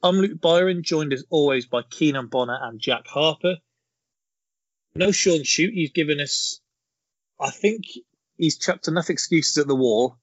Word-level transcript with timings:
I'm 0.00 0.18
Luke 0.18 0.40
Byron, 0.40 0.84
joined 0.84 1.12
as 1.12 1.24
always 1.28 1.66
by 1.66 1.82
Keenan 1.82 2.28
Bonner 2.28 2.56
and 2.62 2.78
Jack 2.78 3.08
Harper. 3.08 3.56
No 4.94 5.10
Sean 5.10 5.42
Shoot, 5.42 5.74
he's 5.74 5.90
given 5.90 6.20
us, 6.20 6.60
I 7.40 7.50
think 7.50 7.82
he's 8.36 8.58
chucked 8.58 8.86
enough 8.86 9.10
excuses 9.10 9.58
at 9.58 9.66
the 9.66 9.74
wall 9.74 10.16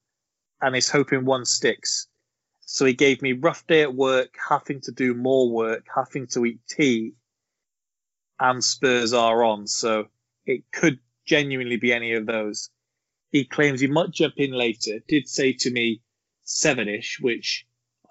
and 0.62 0.74
is 0.74 0.88
hoping 0.88 1.26
one 1.26 1.44
sticks. 1.44 2.08
So 2.62 2.86
he 2.86 2.94
gave 2.94 3.20
me 3.20 3.34
rough 3.34 3.66
day 3.66 3.82
at 3.82 3.94
work, 3.94 4.34
having 4.48 4.80
to 4.82 4.92
do 4.92 5.12
more 5.12 5.50
work, 5.50 5.84
having 5.94 6.26
to 6.28 6.46
eat 6.46 6.60
tea, 6.66 7.12
and 8.40 8.64
Spurs 8.64 9.12
are 9.12 9.44
on. 9.44 9.66
So 9.66 10.06
it 10.46 10.72
could 10.72 11.00
genuinely 11.26 11.76
be 11.76 11.92
any 11.92 12.14
of 12.14 12.24
those. 12.24 12.70
He 13.30 13.44
claims 13.44 13.80
he 13.80 13.88
might 13.88 14.10
jump 14.10 14.34
in 14.38 14.52
later. 14.52 15.00
Did 15.06 15.28
say 15.28 15.52
to 15.52 15.70
me 15.70 16.00
seven-ish, 16.44 17.18
which 17.20 17.66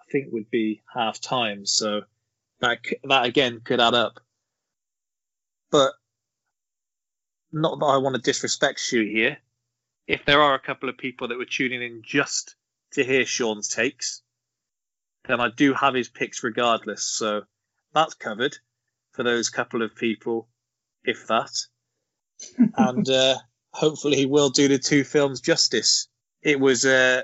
I 0.08 0.12
think 0.12 0.32
would 0.32 0.50
be 0.50 0.82
half 0.94 1.20
time. 1.20 1.66
So 1.66 2.02
that 2.59 2.80
that 3.04 3.26
again 3.26 3.62
could 3.64 3.80
add 3.80 3.94
up. 3.94 4.20
But 5.72 5.94
not 7.52 7.80
that 7.80 7.86
I 7.86 7.98
want 7.98 8.16
to 8.16 8.22
disrespect 8.22 8.80
Shu 8.80 9.03
here. 9.03 9.38
If 10.08 10.26
there 10.26 10.42
are 10.42 10.53
a 10.53 10.59
couple 10.59 10.89
of 10.89 10.98
people 10.98 11.30
that 11.30 11.38
were 11.38 11.45
tuning 11.45 11.81
in 11.81 12.03
just 12.06 12.56
to 12.92 13.03
hear 13.03 13.26
Sean's 13.26 13.67
takes, 13.67 14.22
then 15.28 15.42
I 15.42 15.50
do 15.50 15.73
have 15.73 15.95
his 15.95 16.09
picks 16.09 16.44
regardless. 16.44 17.03
So 17.03 17.44
that's 17.94 18.14
covered 18.14 18.58
for 19.14 19.23
those 19.23 19.50
couple 19.50 19.81
of 19.81 19.95
people, 19.95 20.48
if 21.03 21.28
that. 21.28 21.52
and 22.78 23.09
uh, 23.09 23.36
hopefully 23.72 24.17
he 24.17 24.26
will 24.26 24.50
do 24.50 24.67
the 24.67 24.78
two 24.78 25.03
films 25.03 25.42
justice. 25.42 26.08
It 26.42 26.59
was 26.59 26.86
uh, 26.86 27.23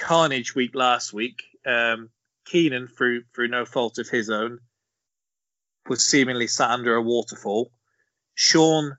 Carnage 0.00 0.54
week 0.54 0.74
last 0.74 1.12
week. 1.12 1.42
Um, 1.66 2.10
Keenan, 2.46 2.88
through 2.88 3.24
through 3.34 3.48
no 3.48 3.64
fault 3.64 3.98
of 3.98 4.08
his 4.08 4.30
own, 4.30 4.58
was 5.88 6.04
seemingly 6.04 6.46
sat 6.46 6.70
under 6.70 6.94
a 6.94 7.02
waterfall. 7.02 7.70
Sean, 8.34 8.96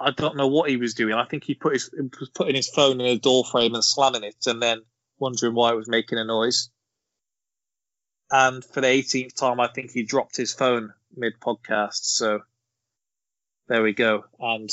I 0.00 0.12
don't 0.12 0.36
know 0.36 0.46
what 0.46 0.70
he 0.70 0.76
was 0.76 0.94
doing. 0.94 1.14
I 1.14 1.24
think 1.24 1.44
he 1.44 1.54
put 1.54 1.72
his 1.74 1.90
was 1.92 2.30
putting 2.30 2.54
his 2.54 2.68
phone 2.68 3.00
in 3.00 3.06
a 3.06 3.18
door 3.18 3.44
frame 3.44 3.74
and 3.74 3.84
slamming 3.84 4.24
it, 4.24 4.46
and 4.46 4.62
then 4.62 4.82
wondering 5.18 5.54
why 5.54 5.72
it 5.72 5.76
was 5.76 5.88
making 5.88 6.18
a 6.18 6.24
noise. 6.24 6.70
And 8.30 8.64
for 8.64 8.80
the 8.80 8.88
18th 8.88 9.34
time, 9.34 9.58
I 9.58 9.68
think 9.68 9.90
he 9.90 10.02
dropped 10.02 10.36
his 10.36 10.52
phone 10.52 10.92
mid 11.16 11.40
podcast. 11.40 12.04
So 12.04 12.40
there 13.68 13.82
we 13.82 13.92
go. 13.92 14.24
And 14.38 14.70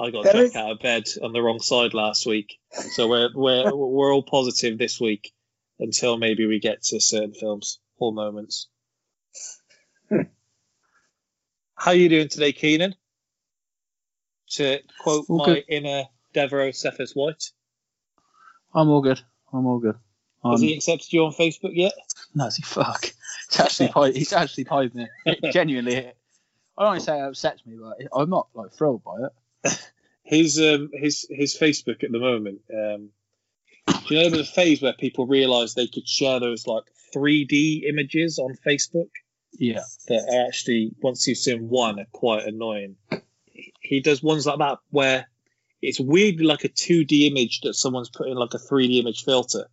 I 0.00 0.10
got 0.10 0.24
There 0.24 0.32
Jack 0.32 0.42
is- 0.44 0.56
out 0.56 0.70
of 0.72 0.78
bed 0.80 1.04
on 1.22 1.32
the 1.32 1.42
wrong 1.42 1.60
side 1.60 1.94
last 1.94 2.26
week, 2.26 2.58
so 2.94 3.08
we're 3.08 3.28
we're 3.34 3.74
we're 3.76 4.12
all 4.14 4.22
positive 4.22 4.78
this 4.78 5.00
week 5.00 5.32
until 5.78 6.16
maybe 6.16 6.46
we 6.46 6.58
get 6.60 6.82
to 6.84 7.00
certain 7.00 7.34
films 7.34 7.78
or 7.98 8.12
moments. 8.12 8.68
How 10.10 11.92
are 11.92 11.94
you 11.94 12.08
doing 12.08 12.28
today, 12.28 12.52
Keenan? 12.52 12.94
To 14.52 14.78
quote 15.00 15.26
All 15.28 15.38
my 15.38 15.44
good. 15.46 15.64
inner 15.68 16.04
Devereaux 16.34 16.72
Cephas 16.72 17.12
White, 17.14 17.44
I'm 18.74 18.88
all 18.88 19.00
good. 19.00 19.20
I'm 19.52 19.66
all 19.66 19.78
good. 19.78 19.94
Um, 20.42 20.52
has 20.52 20.60
he 20.60 20.74
accepted 20.74 21.12
you 21.12 21.24
on 21.24 21.32
Facebook 21.32 21.72
yet? 21.74 21.92
no, 22.34 22.48
he 22.54 22.62
fuck? 22.62 23.06
It's 23.46 23.60
actually 23.60 23.88
pied, 23.88 24.16
he's 24.16 24.32
actually 24.32 24.64
pied 24.72 24.94
me. 24.94 25.06
It 25.26 25.52
genuinely, 25.52 25.98
I 25.98 26.02
don't 26.78 26.86
want 26.88 27.00
to 27.00 27.04
say 27.04 27.18
it 27.18 27.22
upsets 27.22 27.64
me, 27.66 27.76
but 27.80 27.96
I'm 28.12 28.30
not 28.30 28.48
like 28.54 28.72
thrilled 28.72 29.04
by 29.04 29.16
it. 29.26 29.32
His 30.22 30.60
um 30.60 30.90
his 30.92 31.26
his 31.28 31.58
Facebook 31.58 32.04
at 32.04 32.12
the 32.12 32.20
moment. 32.20 32.60
Um, 32.72 33.08
you 34.08 34.16
know 34.16 34.30
there's 34.30 34.48
a 34.48 34.52
phase 34.52 34.80
where 34.80 34.92
people 34.92 35.26
realise 35.26 35.74
they 35.74 35.88
could 35.88 36.06
share 36.06 36.38
those 36.38 36.68
like 36.68 36.84
3D 37.12 37.82
images 37.88 38.38
on 38.38 38.56
Facebook? 38.64 39.10
Yeah, 39.52 39.82
that 40.06 40.28
are 40.32 40.46
actually 40.46 40.92
once 41.02 41.26
you've 41.26 41.38
seen 41.38 41.68
one 41.68 41.98
are 41.98 42.06
quite 42.12 42.46
annoying. 42.46 42.94
He 43.80 44.00
does 44.00 44.22
ones 44.22 44.46
like 44.46 44.58
that 44.58 44.78
where 44.90 45.26
it's 45.82 45.98
weirdly 45.98 46.44
like 46.44 46.64
a 46.64 46.68
2D 46.68 47.28
image 47.30 47.62
that 47.62 47.74
someone's 47.74 48.10
put 48.10 48.28
in 48.28 48.36
like 48.36 48.54
a 48.54 48.58
3D 48.58 49.00
image 49.00 49.24
filter. 49.24 49.66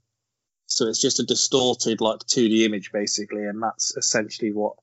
So 0.66 0.88
it's 0.88 1.02
just 1.02 1.20
a 1.20 1.24
distorted 1.24 2.02
like 2.02 2.20
2D 2.22 2.66
image 2.66 2.92
basically, 2.92 3.46
and 3.46 3.62
that's 3.62 3.96
essentially 3.96 4.52
what 4.52 4.74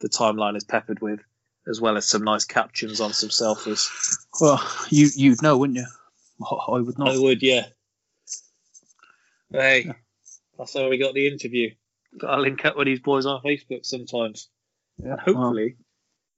the 0.00 0.08
timeline 0.08 0.56
is 0.56 0.64
peppered 0.64 1.00
with, 1.00 1.20
as 1.68 1.80
well 1.80 1.96
as 1.96 2.08
some 2.08 2.24
nice 2.24 2.44
captions 2.44 3.00
on 3.00 3.12
some 3.12 3.28
selfies. 3.28 3.88
Well, 4.40 4.62
you 4.88 5.08
you'd 5.14 5.42
know, 5.42 5.58
wouldn't 5.58 5.78
you? 5.78 5.86
I 6.68 6.80
would 6.80 6.98
not. 6.98 7.08
I 7.08 7.18
would, 7.18 7.42
yeah. 7.42 7.66
Hey, 9.50 9.92
that's 10.58 10.74
how 10.74 10.88
we 10.88 10.98
got 10.98 11.14
the 11.14 11.28
interview. 11.28 11.70
Got 12.18 12.36
to 12.36 12.42
link 12.42 12.64
up 12.64 12.76
with 12.76 12.86
these 12.86 13.00
boys 13.00 13.26
on 13.26 13.42
Facebook 13.42 13.84
sometimes. 13.84 14.48
Yeah, 14.98 15.12
And 15.12 15.20
hopefully, 15.20 15.76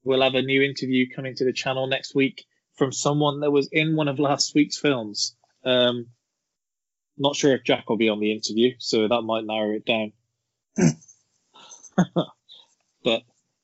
we'll 0.03 0.23
have 0.23 0.35
a 0.35 0.43
new 0.43 0.63
interview 0.63 1.09
coming 1.09 1.35
to 1.37 1.45
the 1.45 1.53
channel 1.53 1.87
next 1.87 2.15
week 2.15 2.45
from 2.75 2.93
someone 2.93 3.41
that 3.41 3.51
was 3.51 3.69
in 3.71 3.97
one 3.97 4.09
of 4.09 4.19
last 4.19 4.55
week's 4.55 4.79
films. 4.79 5.37
Um, 5.65 6.09
not 7.17 7.37
sure 7.37 7.55
if 7.55 7.65
Jack 7.65 7.89
will 7.89 7.97
be 7.97 8.09
on 8.09 8.21
the 8.21 8.33
interview, 8.33 8.75
so 8.79 9.07
that 9.07 9.23
might 9.23 9.45
narrow 9.45 9.73
it 9.73 9.87
down. 9.87 10.13
but 13.05 13.23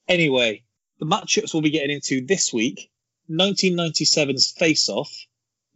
anyway, 0.09 0.63
the 0.99 1.07
matchups 1.07 1.53
we'll 1.53 1.63
be 1.63 1.71
getting 1.71 1.97
into 1.97 2.25
this 2.25 2.53
week 2.53 2.90
1997's 3.31 4.51
Face 4.51 4.89
Off 4.89 5.13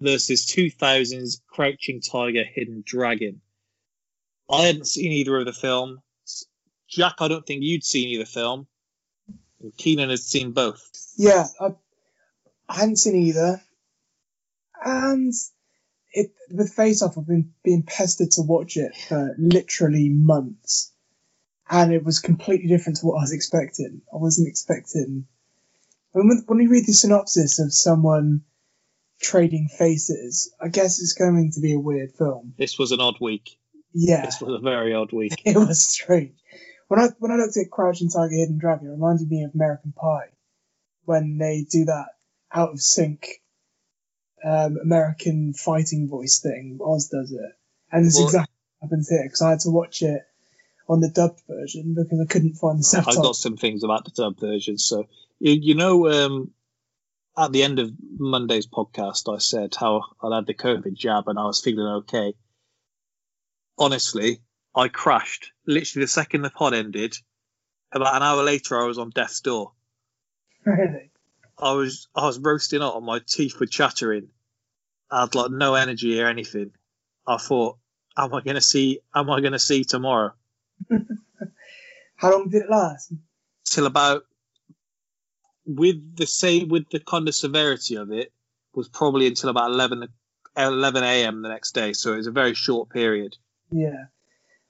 versus 0.00 0.46
2000's 0.46 1.40
Crouching 1.48 2.00
Tiger, 2.00 2.44
Hidden 2.44 2.82
Dragon. 2.84 3.40
I 4.50 4.62
hadn't 4.62 4.86
seen 4.86 5.12
either 5.12 5.38
of 5.38 5.46
the 5.46 5.52
films. 5.52 6.00
Jack, 6.88 7.14
I 7.20 7.28
don't 7.28 7.46
think 7.46 7.62
you'd 7.62 7.84
seen 7.84 8.08
either 8.08 8.24
film. 8.24 8.66
Keenan 9.78 10.10
had 10.10 10.18
seen 10.18 10.52
both. 10.52 10.90
Yeah, 11.16 11.46
I, 11.60 11.68
I 12.68 12.74
hadn't 12.74 12.98
seen 12.98 13.16
either. 13.16 13.62
And 14.84 15.32
it 16.12 16.32
with 16.50 16.74
Face 16.74 17.02
Off, 17.02 17.16
I've 17.16 17.26
been 17.26 17.52
being 17.64 17.82
pestered 17.82 18.32
to 18.32 18.42
watch 18.42 18.76
it 18.76 18.94
for 18.96 19.34
literally 19.38 20.08
months. 20.08 20.92
And 21.70 21.92
it 21.92 22.04
was 22.04 22.20
completely 22.20 22.68
different 22.68 22.98
to 22.98 23.06
what 23.06 23.18
I 23.18 23.22
was 23.22 23.32
expecting. 23.32 24.02
I 24.12 24.18
wasn't 24.18 24.48
expecting. 24.48 25.26
When, 26.14 26.44
when 26.46 26.60
you 26.60 26.70
read 26.70 26.86
the 26.86 26.92
synopsis 26.92 27.58
of 27.58 27.74
someone 27.74 28.42
trading 29.20 29.68
faces, 29.68 30.54
I 30.60 30.68
guess 30.68 31.00
it's 31.00 31.14
going 31.14 31.50
to 31.54 31.60
be 31.60 31.74
a 31.74 31.78
weird 31.78 32.12
film. 32.12 32.54
This 32.56 32.78
was 32.78 32.92
an 32.92 33.00
odd 33.00 33.16
week. 33.20 33.58
Yeah. 33.92 34.24
This 34.24 34.40
was 34.40 34.54
a 34.54 34.62
very 34.62 34.94
odd 34.94 35.12
week. 35.12 35.32
it 35.44 35.56
was 35.56 35.86
strange. 35.86 36.36
When 36.86 37.00
I 37.00 37.08
when 37.18 37.32
I 37.32 37.36
looked 37.36 37.56
at 37.56 37.70
Crouching 37.70 38.10
Tiger, 38.10 38.34
Hidden 38.34 38.58
Dragon, 38.58 38.88
it 38.88 38.90
reminded 38.90 39.28
me 39.28 39.42
of 39.42 39.54
American 39.54 39.92
Pie, 39.92 40.30
when 41.04 41.38
they 41.38 41.66
do 41.68 41.86
that 41.86 42.08
out 42.52 42.70
of 42.70 42.80
sync 42.80 43.42
um, 44.44 44.76
American 44.80 45.54
fighting 45.54 46.08
voice 46.08 46.40
thing. 46.40 46.78
Oz 46.84 47.08
does 47.08 47.32
it, 47.32 47.52
and 47.90 48.06
it's 48.06 48.16
Well- 48.16 48.26
exactly 48.26 48.54
what 48.78 48.88
happens 48.88 49.08
here 49.08 49.24
because 49.24 49.42
I 49.42 49.50
had 49.50 49.60
to 49.60 49.70
watch 49.70 50.02
it 50.02 50.22
on 50.88 51.00
the 51.00 51.08
dubbed 51.08 51.40
version 51.48 51.94
because 51.94 52.20
I 52.20 52.26
couldn't 52.26 52.54
find 52.54 52.78
the 52.78 53.04
I've 53.06 53.16
got 53.16 53.36
some 53.36 53.56
things 53.56 53.84
about 53.84 54.04
the 54.04 54.10
dubbed 54.10 54.40
version. 54.40 54.78
So, 54.78 55.06
you, 55.44 55.58
you 55.60 55.74
know, 55.74 56.08
um, 56.08 56.50
at 57.36 57.52
the 57.52 57.62
end 57.62 57.78
of 57.78 57.92
Monday's 58.18 58.66
podcast, 58.66 59.32
I 59.32 59.38
said 59.38 59.74
how 59.78 60.02
I 60.22 60.34
had 60.34 60.46
the 60.46 60.54
COVID 60.54 60.94
jab 60.94 61.28
and 61.28 61.38
I 61.38 61.44
was 61.44 61.60
feeling 61.60 61.86
okay. 61.86 62.32
Honestly, 63.78 64.40
I 64.74 64.88
crashed. 64.88 65.52
Literally, 65.66 66.04
the 66.04 66.08
second 66.08 66.42
the 66.42 66.50
pod 66.50 66.72
ended, 66.72 67.14
about 67.92 68.16
an 68.16 68.22
hour 68.22 68.42
later, 68.42 68.80
I 68.80 68.86
was 68.86 68.98
on 68.98 69.10
death's 69.10 69.40
door. 69.40 69.72
really? 70.64 71.10
I 71.58 71.72
was 71.72 72.08
I 72.14 72.24
was 72.26 72.38
roasting 72.38 72.80
up, 72.80 72.96
and 72.96 73.04
my 73.04 73.20
teeth 73.26 73.60
were 73.60 73.66
chattering. 73.66 74.28
I 75.10 75.20
had 75.22 75.34
like 75.34 75.50
no 75.50 75.74
energy 75.74 76.20
or 76.22 76.26
anything. 76.26 76.70
I 77.26 77.36
thought, 77.36 77.76
am 78.16 78.34
I 78.34 78.40
gonna 78.40 78.62
see? 78.62 79.00
Am 79.14 79.28
I 79.28 79.40
gonna 79.42 79.58
see 79.58 79.84
tomorrow? 79.84 80.32
How 82.16 82.32
long 82.32 82.48
did 82.48 82.62
it 82.62 82.70
last? 82.70 83.12
Till 83.66 83.86
about 83.86 84.24
with 85.66 86.16
the 86.16 86.26
same 86.26 86.68
with 86.68 86.88
the 86.90 87.00
kind 87.00 87.26
of 87.28 87.34
severity 87.34 87.96
of 87.96 88.10
it 88.12 88.32
was 88.74 88.88
probably 88.88 89.26
until 89.26 89.50
about 89.50 89.70
11, 89.70 90.08
11 90.56 91.02
a.m. 91.04 91.42
the 91.42 91.48
next 91.48 91.72
day. 91.72 91.92
So 91.92 92.12
it 92.12 92.16
was 92.18 92.26
a 92.26 92.32
very 92.32 92.54
short 92.54 92.90
period. 92.90 93.36
Yeah. 93.70 94.04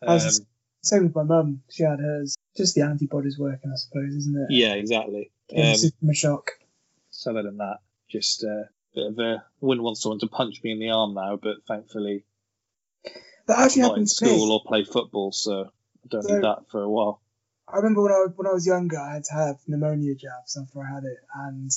I 0.06 0.14
was 0.14 0.41
Um, 0.41 0.46
Same 0.82 1.02
with 1.05 1.14
my 1.14 1.23
mum. 1.23 1.62
She 1.70 1.82
had 1.82 1.99
hers 1.99 2.37
Just 2.56 2.75
the 2.75 2.82
antibodies 2.82 3.38
working, 3.38 3.70
I 3.73 3.76
suppose, 3.76 4.14
isn't 4.14 4.37
it? 4.37 4.55
Yeah, 4.55 4.75
exactly. 4.75 5.31
Um, 5.56 5.75
of 6.11 6.17
shock. 6.17 6.50
so 7.11 7.31
other 7.31 7.43
than 7.43 7.56
that, 7.58 7.79
just 8.11 8.44
a 8.44 8.69
bit 8.94 9.06
of 9.06 9.19
a 9.19 9.44
wouldn't 9.61 9.85
want 9.85 9.96
someone 9.99 10.19
to 10.20 10.26
punch 10.26 10.62
me 10.62 10.73
in 10.73 10.79
the 10.79 10.91
arm 10.91 11.14
now, 11.14 11.37
but 11.43 11.56
thankfully 11.67 12.25
That 13.46 13.58
actually 13.58 13.82
I'm 13.82 13.88
not 13.88 13.99
in 13.99 14.06
to 14.06 14.25
me. 14.25 14.31
school 14.31 14.52
or 14.52 14.62
play 14.67 14.85
football, 14.85 15.32
so 15.32 15.64
I 15.64 16.08
don't 16.08 16.23
So- 16.23 16.35
need 16.35 16.44
that 16.44 16.64
for 16.70 16.82
a 16.82 16.88
while. 16.88 17.20
I 17.66 17.76
remember 17.78 18.02
when 18.02 18.12
I 18.12 18.26
when 18.37 18.46
I 18.46 18.52
was 18.52 18.66
younger, 18.66 18.99
I 18.99 19.14
had 19.14 19.25
to 19.25 19.34
have 19.34 19.56
pneumonia 19.66 20.14
jabs 20.14 20.56
after 20.56 20.81
I 20.82 20.94
had 20.94 21.05
it, 21.05 21.19
and 21.34 21.70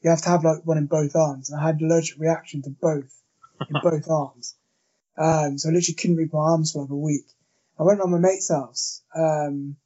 you 0.00 0.10
have 0.10 0.22
to 0.22 0.28
have 0.28 0.44
like 0.44 0.64
one 0.64 0.78
in 0.78 0.86
both 0.86 1.16
arms. 1.16 1.50
And 1.50 1.60
I 1.60 1.64
had 1.66 1.80
an 1.80 1.86
allergic 1.90 2.18
reaction 2.18 2.62
to 2.62 2.70
both 2.70 3.12
in 3.68 3.80
both 3.82 4.08
arms, 4.08 4.54
um, 5.18 5.58
so 5.58 5.68
I 5.68 5.72
literally 5.72 5.94
couldn't 5.94 6.16
move 6.16 6.32
my 6.32 6.38
arms 6.38 6.72
for 6.72 6.82
like 6.82 6.90
a 6.90 6.96
week. 6.96 7.26
I 7.78 7.82
went 7.82 8.00
around 8.00 8.12
my 8.12 8.18
mate's 8.18 8.50
house, 8.50 9.02
um, 9.16 9.76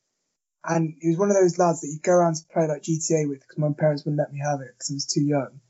and 0.65 0.95
he 1.01 1.09
was 1.09 1.19
one 1.19 1.31
of 1.31 1.37
those 1.37 1.59
lads 1.59 1.81
that 1.81 1.89
you 1.89 2.01
go 2.03 2.13
around 2.13 2.37
to 2.37 2.45
play 2.53 2.67
like 2.67 2.83
GTA 2.83 3.29
with 3.29 3.41
because 3.41 3.59
my 3.59 3.73
parents 3.73 4.05
wouldn't 4.05 4.19
let 4.19 4.33
me 4.33 4.41
have 4.41 4.61
it 4.61 4.75
because 4.75 4.91
I 4.91 4.95
was 4.95 5.07
too 5.07 5.23
young, 5.23 5.61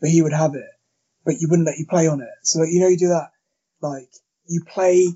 but 0.00 0.10
he 0.10 0.22
would 0.22 0.32
have 0.32 0.54
it, 0.54 0.70
but 1.24 1.40
you 1.40 1.48
wouldn't 1.48 1.66
let 1.66 1.78
you 1.78 1.86
play 1.86 2.06
on 2.06 2.20
it. 2.20 2.28
So 2.42 2.62
you 2.62 2.80
know 2.80 2.88
you 2.88 2.98
do 2.98 3.08
that, 3.08 3.32
like 3.80 4.10
you 4.46 4.62
play 4.64 5.08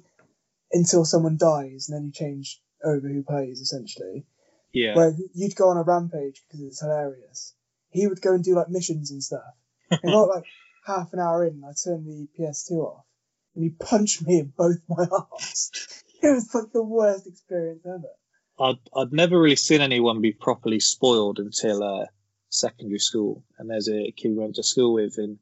until 0.72 1.04
someone 1.04 1.36
dies, 1.36 1.88
and 1.88 1.96
then 1.96 2.06
you 2.06 2.12
change 2.12 2.60
over 2.84 3.08
who 3.08 3.22
plays 3.22 3.60
essentially. 3.60 4.24
Yeah. 4.72 4.96
Where 4.96 5.14
you'd 5.34 5.56
go 5.56 5.68
on 5.68 5.76
a 5.76 5.82
rampage 5.82 6.42
because 6.46 6.62
it's 6.62 6.80
hilarious. 6.80 7.54
He 7.90 8.06
would 8.06 8.22
go 8.22 8.32
and 8.32 8.42
do 8.42 8.54
like 8.54 8.70
missions 8.70 9.10
and 9.10 9.22
stuff. 9.22 9.42
And 9.90 10.00
got 10.12 10.28
like 10.28 10.44
half 10.86 11.12
an 11.12 11.18
hour 11.18 11.46
in, 11.46 11.62
I 11.64 11.72
turned 11.72 12.06
the 12.06 12.28
PS2 12.38 12.72
off, 12.72 13.04
and 13.54 13.64
he 13.64 13.70
punched 13.70 14.26
me 14.26 14.40
in 14.40 14.52
both 14.56 14.78
my 14.88 15.06
arms. 15.10 15.70
It 16.24 16.32
was 16.32 16.54
like 16.54 16.70
the 16.72 16.84
worst 16.84 17.26
experience 17.26 17.84
ever. 17.84 18.12
I'd 18.60 18.78
I'd 18.96 19.12
never 19.12 19.40
really 19.40 19.56
seen 19.56 19.80
anyone 19.80 20.20
be 20.20 20.30
properly 20.30 20.78
spoiled 20.78 21.40
until 21.40 21.82
uh, 21.82 22.06
secondary 22.48 23.00
school. 23.00 23.44
And 23.58 23.68
there's 23.68 23.88
a 23.88 24.12
kid 24.12 24.28
we 24.28 24.38
went 24.38 24.54
to 24.54 24.62
school 24.62 24.94
with, 24.94 25.18
and 25.18 25.38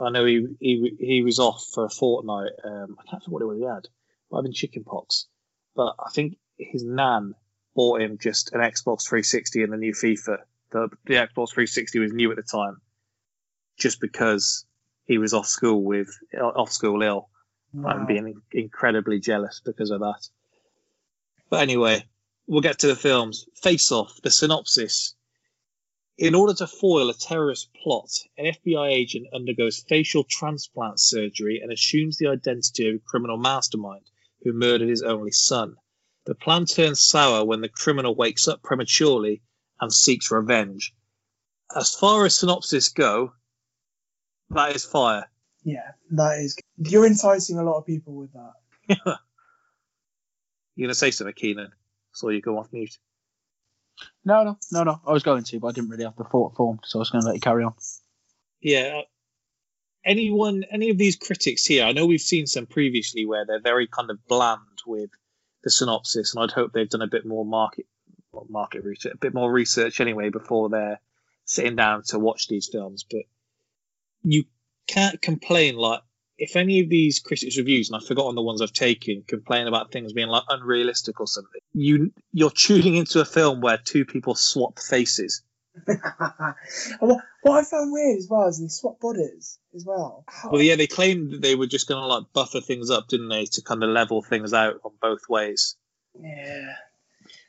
I 0.00 0.10
know 0.10 0.24
he 0.24 0.48
he 0.58 0.96
he 0.98 1.22
was 1.22 1.38
off 1.38 1.64
for 1.72 1.84
a 1.84 1.90
fortnight. 1.90 2.52
Um, 2.64 2.96
I 2.98 3.08
can't 3.08 3.22
remember 3.26 3.30
what 3.30 3.42
it 3.42 3.46
was 3.46 3.58
he 3.58 3.64
had. 3.64 3.88
Might 4.30 4.38
have 4.38 4.44
been 4.44 4.52
chicken 4.52 4.84
pox, 4.84 5.28
but 5.76 5.94
I 6.04 6.10
think 6.12 6.38
his 6.58 6.84
nan 6.84 7.34
bought 7.74 8.00
him 8.00 8.18
just 8.18 8.52
an 8.52 8.60
Xbox 8.60 9.08
360 9.08 9.62
and 9.62 9.72
the 9.72 9.76
new 9.76 9.92
FIFA. 9.92 10.38
The 10.70 10.88
the 11.04 11.14
Xbox 11.14 11.50
360 11.50 11.98
was 11.98 12.12
new 12.12 12.30
at 12.30 12.36
the 12.36 12.42
time, 12.42 12.80
just 13.78 14.00
because 14.00 14.64
he 15.04 15.18
was 15.18 15.34
off 15.34 15.46
school 15.46 15.82
with 15.82 16.08
uh, 16.36 16.44
off 16.44 16.72
school 16.72 17.02
ill. 17.02 17.28
I'm 17.84 18.06
being 18.06 18.40
incredibly 18.52 19.18
jealous 19.18 19.60
because 19.64 19.90
of 19.90 20.00
that. 20.00 20.28
But 21.50 21.62
anyway, 21.62 22.04
we'll 22.46 22.60
get 22.60 22.78
to 22.80 22.86
the 22.86 22.96
films. 22.96 23.48
Face 23.56 23.90
Off, 23.90 24.20
the 24.22 24.30
synopsis. 24.30 25.14
In 26.16 26.36
order 26.36 26.54
to 26.54 26.68
foil 26.68 27.10
a 27.10 27.14
terrorist 27.14 27.70
plot, 27.74 28.10
an 28.38 28.46
FBI 28.46 28.92
agent 28.92 29.26
undergoes 29.34 29.84
facial 29.88 30.22
transplant 30.22 31.00
surgery 31.00 31.60
and 31.60 31.72
assumes 31.72 32.16
the 32.16 32.28
identity 32.28 32.88
of 32.88 32.94
a 32.94 32.98
criminal 33.00 33.38
mastermind 33.38 34.08
who 34.44 34.52
murdered 34.52 34.88
his 34.88 35.02
only 35.02 35.32
son. 35.32 35.76
The 36.26 36.34
plan 36.34 36.64
turns 36.64 37.02
sour 37.02 37.44
when 37.44 37.60
the 37.60 37.68
criminal 37.68 38.14
wakes 38.14 38.48
up 38.48 38.62
prematurely 38.62 39.42
and 39.80 39.92
seeks 39.92 40.30
revenge. 40.30 40.94
As 41.74 41.94
far 41.94 42.24
as 42.24 42.36
synopsis 42.36 42.88
go, 42.88 43.32
that 44.50 44.74
is 44.74 44.84
fire. 44.84 45.28
Yeah, 45.64 45.92
that 46.12 46.38
is. 46.38 46.56
You're 46.78 47.06
enticing 47.06 47.58
a 47.58 47.62
lot 47.64 47.78
of 47.78 47.86
people 47.86 48.14
with 48.14 48.30
that. 48.32 48.96
You're 50.76 50.86
gonna 50.88 50.94
say 50.94 51.10
something, 51.10 51.34
Keenan? 51.34 51.72
Saw 52.12 52.28
you 52.28 52.40
go 52.40 52.58
off 52.58 52.72
mute. 52.72 52.96
No, 54.24 54.42
no, 54.44 54.58
no, 54.72 54.82
no. 54.84 55.00
I 55.06 55.12
was 55.12 55.22
going 55.22 55.44
to, 55.44 55.60
but 55.60 55.68
I 55.68 55.72
didn't 55.72 55.90
really 55.90 56.04
have 56.04 56.16
the 56.16 56.24
thought 56.24 56.56
formed, 56.56 56.80
so 56.84 56.98
I 56.98 57.00
was 57.00 57.10
going 57.10 57.22
to 57.22 57.26
let 57.28 57.36
you 57.36 57.40
carry 57.40 57.62
on. 57.64 57.74
Yeah. 58.60 58.98
uh, 58.98 59.02
Anyone, 60.04 60.64
any 60.70 60.90
of 60.90 60.98
these 60.98 61.16
critics 61.16 61.64
here, 61.64 61.84
I 61.84 61.92
know 61.92 62.04
we've 62.06 62.20
seen 62.20 62.46
some 62.46 62.66
previously 62.66 63.24
where 63.24 63.46
they're 63.46 63.60
very 63.60 63.86
kind 63.86 64.10
of 64.10 64.18
bland 64.26 64.60
with 64.86 65.10
the 65.64 65.70
synopsis, 65.70 66.34
and 66.34 66.44
I'd 66.44 66.52
hope 66.52 66.72
they've 66.72 66.88
done 66.88 67.02
a 67.02 67.08
bit 67.08 67.26
more 67.26 67.44
market, 67.44 67.86
well, 68.32 68.46
market 68.48 68.84
research, 68.84 69.14
a 69.14 69.18
bit 69.18 69.34
more 69.34 69.50
research 69.50 70.00
anyway 70.00 70.28
before 70.28 70.68
they're 70.68 71.00
sitting 71.44 71.76
down 71.76 72.02
to 72.08 72.18
watch 72.18 72.46
these 72.48 72.68
films. 72.70 73.04
But 73.10 73.22
you 74.22 74.44
can't 74.86 75.20
complain 75.20 75.76
like 75.76 76.00
if 76.36 76.56
any 76.56 76.80
of 76.80 76.88
these 76.88 77.20
critics 77.20 77.56
reviews, 77.56 77.88
and 77.88 77.96
I've 77.96 78.06
forgotten 78.06 78.34
the 78.34 78.42
ones 78.42 78.60
I've 78.60 78.72
taken, 78.72 79.22
complain 79.26 79.66
about 79.66 79.92
things 79.92 80.12
being 80.12 80.28
like 80.28 80.44
unrealistic 80.48 81.20
or 81.20 81.26
something. 81.26 81.60
You 81.72 82.12
you're 82.32 82.50
tuning 82.50 82.96
into 82.96 83.20
a 83.20 83.24
film 83.24 83.60
where 83.60 83.78
two 83.78 84.04
people 84.04 84.34
swap 84.34 84.78
faces. 84.78 85.42
And 85.86 87.08
what, 87.10 87.24
what 87.42 87.58
I 87.60 87.64
found 87.64 87.92
weird 87.92 88.18
as 88.18 88.28
well 88.30 88.46
is 88.48 88.60
they 88.60 88.68
swap 88.68 89.00
bodies 89.00 89.58
as 89.74 89.84
well. 89.84 90.24
How- 90.28 90.50
Well, 90.50 90.62
yeah, 90.62 90.76
they 90.76 90.86
claimed 90.86 91.32
that 91.32 91.42
they 91.42 91.54
were 91.54 91.66
just 91.66 91.88
going 91.88 92.00
to 92.00 92.06
like 92.06 92.24
buffer 92.32 92.60
things 92.60 92.90
up, 92.90 93.08
didn't 93.08 93.28
they, 93.28 93.44
to 93.46 93.62
kind 93.62 93.82
of 93.82 93.90
level 93.90 94.22
things 94.22 94.52
out 94.54 94.76
on 94.84 94.92
both 95.00 95.28
ways. 95.28 95.76
Yeah. 96.20 96.74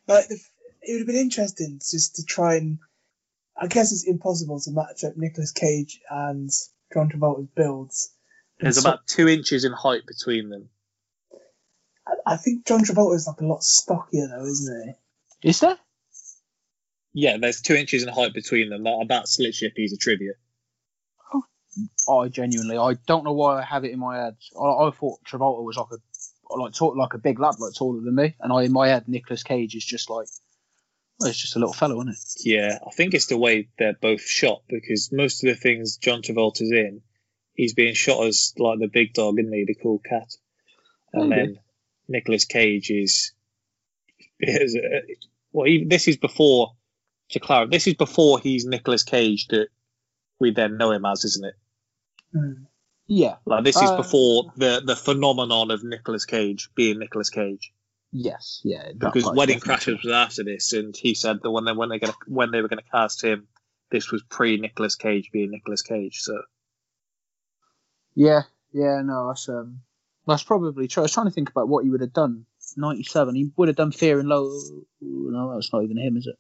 Like 0.07 0.27
the, 0.27 0.39
it 0.81 0.91
would 0.93 0.99
have 0.99 1.07
been 1.07 1.15
interesting 1.15 1.79
just 1.79 2.15
to 2.15 2.23
try 2.25 2.55
and. 2.55 2.79
I 3.57 3.67
guess 3.67 3.93
it's 3.93 4.05
impossible 4.05 4.59
to 4.59 4.71
match 4.71 5.05
up 5.05 5.15
Nicolas 5.15 5.51
Cage 5.53 6.01
and 6.09 6.49
John 6.93 7.09
Travolta's 7.09 7.47
builds. 7.55 8.11
There's 8.59 8.81
So- 8.81 8.89
about 8.89 9.07
two 9.07 9.29
inches 9.29 9.63
in 9.63 9.71
height 9.71 10.05
between 10.05 10.49
them. 10.49 10.69
I, 12.05 12.33
I 12.33 12.37
think 12.37 12.65
John 12.65 12.81
Travolta 12.83 13.15
is 13.15 13.27
like 13.27 13.39
a 13.41 13.45
lot 13.45 13.63
stockier 13.63 14.27
though, 14.27 14.45
isn't 14.45 14.95
he? 15.41 15.49
Is 15.49 15.59
there? 15.61 15.77
Yeah, 17.17 17.37
there's 17.37 17.61
two 17.61 17.75
inches 17.75 18.03
in 18.03 18.09
height 18.09 18.33
between 18.33 18.69
them. 18.69 18.83
That, 18.83 19.05
that's 19.07 19.39
literally 19.39 19.71
a 19.71 19.73
piece 19.73 19.93
of 19.93 19.99
trivia. 19.99 20.33
I 22.09 22.27
genuinely, 22.27 22.77
I 22.77 22.95
don't 23.07 23.23
know 23.23 23.31
why 23.31 23.59
I 23.59 23.63
have 23.63 23.85
it 23.85 23.91
in 23.91 23.99
my 23.99 24.17
head. 24.17 24.35
I, 24.59 24.65
I 24.65 24.91
thought 24.91 25.23
Travolta 25.23 25.63
was 25.63 25.77
like 25.77 25.87
a, 25.93 26.57
like 26.57 26.73
tall, 26.73 26.97
like 26.97 27.13
a 27.13 27.17
big 27.17 27.39
lad, 27.39 27.55
like 27.59 27.73
taller 27.73 28.01
than 28.01 28.15
me, 28.15 28.35
and 28.41 28.51
I 28.51 28.63
in 28.63 28.73
my 28.73 28.89
head 28.89 29.07
Nicolas 29.07 29.43
Cage 29.43 29.75
is 29.75 29.85
just 29.85 30.09
like, 30.09 30.27
well, 31.19 31.29
it's 31.29 31.39
just 31.39 31.55
a 31.55 31.59
little 31.59 31.73
fellow, 31.73 32.01
isn't 32.01 32.09
it? 32.09 32.17
Yeah, 32.43 32.79
I 32.85 32.91
think 32.91 33.13
it's 33.13 33.27
the 33.27 33.37
way 33.37 33.69
they're 33.79 33.93
both 33.93 34.21
shot 34.21 34.63
because 34.67 35.09
most 35.13 35.41
of 35.41 35.47
the 35.47 35.55
things 35.55 35.95
John 35.95 36.21
Travolta's 36.21 36.71
in, 36.71 37.01
he's 37.53 37.73
being 37.73 37.93
shot 37.93 38.25
as 38.25 38.53
like 38.57 38.79
the 38.79 38.89
big 38.89 39.13
dog, 39.13 39.39
isn't 39.39 39.53
he, 39.53 39.63
the 39.63 39.75
cool 39.75 39.99
cat, 39.99 40.35
and 41.13 41.29
Maybe. 41.29 41.41
then 41.41 41.59
Nicolas 42.09 42.43
Cage 42.43 42.91
is, 42.91 43.31
is 44.41 44.75
uh, 44.75 44.99
well, 45.53 45.67
even, 45.67 45.87
this 45.87 46.09
is 46.09 46.17
before 46.17 46.73
to 47.29 47.39
clarify, 47.39 47.69
this 47.69 47.87
is 47.87 47.95
before 47.95 48.39
he's 48.39 48.65
Nicolas 48.65 49.03
Cage 49.03 49.47
that 49.47 49.67
we 50.39 50.51
then 50.51 50.77
know 50.77 50.91
him 50.91 51.05
as, 51.05 51.25
isn't 51.25 51.45
it? 51.45 51.55
Hmm. 52.33 52.63
Yeah. 53.07 53.35
Like 53.45 53.63
this 53.63 53.75
is 53.75 53.89
Uh, 53.89 53.97
before 53.97 54.51
the 54.57 54.81
the 54.83 54.95
phenomenon 54.95 55.71
of 55.71 55.83
Nicolas 55.83 56.25
Cage 56.25 56.69
being 56.75 56.99
Nicolas 56.99 57.29
Cage. 57.29 57.71
Yes. 58.11 58.61
Yeah. 58.63 58.91
Because 58.97 59.23
part's 59.23 59.37
Wedding 59.37 59.59
Crashers 59.59 60.03
was 60.03 60.11
after 60.11 60.43
this, 60.43 60.73
and 60.73 60.95
he 60.95 61.13
said 61.13 61.39
that 61.43 61.51
when 61.51 61.65
they 61.65 61.73
when 61.73 61.89
they 61.89 61.99
gonna 61.99 62.15
when 62.27 62.51
they 62.51 62.61
were 62.61 62.67
gonna 62.67 62.81
cast 62.91 63.23
him, 63.23 63.47
this 63.91 64.11
was 64.11 64.23
pre 64.23 64.57
Nicolas 64.57 64.95
Cage 64.95 65.29
being 65.31 65.51
Nicolas 65.51 65.81
Cage. 65.81 66.19
So 66.21 66.41
Yeah, 68.15 68.43
yeah, 68.73 69.01
no, 69.03 69.27
that's 69.27 69.47
um, 69.49 69.81
that's 70.25 70.43
probably 70.43 70.87
true. 70.87 71.01
I 71.01 71.05
was 71.05 71.13
trying 71.13 71.27
to 71.27 71.31
think 71.31 71.49
about 71.49 71.67
what 71.67 71.83
he 71.83 71.89
would 71.89 72.01
have 72.01 72.13
done. 72.13 72.45
Ninety-seven, 72.77 73.35
he 73.35 73.51
would 73.55 73.67
have 73.67 73.77
done 73.77 73.91
Fear 73.91 74.19
and 74.19 74.27
Low. 74.27 74.49
No, 74.99 75.53
that's 75.53 75.71
not 75.71 75.83
even 75.83 75.97
him, 75.97 76.17
is 76.17 76.27
it? 76.27 76.37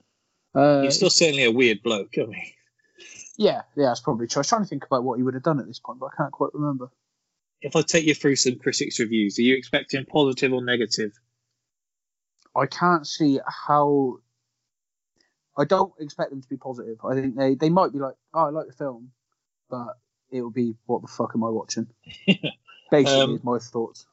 Uh, 0.55 0.83
he's 0.83 0.95
still 0.95 1.09
certainly 1.09 1.43
a 1.43 1.51
weird 1.51 1.83
bloke. 1.83 2.13
I 2.17 2.25
mean, 2.25 2.41
yeah, 3.37 3.63
yeah, 3.75 3.87
that's 3.87 3.99
probably 3.99 4.27
true. 4.27 4.39
I 4.39 4.41
was 4.41 4.47
trying 4.47 4.61
to 4.63 4.67
think 4.67 4.85
about 4.85 5.03
what 5.03 5.17
he 5.17 5.23
would 5.23 5.33
have 5.33 5.43
done 5.43 5.59
at 5.59 5.67
this 5.67 5.79
point, 5.79 5.99
but 5.99 6.07
I 6.13 6.15
can't 6.15 6.31
quite 6.31 6.51
remember. 6.53 6.89
if 7.61 7.75
I 7.75 7.81
take 7.81 8.05
you 8.05 8.15
through 8.15 8.37
some 8.37 8.55
critics' 8.57 8.99
reviews, 8.99 9.37
are 9.37 9.41
you 9.43 9.55
expecting 9.57 10.05
positive 10.05 10.53
or 10.53 10.63
negative? 10.63 11.11
I 12.55 12.65
can't 12.67 13.05
see 13.05 13.39
how. 13.67 14.19
I 15.57 15.63
don't 15.65 15.93
expect 15.99 16.31
them 16.31 16.41
to 16.41 16.47
be 16.49 16.57
positive. 16.57 16.97
I 17.03 17.15
think 17.15 17.35
they, 17.37 17.55
they 17.55 17.69
might 17.69 17.93
be 17.93 17.99
like, 17.99 18.15
oh, 18.33 18.47
I 18.47 18.49
like 18.49 18.67
the 18.67 18.73
film, 18.73 19.11
but 19.69 19.97
it 20.29 20.41
will 20.41 20.51
be, 20.51 20.75
what 20.85 21.01
the 21.01 21.07
fuck 21.07 21.31
am 21.33 21.45
I 21.45 21.49
watching? 21.49 21.87
Basically, 22.91 23.21
Um, 23.21 23.39
my 23.43 23.57
thoughts. 23.59 24.05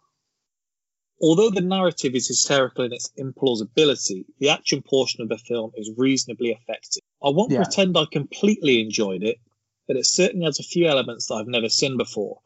Although 1.23 1.51
the 1.51 1.61
narrative 1.61 2.15
is 2.17 2.27
hysterical 2.27 2.85
in 2.85 2.93
its 2.93 3.11
implausibility, 3.17 4.25
the 4.41 4.49
action 4.49 4.83
portion 4.83 5.23
of 5.23 5.29
the 5.29 5.39
film 5.39 5.71
is 5.77 5.91
reasonably 5.97 6.51
effective. 6.51 7.03
I 7.23 7.29
won't 7.31 7.53
Yeah. 7.53 7.63
pretend 7.63 7.97
I 7.97 8.07
completely 8.11 8.81
enjoyed 8.81 9.23
it, 9.23 9.39
but 9.87 9.97
it 9.97 10.05
certainly 10.05 10.47
has 10.47 10.59
a 10.59 10.65
few 10.65 10.87
elements 10.89 11.27
that 11.29 11.35
I've 11.35 11.47
never 11.47 11.69
seen 11.69 11.97
before. 11.97 12.41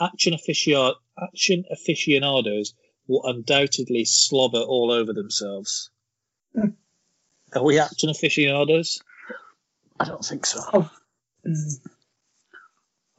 Action, 0.00 0.34
aficio- 0.34 0.96
action 1.16 1.64
aficionados 1.70 2.74
will 3.06 3.24
undoubtedly 3.24 4.04
slobber 4.04 4.58
all 4.60 4.90
over 4.90 5.12
themselves. 5.12 5.90
Hmm. 6.52 6.70
Are 7.54 7.62
we 7.62 7.78
action 7.78 8.10
aficionados? 8.10 9.00
I 10.00 10.04
don't 10.04 10.24
think 10.24 10.44
so. 10.46 10.60
Mm. 11.46 11.80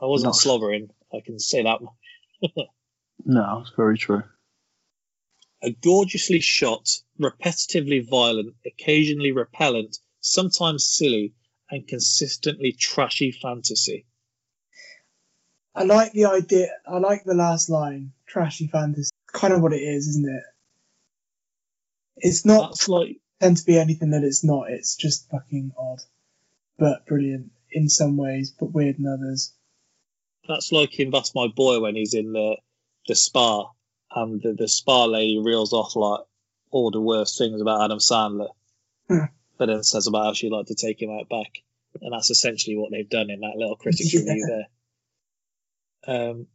I 0.02 0.06
wasn't 0.06 0.34
No. 0.34 0.38
slobbering, 0.38 0.90
I 1.14 1.22
can 1.22 1.40
say 1.40 1.64
that 1.64 1.80
much. 1.82 1.94
No, 3.26 3.60
it's 3.62 3.72
very 3.76 3.98
true. 3.98 4.24
A 5.62 5.72
gorgeously 5.72 6.40
shot, 6.40 7.02
repetitively 7.20 8.08
violent, 8.08 8.56
occasionally 8.66 9.32
repellent, 9.32 9.98
sometimes 10.20 10.86
silly, 10.86 11.34
and 11.70 11.88
consistently 11.88 12.72
trashy 12.72 13.32
fantasy. 13.32 14.06
I 15.74 15.84
like 15.84 16.12
the 16.12 16.26
idea. 16.26 16.70
I 16.88 16.98
like 16.98 17.24
the 17.24 17.34
last 17.34 17.70
line. 17.70 18.14
Trashy 18.28 18.68
fantasy. 18.68 19.12
Kind 19.32 19.54
of 19.54 19.62
what 19.62 19.74
it 19.74 19.82
is, 19.82 20.08
isn't 20.08 20.30
it? 20.30 20.44
It's 22.18 22.46
not 22.46 22.72
That's 22.72 22.88
like 22.88 23.20
tend 23.40 23.58
to 23.58 23.66
be 23.66 23.78
anything 23.78 24.12
that 24.12 24.24
it's 24.24 24.44
not. 24.44 24.72
It's 24.72 24.96
just 24.96 25.30
fucking 25.30 25.74
odd, 25.78 26.00
but 26.78 27.06
brilliant 27.06 27.52
in 27.72 27.90
some 27.90 28.18
ways, 28.18 28.52
but 28.52 28.72
weird 28.74 28.98
in 28.98 29.06
others. 29.08 29.54
that's 30.48 30.72
like 30.72 31.00
in 31.00 31.12
That's 31.12 31.36
My 31.36 31.48
Boy 31.48 31.80
when 31.80 31.96
he's 31.96 32.14
in 32.14 32.34
the 32.34 32.58
the 33.08 33.16
spa 33.16 33.72
and 34.16 34.42
the, 34.42 34.54
the 34.54 34.68
spa 34.68 35.06
lady 35.06 35.40
reels 35.44 35.74
off 35.74 35.96
like 35.96 36.22
all 36.72 36.92
the 36.92 37.02
worst 37.02 37.38
things 37.38 37.62
about 37.62 37.84
Adam 37.84 38.00
Sandler, 38.00 38.50
Hmm. 39.10 39.26
but 39.58 39.68
then 39.68 39.84
says 39.84 40.08
about 40.08 40.26
how 40.26 40.34
she'd 40.34 40.52
like 40.52 40.68
to 40.68 40.76
take 40.76 41.02
him 41.02 41.10
out 41.12 41.30
back, 41.30 41.62
and 42.02 42.12
that's 42.14 42.30
essentially 42.30 42.76
what 42.78 42.92
they've 42.92 43.10
done 43.10 43.30
in 43.30 43.40
that 43.42 43.56
little 43.58 43.76
critics 43.76 44.14
Yeah. 44.14 44.20
review 44.22 44.46
there. 46.06 46.30
Um, 46.32 46.48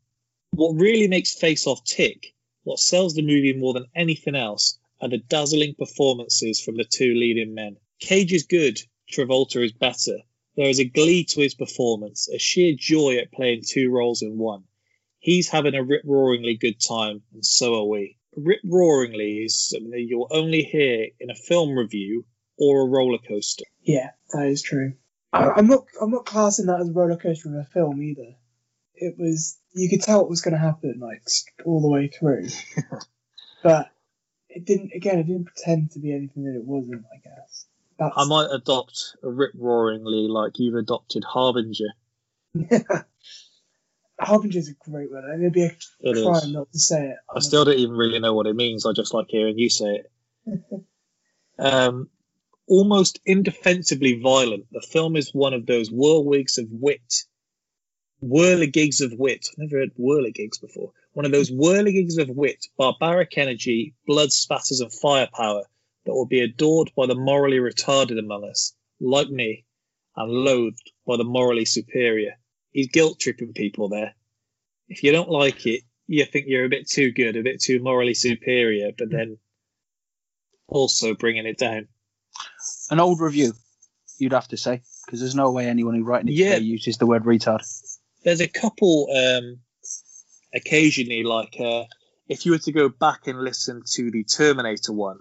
what 0.51 0.73
really 0.81 1.09
makes 1.09 1.35
Face 1.35 1.67
Off 1.67 1.83
tick, 1.85 2.35
what 2.65 2.79
sells 2.79 3.15
the 3.15 3.23
movie 3.23 3.55
more 3.55 3.73
than 3.75 3.87
anything 3.95 4.35
else, 4.35 4.79
are 5.01 5.09
the 5.09 5.19
dazzling 5.19 5.75
performances 5.75 6.61
from 6.61 6.77
the 6.77 6.85
two 6.85 7.15
leading 7.15 7.55
men. 7.55 7.77
Cage 8.01 8.33
is 8.33 8.45
good, 8.45 8.79
Travolta 9.11 9.65
is 9.65 9.73
better. 9.73 10.19
There 10.57 10.69
is 10.69 10.79
a 10.79 10.85
glee 10.85 11.25
to 11.25 11.41
his 11.41 11.55
performance, 11.55 12.29
a 12.29 12.39
sheer 12.39 12.75
joy 12.77 13.17
at 13.17 13.33
playing 13.33 13.63
two 13.67 13.91
roles 13.91 14.23
in 14.23 14.37
one. 14.39 14.65
He's 15.23 15.49
having 15.49 15.77
a 15.77 15.85
rip 15.85 16.03
roaringly 16.05 16.59
good 16.59 16.81
time, 16.81 17.23
and 17.33 17.47
so 17.47 17.77
are 17.77 17.87
we. 17.87 18.19
Rip 18.37 18.59
roaringly 18.65 19.45
is 19.45 19.69
something 19.69 19.91
that 19.91 20.01
you'll 20.01 20.27
only 20.33 20.63
hear 20.63 21.07
in 21.21 21.31
a 21.31 21.35
film 21.37 21.79
review 21.79 22.25
or 22.59 22.81
a 22.81 22.89
roller 22.91 23.19
coaster. 23.19 23.65
Yeah, 23.83 24.11
that 24.33 24.49
is 24.49 24.63
true. 24.63 24.95
I, 25.33 25.51
I'm 25.51 25.69
not. 25.69 25.85
I'm 26.01 26.11
not 26.11 26.27
classing 26.27 26.67
that 26.67 26.81
as 26.81 26.89
a 26.89 26.93
roller 26.93 27.17
coaster 27.17 27.51
of 27.51 27.55
a 27.55 27.69
film 27.73 28.03
either. 28.03 28.35
It 28.97 29.15
was. 29.17 29.61
You 29.73 29.89
could 29.89 30.03
tell 30.03 30.19
what 30.23 30.29
was 30.29 30.43
going 30.43 30.55
to 30.55 30.59
happen, 30.59 30.99
like 31.01 31.23
all 31.65 31.81
the 31.81 31.89
way 31.89 32.09
through. 32.09 32.49
but 33.63 33.93
it 34.49 34.65
didn't. 34.65 34.91
Again, 34.93 35.21
it 35.21 35.29
didn't 35.29 35.45
pretend 35.45 35.93
to 35.93 36.01
be 36.01 36.13
anything 36.13 36.47
that 36.47 36.57
it 36.57 36.65
wasn't. 36.65 37.05
I 37.15 37.19
guess. 37.23 37.67
That's, 37.97 38.15
I 38.17 38.25
might 38.25 38.49
adopt 38.51 39.15
a 39.23 39.31
rip 39.31 39.53
roaringly 39.55 40.27
like 40.29 40.59
you've 40.59 40.75
adopted 40.75 41.23
Harbinger. 41.23 41.95
Harbinger's 44.27 44.69
a 44.69 44.75
great 44.91 45.11
word. 45.11 45.25
It'd 45.39 45.53
be 45.53 45.65
a 45.65 45.77
It 46.01 46.17
is. 46.17 46.25
crime 46.25 46.53
not 46.53 46.73
to 46.73 46.79
say 46.79 47.11
it. 47.11 47.17
I 47.35 47.41
still 47.41 47.65
don't 47.65 47.79
even 47.79 47.97
really 47.97 48.19
know 48.21 48.35
what 48.35 48.47
it 48.47 48.57
means. 48.57 48.87
I 48.87 48.93
just 48.93 49.15
like 49.15 49.27
hearing 49.29 49.59
you 49.59 49.71
say 49.71 50.03
it. 50.47 50.85
um, 51.59 52.09
almost 52.69 53.21
indefensibly 53.27 54.21
violent, 54.21 54.67
the 54.73 54.81
film 54.81 55.17
is 55.17 55.31
one 55.33 55.55
of 55.55 55.67
those 55.67 55.91
whirlwigs 55.91 56.59
of 56.59 56.67
wit. 56.71 57.25
Whirligigs 58.23 59.01
of 59.01 59.13
wit. 59.19 59.49
I've 59.53 59.59
never 59.59 59.79
heard 59.79 59.93
whirligigs 59.99 60.61
before. 60.61 60.93
One 61.13 61.27
of 61.27 61.33
those 61.33 61.51
whirligigs 61.51 62.19
of 62.19 62.29
wit, 62.31 62.67
barbaric 62.79 63.37
energy, 63.37 63.95
blood 64.07 64.33
spatters, 64.33 64.81
and 64.81 64.93
firepower 64.93 65.65
that 66.07 66.13
will 66.15 66.27
be 66.27 66.41
adored 66.41 66.93
by 66.97 67.07
the 67.07 67.15
morally 67.15 67.59
retarded 67.59 68.19
among 68.19 68.45
us, 68.49 68.75
like 69.01 69.29
me, 69.29 69.65
and 70.17 70.31
loathed 70.31 70.93
by 71.07 71.17
the 71.17 71.25
morally 71.25 71.65
superior. 71.65 72.33
He's 72.73 72.89
guilt 72.89 73.21
tripping 73.21 73.53
people 73.53 73.89
there. 73.89 74.15
If 74.89 75.03
you 75.05 75.13
don't 75.13 75.31
like 75.31 75.67
it, 75.67 75.83
you 76.07 76.25
think 76.25 76.47
you're 76.49 76.65
a 76.65 76.69
bit 76.71 76.89
too 76.89 77.13
good, 77.13 77.37
a 77.37 77.43
bit 77.43 77.61
too 77.63 77.81
morally 77.83 78.15
superior, 78.15 78.91
but 78.97 79.11
then 79.11 79.39
also 80.69 81.15
bringing 81.15 81.47
it 81.47 81.59
down. 81.59 81.89
An 82.91 83.01
old 83.01 83.21
review, 83.21 83.53
you'd 84.19 84.33
have 84.33 84.49
to 84.49 84.57
say, 84.57 84.83
because 85.07 85.21
there's 85.21 85.35
no 85.35 85.51
way 85.53 85.67
anyone 85.67 85.95
who 85.95 86.05
writing 86.05 86.29
it 86.29 86.35
Yeah. 86.35 86.57
uses 86.57 86.99
the 86.99 87.07
word 87.07 87.25
retard. 87.25 87.61
There's 88.25 88.41
a 88.41 88.49
couple 88.49 89.09
um, 89.15 89.59
occasionally, 90.55 91.23
like 91.25 91.57
uh, 91.61 91.85
if 92.29 92.47
you 92.47 92.53
were 92.53 92.59
to 92.59 92.73
go 92.73 92.89
back 92.89 93.27
and 93.27 93.41
listen 93.41 93.83
to 93.95 94.11
the 94.11 94.25
Terminator 94.25 94.93
one 94.93 95.19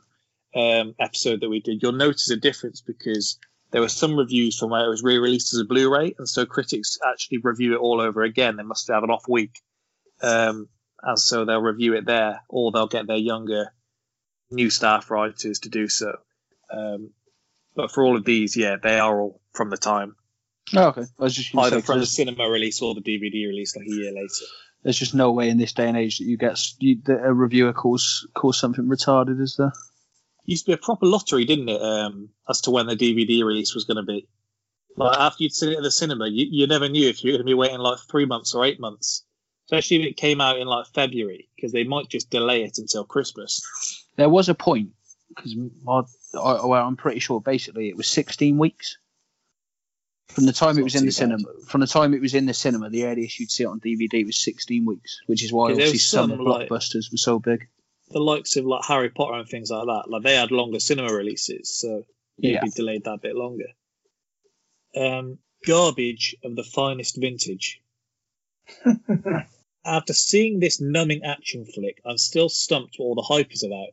um, 0.55 0.96
episode 1.00 1.41
that 1.41 1.50
we 1.50 1.60
did, 1.62 1.81
you'll 1.81 1.93
notice 1.93 2.29
a 2.29 2.38
difference 2.38 2.81
because 2.81 3.39
there 3.72 3.82
were 3.82 3.90
some 3.90 4.18
reviews 4.18 4.58
from 4.58 4.70
where 4.70 4.86
it 4.86 4.90
was 4.90 5.04
re-released 5.04 5.54
as 5.54 5.60
a 5.62 5.66
Blu-ray, 5.66 6.16
and 6.18 6.28
so 6.28 6.46
critics 6.46 6.98
actually 7.06 7.40
review 7.40 7.74
it 7.74 7.80
all 7.80 8.01
over 8.01 8.24
again. 8.24 8.58
They 8.58 8.63
must 8.63 8.90
have 8.90 9.04
an 9.04 9.10
off 9.10 9.28
week, 9.28 9.60
um, 10.22 10.68
and 11.01 11.20
so 11.20 11.46
they'll 11.46 11.62
review 11.62 11.96
it 11.96 12.06
there, 12.06 12.42
or 12.50 12.72
they'll 12.72 12.88
get 12.88 13.08
their 13.08 13.18
younger 13.18 13.74
new 14.50 14.70
staff 14.70 15.10
writers 15.10 15.60
to 15.60 15.70
do 15.70 15.88
so. 15.88 16.18
Um, 16.72 17.12
but 17.75 17.92
for 17.92 18.04
all 18.04 18.18
of 18.18 18.25
these, 18.25 18.58
yeah, 18.58 18.75
they 18.82 19.00
are 19.00 19.20
all 19.20 19.42
from 19.54 19.70
the 19.70 19.78
time, 19.78 20.16
Oh, 20.75 20.88
okay. 20.88 21.01
I 21.20 21.24
was 21.24 21.36
just 21.36 21.56
either 21.56 21.78
say, 21.78 21.86
from 21.86 22.00
the 22.00 22.06
cinema 22.06 22.50
release 22.50 22.82
or 22.82 22.96
the 22.96 23.01
DVD 23.01 23.48
release, 23.48 23.75
like 23.75 23.86
a 23.86 23.90
year 23.90 24.12
later. 24.13 24.30
there's 24.84 24.98
just 24.98 25.13
no 25.13 25.32
way 25.32 25.50
in 25.50 25.58
this 25.58 25.74
day 25.74 25.88
and 25.88 25.98
age 25.98 26.20
that 26.20 26.25
you 26.25 26.38
get 26.38 26.60
you, 26.80 27.01
that 27.06 27.25
a 27.25 27.34
reviewer 27.34 27.74
calls 27.74 28.28
calls 28.34 28.58
something 28.60 28.86
retarded, 28.86 29.42
is 29.42 29.56
there? 29.58 29.74
Used 30.51 30.65
to 30.65 30.72
be 30.72 30.74
a 30.74 30.77
proper 30.77 31.05
lottery, 31.05 31.46
didn't 31.46 31.70
it? 31.70 31.81
Um, 31.81 32.29
as 32.48 32.62
to 32.62 32.72
when 32.72 32.88
the 32.88 32.96
DVD 32.96 33.43
release 33.43 33.74
was 33.74 33.86
going 33.86 33.98
to 33.98 34.03
be. 34.03 34.27
Like 34.96 35.17
after 35.17 35.43
you'd 35.43 35.53
seen 35.53 35.72
it 35.72 35.77
at 35.77 35.84
the 35.84 35.91
cinema, 35.91 36.27
you, 36.27 36.48
you 36.50 36.67
never 36.67 36.89
knew 36.89 37.08
if 37.08 37.24
you 37.24 37.31
were 37.31 37.38
going 37.38 37.46
to 37.46 37.50
be 37.50 37.53
waiting 37.53 37.79
like 37.79 38.00
three 38.10 38.25
months 38.25 38.53
or 38.53 38.65
eight 38.65 38.79
months, 38.79 39.24
especially 39.65 40.01
if 40.01 40.08
it 40.08 40.17
came 40.17 40.41
out 40.41 40.60
in 40.60 40.67
like 40.67 40.86
February, 40.93 41.50
because 41.55 41.72
they 41.72 41.86
might 41.86 42.10
just 42.10 42.29
delay 42.29 42.63
it 42.63 42.77
until 42.77 43.05
Christmas. 43.05 43.62
There 44.17 44.29
was 44.29 44.50
a 44.50 44.53
point 44.53 44.89
because 45.29 45.55
well, 45.84 46.74
I'm 46.74 46.98
pretty 46.98 47.20
sure 47.20 47.39
basically 47.39 47.88
it 47.88 47.96
was 47.96 48.08
16 48.08 48.58
weeks 48.58 48.98
from 50.31 50.46
the 50.46 50.53
time 50.53 50.77
it 50.77 50.84
was 50.84 50.96
in 50.96 51.01
the 51.01 51.08
bad. 51.08 51.13
cinema. 51.13 51.48
From 51.67 51.81
the 51.81 51.88
time 51.88 52.13
it 52.13 52.22
was 52.22 52.34
in 52.34 52.46
the 52.46 52.53
cinema, 52.53 52.89
the 52.89 53.05
earliest 53.05 53.39
you'd 53.39 53.51
see 53.51 53.63
it 53.63 53.67
on 53.67 53.79
DVD 53.79 54.25
was 54.25 54.38
16 54.38 54.86
weeks, 54.86 55.22
which 55.27 55.43
is 55.43 55.51
why 55.51 55.72
obviously 55.72 55.98
some 55.98 56.29
some, 56.29 56.39
like- 56.39 56.70
blockbusters 56.70 57.12
were 57.12 57.17
so 57.17 57.39
big. 57.39 57.67
The 58.12 58.20
likes 58.20 58.56
of 58.58 58.65
like 58.65 58.84
Harry 58.86 59.10
Potter 59.10 59.39
and 59.39 59.48
things 59.48 59.72
like 59.72 59.86
that, 59.86 60.10
like 60.10 60.24
they 60.24 60.36
had 60.36 60.51
longer 60.51 60.80
cinema 60.80 61.13
releases, 61.13 61.74
so 61.74 62.03
maybe 62.38 62.53
Yeah. 62.53 62.72
delayed 62.75 63.03
that 63.06 63.13
a 63.13 63.18
bit 63.18 63.36
longer. 63.36 63.74
Um, 64.96 65.39
garbage 65.65 66.36
of 66.44 66.56
the 66.56 66.63
finest 66.63 67.15
vintage. 67.18 67.82
After 69.86 70.13
seeing 70.13 70.60
this 70.60 70.80
numbing 70.82 71.24
action 71.24 71.65
flick, 71.65 72.01
I'm 72.06 72.18
still 72.18 72.50
stumped 72.50 72.96
what 72.98 73.06
all 73.06 73.15
the 73.15 73.22
hype 73.22 73.51
is 73.53 73.63
about. 73.63 73.89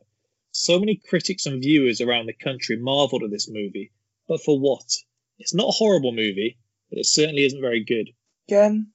So 0.51 0.79
many 0.79 0.95
critics 0.95 1.45
and 1.45 1.61
viewers 1.61 2.01
around 2.01 2.25
the 2.25 2.33
country 2.33 2.77
marveled 2.77 3.23
at 3.23 3.31
this 3.31 3.49
movie, 3.49 3.91
but 4.27 4.41
for 4.41 4.59
what? 4.59 4.97
It's 5.37 5.53
not 5.53 5.69
a 5.69 5.71
horrible 5.71 6.11
movie, 6.11 6.57
but 6.89 6.99
it 6.99 7.05
certainly 7.05 7.45
isn't 7.45 7.61
very 7.61 7.83
good. 7.83 8.09
Again, 8.49 8.91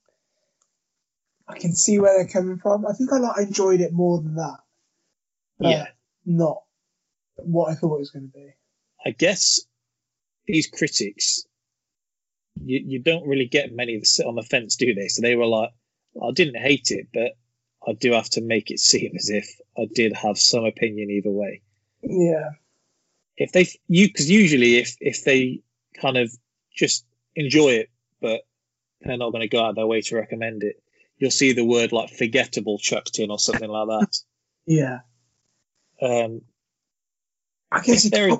I 1.49 1.59
can 1.59 1.73
see 1.75 1.99
where 1.99 2.17
they're 2.17 2.33
coming 2.33 2.59
from. 2.59 2.87
I 2.87 2.93
think 2.93 3.13
I 3.13 3.19
like 3.19 3.47
enjoyed 3.47 3.81
it 3.81 3.93
more 3.93 4.21
than 4.21 4.35
that. 4.37 4.59
But 5.59 5.71
Yeah, 5.71 5.87
Not 6.25 6.63
what 7.37 7.71
I 7.71 7.75
thought 7.75 7.97
it 7.97 8.01
was 8.01 8.11
going 8.11 8.31
to 8.31 8.33
be. 8.33 8.55
I 9.05 9.11
guess 9.11 9.61
these 10.47 10.67
critics, 10.69 11.45
you, 12.63 12.83
you 12.87 12.99
don't 13.01 13.27
really 13.27 13.47
get 13.47 13.73
many 13.73 13.99
that 13.99 14.07
sit 14.07 14.27
on 14.27 14.35
the 14.35 14.43
fence, 14.43 14.77
do 14.77 14.95
they? 14.95 15.09
So 15.09 15.23
they 15.23 15.37
were 15.37 15.47
like, 15.47 15.71
I 16.23 16.31
didn't 16.33 16.57
hate 16.61 16.91
it, 16.91 17.09
but 17.13 17.33
I 17.87 17.93
do 17.93 18.13
have 18.13 18.31
to 18.31 18.41
make 18.41 18.71
it 18.71 18.81
seem 18.81 19.13
as 19.17 19.29
if 19.31 19.47
I 19.77 19.87
did 19.93 20.15
have 20.15 20.39
some 20.39 20.65
opinion 20.65 21.11
either 21.11 21.31
way. 21.31 21.63
Yeah. 22.03 22.51
if 23.37 23.53
they 23.53 23.67
you 23.89 24.09
because 24.09 24.31
usually 24.31 24.77
if 24.77 24.97
if 25.01 25.25
they 25.25 25.63
kind 26.01 26.17
of 26.17 26.31
just 26.75 27.07
enjoy 27.35 27.71
it 27.71 27.91
but 28.21 28.43
they're 29.01 29.17
not 29.17 29.31
going 29.31 29.41
to 29.43 29.49
go 29.49 29.63
out 29.63 29.71
of 29.71 29.77
their 29.77 29.87
way 29.87 30.01
to 30.03 30.17
recommend 30.17 30.63
it 30.63 30.83
you'll 31.19 31.31
see 31.31 31.53
the 31.53 31.65
word 31.65 31.93
like 31.93 32.11
forgettable 32.11 32.79
chucked 32.79 33.19
in 33.19 33.31
or 33.31 33.39
something 33.39 33.69
like 33.71 33.89
that 33.89 34.19
Yeah. 34.67 35.01
Um 36.03 36.43
I 37.73 37.81
guess 37.81 38.09
there 38.11 38.29
is- 38.29 38.39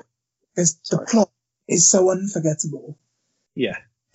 because 0.55 0.75
the 0.89 1.05
plot 1.09 1.31
is 1.67 1.89
so 1.89 2.09
unforgettable. 2.11 2.97
yeah 3.55 3.77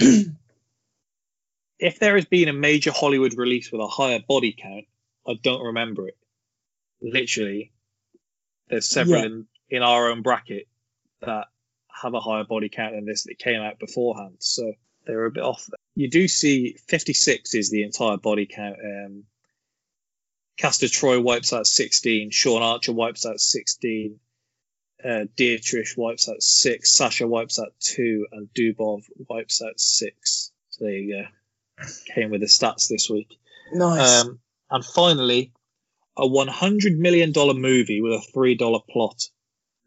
if 1.79 1.99
there 1.99 2.15
has 2.17 2.25
been 2.27 2.49
a 2.49 2.53
major 2.53 2.91
hollywood 2.93 3.37
release 3.37 3.71
with 3.73 3.81
a 3.81 3.87
higher 3.87 4.21
body 4.27 4.53
count 4.59 4.85
i 5.27 5.35
don't 5.43 5.65
remember 5.65 6.09
it 6.09 6.17
literally 7.03 7.73
there's 8.69 8.87
several 8.89 9.21
Yeah. 9.21 9.27
in, 9.27 9.47
in 9.69 9.83
our 9.83 10.11
own 10.11 10.23
bracket 10.23 10.69
that 11.23 11.49
have 12.03 12.15
a 12.15 12.21
higher 12.21 12.45
body 12.45 12.69
count 12.69 12.95
than 12.95 13.05
this 13.05 13.25
that 13.25 13.39
came 13.39 13.61
out 13.61 13.79
beforehand 13.79 14.37
so 14.39 14.73
they're 15.07 15.27
a 15.27 15.31
bit 15.31 15.43
off 15.43 15.67
there. 15.67 15.79
you 15.95 16.09
do 16.09 16.29
see 16.29 16.77
56 16.89 17.55
is 17.55 17.71
the 17.71 17.83
entire 17.83 18.17
body 18.17 18.47
count 18.47 18.77
um 18.83 19.25
Castor 20.61 20.88
Troy 20.88 21.19
wipes 21.19 21.55
out 21.55 21.67
16, 21.67 22.31
Sean 22.33 22.62
Archer 22.62 22.93
wipes 22.93 23.25
out 23.25 23.40
16, 23.40 24.21
uh, 25.02 25.25
Dietrich 25.35 25.88
wipes 25.97 26.29
out 26.29 26.43
6, 26.43 26.93
Sasha 26.93 27.26
wipes 27.26 27.59
out 27.59 27.73
2, 27.81 28.26
and 28.31 28.47
Dubov 28.52 29.05
wipes 29.26 29.62
out 29.62 29.81
6. 29.81 30.52
So 30.69 30.85
there 30.85 30.93
you 30.93 31.25
go. 31.79 31.85
Came 32.14 32.29
with 32.29 32.43
the 32.43 32.47
stats 32.47 32.88
this 32.90 33.09
week. 33.09 33.38
Nice. 33.73 34.26
Um, 34.26 34.40
and 34.71 34.85
finally, 34.85 35.55
a 36.19 36.29
$100 36.29 36.99
million 36.99 37.33
movie 37.35 38.02
with 38.02 38.12
a 38.12 38.33
$3 38.37 38.83
plot. 38.87 39.23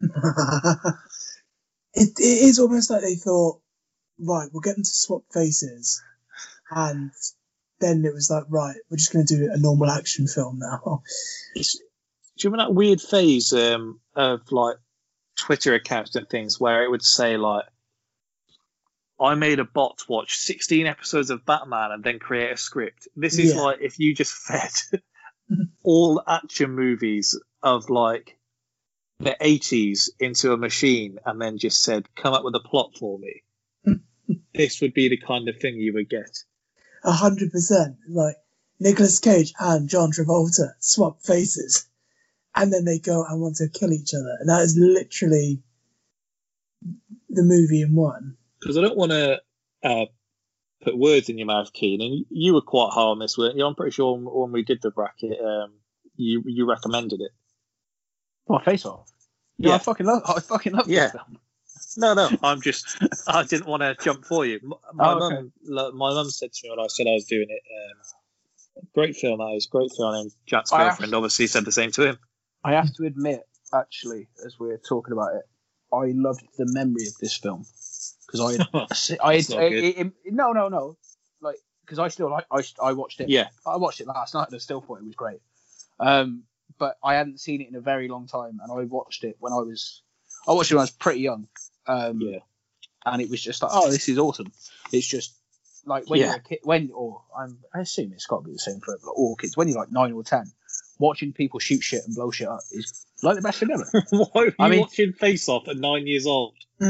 it, 1.94 2.08
it 2.18 2.20
is 2.20 2.58
almost 2.58 2.90
like 2.90 3.02
they 3.02 3.14
thought, 3.14 3.60
right, 4.18 4.48
we'll 4.52 4.60
get 4.60 4.74
them 4.74 4.82
to 4.82 4.90
swap 4.90 5.22
faces, 5.32 6.02
and 6.68 7.12
then 7.80 8.04
it 8.04 8.14
was 8.14 8.30
like, 8.30 8.44
right, 8.48 8.76
we're 8.90 8.96
just 8.96 9.12
going 9.12 9.26
to 9.26 9.36
do 9.36 9.50
a 9.52 9.58
normal 9.58 9.90
action 9.90 10.26
film 10.26 10.58
now. 10.58 11.02
Do 11.54 11.62
you 12.38 12.50
remember 12.50 12.68
that 12.70 12.74
weird 12.74 13.00
phase 13.00 13.52
um, 13.52 14.00
of 14.16 14.40
like 14.50 14.76
Twitter 15.38 15.74
accounts 15.74 16.16
and 16.16 16.28
things 16.28 16.58
where 16.58 16.82
it 16.82 16.90
would 16.90 17.02
say 17.04 17.36
like, 17.36 17.64
I 19.20 19.36
made 19.36 19.60
a 19.60 19.64
bot 19.64 20.02
watch 20.08 20.36
16 20.38 20.86
episodes 20.86 21.30
of 21.30 21.46
Batman 21.46 21.92
and 21.92 22.02
then 22.02 22.18
create 22.18 22.50
a 22.52 22.56
script. 22.56 23.06
This 23.14 23.38
is 23.38 23.54
Yeah. 23.54 23.60
like 23.60 23.78
if 23.80 24.00
you 24.00 24.14
just 24.14 24.32
fed 24.46 24.70
all 25.84 26.22
action 26.26 26.72
movies 26.72 27.40
of 27.62 27.88
like 27.88 28.36
the 29.20 29.36
80s 29.40 30.10
into 30.18 30.52
a 30.52 30.56
machine 30.56 31.18
and 31.24 31.40
then 31.40 31.58
just 31.58 31.82
said, 31.84 32.08
come 32.16 32.34
up 32.34 32.42
with 32.44 32.56
a 32.56 32.60
plot 32.60 32.96
for 32.98 33.18
me. 33.18 33.42
this 34.52 34.80
would 34.80 34.94
be 34.94 35.08
the 35.08 35.16
kind 35.18 35.48
of 35.48 35.58
thing 35.60 35.76
you 35.76 35.92
would 35.94 36.10
get. 36.10 36.36
A 37.04 37.12
hundred 37.12 37.52
percent. 37.52 37.96
Like 38.08 38.36
Nicolas 38.80 39.18
Cage 39.18 39.52
and 39.58 39.88
John 39.88 40.10
Travolta 40.10 40.72
swap 40.80 41.22
faces, 41.22 41.86
and 42.54 42.72
then 42.72 42.84
they 42.84 42.98
go 42.98 43.24
and 43.24 43.40
want 43.40 43.56
to 43.56 43.68
kill 43.68 43.92
each 43.92 44.14
other, 44.14 44.36
and 44.40 44.48
that 44.48 44.62
is 44.62 44.76
literally 44.76 45.62
the 47.28 47.42
movie 47.42 47.82
in 47.82 47.94
one. 47.94 48.36
Because 48.60 48.78
I 48.78 48.80
don't 48.80 48.96
want 48.96 49.12
to 49.12 49.40
uh, 49.82 50.06
put 50.82 50.96
words 50.98 51.28
in 51.28 51.38
your 51.38 51.46
mouth, 51.46 51.72
Keen, 51.72 52.00
and 52.00 52.24
you 52.30 52.54
were 52.54 52.62
quite 52.62 52.90
hard 52.90 53.12
on 53.12 53.18
this, 53.18 53.36
weren't 53.36 53.56
you? 53.56 53.66
I'm 53.66 53.74
pretty 53.74 53.92
sure 53.92 54.16
when 54.16 54.52
we 54.52 54.62
did 54.62 54.80
the 54.82 54.90
bracket, 54.90 55.38
um, 55.40 55.72
you 56.16 56.42
you 56.46 56.66
recommended 56.68 57.20
it. 57.20 57.32
What 58.46 58.64
face 58.64 58.84
off? 58.86 59.10
Yeah, 59.58 59.70
Yeah. 59.70 59.74
I 59.76 59.78
fucking 59.78 60.06
love. 60.06 60.22
I 60.26 60.40
fucking 60.40 60.72
love 60.72 60.88
Yeah. 60.88 61.12
No, 61.96 62.14
no, 62.14 62.28
I'm 62.42 62.60
just, 62.60 62.96
I 63.26 63.44
didn't 63.44 63.66
want 63.66 63.82
to 63.82 63.96
jump 64.02 64.24
for 64.24 64.44
you. 64.44 64.60
My 64.92 65.12
Oh, 65.12 65.18
mum, 65.18 65.52
my 65.66 65.90
mum 66.14 66.30
said 66.30 66.52
to 66.52 66.60
me 66.64 66.70
when 66.70 66.80
I 66.80 66.88
said 66.88 67.06
I 67.06 67.12
was 67.12 67.24
doing 67.24 67.46
it, 67.48 67.62
um, 67.72 68.84
great 68.94 69.16
film, 69.16 69.38
that 69.38 69.54
is, 69.56 69.66
great 69.66 69.92
film, 69.96 70.14
and 70.14 70.30
Jack's 70.46 70.72
I 70.72 70.78
girlfriend 70.78 71.14
obviously 71.14 71.46
said 71.46 71.64
the 71.64 71.72
same 71.72 71.90
to 71.92 72.06
him. 72.06 72.18
I 72.64 72.72
have 72.72 72.92
to 72.94 73.04
admit, 73.04 73.42
actually, 73.72 74.28
as 74.44 74.58
we're 74.58 74.78
talking 74.78 75.12
about 75.12 75.34
it, 75.36 75.44
I 75.92 76.12
loved 76.14 76.42
the 76.58 76.66
memory 76.72 77.06
of 77.06 77.16
this 77.20 77.36
film 77.36 77.66
because 78.26 78.40
I, 78.40 79.16
I, 79.22 79.34
it- 79.34 79.98
it- 79.98 80.12
no, 80.32 80.52
no, 80.52 80.68
no, 80.68 80.96
like 81.40 81.56
because 81.84 81.98
I 81.98 82.08
still 82.08 82.30
like, 82.30 82.46
I, 82.50 82.62
I 82.82 82.92
watched 82.94 83.20
it. 83.20 83.28
yeah, 83.28 83.48
I 83.66 83.76
watched 83.76 84.00
it 84.00 84.06
last 84.06 84.34
night 84.34 84.48
and 84.48 84.54
I 84.54 84.58
still 84.58 84.80
thought 84.80 84.98
it 85.00 85.04
was 85.04 85.14
great. 85.14 85.40
Um, 86.00 86.44
but 86.78 86.96
I 87.04 87.14
hadn't 87.14 87.38
seen 87.40 87.60
it 87.60 87.68
in 87.68 87.76
a 87.76 87.80
very 87.80 88.08
long 88.08 88.26
time, 88.26 88.58
and 88.62 88.72
I 88.72 88.84
watched 88.84 89.22
it 89.22 89.36
when 89.38 89.52
I 89.52 89.56
was, 89.58 90.02
I 90.48 90.52
watched 90.52 90.72
it 90.72 90.74
when 90.74 90.80
I 90.80 90.84
was 90.84 90.90
pretty 90.90 91.20
young. 91.20 91.46
Um, 91.86 92.20
yeah, 92.20 92.38
and 93.06 93.20
it 93.22 93.30
was 93.30 93.42
just 93.42 93.62
like, 93.62 93.72
oh, 93.74 93.90
this 93.90 94.08
is 94.08 94.18
awesome. 94.18 94.52
It's 94.92 95.06
just 95.06 95.34
like 95.86 96.08
when 96.08 96.20
Yeah. 96.20 96.26
you're 96.26 96.36
a 96.36 96.40
kid, 96.40 96.58
when 96.62 96.90
or 96.94 97.22
I'm, 97.38 97.58
I 97.74 97.80
assume 97.80 98.12
it's 98.12 98.26
got 98.26 98.38
to 98.38 98.44
be 98.44 98.52
the 98.52 98.58
same 98.58 98.80
for 98.80 98.96
all 99.14 99.36
kids. 99.36 99.56
When 99.56 99.68
you're 99.68 99.78
like 99.78 99.92
nine 99.92 100.12
or 100.12 100.22
ten, 100.22 100.44
watching 100.98 101.32
people 101.32 101.60
shoot 101.60 101.82
shit 101.82 102.02
and 102.06 102.14
blow 102.14 102.30
shit 102.30 102.48
up 102.48 102.60
is 102.72 103.04
like 103.22 103.36
the 103.36 103.42
best 103.42 103.60
thing 103.60 103.70
ever. 103.70 103.84
Why 104.32 104.44
you 104.44 104.52
I 104.58 104.68
mean- 104.68 104.80
watching 104.80 105.12
Face 105.12 105.48
Off 105.48 105.68
at 105.68 105.76
nine 105.76 106.06
years 106.06 106.26
old? 106.26 106.54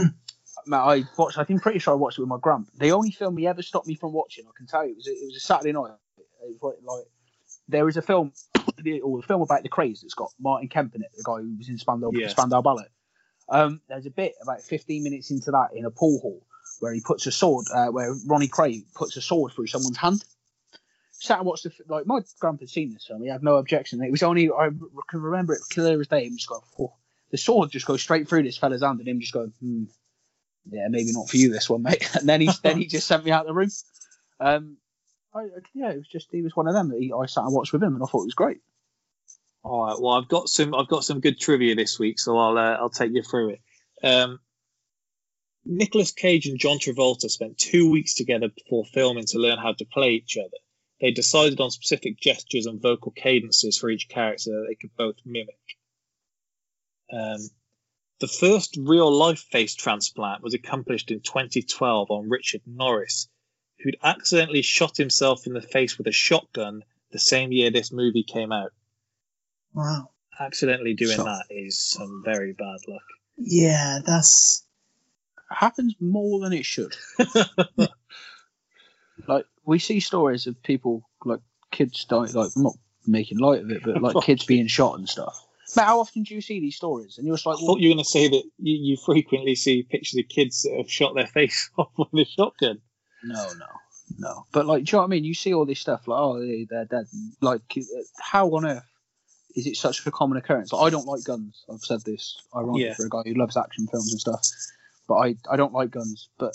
Man, 0.66 0.80
I 0.80 1.04
watched. 1.18 1.36
I 1.36 1.44
think 1.44 1.60
pretty 1.60 1.78
sure 1.78 1.92
I 1.92 1.96
watched 1.96 2.18
it 2.18 2.22
with 2.22 2.28
my 2.30 2.38
grump. 2.40 2.70
The 2.78 2.92
only 2.92 3.10
film 3.10 3.36
he 3.36 3.46
ever 3.46 3.60
stopped 3.60 3.86
me 3.86 3.96
from 3.96 4.12
watching, 4.12 4.44
I 4.46 4.52
can 4.56 4.66
tell 4.66 4.84
you, 4.86 4.92
it 4.92 4.96
was 4.96 5.08
a, 5.08 5.10
it 5.10 5.26
was 5.26 5.36
a 5.36 5.40
Saturday 5.40 5.72
night. 5.72 5.90
It 6.16 6.56
was 6.62 6.62
like, 6.62 6.76
like 6.96 7.04
there 7.68 7.86
is 7.88 7.96
a 7.98 8.02
film, 8.02 8.32
or 9.02 9.18
a 9.18 9.22
film 9.22 9.42
about 9.42 9.62
the 9.62 9.68
Krays 9.68 10.00
that's 10.00 10.14
got 10.14 10.30
Martin 10.40 10.68
Kemp 10.68 10.94
in 10.94 11.02
it, 11.02 11.08
the 11.16 11.22
guy 11.22 11.40
who 11.42 11.54
was 11.58 11.68
in 11.68 11.76
Spandau, 11.76 12.10
Yeah. 12.14 12.28
Spandau 12.28 12.62
Ballet. 12.62 12.84
Um, 13.48 13.80
there's 13.88 14.06
a 14.06 14.10
bit 14.10 14.34
about 14.42 14.62
15 14.62 15.02
minutes 15.02 15.30
into 15.30 15.50
that 15.50 15.70
in 15.74 15.84
a 15.84 15.90
pool 15.90 16.20
hall 16.20 16.42
where 16.80 16.92
he 16.92 17.00
puts 17.00 17.26
a 17.26 17.32
sword, 17.32 17.66
uh, 17.72 17.86
where 17.86 18.14
Ronnie 18.26 18.48
Kray 18.48 18.84
puts 18.94 19.16
a 19.16 19.22
sword 19.22 19.52
through 19.52 19.66
someone's 19.66 19.96
hand. 19.96 20.24
Sat 21.12 21.38
and 21.38 21.46
watched 21.46 21.64
the 21.64 21.72
like 21.88 22.06
my 22.06 22.20
grandpa 22.40 22.62
had 22.62 22.70
seen 22.70 22.92
this 22.92 23.06
film. 23.06 23.22
He 23.22 23.28
had 23.28 23.42
no 23.42 23.56
objection. 23.56 24.02
It 24.02 24.10
was 24.10 24.22
only 24.22 24.50
I 24.50 24.68
can 25.08 25.22
remember 25.22 25.54
it 25.54 25.62
clear 25.70 26.00
as 26.00 26.08
day. 26.08 26.26
Him 26.26 26.36
just 26.36 26.48
going, 26.48 26.60
oh. 26.78 26.92
the 27.30 27.38
sword 27.38 27.70
just 27.70 27.86
goes 27.86 28.02
straight 28.02 28.28
through 28.28 28.42
this 28.42 28.58
fella's 28.58 28.82
hand, 28.82 28.98
and 28.98 29.08
him 29.08 29.20
just 29.20 29.32
going, 29.32 29.52
hmm, 29.60 29.84
yeah, 30.70 30.88
maybe 30.88 31.12
not 31.12 31.28
for 31.28 31.36
you 31.36 31.52
this 31.52 31.70
one, 31.70 31.82
mate. 31.82 32.08
And 32.18 32.28
then 32.28 32.40
he 32.40 32.50
then 32.62 32.78
he 32.78 32.86
just 32.86 33.06
sent 33.06 33.24
me 33.24 33.30
out 33.30 33.42
of 33.42 33.46
the 33.46 33.54
room. 33.54 33.70
Um, 34.40 34.76
I- 35.34 35.48
yeah, 35.72 35.90
it 35.90 35.98
was 35.98 36.08
just 36.08 36.28
he 36.30 36.42
was 36.42 36.56
one 36.56 36.68
of 36.68 36.74
them 36.74 36.90
that 36.90 37.00
he, 37.00 37.12
I 37.12 37.26
sat 37.26 37.44
and 37.44 37.54
watched 37.54 37.72
with 37.72 37.82
him, 37.82 37.94
and 37.94 38.02
I 38.02 38.06
thought 38.06 38.22
it 38.22 38.26
was 38.26 38.34
great. 38.34 38.58
All 39.64 39.86
right. 39.86 39.96
Well, 39.98 40.12
I've 40.12 40.28
got 40.28 40.50
some. 40.50 40.74
I've 40.74 40.88
got 40.88 41.04
some 41.04 41.20
good 41.20 41.40
trivia 41.40 41.74
this 41.74 41.98
week, 41.98 42.20
so 42.20 42.36
I'll 42.36 42.58
uh, 42.58 42.76
I'll 42.76 42.90
take 42.90 43.12
you 43.12 43.22
through 43.22 43.50
it. 43.50 43.60
Um, 44.06 44.38
Nicolas 45.64 46.10
Cage 46.10 46.46
and 46.46 46.58
John 46.58 46.78
Travolta 46.78 47.30
spent 47.30 47.56
two 47.56 47.90
weeks 47.90 48.14
together 48.14 48.48
before 48.48 48.84
filming 48.84 49.24
to 49.28 49.38
learn 49.38 49.56
how 49.56 49.72
to 49.72 49.86
play 49.86 50.10
each 50.10 50.36
other. 50.36 50.58
They 51.00 51.12
decided 51.12 51.60
on 51.60 51.70
specific 51.70 52.20
gestures 52.20 52.66
and 52.66 52.80
vocal 52.80 53.10
cadences 53.12 53.78
for 53.78 53.88
each 53.88 54.10
character 54.10 54.50
that 54.50 54.66
they 54.68 54.74
could 54.74 54.94
both 54.96 55.16
mimic. 55.24 55.58
Um, 57.10 57.48
the 58.20 58.28
first 58.28 58.76
real 58.78 59.10
life 59.10 59.40
face 59.50 59.74
transplant 59.74 60.42
was 60.42 60.52
accomplished 60.52 61.10
in 61.10 61.20
2012 61.20 62.10
on 62.10 62.28
Richard 62.28 62.60
Norris, 62.66 63.28
who'd 63.78 63.96
accidentally 64.02 64.62
shot 64.62 64.98
himself 64.98 65.46
in 65.46 65.54
the 65.54 65.62
face 65.62 65.96
with 65.96 66.06
a 66.06 66.12
shotgun 66.12 66.84
the 67.12 67.18
same 67.18 67.50
year 67.50 67.70
this 67.70 67.90
movie 67.90 68.24
came 68.24 68.52
out 68.52 68.72
Wow. 69.74 70.10
accidentally 70.40 70.94
doing 70.94 71.16
So- 71.16 71.24
that 71.24 71.44
is 71.50 71.78
some 71.78 72.22
very 72.24 72.52
bad 72.52 72.78
luck. 72.88 73.02
Yeah, 73.36 73.98
that's 74.06 74.64
It 75.50 75.54
happens 75.56 75.94
more 76.00 76.40
than 76.40 76.52
it 76.52 76.64
should. 76.64 76.94
like 79.28 79.46
we 79.64 79.78
see 79.78 80.00
stories 80.00 80.46
of 80.46 80.62
people 80.62 81.08
like 81.24 81.40
kids 81.70 82.04
die 82.04 82.26
like 82.34 82.50
I'm 82.56 82.62
not 82.62 82.76
making 83.06 83.38
light 83.38 83.60
of 83.62 83.70
it, 83.70 83.82
but 83.84 84.00
like 84.00 84.16
kids 84.24 84.44
being 84.44 84.66
shot 84.66 84.98
and 84.98 85.08
stuff. 85.08 85.40
But 85.74 85.84
how 85.84 86.00
often 86.00 86.22
do 86.22 86.34
you 86.34 86.40
see 86.40 86.60
these 86.60 86.76
stories? 86.76 87.16
And 87.18 87.26
you're 87.26 87.36
just 87.36 87.46
like, 87.46 87.56
well, 87.56 87.66
thought 87.66 87.80
you 87.80 87.88
were 87.88 87.94
going 87.94 88.04
to 88.04 88.08
say 88.10 88.28
that 88.28 88.42
you, 88.58 88.74
you 88.92 88.96
frequently 88.96 89.54
see 89.56 89.82
pictures 89.82 90.18
of 90.20 90.28
kids 90.28 90.62
that 90.62 90.76
have 90.76 90.90
shot 90.90 91.14
their 91.14 91.26
face 91.38 91.70
off 91.76 91.90
with 91.96 92.08
a 92.14 92.24
shotgun. 92.30 92.80
no, 93.24 93.48
no, 93.58 93.66
no. 94.18 94.46
But 94.52 94.66
like, 94.66 94.84
do 94.84 94.90
you 94.90 94.96
know 94.96 95.02
what 95.02 95.06
I 95.06 95.10
mean? 95.10 95.24
You 95.24 95.34
see 95.34 95.52
all 95.54 95.64
this 95.64 95.80
stuff 95.80 96.06
like, 96.06 96.20
oh, 96.20 96.38
they're 96.68 96.84
dead. 96.84 97.06
Like, 97.40 97.62
how 98.20 98.48
on 98.50 98.66
earth 98.66 98.84
is 99.54 99.66
it 99.66 99.76
such 99.76 100.04
a 100.06 100.10
common 100.10 100.36
occurrence? 100.38 100.72
Like, 100.72 100.86
I 100.86 100.90
don't 100.90 101.06
like 101.06 101.24
guns. 101.24 101.64
I've 101.72 101.80
said 101.80 102.02
this 102.04 102.40
ironically 102.54 102.84
Yeah. 102.86 102.94
for 102.94 103.06
a 103.06 103.08
guy 103.08 103.22
who 103.26 103.34
loves 103.34 103.56
action 103.56 103.86
films 103.86 104.10
and 104.12 104.20
stuff. 104.20 104.40
But 105.06 105.14
I, 105.16 105.34
I 105.50 105.56
don't 105.56 105.72
like 105.72 105.90
guns. 105.90 106.28
But 106.38 106.54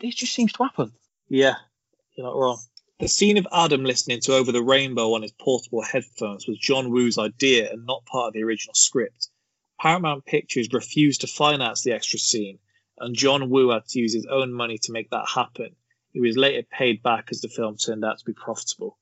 it 0.00 0.14
just 0.14 0.34
seems 0.34 0.52
to 0.54 0.64
happen. 0.64 0.92
Yeah, 1.28 1.54
you're 2.16 2.26
not 2.26 2.36
wrong. 2.36 2.58
The 2.98 3.08
scene 3.08 3.36
of 3.38 3.46
Adam 3.52 3.84
listening 3.84 4.20
to 4.22 4.34
Over 4.34 4.52
the 4.52 4.62
Rainbow 4.62 5.14
on 5.14 5.22
his 5.22 5.32
portable 5.32 5.82
headphones 5.82 6.46
was 6.46 6.58
John 6.58 6.90
Woo's 6.90 7.18
idea 7.18 7.70
and 7.72 7.84
not 7.86 8.04
part 8.06 8.28
of 8.28 8.32
the 8.34 8.42
original 8.44 8.74
script. 8.74 9.28
Paramount 9.80 10.24
Pictures 10.24 10.68
refused 10.72 11.22
to 11.22 11.26
finance 11.26 11.82
the 11.82 11.92
extra 11.92 12.18
scene, 12.18 12.58
and 12.98 13.16
John 13.16 13.50
Woo 13.50 13.70
had 13.70 13.86
to 13.88 13.98
use 13.98 14.14
his 14.14 14.26
own 14.26 14.52
money 14.52 14.78
to 14.82 14.92
make 14.92 15.10
that 15.10 15.26
happen. 15.34 15.74
He 16.12 16.20
was 16.20 16.36
later 16.36 16.62
paid 16.70 17.02
back 17.02 17.28
as 17.32 17.40
the 17.40 17.48
film 17.48 17.76
turned 17.76 18.04
out 18.04 18.18
to 18.18 18.24
be 18.24 18.34
profitable. 18.34 18.98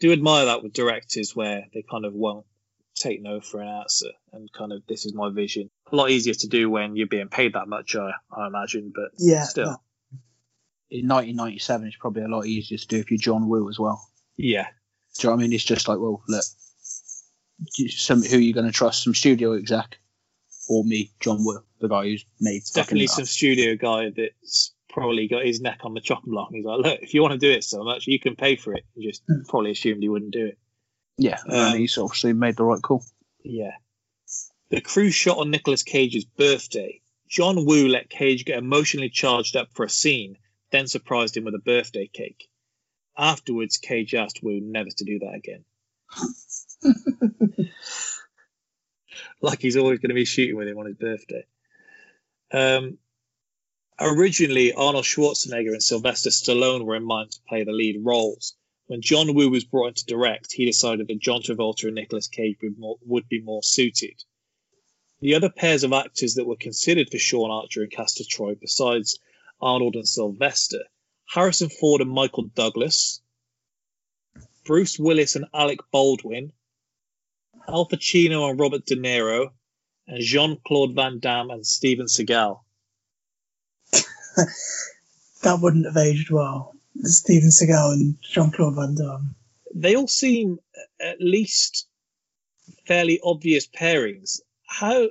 Do 0.00 0.12
admire 0.12 0.46
that 0.46 0.62
with 0.62 0.72
directors 0.72 1.36
where 1.36 1.66
they 1.72 1.84
kind 1.88 2.04
of 2.04 2.14
won't 2.14 2.46
take 2.94 3.22
no 3.22 3.40
for 3.40 3.60
an 3.60 3.68
answer 3.68 4.10
and 4.32 4.52
kind 4.52 4.72
of 4.72 4.82
this 4.86 5.06
is 5.06 5.14
my 5.14 5.30
vision. 5.30 5.70
A 5.90 5.96
lot 5.96 6.10
easier 6.10 6.34
to 6.34 6.48
do 6.48 6.70
when 6.70 6.96
you're 6.96 7.06
being 7.06 7.28
paid 7.28 7.54
that 7.54 7.68
much, 7.68 7.96
I, 7.96 8.12
I 8.36 8.46
imagine, 8.46 8.92
but 8.94 9.10
yeah. 9.18 9.44
still. 9.44 9.66
no. 9.66 9.76
In 10.90 11.06
1997, 11.06 11.86
it's 11.86 11.96
probably 11.96 12.24
a 12.24 12.28
lot 12.28 12.46
easier 12.46 12.76
to 12.76 12.86
do 12.86 12.98
if 12.98 13.10
you're 13.10 13.18
John 13.18 13.48
Woo 13.48 13.68
as 13.68 13.78
well. 13.78 14.04
Yeah, 14.36 14.66
Do 15.16 15.22
you 15.22 15.28
know 15.28 15.36
what 15.36 15.40
I 15.40 15.42
mean? 15.42 15.52
It's 15.52 15.64
just 15.64 15.86
like, 15.86 15.98
well, 15.98 16.22
look, 16.28 16.44
some 17.90 18.22
who 18.22 18.36
are 18.36 18.40
you 18.40 18.52
going 18.52 18.66
to 18.66 18.72
trust? 18.72 19.04
Some 19.04 19.14
studio 19.14 19.52
exec 19.52 19.98
or 20.68 20.84
me, 20.84 21.12
John 21.20 21.44
Woo, 21.44 21.62
the 21.80 21.88
guy 21.88 22.04
who's 22.04 22.24
made 22.40 22.62
definitely 22.74 23.06
some 23.06 23.24
studio 23.24 23.76
guy 23.76 24.10
that's 24.16 24.72
probably 24.92 25.28
got 25.28 25.44
his 25.44 25.60
neck 25.60 25.80
on 25.84 25.94
the 25.94 26.00
chopping 26.00 26.32
block 26.32 26.48
and 26.50 26.56
he's 26.56 26.64
like, 26.66 26.80
look, 26.80 27.00
if 27.02 27.14
you 27.14 27.22
want 27.22 27.32
to 27.32 27.38
do 27.38 27.50
it 27.50 27.64
so 27.64 27.82
much, 27.84 28.06
you 28.06 28.18
can 28.20 28.36
pay 28.36 28.56
for 28.56 28.74
it. 28.74 28.84
He 28.94 29.06
just 29.06 29.22
Mm. 29.26 29.46
probably 29.48 29.70
assumed 29.72 30.02
he 30.02 30.08
wouldn't 30.08 30.32
do 30.32 30.46
it. 30.46 30.58
Yeah, 31.16 31.38
Um, 31.46 31.54
and 31.72 31.78
he's 31.78 31.96
obviously 31.98 32.32
made 32.32 32.56
the 32.56 32.64
right 32.64 32.80
call. 32.82 33.04
Yeah. 33.44 33.72
The 34.70 34.80
crew 34.80 35.10
shot 35.10 35.38
on 35.38 35.50
Nicolas 35.50 35.82
Cage's 35.82 36.24
birthday. 36.24 37.00
John 37.28 37.64
Woo 37.66 37.88
let 37.88 38.08
Cage 38.08 38.44
get 38.44 38.58
emotionally 38.58 39.08
charged 39.10 39.56
up 39.56 39.68
for 39.72 39.84
a 39.84 39.90
scene, 39.90 40.36
then 40.72 40.86
surprised 40.86 41.36
him 41.36 41.44
with 41.44 41.54
a 41.54 41.58
birthday 41.60 42.08
cake. 42.12 42.48
Afterwards, 43.16 43.76
Cage 43.78 44.14
asked 44.14 44.40
Woo 44.42 44.60
never 44.60 44.88
to 44.90 45.04
do 45.04 45.18
that 45.20 45.34
again. 45.34 45.64
like 49.42 49.60
he's 49.60 49.76
always 49.76 49.98
going 49.98 50.08
to 50.10 50.14
be 50.14 50.24
shooting 50.24 50.56
with 50.56 50.68
him 50.68 50.78
on 50.78 50.86
his 50.86 50.96
birthday. 50.96 51.44
Um, 52.52 52.98
originally, 54.00 54.72
Arnold 54.72 55.04
Schwarzenegger 55.04 55.72
and 55.72 55.82
Sylvester 55.82 56.30
Stallone 56.30 56.84
were 56.84 56.96
in 56.96 57.04
mind 57.04 57.32
to 57.32 57.42
play 57.48 57.64
the 57.64 57.72
lead 57.72 58.04
roles, 58.04 58.56
When 58.86 59.02
John 59.02 59.34
Woo 59.34 59.50
was 59.50 59.64
brought 59.64 59.88
in 59.88 59.94
to 59.94 60.04
direct, 60.06 60.52
he 60.52 60.66
decided 60.66 61.06
that 61.06 61.20
John 61.20 61.42
Travolta 61.42 61.84
and 61.84 61.94
Nicolas 61.94 62.26
Cage 62.26 62.56
would, 62.62 62.78
more, 62.78 62.98
would 63.02 63.28
be 63.28 63.40
more 63.40 63.62
suited. 63.62 64.24
The 65.20 65.34
other 65.34 65.50
pairs 65.50 65.84
of 65.84 65.92
actors 65.92 66.34
that 66.34 66.46
were 66.46 66.56
considered 66.56 67.10
for 67.10 67.18
Sean 67.18 67.50
Archer 67.50 67.82
and 67.82 67.92
Castor 67.92 68.24
Troy, 68.24 68.54
besides 68.54 69.18
Arnold 69.60 69.94
and 69.94 70.08
Sylvester, 70.08 70.86
Harrison 71.26 71.68
Ford 71.68 72.00
and 72.00 72.10
Michael 72.10 72.44
Douglas, 72.44 73.20
Bruce 74.64 74.98
Willis 74.98 75.36
and 75.36 75.44
Alec 75.54 75.78
Baldwin, 75.92 76.52
Al 77.68 77.86
Pacino 77.86 78.48
and 78.48 78.58
Robert 78.58 78.86
De 78.86 78.96
Niro, 78.96 79.52
and 80.06 80.22
Jean 80.22 80.56
Claude 80.66 80.94
Van 80.94 81.18
Damme 81.18 81.50
and 81.50 81.66
Steven 81.66 82.06
Seagal. 82.06 82.64
That 85.42 85.60
wouldn't 85.62 85.86
have 85.86 85.96
aged 85.96 86.30
well. 86.30 86.74
Steven 87.02 87.48
Seagal 87.48 87.92
and 87.94 88.16
Jean 88.20 88.50
Claude 88.50 88.74
Van 88.74 88.94
Damme. 88.94 89.34
They 89.74 89.94
all 89.96 90.06
seem 90.06 90.58
at 91.00 91.16
least 91.18 91.88
fairly 92.86 93.20
obvious 93.24 93.66
pairings. 93.66 94.40
How 94.66 95.08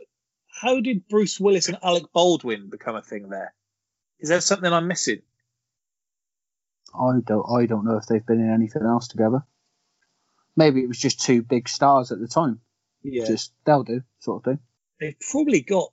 how 0.62 0.82
did 0.82 1.08
Bruce 1.08 1.39
Willis 1.39 1.67
and 1.67 1.79
Alec 1.82 2.03
Baldwin 2.13 2.69
become 2.69 2.95
a 2.95 3.01
thing 3.01 3.29
there? 3.29 3.55
Is 4.19 4.29
there 4.29 4.39
something 4.41 4.71
I'm 4.71 4.88
missing? 4.88 5.21
I 6.93 7.19
don't 7.25 7.45
I 7.49 7.65
don't 7.65 7.86
know 7.86 7.97
if 7.97 8.05
they've 8.05 8.25
been 8.25 8.39
in 8.41 8.53
anything 8.53 8.84
else 8.84 9.08
together. 9.08 9.43
Maybe 10.55 10.82
it 10.84 10.88
was 10.88 10.99
just 10.99 11.21
two 11.21 11.41
big 11.41 11.67
stars 11.69 12.12
at 12.12 12.19
the 12.19 12.27
time. 12.27 12.60
Yeah, 13.01 13.25
Just 13.25 13.53
they'll 13.65 13.84
do 13.84 14.01
sort 14.19 14.41
of 14.41 14.43
thing. 14.43 14.60
they've 14.99 15.19
probably 15.32 15.62
got 15.62 15.91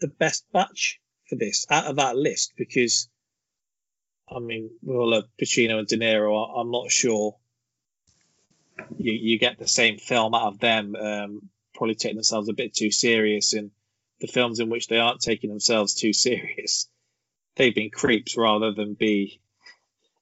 the 0.00 0.08
best 0.08 0.44
batch 0.52 1.00
this 1.38 1.66
out 1.70 1.86
of 1.86 1.96
that 1.96 2.16
list 2.16 2.52
because, 2.56 3.08
I 4.28 4.38
mean, 4.38 4.70
we 4.82 4.94
all 4.94 5.10
love 5.10 5.24
Pacino 5.40 5.78
and 5.78 5.88
De 5.88 5.96
Niro. 5.96 6.58
I'm 6.58 6.70
not 6.70 6.90
sure 6.90 7.36
you, 8.98 9.12
you 9.12 9.38
get 9.38 9.58
the 9.58 9.68
same 9.68 9.98
film 9.98 10.34
out 10.34 10.48
of 10.48 10.58
them. 10.60 10.94
Um, 10.96 11.50
probably 11.74 11.94
taking 11.94 12.16
themselves 12.16 12.48
a 12.48 12.54
bit 12.54 12.74
too 12.74 12.90
serious, 12.90 13.52
and 13.52 13.70
the 14.20 14.26
films 14.26 14.60
in 14.60 14.70
which 14.70 14.88
they 14.88 14.98
aren't 14.98 15.20
taking 15.20 15.50
themselves 15.50 15.94
too 15.94 16.12
serious, 16.12 16.88
they've 17.56 17.74
been 17.74 17.90
creeps 17.90 18.36
rather 18.36 18.72
than 18.72 18.94
be 18.94 19.40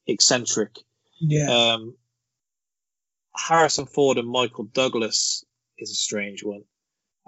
eccentric. 0.07 0.77
Yeah. 1.21 1.75
Um, 1.75 1.95
Harrison 3.35 3.87
Ford 3.87 4.19
and 4.19 4.29
Michael 4.29 4.65
Douglas 4.65 5.45
is 5.79 5.91
a 5.91 5.95
strange 5.95 6.43
one. 6.43 6.65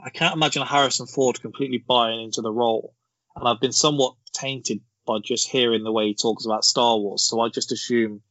I 0.02 0.10
can't 0.10 0.34
imagine 0.34 0.62
Harrison 0.62 1.06
Ford 1.06 1.40
completely 1.40 1.78
buying 1.78 2.24
into 2.24 2.42
the 2.42 2.52
role, 2.52 2.94
and 3.36 3.48
I've 3.48 3.60
been 3.60 3.72
somewhat 3.72 4.14
tainted 4.32 4.80
by 5.06 5.18
just 5.22 5.48
hearing 5.48 5.84
the 5.84 5.92
way 5.92 6.08
he 6.08 6.14
talks 6.14 6.46
about 6.46 6.64
Star 6.64 6.98
Wars. 6.98 7.22
So 7.22 7.40
I 7.40 7.48
just 7.48 7.72
assume 7.72 8.22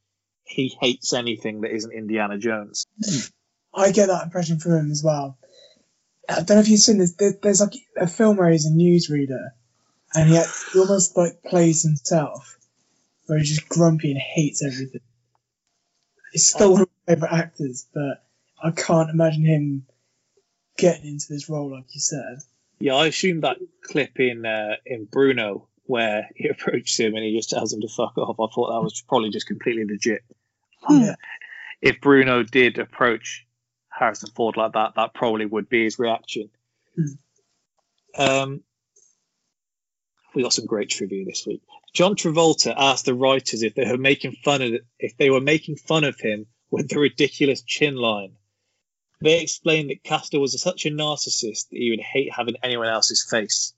he 0.45 0.75
hates 0.79 1.13
anything 1.13 1.61
that 1.61 1.71
isn't 1.71 1.91
Indiana 1.91 2.37
Jones. 2.37 2.85
I 3.73 3.91
get 3.91 4.07
that 4.07 4.23
impression 4.23 4.59
from 4.59 4.73
him 4.73 4.91
as 4.91 5.03
well. 5.03 5.37
I 6.29 6.35
don't 6.35 6.51
know 6.51 6.59
if 6.59 6.69
you've 6.69 6.79
seen 6.79 6.99
this. 6.99 7.15
There, 7.15 7.33
there's 7.41 7.61
like 7.61 7.73
a 7.97 8.07
film 8.07 8.37
where 8.37 8.49
he's 8.49 8.65
a 8.65 8.71
newsreader, 8.71 9.49
and 10.13 10.29
he, 10.29 10.41
he 10.71 10.79
almost 10.79 11.17
like 11.17 11.43
plays 11.43 11.83
himself, 11.83 12.57
where 13.25 13.39
he's 13.39 13.49
just 13.49 13.67
grumpy 13.67 14.11
and 14.11 14.19
hates 14.19 14.63
everything. 14.63 15.01
He's 16.31 16.49
still 16.49 16.73
one 16.73 16.81
of 16.83 16.89
my 17.07 17.13
favorite 17.13 17.33
actors, 17.33 17.87
but 17.93 18.23
I 18.63 18.71
can't 18.71 19.09
imagine 19.09 19.43
him 19.43 19.85
getting 20.77 21.05
into 21.05 21.25
this 21.29 21.49
role 21.49 21.71
like 21.71 21.93
you 21.93 21.99
said. 21.99 22.39
Yeah, 22.83 22.95
I 22.95 23.07
assume 23.07 23.39
that 23.41 23.59
clip 23.81 24.19
in 24.19 24.45
uh, 24.45 24.75
in 24.85 25.05
Bruno 25.05 25.69
where 25.85 26.27
he 26.35 26.49
approaches 26.49 26.99
him 26.99 27.15
and 27.15 27.23
he 27.23 27.33
just 27.33 27.49
tells 27.49 27.71
him 27.71 27.79
to 27.79 27.87
fuck 27.87 28.17
off. 28.17 28.35
I 28.37 28.53
thought 28.53 28.73
that 28.73 28.83
was 28.83 29.01
probably 29.07 29.29
just 29.29 29.47
completely 29.47 29.85
legit. 29.85 30.21
Yeah. 30.89 31.15
If 31.81 32.01
Bruno 32.01 32.43
did 32.43 32.79
approach 32.79 33.47
Harrison 33.87 34.31
Ford 34.35 34.57
like 34.57 34.73
that, 34.73 34.95
that 34.97 35.13
probably 35.13 35.45
would 35.45 35.69
be 35.69 35.85
his 35.85 35.97
reaction. 35.97 36.49
Um, 38.17 38.63
we 40.35 40.43
got 40.43 40.51
some 40.51 40.65
great 40.65 40.89
trivia 40.89 41.23
this 41.23 41.45
week. 41.47 41.61
John 41.93 42.15
Travolta 42.15 42.73
asked 42.75 43.05
the 43.05 43.13
writers 43.13 43.63
if 43.63 43.75
they 43.75 43.89
were 43.89 43.97
making 43.97 44.35
fun 44.43 44.61
of 44.61 44.73
if 44.99 45.15
they 45.15 45.29
were 45.29 45.39
making 45.39 45.77
fun 45.77 46.03
of 46.03 46.19
him 46.19 46.47
with 46.69 46.89
the 46.89 46.99
ridiculous 46.99 47.61
chin 47.61 47.95
line. 47.95 48.33
They 49.23 49.41
explained 49.41 49.89
that 49.89 50.03
Castor 50.03 50.37
was 50.37 50.61
such 50.61 50.85
a 50.85 50.89
narcissist 50.89 51.69
that 51.69 51.77
he 51.77 51.91
would 51.91 52.01
hate 52.01 52.33
having 52.33 52.55
anyone 52.61 52.89
else's 52.89 53.25
face. 53.29 53.73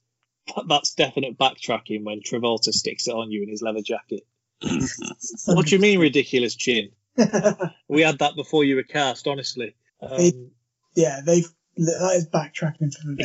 But 0.56 0.68
that's 0.68 0.96
definite 0.96 1.38
backtracking 1.38 2.04
when 2.04 2.22
Travolta 2.22 2.74
sticks 2.74 3.08
it 3.08 3.14
on 3.14 3.30
you 3.30 3.44
in 3.44 3.50
his 3.50 3.62
leather 3.62 3.84
jacket. 3.84 4.22
What 5.46 5.68
do 5.68 5.76
you 5.76 5.82
mean 5.82 6.00
ridiculous 6.00 6.56
chin? 6.56 6.90
We 7.88 8.02
had 8.02 8.20
that 8.20 8.36
before 8.36 8.64
you 8.64 8.76
were 8.76 8.84
cast, 8.84 9.28
honestly. 9.28 9.76
Um, 10.02 10.52
yeah, 10.96 11.22
they've 11.24 11.48
that 11.78 12.14
is 12.16 12.28
backtracking 12.28 12.94
from 12.94 13.18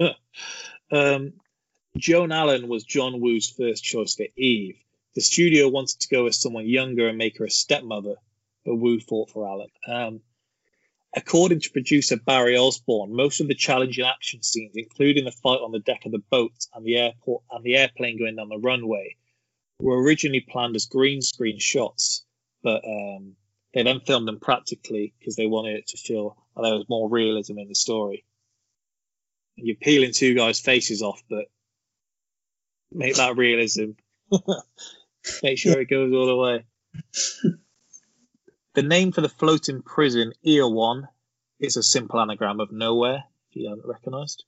ever. 0.00 0.14
um, 0.90 1.32
Joan 1.96 2.32
Allen 2.32 2.68
was 2.68 2.84
John 2.84 3.20
Woo's 3.20 3.50
first 3.50 3.84
choice 3.84 4.14
for 4.14 4.26
Eve. 4.36 4.76
The 5.14 5.20
studio 5.20 5.68
wanted 5.68 6.00
to 6.00 6.08
go 6.08 6.24
with 6.24 6.34
someone 6.34 6.66
younger 6.66 7.08
and 7.08 7.18
make 7.18 7.38
her 7.38 7.44
a 7.44 7.50
stepmother, 7.50 8.14
but 8.64 8.76
Woo 8.76 8.98
fought 9.00 9.30
for 9.30 9.46
Allen. 9.46 9.68
Um, 9.86 10.20
according 11.18 11.60
to 11.60 11.70
producer 11.70 12.16
Barrie 12.16 12.56
Osborne, 12.56 13.14
most 13.14 13.40
of 13.40 13.48
the 13.48 13.54
challenging 13.54 14.04
action 14.04 14.42
scenes, 14.42 14.72
including 14.76 15.24
the 15.24 15.32
fight 15.32 15.60
on 15.60 15.72
the 15.72 15.80
deck 15.80 16.06
of 16.06 16.12
the 16.12 16.22
boat 16.30 16.52
and 16.72 16.84
the 16.84 16.96
airport 16.96 17.42
and 17.50 17.64
the 17.64 17.76
airplane 17.76 18.18
going 18.18 18.36
down 18.36 18.48
the 18.48 18.58
runway, 18.58 19.16
were 19.80 20.00
originally 20.00 20.40
planned 20.40 20.76
as 20.76 20.86
green 20.86 21.20
screen 21.20 21.58
shots, 21.58 22.24
but 22.62 22.84
um, 22.84 23.34
they 23.74 23.82
then 23.82 24.00
filmed 24.00 24.28
them 24.28 24.38
practically 24.38 25.12
because 25.18 25.34
they 25.34 25.46
wanted 25.46 25.76
it 25.76 25.88
to 25.88 25.96
feel 25.96 26.36
like 26.54 26.64
there 26.64 26.78
was 26.78 26.88
more 26.88 27.10
realism 27.10 27.58
in 27.58 27.68
the 27.68 27.74
story. 27.74 28.24
You're 29.56 29.76
peeling 29.76 30.12
two 30.12 30.34
guys' 30.34 30.60
faces 30.60 31.02
off, 31.02 31.20
but 31.28 31.46
make 32.92 33.16
that 33.16 33.36
realism. 33.36 33.90
make 35.42 35.58
sure 35.58 35.80
it 35.80 35.90
goes 35.90 36.12
all 36.12 36.26
the 36.26 36.36
way. 36.36 36.64
the 38.78 38.86
name 38.86 39.10
for 39.10 39.22
the 39.22 39.28
floating 39.28 39.82
prison, 39.82 40.32
Erewhon, 40.46 41.08
is 41.58 41.76
a 41.76 41.82
simple 41.82 42.20
anagram 42.20 42.60
of 42.60 42.70
nowhere, 42.70 43.24
if 43.50 43.56
you 43.56 43.68
haven't 43.68 43.88
recognised. 43.88 44.44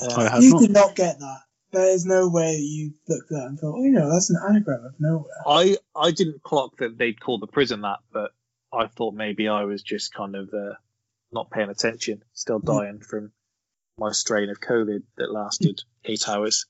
I 0.00 0.26
Uh, 0.26 0.40
you 0.40 0.50
not. 0.50 0.60
did 0.60 0.70
not 0.72 0.96
get 0.96 1.20
that. 1.20 1.42
There 1.70 1.88
is 1.88 2.04
no 2.04 2.28
way 2.28 2.56
you 2.56 2.94
looked 3.06 3.30
at 3.30 3.38
that 3.38 3.46
and 3.46 3.58
thought, 3.60 3.76
oh, 3.76 3.84
you 3.84 3.92
know, 3.92 4.10
that's 4.10 4.30
an 4.30 4.38
anagram 4.48 4.84
of 4.84 4.94
nowhere. 4.98 5.30
I 5.46 5.76
I 5.94 6.10
didn't 6.10 6.42
clock 6.42 6.78
that 6.78 6.98
they'd 6.98 7.20
call 7.20 7.38
the 7.38 7.46
prison 7.46 7.82
that, 7.82 8.00
but 8.12 8.32
I 8.72 8.88
thought 8.88 9.14
maybe 9.14 9.46
I 9.46 9.64
was 9.66 9.82
just 9.82 10.12
kind 10.12 10.34
of 10.34 10.52
uh, 10.52 10.74
not 11.30 11.48
paying 11.50 11.70
attention, 11.70 12.24
still 12.32 12.58
dying 12.58 12.98
from 13.00 13.30
my 13.98 14.10
strain 14.10 14.50
of 14.50 14.60
COVID 14.60 15.04
that 15.16 15.30
lasted 15.32 15.80
eight 16.04 16.28
hours. 16.28 16.66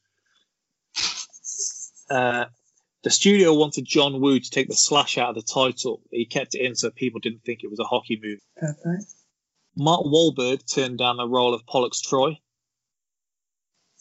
Uh, 2.10 2.44
the 3.02 3.10
studio 3.10 3.54
wanted 3.54 3.84
John 3.84 4.20
Woo 4.20 4.38
to 4.38 4.50
take 4.50 4.68
the 4.68 4.74
slash 4.74 5.18
out 5.18 5.30
of 5.30 5.34
the 5.34 5.42
title. 5.42 6.02
He 6.10 6.24
kept 6.24 6.54
it 6.54 6.60
in 6.60 6.74
so 6.74 6.90
people 6.90 7.20
didn't 7.20 7.42
think 7.44 7.62
it 7.62 7.70
was 7.70 7.80
a 7.80 7.84
hockey 7.84 8.18
movie. 8.22 8.40
Fair 8.58 8.76
play. 8.82 8.98
Mark 9.76 10.04
Wahlberg 10.04 10.62
turned 10.72 10.98
down 10.98 11.16
the 11.16 11.26
role 11.26 11.54
of 11.54 11.66
Pollux 11.66 12.00
Troy. 12.00 12.38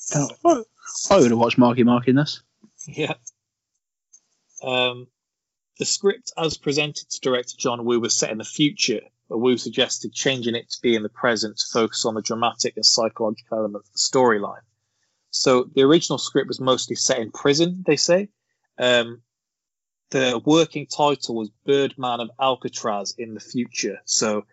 That, 0.09 0.65
I 1.09 1.17
would 1.17 1.31
have 1.31 1.39
watched 1.39 1.57
Marky 1.57 1.83
Mark 1.83 2.07
in 2.07 2.15
this. 2.15 2.41
Yeah. 2.87 3.13
Um, 4.61 5.07
the 5.79 5.85
script, 5.85 6.31
as 6.37 6.57
presented 6.57 7.09
to 7.09 7.19
director 7.21 7.55
John 7.57 7.85
Woo, 7.85 7.99
was 7.99 8.15
set 8.15 8.31
in 8.31 8.37
the 8.37 8.43
future, 8.43 9.01
but 9.29 9.37
Woo 9.37 9.57
suggested 9.57 10.13
changing 10.13 10.55
it 10.55 10.69
to 10.69 10.81
be 10.81 10.95
in 10.95 11.03
the 11.03 11.09
present 11.09 11.57
to 11.57 11.65
focus 11.71 12.05
on 12.05 12.15
the 12.15 12.21
dramatic 12.21 12.75
and 12.75 12.85
psychological 12.85 13.57
elements 13.57 13.89
of 13.89 13.93
the 13.93 13.99
storyline. 13.99 14.61
So 15.29 15.69
the 15.73 15.83
original 15.83 16.17
script 16.17 16.49
was 16.49 16.59
mostly 16.59 16.95
set 16.95 17.19
in 17.19 17.31
prison, 17.31 17.83
they 17.87 17.95
say. 17.95 18.29
Um, 18.81 19.21
the 20.09 20.41
working 20.43 20.87
title 20.87 21.35
was 21.35 21.49
Birdman 21.65 22.19
of 22.19 22.31
Alcatraz 22.39 23.15
in 23.17 23.33
the 23.33 23.39
future. 23.39 24.01
So 24.05 24.45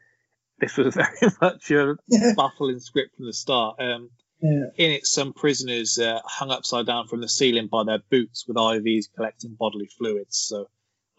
this 0.60 0.76
was 0.76 0.94
very 1.20 1.32
much 1.40 1.70
a 1.70 1.96
yeah. 2.06 2.34
baffling 2.36 2.80
script 2.80 3.16
from 3.16 3.26
the 3.26 3.32
start. 3.32 3.76
Um, 3.80 4.10
yeah. 4.40 4.66
in 4.76 4.92
it, 4.92 5.06
some 5.06 5.32
prisoners 5.32 5.98
uh, 5.98 6.20
hung 6.24 6.50
upside 6.50 6.86
down 6.86 7.08
from 7.08 7.20
the 7.20 7.28
ceiling 7.28 7.66
by 7.66 7.82
their 7.84 7.98
boots 8.10 8.46
with 8.46 8.56
IVs 8.56 9.06
collecting 9.14 9.56
bodily 9.58 9.88
fluids. 9.98 10.36
So 10.36 10.68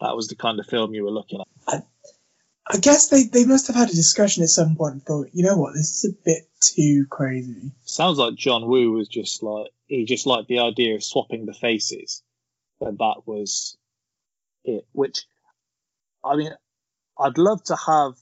that 0.00 0.16
was 0.16 0.28
the 0.28 0.36
kind 0.36 0.58
of 0.58 0.66
film 0.66 0.94
you 0.94 1.04
were 1.04 1.10
looking 1.10 1.40
at. 1.68 1.84
I 2.72 2.76
guess 2.76 3.08
they, 3.08 3.24
they 3.24 3.44
must 3.44 3.66
have 3.66 3.76
had 3.76 3.90
a 3.90 3.94
discussion 3.94 4.44
at 4.44 4.48
some 4.48 4.76
point 4.76 4.92
and 4.92 5.04
thought, 5.04 5.28
you 5.32 5.44
know 5.44 5.56
what, 5.56 5.74
this 5.74 6.04
is 6.04 6.12
a 6.12 6.24
bit 6.24 6.48
too 6.60 7.06
crazy. 7.10 7.72
Sounds 7.84 8.16
like 8.16 8.36
John 8.36 8.68
Woo 8.68 8.92
was 8.92 9.08
just 9.08 9.42
like 9.42 9.72
he 9.86 10.04
just 10.04 10.26
liked 10.26 10.46
the 10.46 10.60
idea 10.60 10.94
of 10.94 11.02
swapping 11.02 11.46
the 11.46 11.52
faces, 11.52 12.22
and 12.80 12.98
that 12.98 13.22
was 13.26 13.76
it. 14.64 14.86
Which, 14.92 15.24
I 16.24 16.36
mean, 16.36 16.52
I'd 17.18 17.38
love 17.38 17.62
to 17.64 17.76
have 17.76 18.14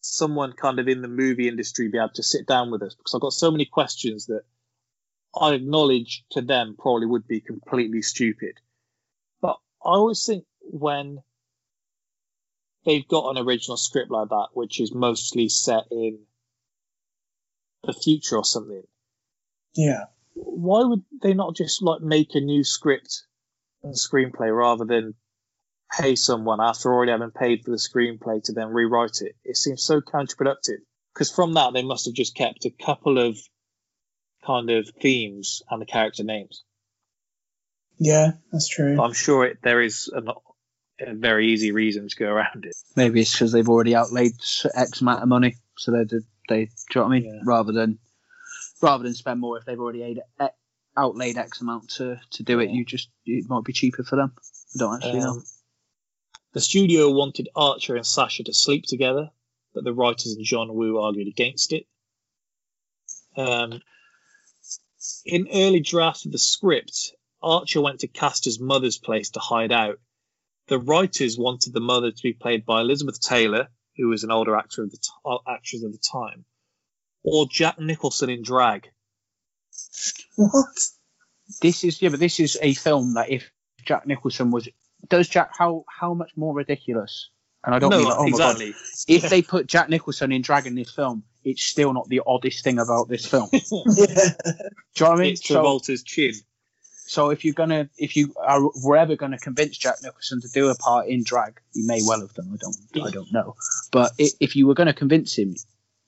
someone 0.00 0.52
kind 0.52 0.78
of 0.78 0.88
in 0.88 1.00
the 1.00 1.08
movie 1.08 1.48
industry 1.48 1.88
be 1.88 1.98
able 1.98 2.10
to 2.14 2.22
sit 2.22 2.46
down 2.46 2.70
with 2.70 2.82
us 2.82 2.94
because 2.94 3.14
I've 3.14 3.22
got 3.22 3.32
so 3.32 3.50
many 3.50 3.64
questions 3.64 4.26
that 4.26 4.42
I 5.34 5.54
acknowledge 5.54 6.24
to 6.32 6.42
them 6.42 6.76
probably 6.78 7.06
would 7.06 7.26
be 7.26 7.40
completely 7.40 8.02
stupid. 8.02 8.60
But 9.40 9.56
I 9.84 9.90
always 9.90 10.24
think 10.24 10.44
when 10.60 11.22
they've 12.84 13.08
got 13.08 13.30
an 13.34 13.42
original 13.42 13.76
script 13.76 14.10
like 14.10 14.28
that, 14.28 14.48
which 14.52 14.78
is 14.80 14.94
mostly 14.94 15.48
set 15.48 15.84
in 15.90 16.18
the 17.82 17.94
future 17.94 18.36
or 18.36 18.44
something, 18.44 18.82
Yeah. 19.74 20.04
why 20.34 20.84
would 20.84 21.02
they 21.22 21.32
not 21.34 21.56
just 21.56 21.82
like 21.82 22.02
make 22.02 22.34
a 22.34 22.40
new 22.40 22.62
script 22.62 23.24
and 23.84 23.94
screenplay 23.94 24.54
rather 24.54 24.84
than 24.84 25.14
pay 25.92 26.16
someone 26.16 26.60
after 26.60 26.92
already 26.92 27.12
having 27.12 27.30
paid 27.30 27.62
for 27.64 27.70
the 27.70 27.76
screenplay 27.76 28.42
to 28.44 28.52
then 28.52 28.68
rewrite 28.68 29.20
it? 29.20 29.36
It 29.44 29.56
seems 29.56 29.82
so 29.82 30.00
counterproductive. 30.00 30.78
Because 31.12 31.30
from 31.30 31.54
that, 31.54 31.72
they 31.72 31.82
must 31.82 32.06
have 32.06 32.14
just 32.14 32.34
kept 32.34 32.64
a 32.64 32.70
couple 32.70 33.18
of 33.18 33.38
kind 34.44 34.70
of 34.70 34.90
themes 35.00 35.62
and 35.70 35.80
the 35.80 35.86
character 35.86 36.24
names. 36.24 36.64
Yeah, 37.98 38.32
that's 38.50 38.66
true. 38.66 39.00
I'm 39.00 39.12
sure 39.12 39.44
it, 39.44 39.58
there 39.62 39.80
is 39.80 40.10
an, 40.12 40.28
a 40.98 41.14
very 41.14 41.52
easy 41.52 41.70
reason 41.70 42.08
to 42.08 42.16
go 42.16 42.26
around 42.26 42.64
it. 42.64 42.74
Maybe 42.96 43.20
it's 43.20 43.30
because 43.30 43.52
they've 43.52 43.68
already 43.68 43.94
outlaid 43.94 44.32
X 44.74 45.00
amount 45.00 45.22
of 45.22 45.28
money, 45.28 45.56
so 45.76 45.92
they. 45.92 46.18
They, 46.46 46.66
do 46.66 46.70
you 46.94 47.00
know 47.00 47.02
what 47.04 47.06
I 47.06 47.20
mean? 47.20 47.24
Yeah. 47.24 47.40
Rather 47.44 47.72
than 47.72 47.98
rather 48.82 49.02
than 49.04 49.14
spend 49.14 49.40
more 49.40 49.56
if 49.56 49.64
they've 49.64 49.80
already 49.80 50.02
aid, 50.02 50.20
outlaid 50.96 51.36
X 51.36 51.60
amount 51.60 51.90
to, 51.90 52.20
to 52.32 52.42
do 52.42 52.60
it, 52.60 52.70
you 52.70 52.84
just 52.84 53.08
it 53.26 53.48
might 53.48 53.64
be 53.64 53.72
cheaper 53.72 54.02
for 54.04 54.16
them. 54.16 54.32
I 54.74 54.78
don't 54.78 54.94
actually 54.96 55.20
know. 55.20 55.30
Um, 55.30 55.44
the 56.52 56.60
studio 56.60 57.10
wanted 57.10 57.48
Archer 57.56 57.96
and 57.96 58.06
Sasha 58.06 58.44
to 58.44 58.54
sleep 58.54 58.84
together, 58.86 59.30
but 59.74 59.84
the 59.84 59.92
writers 59.92 60.34
and 60.36 60.44
John 60.44 60.72
Woo 60.72 60.98
argued 60.98 61.28
against 61.28 61.72
it. 61.72 61.86
Um, 63.36 63.80
in 65.26 65.48
early 65.52 65.80
drafts 65.80 66.24
of 66.24 66.32
the 66.32 66.38
script, 66.38 67.14
Archer 67.42 67.80
went 67.80 68.00
to 68.00 68.08
Castor's 68.08 68.60
mother's 68.60 68.98
place 68.98 69.30
to 69.30 69.40
hide 69.40 69.72
out. 69.72 69.98
The 70.68 70.78
writers 70.78 71.36
wanted 71.36 71.74
the 71.74 71.80
mother 71.80 72.10
to 72.10 72.22
be 72.22 72.32
played 72.32 72.64
by 72.64 72.80
Elizabeth 72.80 73.20
Taylor, 73.20 73.68
who 73.96 74.08
was 74.08 74.24
an 74.24 74.30
older 74.30 74.56
actor 74.56 74.82
of 74.82 74.90
the 74.90 74.96
t- 74.96 75.10
uh, 75.26 75.38
actress 75.46 75.82
of 75.82 75.92
the 75.92 75.98
time, 75.98 76.44
or 77.22 77.46
Jack 77.46 77.78
Nicholson 77.78 78.30
in 78.30 78.42
drag. 78.42 78.88
What? 80.36 80.66
This 81.60 81.84
is 81.84 82.00
yeah, 82.00 82.08
but 82.08 82.20
this 82.20 82.40
is 82.40 82.58
a 82.62 82.74
film 82.74 83.14
that 83.14 83.30
if 83.30 83.50
Jack 83.84 84.06
Nicholson 84.06 84.50
was 84.50 84.68
does 85.08 85.28
Jack 85.28 85.50
how 85.56 85.84
how 85.88 86.14
much 86.14 86.30
more 86.36 86.54
ridiculous? 86.54 87.30
And 87.64 87.74
I 87.74 87.78
don't 87.78 87.90
no, 87.90 87.98
mean 87.98 88.08
like, 88.08 88.18
oh 88.18 88.24
my 88.24 88.30
god. 88.38 88.60
exactly. 88.60 88.74
If 89.14 89.30
they 89.30 89.40
put 89.42 89.66
Jack 89.66 89.88
Nicholson 89.88 90.32
in 90.32 90.42
drag 90.42 90.66
in 90.66 90.74
this 90.74 90.90
film, 90.90 91.22
it's 91.44 91.62
still 91.62 91.92
not 91.94 92.08
the 92.08 92.20
oddest 92.26 92.62
thing 92.62 92.78
about 92.78 93.08
this 93.08 93.24
film. 93.24 93.48
Do 93.52 93.58
you 93.60 93.76
Yeah. 93.96 94.06
know 95.00 95.08
what 95.08 95.10
I 95.10 95.16
mean? 95.16 95.32
It's 95.32 95.46
So- 95.46 95.62
Travolta's 95.62 96.02
chin. 96.02 96.34
So 97.06 97.28
if 97.30 97.44
you're 97.44 97.52
gonna, 97.54 97.90
if 97.98 98.16
you 98.16 98.32
are 98.42 98.60
were 98.82 98.96
ever 98.96 99.14
gonna 99.14 99.38
convince 99.38 99.76
Jack 99.76 99.96
Nicholson 100.02 100.40
to 100.40 100.48
do 100.48 100.68
a 100.68 100.74
part 100.74 101.06
in 101.06 101.22
drag, 101.22 101.60
he 101.74 101.82
may 101.82 102.00
well 102.02 102.20
have 102.20 102.32
done. 102.32 102.50
I 102.52 102.56
don't, 102.56 103.06
I 103.06 103.10
don't 103.10 103.30
know. 103.32 103.56
But 103.92 104.12
if 104.18 104.56
you 104.56 104.66
were 104.66 104.74
gonna 104.74 104.94
convince 104.94 105.36
him, 105.36 105.54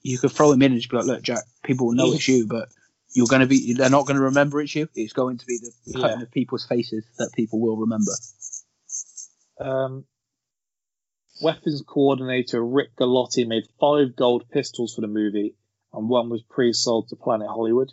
you 0.03 0.17
could 0.19 0.33
throw 0.33 0.53
him 0.53 0.63
in 0.63 0.73
and 0.73 0.81
just 0.81 0.91
be 0.91 0.97
like, 0.97 1.05
"Look, 1.07 1.23
Jack, 1.23 1.45
people 1.63 1.89
will 1.89 1.95
know 1.95 2.13
it's 2.15 2.27
you, 2.27 2.47
but 2.47 2.71
you're 3.17 3.27
gonna 3.27 3.47
be, 3.47 3.73
they're 3.73 3.89
not 3.91 4.07
gonna 4.07 4.21
remember 4.21 4.61
it's 4.61 4.75
you. 4.75 4.89
It's 4.95 5.15
going 5.15 5.39
to 5.39 5.47
be 5.47 5.59
the 5.59 5.99
Yeah. 5.99 6.23
of 6.23 6.31
people's 6.31 6.67
faces 6.67 7.05
that 7.19 7.33
people 7.35 7.61
will 7.61 7.77
remember." 7.79 8.13
Um, 9.59 10.05
weapons 11.41 11.83
coordinator 11.87 12.65
Rick 12.65 12.97
galotti 12.97 13.47
made 13.47 13.65
five 13.81 14.15
gold 14.17 14.45
pistols 14.51 14.95
for 14.95 15.01
the 15.01 15.07
movie, 15.09 15.57
and 15.93 16.09
one 16.09 16.29
was 16.29 16.43
pre-sold 16.43 17.09
to 17.09 17.17
Planet 17.17 17.49
Hollywood. 17.49 17.93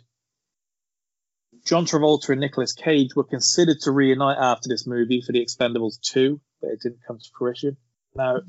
John 1.64 1.86
Travolta 1.86 2.30
and 2.30 2.40
Nicolas 2.40 2.74
Cage 2.74 3.16
were 3.16 3.24
considered 3.24 3.80
to 3.80 3.90
reunite 3.90 4.36
after 4.38 4.68
this 4.68 4.86
movie 4.86 5.22
for 5.22 5.32
The 5.32 5.42
Expendables 5.42 5.98
2, 6.02 6.38
but 6.60 6.70
it 6.70 6.80
didn't 6.82 7.00
come 7.06 7.18
to 7.18 7.30
fruition. 7.38 7.78
Now, 8.14 8.40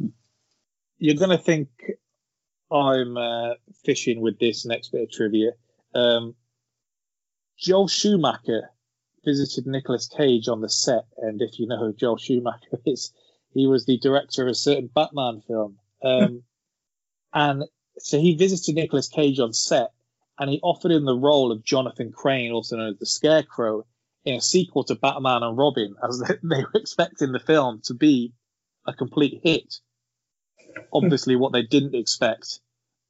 you're 0.97 1.15
going 1.15 1.29
to 1.29 1.38
think 1.41 1.69
I'm 2.69 3.15
uh, 3.15 3.53
fishing 3.85 4.19
with 4.19 4.38
this 4.39 4.65
next 4.65 4.89
bit 4.91 5.03
of 5.03 5.11
trivia. 5.11 5.51
Um, 5.93 6.35
Joel 7.57 7.87
Schumacher 7.87 8.71
visited 9.23 9.65
Nicolas 9.65 10.07
Cage 10.07 10.47
on 10.47 10.61
the 10.61 10.69
set, 10.69 11.05
and 11.17 11.41
if 11.41 11.57
you 11.59 11.67
know 11.67 11.79
who 11.79 11.93
Joel 11.93 12.17
Schumacher 12.17 12.79
is, 12.85 13.11
he 13.53 13.67
was 13.67 13.85
the 13.85 13.97
director 13.97 14.43
of 14.43 14.49
a 14.49 14.55
certain 14.55 14.87
Batman 14.87 15.41
film. 15.41 15.79
Um, 16.03 16.43
and 17.33 17.63
so 17.97 18.19
he 18.19 18.35
visited 18.35 18.75
Nicolas 18.75 19.07
Cage 19.07 19.39
on 19.39 19.53
set, 19.53 19.91
and 20.37 20.49
he 20.49 20.59
offered 20.61 20.91
him 20.91 21.05
the 21.05 21.17
role 21.17 21.51
of 21.51 21.63
Jonathan 21.63 22.11
Crane, 22.11 22.51
also 22.51 22.77
known 22.77 22.89
as 22.89 22.99
the 22.99 23.05
Scarecrow, 23.05 23.85
in 24.25 24.35
a 24.35 24.41
sequel 24.41 24.83
to 24.85 24.95
Batman 24.95 25.43
and 25.43 25.57
Robin, 25.57 25.95
as 26.03 26.19
they 26.27 26.35
they 26.43 26.63
were 26.63 26.71
expecting 26.75 27.31
the 27.31 27.39
film 27.39 27.81
to 27.85 27.93
be 27.93 28.33
a 28.85 28.93
complete 28.93 29.39
hit. 29.43 29.79
Obviously, 30.91 31.35
what 31.35 31.53
they 31.53 31.63
didn't 31.63 31.95
expect 31.95 32.59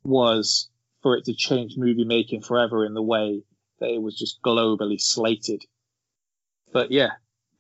was 0.04 0.70
for 1.02 1.18
it 1.18 1.26
to 1.26 1.34
change 1.34 1.78
movie 1.78 2.06
making 2.06 2.42
forever 2.42 2.86
in 2.86 2.94
the 2.94 3.02
way 3.02 3.44
that 3.80 3.90
it 3.90 4.02
was 4.02 4.18
just 4.18 4.42
globally 4.42 5.00
slated. 5.00 5.64
But 6.72 6.92
yeah, 6.92 7.12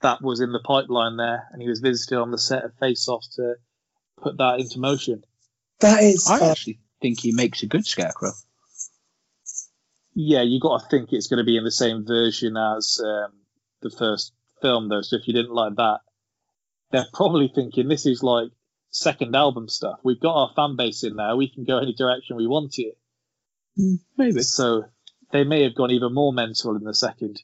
that 0.01 0.21
was 0.21 0.39
in 0.39 0.51
the 0.51 0.59
pipeline 0.59 1.17
there, 1.17 1.47
and 1.51 1.61
he 1.61 1.67
was 1.67 1.79
visited 1.79 2.17
on 2.17 2.31
the 2.31 2.37
set 2.37 2.63
of 2.63 2.73
Face 2.79 3.07
Off 3.07 3.25
to 3.35 3.55
put 4.21 4.37
that 4.37 4.59
into 4.59 4.79
motion. 4.79 5.23
That 5.79 6.03
is. 6.03 6.27
I 6.29 6.39
uh, 6.39 6.51
actually 6.51 6.79
think 7.01 7.19
he 7.19 7.31
makes 7.31 7.63
a 7.63 7.67
good 7.67 7.85
scarecrow. 7.85 8.31
Yeah, 10.13 10.43
you 10.43 10.59
got 10.59 10.81
to 10.81 10.87
think 10.87 11.11
it's 11.11 11.27
going 11.27 11.39
to 11.39 11.43
be 11.43 11.57
in 11.57 11.65
the 11.65 11.71
same 11.71 12.05
version 12.05 12.55
as 12.55 12.99
um, 13.03 13.33
the 13.81 13.89
first 13.89 14.33
film, 14.61 14.87
though. 14.87 15.01
So 15.01 15.17
if 15.17 15.27
you 15.27 15.33
didn't 15.33 15.53
like 15.53 15.75
that, 15.75 15.99
they're 16.91 17.07
probably 17.13 17.51
thinking 17.53 17.87
this 17.87 18.05
is 18.05 18.23
like 18.23 18.49
second 18.91 19.35
album 19.35 19.67
stuff. 19.67 19.99
We've 20.03 20.19
got 20.19 20.35
our 20.35 20.51
fan 20.55 20.77
base 20.77 21.03
in 21.03 21.17
there. 21.17 21.35
We 21.35 21.49
can 21.49 21.65
go 21.65 21.79
any 21.79 21.93
direction 21.93 22.37
we 22.37 22.47
want 22.47 22.71
to. 22.73 22.91
Maybe. 24.17 24.41
So 24.41 24.85
they 25.35 25.43
may 25.43 25.63
have 25.63 25.75
gone 25.75 25.91
even 25.91 26.13
more 26.13 26.31
mental 26.31 26.75
in 26.75 26.83
the 26.83 26.93
second. 26.93 27.43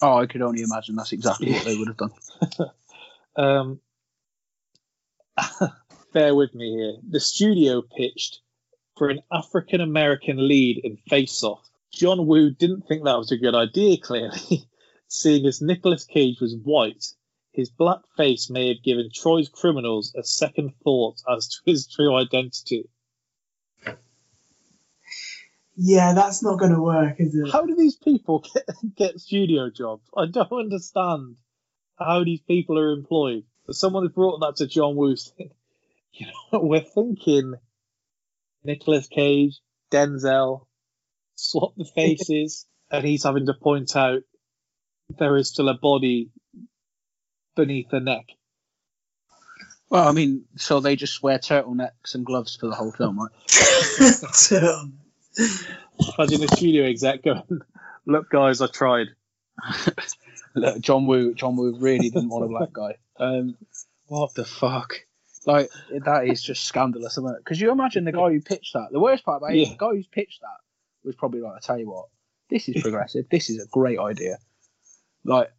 Oh, 0.00 0.18
I 0.18 0.26
could 0.26 0.42
only 0.42 0.62
imagine 0.62 0.94
that's 0.94 1.12
exactly 1.12 1.52
what 1.52 1.64
they 1.64 1.76
would 1.76 1.88
have 1.88 1.96
done. 1.96 2.70
Um, 3.38 3.80
bear 6.14 6.34
with 6.34 6.54
me 6.54 6.70
here. 6.70 6.94
The 7.06 7.20
studio 7.20 7.82
pitched 7.82 8.40
for 8.96 9.10
an 9.10 9.20
African 9.30 9.82
American 9.82 10.48
lead 10.48 10.80
in 10.82 10.96
Face 11.10 11.42
Off. 11.42 11.68
John 11.92 12.26
Woo 12.26 12.48
didn't 12.48 12.88
think 12.88 13.04
that 13.04 13.18
was 13.18 13.32
a 13.32 13.36
good 13.36 13.54
idea, 13.54 13.98
clearly, 13.98 14.70
seeing 15.08 15.44
as 15.44 15.60
Nicolas 15.60 16.04
Cage 16.04 16.40
was 16.40 16.56
white. 16.56 17.04
His 17.52 17.68
black 17.68 18.00
face 18.16 18.48
may 18.48 18.68
have 18.68 18.82
given 18.82 19.10
Troy's 19.12 19.50
criminals 19.50 20.14
a 20.16 20.24
second 20.24 20.72
thought 20.82 21.20
as 21.30 21.48
to 21.48 21.70
his 21.70 21.86
true 21.86 22.16
identity. 22.16 22.88
Yeah, 25.76 26.14
that's 26.14 26.42
not 26.42 26.58
going 26.58 26.72
to 26.72 26.80
work, 26.80 27.16
is 27.18 27.34
it? 27.34 27.50
How 27.50 27.64
do 27.66 27.74
these 27.76 27.96
people 27.96 28.44
get, 28.54 28.64
get 28.96 29.20
studio 29.20 29.70
jobs? 29.70 30.08
I 30.16 30.26
don't 30.26 30.52
understand 30.52 31.36
how 31.98 32.24
these 32.24 32.40
people 32.40 32.78
are 32.78 32.92
employed. 32.92 33.44
Someone 33.70 34.04
has 34.04 34.12
brought 34.12 34.40
that 34.40 34.56
to 34.56 34.66
John 34.66 34.96
Woo. 34.96 35.14
You 36.18 36.28
know, 36.28 36.60
we're 36.62 36.80
thinking 36.80 37.56
Nicolas 38.64 39.06
Cage, 39.06 39.60
Denzel, 39.92 40.64
swap 41.34 41.74
the 41.76 41.84
faces, 41.84 42.64
and 42.90 43.04
he's 43.04 43.24
having 43.24 43.44
to 43.44 43.52
point 43.52 43.94
out 43.94 44.22
there 45.10 45.36
is 45.36 45.50
still 45.50 45.68
a 45.68 45.74
body 45.74 46.30
beneath 47.54 47.90
the 47.90 48.00
neck. 48.00 48.24
Well, 49.90 50.08
I 50.08 50.12
mean, 50.12 50.46
so 50.56 50.80
they 50.80 50.96
just 50.96 51.22
wear 51.22 51.38
turtlenecks 51.38 52.14
and 52.14 52.24
gloves 52.24 52.56
for 52.56 52.66
the 52.66 52.74
whole 52.74 52.92
film, 52.92 53.18
right? 53.18 53.30
Imagine 55.38 56.40
the 56.40 56.48
studio 56.56 56.84
exec 56.84 57.22
going, 57.24 57.60
"Look, 58.06 58.30
guys, 58.30 58.60
I 58.60 58.66
tried." 58.68 59.08
Look, 60.54 60.80
John 60.80 61.06
Woo, 61.06 61.34
John 61.34 61.56
Woo 61.56 61.76
really 61.78 62.08
didn't 62.10 62.28
want 62.30 62.44
a 62.44 62.48
black 62.48 62.72
guy. 62.72 62.96
Um, 63.18 63.56
what 64.06 64.34
the 64.34 64.44
fuck? 64.44 64.94
Like 65.46 65.70
that 66.04 66.26
is 66.26 66.42
just 66.42 66.64
scandalous, 66.64 67.12
isn't 67.18 67.28
it? 67.30 67.38
Because 67.38 67.60
you 67.60 67.70
imagine 67.70 68.04
the 68.04 68.12
guy 68.12 68.30
who 68.32 68.40
pitched 68.40 68.72
that. 68.74 68.88
The 68.90 69.00
worst 69.00 69.24
part 69.24 69.42
about 69.42 69.54
it, 69.54 69.58
is 69.60 69.68
Yeah. 69.68 69.74
the 69.74 69.78
guy 69.78 69.90
who's 69.94 70.06
pitched 70.06 70.40
that 70.40 70.56
was 71.04 71.14
probably 71.14 71.40
like, 71.40 71.56
I 71.56 71.60
tell 71.60 71.78
you 71.78 71.88
what, 71.88 72.06
this 72.50 72.68
is 72.68 72.82
progressive. 72.82 73.26
this 73.30 73.48
is 73.50 73.62
a 73.62 73.68
great 73.68 73.98
idea. 73.98 74.38
Like, 75.24 75.52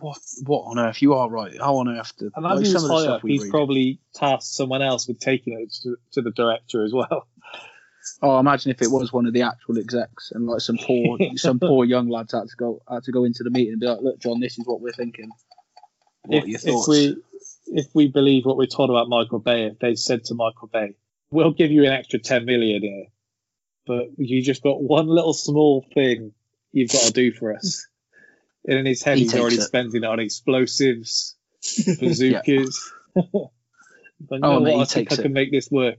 what? 0.00 0.18
What 0.44 0.62
on 0.62 0.78
earth? 0.78 1.00
You 1.02 1.14
are 1.14 1.28
right. 1.30 1.56
How 1.58 1.76
on 1.76 1.88
earth? 1.88 2.16
To, 2.18 2.30
And 2.34 2.44
like, 2.44 2.66
some 2.66 2.82
of 2.84 2.88
the 2.88 3.00
stuff 3.00 3.08
up, 3.18 3.22
we 3.22 3.32
he's 3.32 3.44
read. 3.44 3.50
probably 3.50 4.00
tasked 4.14 4.54
someone 4.54 4.82
else 4.82 5.06
with 5.08 5.20
taking 5.20 5.58
it 5.60 5.72
to, 5.82 5.96
to 6.12 6.22
the 6.22 6.30
director 6.32 6.84
as 6.84 6.92
well. 6.92 7.26
Oh, 8.22 8.38
imagine 8.38 8.70
if 8.70 8.82
it 8.82 8.90
was 8.90 9.12
one 9.12 9.26
of 9.26 9.32
the 9.32 9.42
actual 9.42 9.78
execs 9.78 10.32
and 10.32 10.46
like 10.46 10.60
some 10.60 10.78
poor, 10.78 11.18
some 11.36 11.58
poor 11.58 11.84
young 11.84 12.08
lads 12.08 12.32
had 12.32 12.48
to 12.48 12.56
go 12.56 12.82
had 12.88 13.04
to 13.04 13.12
go 13.12 13.24
into 13.24 13.42
the 13.42 13.50
meeting 13.50 13.72
and 13.72 13.80
be 13.80 13.86
like, 13.86 14.00
"Look, 14.00 14.18
John, 14.18 14.40
this 14.40 14.58
is 14.58 14.66
what 14.66 14.80
we're 14.80 14.92
thinking. 14.92 15.30
What 16.24 16.38
if, 16.38 16.44
are 16.44 16.48
your 16.68 16.80
if 16.82 16.88
we 16.88 17.16
if 17.66 17.86
we 17.94 18.08
believe 18.08 18.44
what 18.44 18.56
we're 18.56 18.66
told 18.66 18.90
about 18.90 19.08
Michael 19.08 19.38
Bay, 19.38 19.66
if 19.66 19.78
they 19.78 19.94
said 19.94 20.24
to 20.24 20.34
Michael 20.34 20.68
Bay, 20.68 20.94
"We'll 21.30 21.52
give 21.52 21.70
you 21.70 21.84
an 21.84 21.92
extra 21.92 22.18
ten 22.18 22.44
million 22.44 22.82
here, 22.82 23.06
but 23.86 24.08
you 24.18 24.42
just 24.42 24.62
got 24.62 24.82
one 24.82 25.06
little 25.06 25.34
small 25.34 25.84
thing 25.94 26.32
you've 26.72 26.90
got 26.90 27.02
to 27.02 27.12
do 27.12 27.32
for 27.32 27.54
us," 27.54 27.86
and 28.66 28.78
in 28.78 28.86
his 28.86 29.02
head 29.02 29.18
He 29.18 29.24
he's 29.24 29.34
already 29.34 29.56
it. 29.56 29.62
spending 29.62 30.02
it 30.02 30.06
on 30.06 30.20
explosives, 30.20 31.36
bazookas. 32.00 32.92
Oh, 34.30 34.36
know 34.38 34.56
Oh, 34.56 34.60
mate, 34.60 34.74
he 34.74 34.80
I 34.80 34.84
think 34.84 35.12
I 35.12 35.14
it. 35.14 35.22
can 35.22 35.32
make 35.32 35.50
this 35.52 35.70
work. 35.70 35.98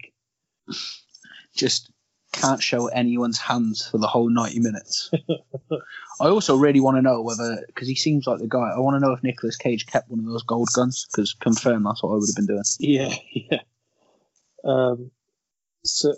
Just 1.55 1.89
can't 2.31 2.61
show 2.61 2.87
anyone's 2.87 3.37
hands 3.37 3.87
for 3.87 3.97
the 3.97 4.07
whole 4.07 4.29
90 4.29 4.59
minutes. 4.59 5.11
I 6.21 6.27
also 6.27 6.55
really 6.55 6.79
want 6.79 6.97
to 6.97 7.01
know 7.01 7.21
whether, 7.21 7.63
because 7.67 7.87
he 7.87 7.95
seems 7.95 8.27
like 8.27 8.39
the 8.39 8.47
guy, 8.47 8.71
I 8.75 8.79
want 8.79 8.95
to 8.95 8.99
know 8.99 9.13
if 9.13 9.23
Nicolas 9.23 9.57
Cage 9.57 9.85
kept 9.85 10.09
one 10.09 10.19
of 10.19 10.25
those 10.25 10.43
gold 10.43 10.69
guns, 10.73 11.07
because 11.11 11.33
confirm 11.33 11.83
that's 11.83 12.03
what 12.03 12.11
I 12.11 12.13
would 12.13 12.27
have 12.27 12.35
been 12.35 12.45
doing. 12.45 12.63
Yeah, 12.79 13.13
yeah. 13.33 13.59
Um, 14.63 15.11
so 15.83 16.13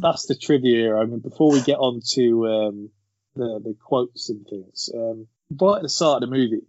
that's 0.00 0.26
the 0.26 0.34
trivia. 0.34 0.76
Here. 0.76 0.98
I 0.98 1.04
mean, 1.04 1.20
before 1.20 1.52
we 1.52 1.62
get 1.62 1.78
on 1.78 2.00
to 2.12 2.46
um, 2.48 2.90
the 3.34 3.60
the 3.62 3.76
quotes 3.80 4.28
and 4.28 4.46
things, 4.46 4.90
um, 4.94 5.28
right 5.60 5.76
at 5.76 5.82
the 5.82 5.88
start 5.88 6.22
of 6.22 6.28
the 6.28 6.36
movie, 6.36 6.66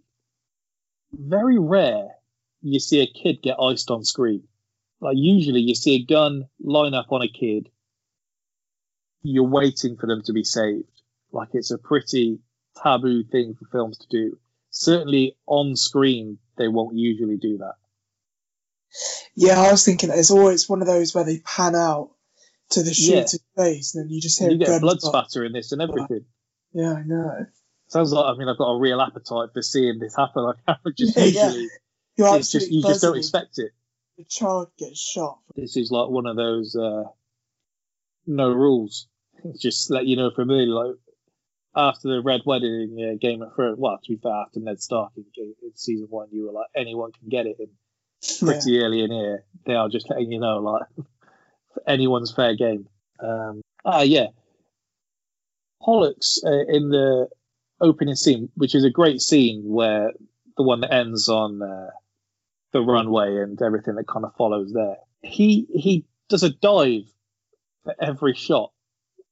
very 1.12 1.58
rare 1.58 2.10
you 2.62 2.80
see 2.80 3.00
a 3.00 3.06
kid 3.06 3.42
get 3.42 3.60
iced 3.60 3.90
on 3.90 4.04
screen. 4.04 4.44
Like 5.00 5.16
usually, 5.16 5.60
you 5.60 5.74
see 5.74 5.94
a 5.96 6.04
gun 6.04 6.48
line 6.60 6.94
up 6.94 7.06
on 7.10 7.22
a 7.22 7.28
kid. 7.28 7.70
You're 9.22 9.48
waiting 9.48 9.96
for 9.96 10.06
them 10.06 10.22
to 10.24 10.32
be 10.32 10.44
saved. 10.44 10.84
Like 11.32 11.48
it's 11.52 11.70
a 11.70 11.78
pretty 11.78 12.38
taboo 12.82 13.24
thing 13.24 13.54
for 13.58 13.66
films 13.70 13.98
to 13.98 14.06
do. 14.08 14.38
Certainly 14.70 15.36
on 15.46 15.76
screen, 15.76 16.38
they 16.56 16.68
won't 16.68 16.96
usually 16.96 17.36
do 17.36 17.58
that. 17.58 17.74
Yeah, 19.34 19.60
I 19.60 19.70
was 19.70 19.84
thinking 19.84 20.10
it's 20.10 20.30
always 20.30 20.68
one 20.68 20.80
of 20.80 20.86
those 20.86 21.14
where 21.14 21.24
they 21.24 21.38
pan 21.40 21.74
out 21.74 22.10
to 22.70 22.82
the 22.82 22.90
Yeah. 22.90 23.20
shooter's 23.20 23.40
face, 23.56 23.94
and 23.94 24.04
then 24.04 24.10
you 24.10 24.20
just 24.20 24.38
hear 24.38 24.50
you 24.50 24.58
get 24.58 24.80
blood 24.80 25.00
spatter 25.00 25.44
in 25.44 25.52
this 25.52 25.72
and 25.72 25.82
everything. 25.82 26.24
Yeah, 26.72 26.94
I 26.94 27.02
know. 27.02 27.46
Sounds 27.88 28.12
like 28.12 28.26
I 28.26 28.36
mean 28.38 28.48
I've 28.48 28.58
got 28.58 28.70
a 28.72 28.78
real 28.78 29.00
appetite 29.00 29.50
for 29.52 29.62
seeing 29.62 29.98
this 29.98 30.14
happen. 30.16 30.42
Like 30.44 30.56
just 30.96 31.16
Yeah, 31.16 31.24
yeah. 31.24 31.46
usually 31.46 31.68
You're 32.16 32.36
it's 32.36 32.50
just 32.52 32.70
you 32.70 32.82
just 32.82 33.02
don't 33.02 33.16
expect 33.16 33.58
it. 33.58 33.72
The 34.18 34.24
child 34.24 34.70
gets 34.78 34.98
shot. 34.98 35.38
This 35.54 35.76
is 35.76 35.90
like 35.90 36.08
one 36.10 36.26
of 36.26 36.36
those 36.36 36.74
uh, 36.76 37.04
no 38.28 38.50
rules. 38.50 39.08
Just 39.58 39.90
let 39.90 40.06
you 40.06 40.16
know 40.16 40.30
from 40.30 40.50
early, 40.50 40.66
like 40.66 40.94
after 41.76 42.08
the 42.08 42.20
Red 42.22 42.42
Wedding 42.44 42.96
in 42.98 43.10
uh, 43.10 43.18
Game 43.20 43.42
of 43.42 43.54
Thrones. 43.54 43.78
Well, 43.78 43.98
to 44.02 44.08
be 44.12 44.20
fair, 44.20 44.32
after 44.32 44.60
Ned 44.60 44.80
Stark 44.80 45.12
in, 45.16 45.24
Game- 45.34 45.54
in 45.62 45.76
season 45.76 46.06
one, 46.10 46.28
you 46.32 46.46
were 46.46 46.52
like 46.52 46.66
anyone 46.76 47.12
can 47.12 47.28
get 47.28 47.46
it. 47.46 47.56
And 47.58 47.68
Yeah. 48.42 48.46
pretty 48.48 48.80
early 48.80 49.02
in 49.02 49.10
here, 49.12 49.44
they 49.64 49.74
are 49.74 49.88
just 49.88 50.10
letting 50.10 50.32
you 50.32 50.40
know 50.40 50.58
like 50.58 50.82
anyone's 51.86 52.32
fair 52.32 52.56
game. 52.56 52.88
Um, 53.20 53.62
ah, 53.84 54.02
yeah, 54.02 54.26
Pollux 55.82 56.40
uh, 56.44 56.64
in 56.68 56.90
the 56.90 57.28
opening 57.80 58.16
scene, 58.16 58.50
which 58.54 58.74
is 58.74 58.84
a 58.84 58.90
great 58.90 59.20
scene 59.20 59.62
where 59.64 60.12
the 60.56 60.62
one 60.64 60.80
that 60.80 60.92
ends 60.92 61.28
on 61.28 61.62
uh, 61.62 61.90
the 62.72 62.80
runway 62.80 63.36
and 63.36 63.60
everything 63.62 63.94
that 63.94 64.08
kind 64.08 64.24
of 64.24 64.34
follows 64.36 64.72
there. 64.72 64.96
He 65.22 65.66
he 65.72 66.04
does 66.28 66.42
a 66.42 66.50
dive 66.50 67.04
for 67.84 67.94
every 68.00 68.34
shot. 68.34 68.72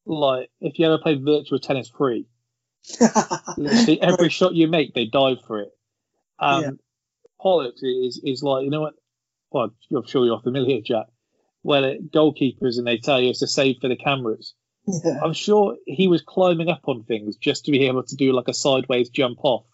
Like 0.04 0.50
if 0.61 0.78
you 0.78 0.87
ever 0.87 0.98
played 0.98 1.24
Virtua 1.24 1.61
Tennis 1.61 1.88
free, 1.88 2.26
literally 3.56 4.00
every 4.00 4.28
shot 4.28 4.54
you 4.54 4.68
make, 4.68 4.94
they 4.94 5.06
dive 5.06 5.38
for 5.46 5.61
it. 5.61 5.70
And 6.38 6.62
Yeah. 6.64 6.70
Pollux 7.40 7.82
is 7.82 8.20
is 8.24 8.42
like 8.42 8.64
you 8.64 8.70
know 8.70 8.80
what? 8.82 8.94
Well, 9.50 9.70
I'm 9.94 10.06
sure 10.06 10.24
you're 10.24 10.40
familiar, 10.40 10.80
Jack. 10.80 11.06
Where 11.62 11.80
the 11.82 11.98
goalkeepers 12.14 12.78
and 12.78 12.87
they 12.87 12.98
tell 12.98 13.20
you 13.20 13.30
it's 13.30 13.42
a 13.42 13.46
save 13.48 13.76
for 13.80 13.88
the 13.88 13.96
cameras. 13.96 14.54
yeah. 14.87 15.18
I'm 15.22 15.32
sure 15.32 15.76
he 15.87 16.06
was 16.06 16.22
climbing 16.22 16.68
up 16.68 16.82
on 16.87 17.02
things 17.04 17.37
just 17.37 17.64
to 17.64 17.72
be 17.72 17.87
able 17.87 18.04
to 18.04 18.16
do 18.16 18.32
like 18.32 18.48
a 18.48 18.54
sideways 18.54 19.09
jump 19.11 19.38
off 19.42 19.64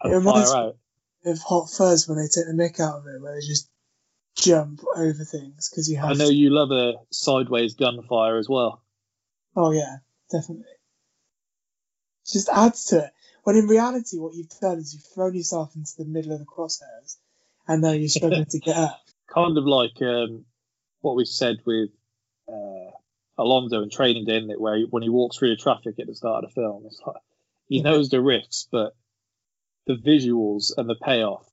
and 0.00 0.24
fire 0.24 0.56
out. 0.56 0.76
Of 1.24 1.38
Hot 1.40 1.68
Fuzz 1.68 2.06
when 2.08 2.16
they 2.18 2.28
take 2.28 2.46
the 2.46 2.52
mick 2.54 2.78
out 2.78 3.00
of 3.00 3.06
it, 3.06 3.20
where 3.20 3.34
they 3.34 3.44
just 3.44 3.68
jump 4.40 4.80
over 4.96 5.24
things 5.24 5.68
because 5.68 5.90
you 5.90 5.96
have. 5.96 6.10
I 6.10 6.14
know 6.14 6.28
you 6.28 6.50
love 6.50 6.70
a 6.70 6.94
sideways 7.10 7.74
gunfire 7.74 8.38
as 8.38 8.48
well. 8.48 8.82
Oh 9.56 9.72
yeah, 9.72 9.96
definitely. 10.30 10.64
It 12.24 12.32
just 12.32 12.48
adds 12.48 12.86
to 12.86 13.04
it. 13.04 13.10
When 13.44 13.56
in 13.56 13.66
reality, 13.66 14.18
what 14.18 14.34
you've 14.34 14.50
done 14.60 14.78
is 14.78 14.94
you've 14.94 15.14
thrown 15.14 15.34
yourself 15.34 15.74
into 15.74 15.92
the 15.98 16.04
middle 16.04 16.32
of 16.32 16.38
the 16.38 16.44
crosshairs, 16.44 17.16
and 17.66 17.82
now 17.82 17.92
you're 17.92 18.08
struggling 18.08 18.46
to 18.46 18.58
get 18.58 18.76
up. 18.76 19.00
Kind 19.32 19.58
of 19.58 19.64
like 19.64 20.00
um, 20.02 20.44
what 21.00 21.16
we 21.16 21.24
said 21.24 21.56
with 21.64 21.90
uh, 22.48 22.90
Alonzo 23.36 23.82
in 23.82 23.90
Training 23.90 24.24
Day, 24.24 24.38
isn't 24.38 24.50
it? 24.50 24.60
Where 24.60 24.76
he, 24.76 24.86
when 24.88 25.02
he 25.02 25.08
walks 25.08 25.36
through 25.38 25.50
the 25.50 25.56
traffic 25.56 25.98
at 25.98 26.06
the 26.06 26.14
start 26.14 26.44
of 26.44 26.50
the 26.50 26.60
film, 26.60 26.84
it's 26.86 27.00
like 27.06 27.22
he 27.68 27.82
knows 27.82 28.08
the 28.10 28.20
risks, 28.20 28.68
but 28.70 28.94
the 29.86 29.94
visuals 29.94 30.72
and 30.76 30.88
the 30.88 30.94
payoff 30.94 31.48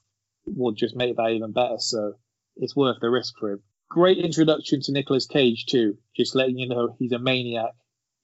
will 0.46 0.74
just 0.74 0.96
make 0.96 1.16
that 1.16 1.32
even 1.32 1.52
better. 1.52 1.78
So 1.80 2.16
it's 2.58 2.76
worth 2.76 2.98
the 3.02 3.10
risk 3.10 3.36
for 3.40 3.52
him. 3.52 3.62
Great 3.90 4.18
introduction 4.18 4.82
to 4.82 4.92
Nicolas 4.92 5.28
Cage 5.28 5.66
too. 5.66 5.98
Just 6.16 6.36
letting 6.36 6.58
you 6.58 6.68
know 6.68 6.96
he's 6.98 7.12
a 7.12 7.20
maniac 7.20 7.72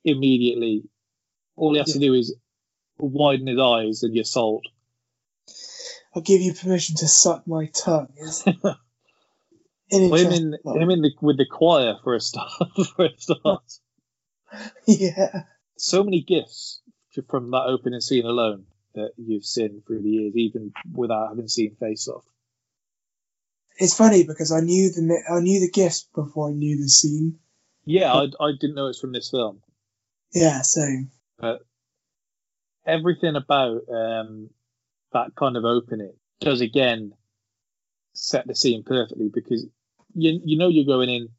immediately. 0.04 0.84
All 1.56 1.74
he 1.74 1.80
has 1.80 1.94
to 1.94 2.00
do 2.00 2.13
is 2.13 2.36
widen 2.98 3.48
his 3.48 3.60
eyes 3.60 4.04
and 4.04 4.15
you're 4.15 4.24
sold. 4.24 4.65
I'll 6.15 6.22
give 6.22 6.41
you 6.41 6.54
permission 6.54 6.98
to 6.98 7.08
suck 7.08 7.48
my 7.48 7.67
tongue. 7.67 8.10
Well, 9.94 10.15
him 10.15 10.32
in 10.32 10.82
him 10.82 10.89
in 10.89 11.02
the 11.02 11.12
with 11.22 11.38
the 11.38 11.46
choir 11.46 11.96
for 12.02 12.15
a 12.15 12.22
start. 12.22 12.50
for 12.96 13.06
a 13.06 13.17
start. 13.17 13.63
yeah, 14.88 15.44
So 15.78 16.04
many 16.04 16.22
GIFs 16.22 16.82
from 17.28 17.52
that 17.52 17.65
opening 17.65 18.00
scene 18.00 18.26
alone 18.26 18.65
that 18.96 19.12
you've 19.17 19.46
seen 19.46 19.84
through 19.86 20.02
the 20.02 20.10
years, 20.10 20.36
even 20.36 20.72
without 20.94 21.30
having 21.30 21.48
seen 21.48 21.76
Face 21.80 22.08
Off. 22.08 22.24
It's 23.77 23.95
funny 23.95 24.23
because 24.23 24.51
I 24.51 24.60
knew 24.60 24.91
the 24.91 25.23
I 25.29 25.39
knew 25.39 25.60
the 25.60 25.71
GIFs 25.71 26.07
before 26.13 26.49
I 26.49 26.53
knew 26.53 26.77
the 26.77 26.89
scene. 26.89 27.39
Yeah, 27.86 28.13
I, 28.13 28.27
I 28.39 28.51
didn't 28.60 28.75
know 28.75 28.88
it's 28.88 28.99
from 28.99 29.12
this 29.12 29.29
film. 29.29 29.62
Yeah, 30.34 30.62
same. 30.62 31.12
Everything 32.86 33.36
about 33.36 33.81
um, 33.89 34.49
that 35.13 35.36
kind 35.36 35.57
of 35.57 35.65
opening 35.65 36.13
does 36.39 36.62
again 36.62 37.13
set 38.13 38.47
the 38.47 38.55
scene 38.55 38.84
perfectly 38.84 39.29
because 39.34 39.65
you 40.13 40.41
you 40.43 40.57
know 40.57 40.67
you're 40.67 40.86
going 40.86 41.10
in, 41.10 41.29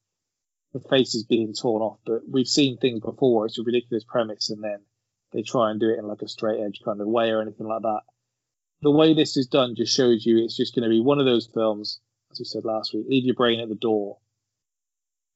the 0.73 0.81
face 0.81 1.15
is 1.15 1.25
being 1.25 1.55
torn 1.55 1.83
off, 1.83 1.99
but 2.05 2.23
we've 2.29 2.49
seen 2.49 2.79
things 2.79 3.01
before. 3.01 3.47
It's 3.47 3.59
a 3.59 3.63
ridiculous 3.63 4.05
premise, 4.05 4.51
and 4.51 4.63
then 4.63 4.81
they 5.33 5.43
try 5.43 5.71
and 5.71 5.81
do 5.81 5.91
it 5.91 5.99
in 5.99 6.07
like 6.07 6.23
a 6.23 6.29
straight 6.29 6.61
edge 6.61 6.81
kind 6.85 7.01
of 7.01 7.07
way 7.07 7.31
or 7.31 7.43
anything 7.43 7.67
like 7.67 7.83
that. 7.83 8.01
The 8.83 8.91
way 8.91 9.15
this 9.15 9.37
is 9.37 9.47
done 9.47 9.75
just 9.77 9.95
shows 9.95 10.27
you 10.27 10.39
it's 10.39 10.57
just 10.57 10.75
going 10.75 10.83
to 10.85 10.89
be 10.89 11.01
one 11.01 11.19
of 11.21 11.27
those 11.27 11.47
films, 11.47 12.01
as 12.33 12.39
we 12.39 12.45
said 12.45 12.65
last 12.65 12.95
week. 12.95 13.07
Leave 13.09 13.25
your 13.25 13.35
brain 13.35 13.61
at 13.61 13.69
the 13.69 13.75
door 13.75 14.19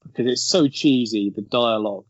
because 0.04 0.26
it's 0.26 0.42
so 0.42 0.68
cheesy. 0.68 1.30
The 1.30 1.42
dialogue, 1.42 2.06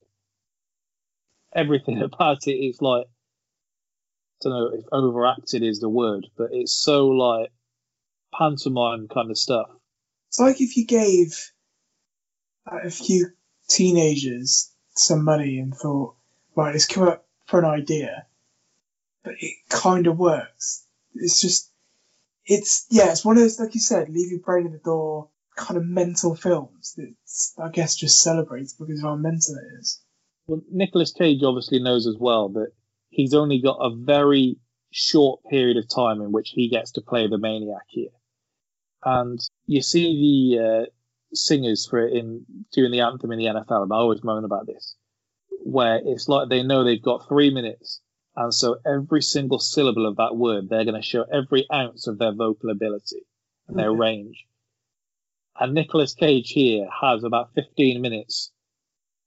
everything 1.54 2.02
about 2.02 2.46
it 2.46 2.52
is 2.52 2.80
like 2.80 3.06
I 3.06 4.48
don't 4.48 4.52
know 4.52 4.78
if 4.78 4.84
overacted 4.92 5.62
is 5.62 5.80
the 5.80 5.88
word, 5.88 6.26
but 6.36 6.50
it's 6.52 6.72
so 6.72 7.08
like 7.08 7.50
pantomime 8.32 9.08
kind 9.08 9.30
of 9.30 9.38
stuff. 9.38 9.68
It's 10.28 10.38
like 10.38 10.60
if 10.60 10.76
you 10.76 10.86
gave 10.86 11.50
uh, 12.70 12.80
a 12.84 12.90
few 12.90 13.30
teenagers 13.68 14.70
some 14.94 15.24
money 15.24 15.58
and 15.58 15.74
thought, 15.74 16.16
right, 16.54 16.72
let's 16.72 16.86
come 16.86 17.08
up 17.08 17.26
for 17.46 17.60
an 17.60 17.64
idea, 17.64 18.26
but 19.24 19.34
it 19.40 19.54
kind 19.68 20.06
of 20.06 20.18
works. 20.18 20.86
It's 21.14 21.40
just, 21.40 21.70
it's 22.46 22.86
yeah, 22.90 23.10
it's 23.10 23.24
one 23.24 23.36
of 23.36 23.42
those 23.42 23.60
like 23.60 23.74
you 23.74 23.80
said, 23.80 24.08
leave 24.08 24.30
your 24.30 24.40
brain 24.40 24.66
at 24.66 24.72
the 24.72 24.78
door, 24.78 25.30
kind 25.56 25.76
of 25.76 25.84
mental 25.84 26.34
films 26.34 26.94
that 26.96 27.14
I 27.62 27.68
guess 27.70 27.96
just 27.96 28.22
celebrates 28.22 28.74
because 28.74 28.98
of 28.98 29.04
how 29.04 29.16
mental 29.16 29.56
it 29.56 29.80
is. 29.80 30.00
Well, 30.46 30.62
Nicolas 30.70 31.12
Cage 31.12 31.42
obviously 31.42 31.80
knows 31.80 32.06
as 32.06 32.16
well 32.18 32.50
that 32.50 32.70
he's 33.10 33.34
only 33.34 33.60
got 33.60 33.78
a 33.80 33.94
very 33.94 34.58
short 34.92 35.40
period 35.50 35.76
of 35.76 35.88
time 35.92 36.20
in 36.20 36.30
which 36.30 36.50
he 36.50 36.68
gets 36.68 36.92
to 36.92 37.00
play 37.00 37.26
the 37.26 37.38
maniac 37.38 37.82
here. 37.88 38.10
And 39.04 39.40
you 39.66 39.82
see 39.82 40.56
the 40.56 40.64
uh, 40.64 40.86
singers 41.32 41.86
for 41.88 42.06
it 42.06 42.14
in 42.14 42.44
doing 42.72 42.92
the 42.92 43.00
anthem 43.00 43.32
in 43.32 43.38
the 43.38 43.46
NFL, 43.46 43.82
and 43.82 43.92
I 43.92 43.96
always 43.96 44.24
moan 44.24 44.44
about 44.44 44.66
this, 44.66 44.96
where 45.64 46.00
it's 46.04 46.28
like 46.28 46.48
they 46.48 46.62
know 46.62 46.84
they've 46.84 47.02
got 47.02 47.28
three 47.28 47.52
minutes, 47.52 48.00
and 48.36 48.52
so 48.52 48.76
every 48.86 49.22
single 49.22 49.58
syllable 49.58 50.06
of 50.06 50.16
that 50.16 50.36
word, 50.36 50.68
they're 50.68 50.84
going 50.84 51.00
to 51.00 51.06
show 51.06 51.22
every 51.22 51.66
ounce 51.72 52.06
of 52.06 52.18
their 52.18 52.32
vocal 52.34 52.70
ability 52.70 53.22
and 53.68 53.78
their 53.78 53.90
Okay. 53.90 53.98
range. 53.98 54.46
And 55.58 55.72
Nicolas 55.72 56.14
Cage 56.14 56.50
here 56.50 56.86
has 57.00 57.24
about 57.24 57.54
15 57.54 58.00
minutes 58.02 58.52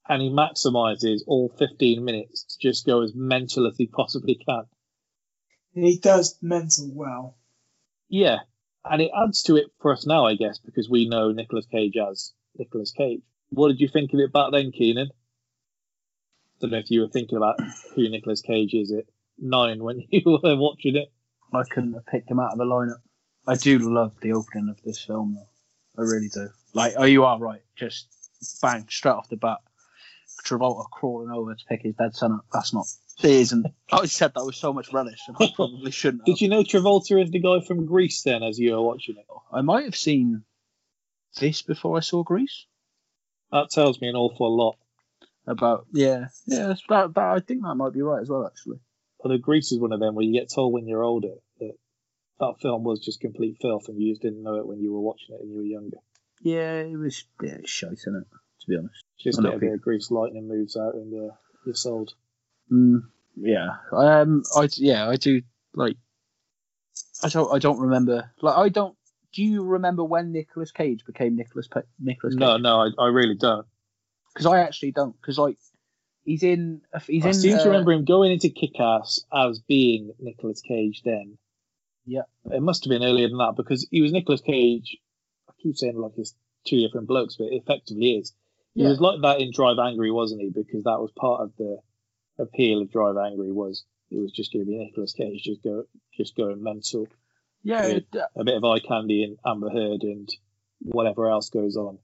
and 0.08 0.22
he 0.22 0.30
maximizes 0.30 1.22
all 1.28 1.50
15 1.58 2.04
minutes 2.04 2.44
to 2.44 2.58
just 2.60 2.86
go 2.86 3.02
as 3.02 3.14
mental 3.16 3.68
as 3.68 3.78
he 3.78 3.88
possibly 3.88 4.36
can. 4.36 4.64
He 5.74 5.98
does 6.00 6.38
mental 6.42 6.92
well. 6.94 7.38
Yeah, 8.10 8.40
and 8.84 9.02
it 9.02 9.12
adds 9.16 9.44
to 9.44 9.56
it 9.56 9.68
for 9.80 9.92
us 9.94 10.06
now, 10.06 10.26
I 10.26 10.36
guess, 10.36 10.60
because 10.60 10.90
we 10.90 11.08
know 11.08 11.32
Nicolas 11.32 11.68
Cage 11.68 11.96
as 11.98 12.34
Nicolas 12.58 12.92
Cage. 12.92 13.22
What 13.50 13.70
did 13.70 13.80
you 13.80 13.88
think 13.88 14.14
of 14.14 14.20
it 14.20 14.34
back 14.34 14.52
then, 14.52 14.72
Keenan? 14.72 15.10
Don't 16.60 16.72
know 16.72 16.78
if 16.78 16.92
you 16.92 17.02
were 17.02 17.08
thinking 17.08 17.38
about 17.38 17.60
who 17.96 18.10
Nicolas 18.10 18.42
Cage 18.42 18.74
is 18.74 18.92
at 18.92 19.06
nine 19.38 19.84
when 19.84 20.06
you 20.10 20.22
were 20.26 20.56
watching 20.56 20.96
it. 20.96 21.12
I 21.54 21.64
couldn't 21.64 21.94
have 21.94 22.06
picked 22.06 22.30
him 22.30 22.40
out 22.40 22.52
of 22.52 22.58
the 22.58 22.66
lineup. 22.66 23.02
I 23.48 23.56
do 23.56 23.80
love 23.80 24.14
the 24.22 24.34
opening 24.34 24.70
of 24.70 24.82
this 24.84 25.04
film, 25.04 25.36
though. 25.36 26.02
I 26.02 26.06
really 26.06 26.30
do. 26.30 26.50
Like, 26.74 26.94
oh, 26.98 27.06
you 27.06 27.26
are 27.26 27.40
right. 27.40 27.62
Just 27.76 28.08
bang 28.62 28.86
straight 28.90 29.14
off 29.14 29.30
the 29.30 29.38
bat. 29.38 29.58
Travolta 30.46 30.90
crawling 30.90 31.32
over 31.32 31.56
to 31.56 31.66
pick 31.66 31.82
his 31.82 31.96
dead 31.96 32.16
son 32.16 32.34
up. 32.34 32.46
That's 32.54 32.74
not. 32.74 32.86
It 33.22 33.32
isn't. 33.32 33.68
I 33.92 34.06
said 34.06 34.34
that 34.36 34.46
with 34.46 34.56
so 34.56 34.72
much 34.72 34.94
relish, 34.94 35.20
and 35.28 35.36
I 35.40 35.52
probably 35.56 35.92
shouldn't. 35.92 36.22
Have. 36.22 36.26
Did 36.26 36.42
you 36.42 36.48
know 36.48 36.64
Travolta 36.64 37.22
is 37.22 37.32
the 37.32 37.40
guy 37.40 37.60
from 37.66 37.86
Grease 37.86 38.22
then, 38.22 38.44
as 38.44 38.60
you 38.60 38.74
were 38.74 38.82
watching 38.82 39.18
it? 39.18 39.26
I 39.52 39.62
might 39.62 39.86
have 39.86 39.96
seen 39.96 40.44
this 41.40 41.62
before 41.62 41.98
I 41.98 42.02
saw 42.02 42.24
Grease. 42.24 42.66
That 43.52 43.72
tells 43.72 44.00
me 44.00 44.08
an 44.08 44.16
awful 44.16 44.56
lot. 44.56 44.78
About 45.50 45.88
yeah, 45.92 46.28
yeah. 46.46 46.60
that's- 46.68 46.84
That, 46.90 47.14
that 47.16 47.24
I 47.24 47.40
think 47.40 47.64
that 47.64 47.76
might 47.76 47.94
be 47.94 48.02
right 48.02 48.22
as 48.22 48.30
well. 48.30 48.46
Actually, 48.46 48.80
Although 49.22 49.38
Grease 49.40 49.72
is 49.72 49.80
one 49.80 49.92
of 49.94 50.00
them 50.00 50.16
where 50.16 50.24
you 50.26 50.32
get 50.40 50.50
told 50.54 50.72
when 50.74 50.88
you're 50.88 51.04
older 51.04 51.34
that 51.60 51.74
that 52.40 52.54
film 52.62 52.84
was 52.84 53.00
just 53.04 53.20
complete 53.20 53.58
filth 53.62 53.90
and 53.90 54.00
you 54.02 54.12
just 54.14 54.22
didn't 54.22 54.44
know 54.44 54.56
it 54.56 54.68
when 54.68 54.80
you 54.80 54.94
were 54.94 55.02
watching 55.02 55.36
it 55.36 55.42
and 55.42 55.50
you 55.52 55.58
were 55.58 55.64
younger. 55.64 55.98
yeah, 56.42 56.82
it 56.82 56.96
was 56.98 57.26
yeah, 57.42 57.56
it's 57.60 57.70
shite, 57.72 57.94
isn't 57.94 58.16
it? 58.16 58.28
To 58.62 58.68
be 58.68 58.78
honest. 58.78 59.04
Just 59.20 59.40
I 59.40 59.44
know 59.44 59.50
get 59.50 59.58
a 59.58 59.60
bit 59.60 59.74
of 59.74 59.82
Grease 59.82 60.12
lightning 60.12 60.48
moves 60.48 60.78
out 60.78 60.94
and 60.94 61.14
uh, 61.32 61.34
you're 61.66 61.76
sold. 61.76 62.14
Mm, 62.72 63.02
yeah. 63.36 63.70
Um. 63.92 64.44
I 64.56 64.70
yeah. 64.78 65.10
I 65.10 65.16
do 65.16 65.42
like. 65.74 65.98
I 67.24 67.30
don't. 67.30 67.54
I 67.54 67.60
don't 67.60 67.80
remember. 67.80 68.32
Like. 68.42 68.58
I 68.58 68.70
don't. 68.70 68.96
Do 69.34 69.44
you 69.44 69.64
remember 69.64 70.04
when 70.04 70.32
Nicolas 70.32 70.72
Cage 70.72 71.06
became 71.06 71.36
Nicolas 71.36 71.68
Pe- 71.68 71.82
Nicolas 72.00 72.34
Cage? 72.36 72.40
No, 72.40 72.58
no, 72.58 72.82
I, 72.82 72.90
I 73.04 73.08
really 73.08 73.36
don't. 73.36 73.66
Because 74.40 74.52
I 74.52 74.60
actually 74.62 74.92
don't. 74.92 75.16
Because 75.20 75.38
like, 75.38 75.58
he's 76.24 76.44
in. 76.44 76.82
He's 77.08 77.26
I 77.26 77.30
in. 77.30 77.34
seem 77.34 77.56
uh, 77.58 77.64
to 77.64 77.70
remember 77.70 77.92
him 77.92 78.06
going 78.06 78.32
into 78.32 78.50
Kick-Ass 78.50 79.22
as 79.34 79.60
being 79.60 80.12
Nicolas 80.20 80.62
Cage 80.62 81.02
then. 81.04 81.38
Yeah. 82.06 82.24
It 82.52 82.62
must 82.62 82.86
have 82.86 82.90
been 82.90 83.04
earlier 83.04 83.28
than 83.28 83.38
that 83.38 83.54
because 83.58 83.88
he 83.92 84.02
was 84.02 84.12
Nicolas 84.12 84.42
Cage. 84.42 84.98
I 85.50 85.54
keep 85.62 85.76
saying 85.78 85.98
like 85.98 86.14
it's 86.18 86.34
two 86.66 86.80
different 86.80 87.08
blokes, 87.08 87.36
but 87.38 87.46
it 87.46 87.62
effectively 87.64 88.14
is. 88.18 88.34
He 88.74 88.84
Yeah. 88.84 88.90
was 88.90 89.00
like 89.00 89.22
that 89.22 89.42
in 89.42 89.52
Drive 89.54 89.78
Angry, 89.80 90.12
wasn't 90.12 90.42
he? 90.42 90.50
Because 90.50 90.84
that 90.86 91.00
was 91.00 91.12
part 91.16 91.42
of 91.42 91.52
the 91.58 91.78
appeal 92.40 92.82
of 92.82 92.92
Drive 92.92 93.18
Angry 93.18 93.52
was 93.52 93.84
it 94.10 94.18
was 94.20 94.32
just 94.32 94.52
going 94.54 94.66
to 94.66 94.70
be 94.72 94.78
Nicolas 94.78 95.14
Cage 95.14 95.44
just 95.44 95.62
go 95.64 95.84
just 96.18 96.36
going 96.36 96.64
mental. 96.64 97.08
Yeah. 97.64 97.86
It- 97.86 98.08
uh, 98.16 98.26
A 98.36 98.44
bit 98.44 98.56
of 98.56 98.64
eye 98.64 98.80
candy 98.80 99.24
and 99.24 99.38
Amber 99.46 99.70
Heard 99.70 100.02
and 100.04 100.28
whatever 100.82 101.30
else 101.30 101.50
goes 101.50 101.76
on. 101.78 102.00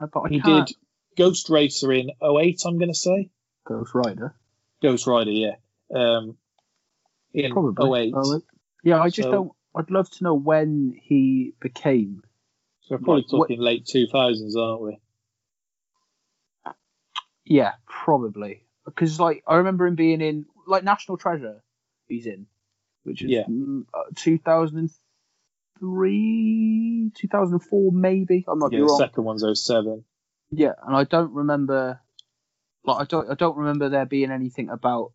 but 0.00 0.20
I 0.20 0.28
he 0.28 0.40
did 0.40 0.68
Ghost 1.16 1.48
Racer 1.50 1.92
in 1.92 2.10
08, 2.22 2.62
I'm 2.66 2.78
going 2.78 2.92
to 2.92 2.98
say. 2.98 3.30
Ghost 3.64 3.94
Rider. 3.94 4.34
Ghost 4.82 5.06
Rider, 5.06 5.30
yeah. 5.30 5.54
Um, 5.94 6.36
in 7.34 7.52
Probably. 7.52 8.08
08. 8.08 8.14
Oh. 8.16 8.40
Yeah. 8.84 9.00
I 9.00 9.08
just 9.10 9.26
So- 9.26 9.32
don't. 9.32 9.52
I'd 9.74 9.90
love 9.90 10.10
to 10.10 10.24
know 10.24 10.34
when 10.34 10.94
he 11.02 11.54
became. 11.60 12.22
So 12.82 12.96
we're 12.96 12.98
probably 12.98 13.22
What- 13.22 13.32
what- 13.38 13.44
talking 13.48 13.60
late 13.60 13.86
2000s, 13.86 14.54
aren't 14.56 14.82
we? 14.82 14.98
Yeah, 17.44 17.72
probably. 17.86 18.64
Because 18.84 19.18
like 19.20 19.42
I 19.46 19.56
remember 19.56 19.86
him 19.86 19.94
being 19.94 20.20
in 20.20 20.44
like 20.66 20.82
National 20.84 21.16
Treasure. 21.16 21.62
He's 22.08 22.26
in, 22.26 22.46
which 23.04 23.22
is 23.22 23.30
Yeah. 23.30 23.46
uh, 23.94 24.02
2003, 24.16 27.10
2004 27.14 27.92
maybe. 27.92 28.44
I 28.48 28.54
might 28.54 28.72
Yeah, 28.72 28.80
the 28.80 28.84
wrong. 28.86 28.98
second 28.98 29.24
one's 29.24 29.44
07. 29.44 30.04
Yeah, 30.52 30.72
and 30.86 30.94
I 30.94 31.04
don't 31.04 31.32
remember. 31.32 32.00
Like 32.84 33.00
I 33.00 33.04
don't. 33.04 33.30
I 33.30 33.34
don't 33.34 33.56
remember 33.56 33.88
there 33.88 34.06
being 34.06 34.30
anything 34.30 34.68
about 34.68 35.12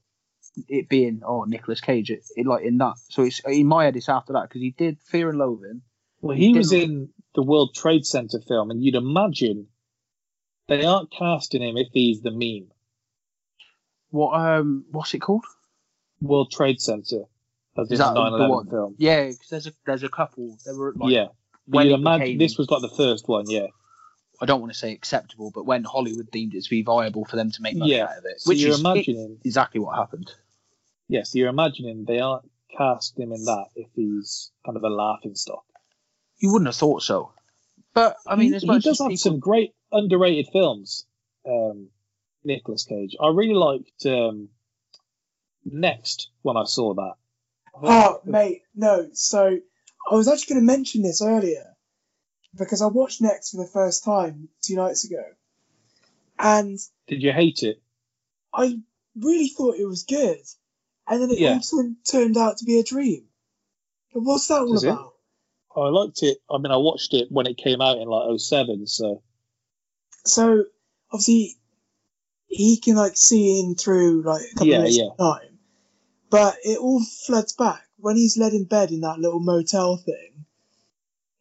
it 0.68 0.90
being 0.90 1.22
oh 1.26 1.44
Nicolas 1.44 1.80
Cage. 1.82 2.10
It, 2.10 2.24
it 2.36 2.46
like 2.48 2.64
in 2.64 2.78
that. 2.80 2.96
So 3.10 3.24
it's 3.24 3.40
in 3.46 3.68
my 3.68 3.86
head. 3.86 3.96
It's 3.96 4.10
after 4.10 4.34
that 4.34 4.44
because 4.50 4.62
he 4.62 4.72
did 4.72 4.98
Fear 5.02 5.30
and 5.30 5.38
Loathing. 5.38 5.82
Well, 6.22 6.36
He 6.36 6.48
he 6.52 6.58
was 6.58 6.72
in 6.74 7.10
the 7.36 7.44
World 7.44 7.76
Trade 7.76 8.06
Center 8.06 8.40
film, 8.40 8.72
and 8.72 8.84
you'd 8.84 8.96
imagine 8.96 9.68
they 10.68 10.84
aren't 10.84 11.12
casting 11.12 11.62
him 11.62 11.78
if 11.78 11.90
he's 11.94 12.22
the 12.22 12.32
meme. 12.32 12.72
What 14.10 14.34
um 14.40 14.86
what's 14.92 15.14
it 15.14 15.20
called? 15.20 15.46
World 16.22 16.52
Trade 16.52 16.82
Center. 16.82 17.24
As 17.78 17.92
Is 17.92 18.00
that 18.00 18.16
the 18.16 18.24
the 18.32 18.38
9/11 18.38 18.50
one? 18.50 18.70
film. 18.70 18.96
Yeah, 18.98 19.26
because 19.28 19.50
there's 19.50 19.68
a 19.68 19.74
there's 19.86 20.04
a 20.04 20.10
couple. 20.10 20.58
There 20.66 20.76
were 20.76 20.94
like 20.96 21.12
yeah. 21.12 21.28
But 21.68 21.78
when 21.78 21.88
you'd 21.88 21.96
imagine 21.96 22.26
became- 22.26 22.38
this 22.40 22.58
was 22.58 22.72
like 22.72 22.82
the 22.82 22.90
first 22.96 23.28
one, 23.28 23.46
yeah. 23.50 23.68
I 24.40 24.46
don't 24.46 24.62
want 24.62 24.72
to 24.72 24.78
say 24.78 24.92
acceptable, 24.92 25.52
but 25.54 25.66
when 25.66 25.84
Hollywood 25.84 26.30
deemed 26.32 26.54
it 26.54 26.64
to 26.64 26.70
be 26.70 26.84
viable 26.84 27.26
for 27.26 27.36
them 27.36 27.52
to 27.52 27.62
make 27.62 27.76
money 27.76 27.94
Yeah, 27.96 28.06
out 28.06 28.18
of 28.20 28.26
it, 28.26 28.42
So 28.42 28.50
which 28.50 28.60
you're 28.62 28.72
is 28.72 28.80
imagining, 28.80 29.40
exactly 29.44 29.80
what 29.80 29.96
happened. 29.98 30.32
yes, 31.08 31.34
you're 31.34 31.50
imagining 31.50 32.06
they 32.06 32.20
aren't 32.20 32.50
cast 32.78 33.18
him 33.18 33.32
in 33.32 33.46
that 33.46 33.68
if 33.76 33.88
he's 33.96 34.52
kind 34.66 34.78
of 34.78 34.84
a 34.84 34.90
laughing 34.90 35.36
stock. 35.36 35.64
You 36.38 36.52
wouldn't 36.52 36.68
have 36.68 36.76
thought 36.76 37.02
so, 37.02 37.32
but 37.94 38.18
I 38.28 38.36
mean, 38.36 38.50
he, 38.50 38.56
as 38.58 38.62
he 38.62 38.68
does 38.68 38.88
as 38.88 39.00
have 39.00 39.08
people, 39.10 39.18
some 39.18 39.40
great 39.40 39.74
underrated 39.92 40.48
films. 40.52 41.06
Um, 41.48 41.90
Nicolas 42.44 42.84
Cage. 42.86 43.16
I 43.20 43.30
really 43.30 43.54
liked 43.54 44.06
um, 44.06 44.50
Next 45.66 46.30
when 46.44 46.56
I 46.58 46.64
saw 46.66 46.94
that. 46.94 47.14
Oh, 47.84 48.22
mate, 48.26 48.62
no. 48.76 49.10
So 49.14 49.60
I 50.10 50.16
was 50.16 50.28
actually 50.28 50.56
going 50.56 50.68
to 50.68 50.74
mention 50.74 51.02
this 51.04 51.22
earlier 51.22 51.76
because 52.58 52.82
I 52.82 52.88
watched 52.88 53.22
Next 53.22 53.52
for 53.52 53.58
the 53.58 53.70
first 53.70 54.04
time 54.04 54.50
two 54.62 54.76
nights 54.76 55.06
ago, 55.06 55.24
and 56.40 56.80
Did 57.08 57.24
you 57.24 57.32
hate 57.32 57.64
it? 57.64 57.82
I 58.54 58.80
really 59.16 59.50
thought 59.50 59.76
it 59.78 59.86
was 59.86 60.04
good, 60.04 60.40
and 61.08 61.22
then 61.22 61.32
it 61.32 61.40
Yeah. 61.40 61.60
all 61.72 61.96
turned, 62.10 62.38
out 62.38 62.58
to 62.58 62.66
be 62.66 62.80
a 62.80 62.84
dream. 62.84 63.26
What's 64.14 64.48
that 64.48 64.62
all 64.62 64.72
Does 64.72 64.84
it? 64.84 64.90
about? 64.90 65.14
Oh, 65.76 65.82
I 65.84 65.90
liked 65.90 66.24
it. 66.24 66.40
I 66.50 66.58
mean, 66.58 66.72
I 66.72 66.78
watched 66.78 67.14
it 67.14 67.32
when 67.32 67.46
it 67.46 67.58
came 67.58 67.82
out 67.82 68.00
in 68.00 68.08
like 68.08 68.40
07, 68.40 68.88
so 68.88 69.22
So 70.26 70.66
obviously 71.12 71.56
he 72.48 72.78
can 72.78 72.96
like 72.96 73.16
see 73.16 73.60
in 73.60 73.76
through 73.76 74.24
like 74.24 74.42
a 74.42 74.54
couple 74.56 74.68
Yeah, 74.68 74.78
of 74.78 74.82
minutes 74.86 74.98
yeah. 74.98 75.10
time, 75.20 75.60
but 76.30 76.56
it 76.64 76.80
all 76.80 77.04
floods 77.04 77.54
back 77.54 77.84
when 77.98 78.16
he's 78.16 78.38
led 78.38 78.54
in 78.54 78.64
bed 78.64 78.92
in 78.92 79.02
that 79.02 79.20
little 79.20 79.40
motel 79.40 79.98
thing, 79.98 80.46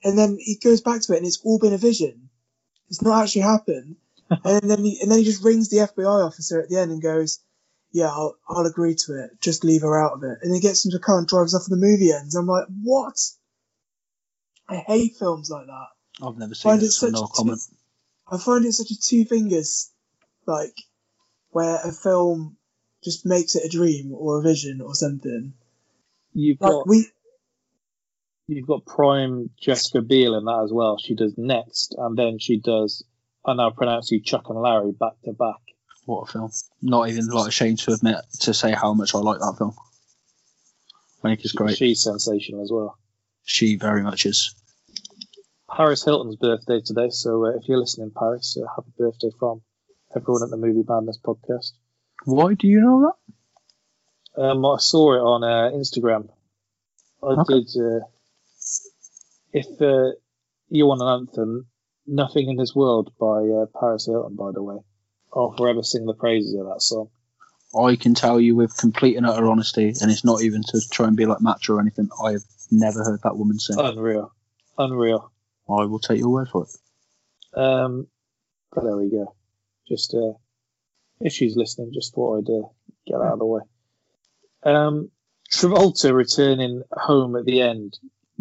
and 0.07 0.17
then 0.17 0.39
he 0.41 0.57
goes 0.57 0.81
back 0.81 1.03
to 1.03 1.13
it 1.13 1.19
and 1.19 1.27
it's 1.27 1.41
all 1.45 1.59
been 1.59 1.75
a 1.75 1.79
vision. 1.79 2.31
It's 2.89 3.03
not 3.03 3.23
actually 3.23 3.43
happened, 3.43 3.97
and 4.45 4.71
then 4.71 4.85
he, 4.85 5.01
and 5.03 5.11
then 5.11 5.19
he 5.19 5.25
just 5.25 5.45
rings 5.45 5.69
the 5.69 5.79
FBI 5.79 6.27
officer 6.27 6.61
at 6.61 6.69
the 6.69 6.79
end 6.79 6.93
and 6.93 7.03
goes, 7.03 7.41
"Yeah, 7.91 8.09
I'll, 8.09 8.37
I'll 8.49 8.67
agree 8.67 8.95
to 9.07 9.25
it. 9.25 9.41
Just 9.41 9.65
leave 9.65 9.83
her 9.83 10.01
out 10.01 10.13
of 10.13 10.23
it." 10.23 10.39
And 10.43 10.55
he 10.55 10.61
gets 10.61 10.85
into 10.85 10.99
the 10.99 11.03
car 11.03 11.19
and 11.19 11.27
drives 11.27 11.55
off, 11.55 11.67
and 11.69 11.77
the 11.77 11.87
movie 11.87 12.13
ends. 12.13 12.37
I'm 12.37 12.47
like, 12.47 12.67
what? 12.83 13.17
I 14.69 14.77
hate 14.77 15.17
films 15.17 15.51
like 15.51 15.67
that. 15.67 15.87
I've 16.25 16.39
never 16.39 16.55
seen 16.55 16.71
Find 16.71 16.83
it, 16.83 16.91
such 16.91 17.13
no 17.13 17.25
a 17.25 17.29
comment. 17.29 17.61
I 18.31 18.39
find 18.39 18.65
it 18.65 18.73
such 18.73 18.91
a 18.91 19.01
two 19.01 19.25
fingers, 19.25 19.91
like, 20.47 20.75
where 21.51 21.79
a 21.85 21.93
film 21.93 22.57
just 23.05 23.27
makes 23.27 23.55
it 23.55 23.65
a 23.65 23.69
dream 23.69 24.13
or 24.13 24.39
a 24.39 24.43
vision 24.43 24.81
or 24.81 24.95
something. 24.95 25.55
you've 26.33 26.61
Like 26.61 26.71
got 26.71 26.89
we, 26.89 27.07
you've 28.47 28.67
got 28.67 28.85
prime 28.87 29.51
Jessica 29.61 30.01
Biel 30.03 30.37
in 30.37 30.45
that 30.45 30.63
as 30.65 30.73
well. 30.73 30.99
She 30.99 31.15
does 31.15 31.35
Next, 31.37 31.95
and 31.99 32.17
then 32.17 32.39
she 32.39 32.59
does. 32.59 33.05
I 33.45 33.55
now 33.55 33.71
pronounce 33.71 34.11
you 34.11 34.21
Chuck 34.21 34.49
and 34.49 34.61
Larry 34.61 34.93
back 34.93 35.13
to 35.25 35.33
back. 35.33 35.57
What 36.05 36.29
a 36.29 36.33
film! 36.33 36.51
Not 36.83 37.09
even 37.09 37.27
like 37.29 37.49
ashamed 37.49 37.81
to 37.81 37.93
admit 37.93 38.17
to 38.41 38.55
say 38.55 38.73
how 38.73 38.95
much 38.95 39.15
I 39.15 39.19
like 39.19 39.41
that 39.41 39.55
film. 39.59 39.75
I 41.23 41.29
think 41.29 41.41
it's 41.45 41.53
great. 41.53 41.77
She's 41.77 42.03
sensational 42.03 42.63
as 42.63 42.71
well. 42.73 42.97
She 43.45 43.77
very 43.77 44.03
much 44.03 44.27
is. 44.27 44.55
Paris 45.69 46.05
Hilton's 46.05 46.37
birthday 46.37 46.81
today, 46.81 47.11
so 47.11 47.45
uh, 47.47 47.51
if 47.57 47.69
you're 47.69 47.79
listening, 47.79 48.13
Paris, 48.17 48.57
uh, 48.61 48.67
happy 48.75 48.93
birthday 48.97 49.31
from 49.39 49.63
everyone 50.15 50.45
at 50.45 50.51
the 50.51 50.57
Movie 50.57 50.85
Madness 50.89 51.19
podcast. 51.25 51.73
Why 52.25 52.55
do 52.55 52.69
you 52.69 52.81
know 52.81 53.13
that? 54.37 54.43
Um, 54.43 54.65
I 54.65 54.77
saw 54.79 55.15
it 55.15 55.19
on 55.19 55.43
uh, 55.43 55.77
Instagram. 55.77 56.29
I 57.23 57.27
Okay. 57.41 57.65
did. 57.65 58.03
If 59.57 59.81
uh, 59.81 60.13
you 60.69 60.85
want 60.85 61.01
an 61.01 61.09
anthem, 61.09 61.67
"Nothing 62.07 62.51
in 62.51 62.57
This 62.57 62.75
World" 62.75 63.15
by 63.19 63.39
uh, 63.39 63.65
Paris 63.81 64.05
Hilton, 64.05 64.37
by 64.37 64.51
the 64.53 64.63
way. 64.63 64.77
I'll 65.33 65.57
forever 65.57 65.83
sing 65.83 66.05
the 66.05 66.13
praises 66.13 66.55
of 66.61 66.67
that 66.67 66.83
song. 66.83 67.09
I 67.75 67.97
can 67.97 68.13
tell 68.13 68.39
you 68.39 68.55
with 68.55 68.77
complete 68.77 69.17
and 69.17 69.25
utter 69.25 69.47
honesty, 69.47 69.95
and 69.99 70.11
it's 70.11 70.27
not 70.27 70.43
even 70.43 70.63
to 70.63 70.81
try 70.91 71.07
and 71.07 71.17
be 71.17 71.25
like 71.25 71.41
Match 71.41 71.71
or 71.71 71.81
anything. 71.81 72.11
I 72.23 72.33
have 72.33 72.45
never 72.71 73.03
heard 73.03 73.21
that 73.23 73.39
woman 73.39 73.59
sing. 73.59 73.79
Unreal, 73.79 74.31
unreal. 74.77 75.33
I 75.71 75.87
will 75.87 76.01
take 76.01 76.19
your 76.19 76.29
word 76.29 76.49
for 76.51 76.67
it. 76.67 77.59
Um, 77.59 78.09
but 78.75 78.85
there 78.85 78.97
we 78.99 79.11
go. 79.11 79.35
Just 79.89 80.13
uh, 80.13 80.35
if 81.21 81.33
she's 81.33 81.57
listening, 81.57 81.93
just 81.95 82.15
thought 82.15 82.41
I'd 82.41 82.53
uh, 82.53 82.69
get 83.07 83.27
out 83.27 83.33
of 83.33 83.39
the 83.39 83.47
way. 83.47 83.63
Um, 84.65 85.11
Travolta 85.51 86.13
returning 86.13 86.83
home 86.93 87.37
at 87.37 87.47
the 87.47 87.63
end 87.63 87.99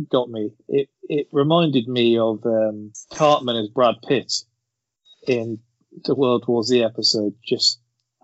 got 0.09 0.29
me. 0.29 0.51
It 0.67 0.89
it 1.09 1.27
reminded 1.31 1.87
me 1.87 2.17
of 2.17 2.45
um, 2.45 2.91
Cartman 3.13 3.57
as 3.57 3.69
Brad 3.69 3.95
Pitt 4.07 4.33
in 5.27 5.59
the 6.03 6.15
World 6.15 6.45
War 6.47 6.63
Z 6.63 6.83
episode. 6.83 7.35
Just 7.45 7.79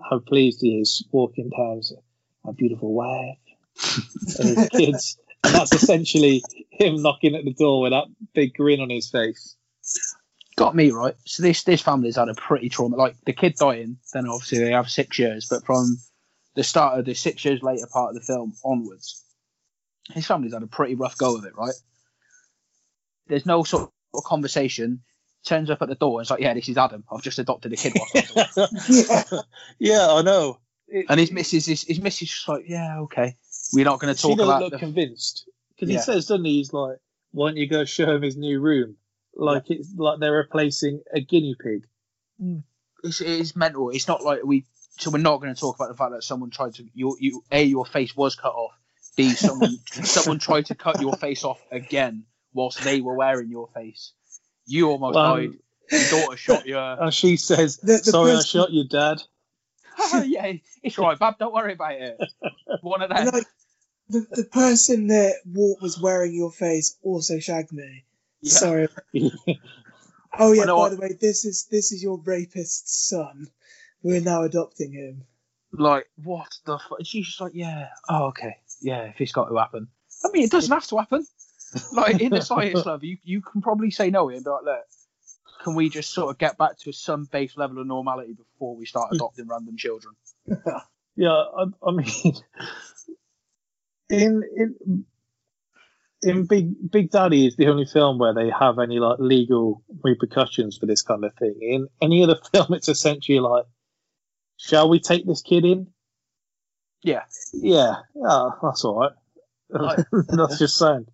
how 0.10 0.20
pleased 0.20 0.62
he 0.62 0.80
is 0.80 1.06
walking 1.12 1.50
down 1.50 1.82
my 2.44 2.54
beautiful 2.54 2.94
wife 2.94 3.38
and 4.40 4.58
his 4.58 4.70
kids. 4.72 5.18
And 5.44 5.56
that's 5.56 5.74
essentially 5.74 6.44
him 6.70 7.02
knocking 7.02 7.36
at 7.36 7.46
the 7.46 7.54
door 7.54 7.82
with 7.82 7.92
that 7.92 8.06
big 8.34 8.54
grin 8.56 8.80
on 8.80 8.90
his 8.90 9.10
face. 9.10 9.56
got 10.56 10.76
me 10.76 10.92
right. 10.92 11.16
So 11.26 11.44
this 11.44 11.64
this 11.64 11.82
family's 11.82 12.16
had 12.16 12.30
a 12.30 12.36
pretty 12.36 12.70
trauma. 12.70 12.96
Like 12.96 13.16
the 13.26 13.34
kid 13.34 13.56
dying, 13.56 13.98
then 14.14 14.28
obviously 14.28 14.60
they 14.60 14.72
have 14.72 14.90
six 14.90 15.18
years. 15.18 15.48
But 15.50 15.66
from 15.66 15.98
the 16.56 16.64
start 16.64 17.00
of 17.00 17.06
the 17.06 17.16
six 17.16 17.44
years 17.46 17.64
later 17.64 17.88
part 17.92 18.10
of 18.10 18.16
the 18.16 18.26
film 18.26 18.54
onwards, 18.64 19.24
his 20.14 20.28
family's 20.28 20.54
had 20.54 20.64
a 20.64 20.68
pretty 20.68 20.96
rough 20.96 21.18
go 21.18 21.38
of 21.38 21.46
it, 21.46 21.56
right? 21.56 21.74
There's 23.32 23.46
no 23.46 23.64
sort 23.64 23.90
of 24.14 24.24
conversation. 24.26 25.02
Turns 25.46 25.70
up 25.70 25.82
at 25.82 25.88
the 25.88 25.96
door 25.96 26.20
and 26.20 26.26
it's 26.26 26.30
like, 26.30 26.42
yeah, 26.42 26.54
this 26.54 26.68
is 26.70 26.78
Adam. 26.78 27.04
I've 27.12 27.24
just 27.24 27.40
adopted 27.40 27.72
a 27.74 27.76
kid. 27.78 27.94
whilst 27.96 28.16
I 28.38 28.46
was 28.46 29.08
away." 29.08 29.24
Yeah. 29.32 29.40
yeah, 29.80 30.08
I 30.12 30.22
know. 30.22 30.60
It- 30.88 31.06
and 31.10 31.18
his 31.20 31.32
missus 31.32 31.68
is 31.70 31.84
his 31.84 32.00
missus 32.02 32.30
just 32.30 32.48
like, 32.48 32.66
yeah, 32.68 33.00
okay. 33.04 33.38
We're 33.74 33.86
not 33.86 34.00
going 34.02 34.14
to 34.14 34.20
she 34.20 34.28
talk 34.28 34.38
doesn't 34.38 34.50
about 34.54 34.62
look 34.64 34.74
the 34.74 34.80
convinced 34.80 35.50
because 35.70 35.90
Yeah. 35.90 36.00
he 36.00 36.04
says, 36.04 36.28
doesn't 36.28 36.44
he? 36.44 36.58
He's 36.58 36.74
like, 36.74 36.98
"Why 37.32 37.48
don't 37.50 37.58
you 37.58 37.68
go 37.68 37.86
show 37.86 38.14
him 38.14 38.22
his 38.22 38.36
new 38.36 38.60
room?" 38.60 38.98
Like 39.34 39.72
it's 39.72 39.88
like 39.96 40.20
they're 40.20 40.34
replacing 40.34 41.02
a 41.14 41.22
guinea 41.22 41.56
pig. 41.58 41.88
Mm. 42.44 42.64
it's, 43.04 43.22
it's 43.22 43.56
mental. 43.56 43.90
It's 43.92 44.10
not 44.10 44.22
like 44.24 44.44
we. 44.44 44.66
So 45.00 45.10
we're 45.10 45.20
not 45.20 45.40
going 45.42 45.56
to 45.56 45.60
talk 45.60 45.76
about 45.78 45.88
the 45.88 45.96
fact 45.96 46.12
that 46.12 46.24
someone 46.24 46.50
tried 46.50 46.74
to 46.76 46.84
you 46.94 47.16
you 47.20 47.44
a 47.50 47.64
your 47.64 47.86
face 47.86 48.14
was 48.16 48.36
cut 48.36 48.54
off. 48.54 48.74
B 49.16 49.30
someone 49.30 49.78
someone 49.92 50.38
tried 50.40 50.66
to 50.66 50.76
cut 50.76 51.00
your 51.02 51.16
face 51.16 51.46
off 51.46 51.62
again 51.72 52.26
whilst 52.54 52.84
they 52.84 53.02
were 53.02 53.16
wearing 53.16 53.50
your 53.50 53.68
face. 53.74 54.14
You 54.66 54.90
almost 54.90 55.18
Um, 55.18 55.40
died. 55.40 55.52
Your 55.92 56.10
daughter 56.22 56.38
shot 56.38 56.66
you. 56.66 56.78
And 56.80 57.14
she 57.14 57.38
says, 57.38 57.78
The- 57.78 58.02
the 58.04 58.12
"Sorry, 58.12 58.32
I 58.34 58.42
shot 58.42 58.72
you, 58.72 58.88
Dad." 58.88 59.22
yeah, 60.26 60.54
it's 60.84 60.98
all 60.98 61.06
right, 61.10 61.20
Bab. 61.20 61.38
Don't 61.38 61.54
worry 61.54 61.74
about 61.74 61.94
it. 61.94 62.18
One 62.82 63.02
of 63.02 63.10
them. 63.10 63.26
like 63.28 63.46
the, 64.10 64.26
the 64.32 64.44
person 64.46 65.08
that 65.08 65.36
Walt 65.46 65.82
was 65.82 66.00
wearing 66.00 66.34
your 66.34 66.52
face 66.52 66.98
also 67.04 67.40
shagged 67.40 67.72
me. 67.74 68.06
Yeah. 68.42 68.52
Sorry. 68.52 68.88
Oh 70.40 70.54
yeah, 70.54 70.66
by 70.66 70.74
what- 70.74 70.90
the 70.92 70.98
way, 70.98 71.18
this 71.20 71.46
is 71.46 71.68
this 71.70 71.92
is 71.92 72.02
your 72.02 72.20
rapist's 72.24 73.08
son. 73.10 73.48
We're 74.02 74.22
now 74.22 74.44
adopting 74.44 74.94
him. 74.94 75.26
Like 75.74 76.08
what 76.24 76.50
the 76.66 76.78
fuck? 76.80 77.00
She's 77.04 77.28
just 77.28 77.42
like, 77.42 77.54
yeah, 77.54 77.90
oh 78.10 78.28
okay, 78.28 78.58
yeah. 78.82 79.04
If 79.04 79.20
it's 79.22 79.32
got 79.34 79.46
to 79.50 79.58
happen, 79.58 79.88
I 80.26 80.30
mean, 80.32 80.44
it 80.44 80.52
doesn't 80.52 80.72
have 80.72 80.88
to 80.88 80.98
happen. 80.98 81.26
Like 81.94 82.20
in 82.20 82.32
the 82.32 82.42
science 82.42 82.86
love, 82.86 83.04
you 83.04 83.18
you 83.24 83.42
can 83.42 83.62
probably 83.62 83.92
say 83.92 84.10
no 84.10 84.30
and 84.30 84.44
be 84.44 84.50
like, 84.50 84.64
look, 84.64 84.84
can 85.64 85.76
we 85.76 85.90
just 85.90 86.14
sort 86.14 86.32
of 86.32 86.38
get 86.38 86.58
back 86.58 86.78
to 86.80 86.92
some 86.92 87.26
base 87.26 87.56
level 87.58 87.80
of 87.80 87.88
normality 87.88 88.34
before 88.34 88.76
we 88.76 88.86
start 88.86 89.10
hmm. 89.10 89.16
adopting 89.16 89.48
random 89.48 89.78
children? 89.78 90.16
Yeah, 91.16 91.30
I, 91.30 91.66
I 91.86 91.92
mean, 91.92 92.34
in 94.10 94.44
in 94.56 95.06
in 96.22 96.46
Big 96.46 96.92
Big 96.92 97.12
Daddy 97.12 97.48
is 97.48 97.56
the 97.56 97.68
only 97.68 97.86
film 97.86 98.18
where 98.18 98.34
they 98.34 98.50
have 98.50 98.80
any 98.80 99.00
like 99.00 99.20
legal 99.20 99.84
repercussions 100.04 100.78
for 100.78 100.86
this 100.86 101.02
kind 101.02 101.26
of 101.26 101.34
thing. 101.36 101.58
In 101.62 101.88
any 102.02 102.24
other 102.24 102.38
film, 102.54 102.74
it's 102.74 102.90
essentially 102.90 103.40
like, 103.40 103.66
"Shall 104.58 104.90
we 104.90 105.00
take 105.00 105.26
this 105.26 105.42
kid 105.42 105.66
in?" 105.66 105.88
Yeah. 107.04 107.24
Yeah, 107.54 107.96
yeah, 108.16 108.50
that's 108.62 108.86
all 108.86 109.00
right. 109.00 109.12
Right. 109.70 110.06
that's 110.12 110.60
just 110.60 110.78
saying. 110.78 111.08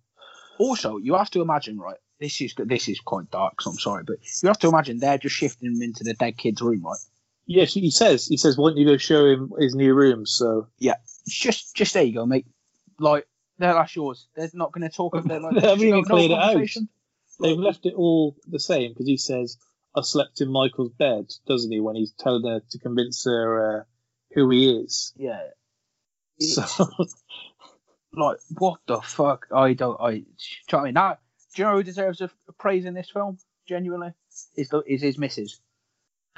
Also, 0.58 0.96
you 0.98 1.14
have 1.14 1.30
to 1.30 1.40
imagine, 1.42 1.78
right? 1.78 1.96
This 2.20 2.40
is 2.40 2.54
this 2.56 2.88
is 2.88 2.98
quite 3.00 3.30
dark, 3.30 3.60
so 3.62 3.70
I'm 3.70 3.78
sorry, 3.78 4.02
but 4.04 4.16
you 4.42 4.48
have 4.48 4.58
to 4.60 4.68
imagine 4.68 4.98
they're 4.98 5.18
just 5.18 5.36
shifting 5.36 5.72
him 5.74 5.82
into 5.82 6.02
the 6.04 6.14
dead 6.14 6.36
kid's 6.36 6.60
room, 6.60 6.82
right? 6.84 6.98
Yes, 7.46 7.72
he 7.74 7.90
says. 7.90 8.26
He 8.26 8.36
says, 8.36 8.58
"Why 8.58 8.70
don't 8.70 8.76
you 8.78 8.84
go 8.86 8.96
show 8.96 9.24
him 9.26 9.52
his 9.58 9.74
new 9.74 9.94
room?" 9.94 10.26
So 10.26 10.66
yeah, 10.78 10.96
Just 11.26 11.74
just 11.76 11.94
there 11.94 12.02
you 12.02 12.14
go, 12.14 12.26
mate. 12.26 12.46
Like, 12.98 13.26
there, 13.58 13.72
that's 13.72 13.94
yours. 13.94 14.26
They're 14.34 14.50
not 14.52 14.72
going 14.72 14.88
to 14.88 14.94
talk. 14.94 15.14
They're 15.24 15.40
like, 15.40 15.54
They 15.60 15.68
haven't 15.68 15.86
even 15.86 15.90
no- 15.90 16.16
no 16.16 16.26
cleared 16.26 16.30
it 16.32 16.38
out. 16.38 16.82
they've 17.40 17.56
left 17.58 17.86
it 17.86 17.94
all 17.94 18.36
the 18.48 18.58
same 18.60 18.90
because 18.92 19.06
he 19.06 19.16
says, 19.16 19.56
"I 19.94 20.02
slept 20.02 20.40
in 20.40 20.50
Michael's 20.50 20.92
bed," 20.92 21.32
doesn't 21.46 21.70
he? 21.70 21.78
When 21.80 21.94
he's 21.94 22.12
telling 22.18 22.44
her 22.46 22.60
to 22.70 22.78
convince 22.78 23.24
her 23.24 23.80
uh, 23.80 23.84
who 24.34 24.50
he 24.50 24.70
is. 24.70 25.12
Yeah. 25.16 25.40
So 26.40 26.62
like 28.18 28.38
what 28.56 28.80
the 28.86 29.00
fuck? 29.00 29.46
I 29.54 29.72
don't. 29.72 30.00
I. 30.00 30.10
Do 30.12 30.18
you 30.18 30.24
know 30.72 30.78
I 30.78 30.84
mean? 30.84 30.94
Do 30.94 31.62
you 31.62 31.64
know 31.64 31.76
who 31.76 31.82
deserves 31.82 32.20
a, 32.20 32.30
a 32.48 32.52
praise 32.52 32.84
in 32.84 32.94
this 32.94 33.10
film? 33.10 33.38
Genuinely, 33.66 34.12
is 34.56 34.68
the 34.70 34.82
is 34.86 35.02
his 35.02 35.18
missus 35.18 35.60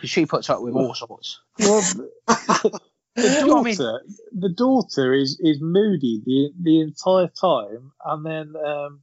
because 0.00 0.10
she 0.10 0.26
puts 0.26 0.48
up 0.48 0.62
with 0.62 0.74
all 0.74 0.94
sorts. 0.94 1.40
well, 1.58 1.80
the, 2.26 2.80
the 3.16 3.22
you 3.22 3.46
know 3.46 3.58
I 3.58 3.62
mean? 3.62 3.76
daughter, 3.76 4.02
the 4.32 4.48
daughter 4.48 5.14
is 5.14 5.38
is 5.40 5.58
moody 5.60 6.22
the 6.24 6.50
the 6.60 6.80
entire 6.80 7.28
time, 7.28 7.92
and 8.04 8.24
then 8.24 8.54
um, 8.64 9.00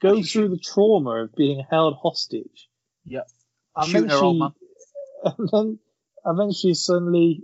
goes 0.00 0.32
through 0.32 0.48
the 0.48 0.58
trauma 0.58 1.24
of 1.24 1.34
being 1.34 1.62
held 1.70 1.98
hostage. 2.00 2.68
Yep. 3.04 3.28
and 3.76 3.88
Shooting 3.88 4.10
her 4.10 4.16
old 4.16 4.36
she, 4.36 4.40
man. 4.40 4.52
and 5.38 5.48
then 5.52 5.78
and 6.24 6.38
then 6.40 6.52
she's 6.52 6.84
suddenly 6.84 7.42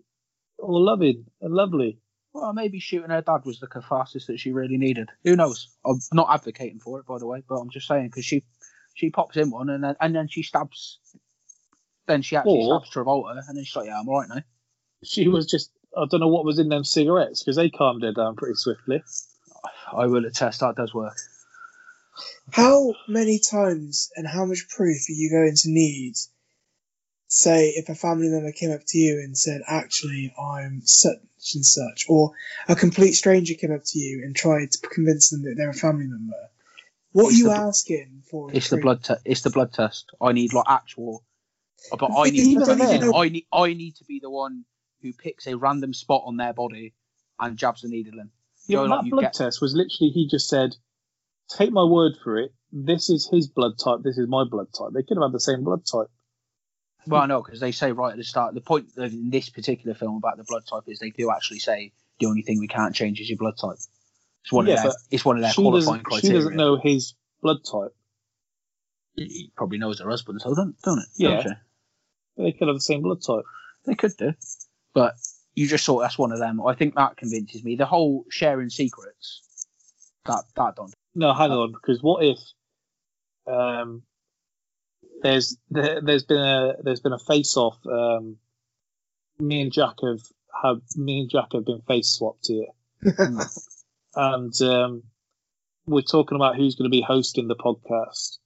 all 0.59 0.85
loving 0.85 1.27
and 1.43 1.53
lovely. 1.53 1.99
Well, 2.35 2.53
maybe 2.53 2.81
shooting 2.81 3.11
her 3.11 3.23
dad 3.23 3.45
was 3.45 3.61
the 3.61 3.69
catharsis 3.69 4.27
that 4.27 4.41
she 4.41 4.51
really 4.53 4.77
needed. 4.77 5.09
Who 5.23 5.37
knows? 5.37 5.69
I'm 5.87 6.01
not 6.13 6.29
advocating 6.35 6.81
for 6.81 6.99
it, 6.99 7.07
by 7.07 7.19
the 7.19 7.27
way, 7.27 7.43
but 7.49 7.55
I'm 7.55 7.71
just 7.71 7.87
saying 7.87 8.07
because 8.09 8.25
she 8.25 8.43
she 8.95 9.11
pops 9.11 9.37
in 9.37 9.51
one 9.51 9.71
and 9.71 9.85
then 9.85 9.95
and 10.01 10.15
then 10.15 10.27
she 10.29 10.43
stabs. 10.43 10.99
Then 12.07 12.23
she 12.23 12.37
actually 12.37 12.67
Or- 12.67 12.81
stabs 12.81 12.93
Travolta, 12.95 13.39
and 13.49 13.57
then 13.57 13.65
she's 13.65 13.77
like, 13.77 13.87
"Yeah, 13.87 14.01
I'm 14.01 14.09
alright 14.09 14.29
now." 14.29 14.43
She 15.05 15.29
was 15.29 15.47
just 15.47 15.71
I 15.97 16.07
don't 16.11 16.21
know 16.21 16.29
what 16.29 16.45
was 16.45 16.59
in 16.59 16.69
them 16.69 16.83
cigarettes 16.83 17.43
because 17.43 17.57
they 17.57 17.71
calmed 17.71 18.03
her 18.03 18.13
down 18.13 18.35
pretty 18.35 18.57
swiftly. 18.57 19.03
I 19.93 20.07
will 20.07 20.27
attest 20.27 20.61
that 20.61 20.75
does 20.75 20.93
work. 20.93 21.17
How 22.51 22.95
many 23.09 23.39
times 23.39 24.11
and 24.17 24.27
how 24.27 24.45
much 24.45 24.67
proof 24.69 25.09
are 25.09 25.13
you 25.13 25.31
going 25.31 25.55
to 25.55 25.69
need? 25.71 26.15
Say, 27.27 27.71
if 27.71 27.89
a 27.89 27.95
family 27.95 28.29
member 28.29 28.53
came 28.53 28.71
up 28.71 28.83
to 28.89 28.99
you 28.99 29.19
and 29.19 29.37
said, 29.37 29.63
"Actually, 29.67 30.33
I'm 30.39 30.83
such 30.85 31.55
and 31.55 31.65
such," 31.65 32.07
or 32.09 32.33
a 32.69 32.77
complete 32.77 33.13
stranger 33.13 33.55
came 33.55 33.73
up 33.73 33.83
to 33.87 33.99
you 33.99 34.23
and 34.25 34.37
tried 34.37 34.71
to 34.73 34.89
convince 34.89 35.31
them 35.31 35.43
that 35.43 35.55
they're 35.57 35.71
a 35.71 35.75
family 35.75 36.07
member, 36.07 36.51
what 37.15 37.33
are 37.33 37.37
you 37.37 37.45
the- 37.45 37.57
asking 37.57 38.25
for? 38.29 38.53
It's 38.53 38.71
the 38.71 38.77
blood. 38.77 39.05
Te- 39.05 39.15
it's 39.25 39.43
the 39.43 39.51
blood 39.51 39.73
test. 39.73 40.11
I 40.21 40.33
need 40.33 40.53
like 40.53 40.65
actual. 40.69 41.25
But 41.91 42.11
I 42.13 42.25
need. 42.25 42.35
even 42.41 42.65
to, 42.65 42.75
then- 42.75 43.15
I 43.15 43.29
need. 43.29 43.47
I 43.53 43.73
need 43.73 43.97
to 43.97 44.05
be 44.05 44.19
the 44.19 44.31
one 44.31 44.65
who 45.01 45.13
picks 45.13 45.47
a 45.47 45.57
random 45.57 45.95
spot 45.95 46.25
on 46.27 46.37
their 46.37 46.53
body 46.53 46.93
and 47.39 47.57
jabs 47.57 47.83
the 47.83 47.89
needle 47.89 48.19
in. 48.19 48.31
Yeah, 48.67 48.79
Joe, 48.79 48.89
but 48.89 49.03
like, 49.03 49.11
blood 49.11 49.21
get- 49.23 49.35
test 49.35 49.61
was 49.61 49.75
literally 49.75 50.11
he 50.11 50.27
just 50.29 50.49
said, 50.49 50.75
"Take 51.49 51.71
my 51.71 51.85
word 51.85 52.17
for 52.23 52.37
it. 52.39 52.53
This 52.73 53.11
is 53.11 53.29
his 53.31 53.47
blood 53.47 53.79
type. 53.79 54.01
This 54.03 54.19
is 54.19 54.27
my 54.29 54.43
blood 54.43 54.69
type." 54.77 54.91
They 54.93 55.05
could 55.05 55.17
have 55.17 55.31
had 55.31 55.33
the 55.33 55.41
same 55.41 55.63
blood 55.63 55.87
type. 55.87 56.11
Well, 57.07 57.23
I 57.23 57.27
know 57.27 57.43
because 57.43 57.61
they 57.61 57.73
say 57.73 57.93
right 57.93 58.13
at 58.13 58.17
the 58.17 58.25
start. 58.25 58.55
The 58.55 58.61
point 58.61 58.89
of 58.97 59.13
in 59.13 59.31
this 59.31 59.49
particular 59.49 59.95
film 59.95 60.17
about 60.17 60.37
the 60.37 60.45
blood 60.45 60.63
type 60.67 60.85
is 60.87 60.99
they 60.99 61.11
do 61.11 61.31
actually 61.31 61.59
say 61.59 61.93
the 62.19 62.27
only 62.27 62.43
thing 62.43 62.61
we 62.61 62.69
can't 62.69 62.95
change 62.95 63.21
is 63.21 63.29
your 63.29 63.39
blood 63.39 63.59
type. 63.61 63.79
It's 64.43 64.53
one 64.53 64.67
Yeah, 64.67 64.75
of 64.75 64.83
their. 64.83 64.93
It's 65.11 65.25
one 65.25 65.37
of 65.37 65.43
their 65.43 65.53
She 65.53 65.63
qualifying 65.63 66.03
doesn't, 66.03 66.23
she 66.23 66.33
doesn't 66.33 66.57
know 66.57 66.77
his 66.77 67.15
blood 67.43 67.59
type. 67.65 67.95
He 69.17 69.53
probably 69.57 69.79
knows 69.79 70.01
her 70.01 70.09
husband, 70.09 70.41
so 70.41 70.55
don't 70.55 70.81
don't 70.83 70.99
it? 70.99 71.09
Yeah. 71.17 71.43
Don't? 71.43 71.57
They 72.37 72.53
could 72.53 72.69
have 72.69 72.77
the 72.77 72.81
same 72.81 73.03
blood 73.03 73.23
type. 73.23 73.45
They 73.87 73.95
could 73.95 74.17
do, 74.17 74.33
but 74.93 75.15
you 75.55 75.69
just 75.69 75.85
thought 75.85 76.01
that's 76.01 76.19
one 76.19 76.33
of 76.33 76.39
them. 76.39 76.61
I 76.67 76.75
think 76.75 76.95
that 76.97 77.17
convinces 77.17 77.63
me. 77.63 77.77
The 77.77 77.87
whole 77.87 78.25
sharing 78.31 78.71
secrets. 78.71 79.43
That 80.27 80.45
that 80.57 80.77
don't. 80.77 80.95
No, 81.15 81.33
hang 81.33 81.53
on, 81.53 81.73
because 81.73 82.03
what 82.03 82.25
if 82.25 82.39
um, 83.47 84.03
there's 85.25 85.57
there, 85.71 86.03
there's 86.03 86.25
been 86.25 86.39
a 86.39 86.75
there's 86.83 87.01
been 87.01 87.15
a 87.15 87.19
face 87.19 87.57
off. 87.57 87.79
Um, 87.87 88.37
me 89.39 89.63
and 89.63 89.73
Jack 89.73 89.97
have 90.03 90.21
have 90.63 90.83
me 90.97 91.21
and 91.21 91.31
Jack 91.31 91.55
have 91.55 91.65
been 91.65 91.81
face 91.81 92.11
swapped 92.11 92.47
here, 92.47 92.67
and 94.15 94.63
um, 94.63 95.03
we're 95.87 96.03
talking 96.03 96.37
about 96.37 96.57
who's 96.57 96.75
going 96.75 96.91
to 96.91 96.95
be 96.95 97.01
hosting 97.01 97.49
the 97.49 97.57
podcast 97.57 98.37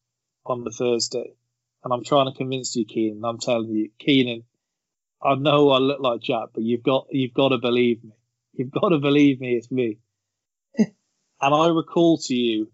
on 0.46 0.62
the 0.62 0.70
Thursday. 0.70 1.34
And 1.82 1.92
I'm 1.92 2.04
trying 2.04 2.30
to 2.30 2.38
convince 2.38 2.74
you, 2.76 2.84
Keenan. 2.84 3.24
I'm 3.24 3.38
telling 3.38 3.70
you, 3.70 3.90
Keenan. 3.98 4.44
I 5.20 5.34
know 5.34 5.70
I 5.70 5.78
look 5.78 6.00
like 6.00 6.20
Jack, 6.20 6.50
but 6.54 6.62
you've 6.62 6.84
got 6.84 7.08
you've 7.10 7.34
got 7.34 7.48
to 7.48 7.58
believe 7.58 8.04
me. 8.04 8.12
You've 8.54 8.70
got 8.70 8.90
to 8.90 8.98
believe 8.98 9.40
me. 9.40 9.56
It's 9.56 9.70
me. 9.70 9.98
and 10.78 10.94
I 11.40 11.68
recall 11.70 12.18
to 12.18 12.34
you 12.36 12.70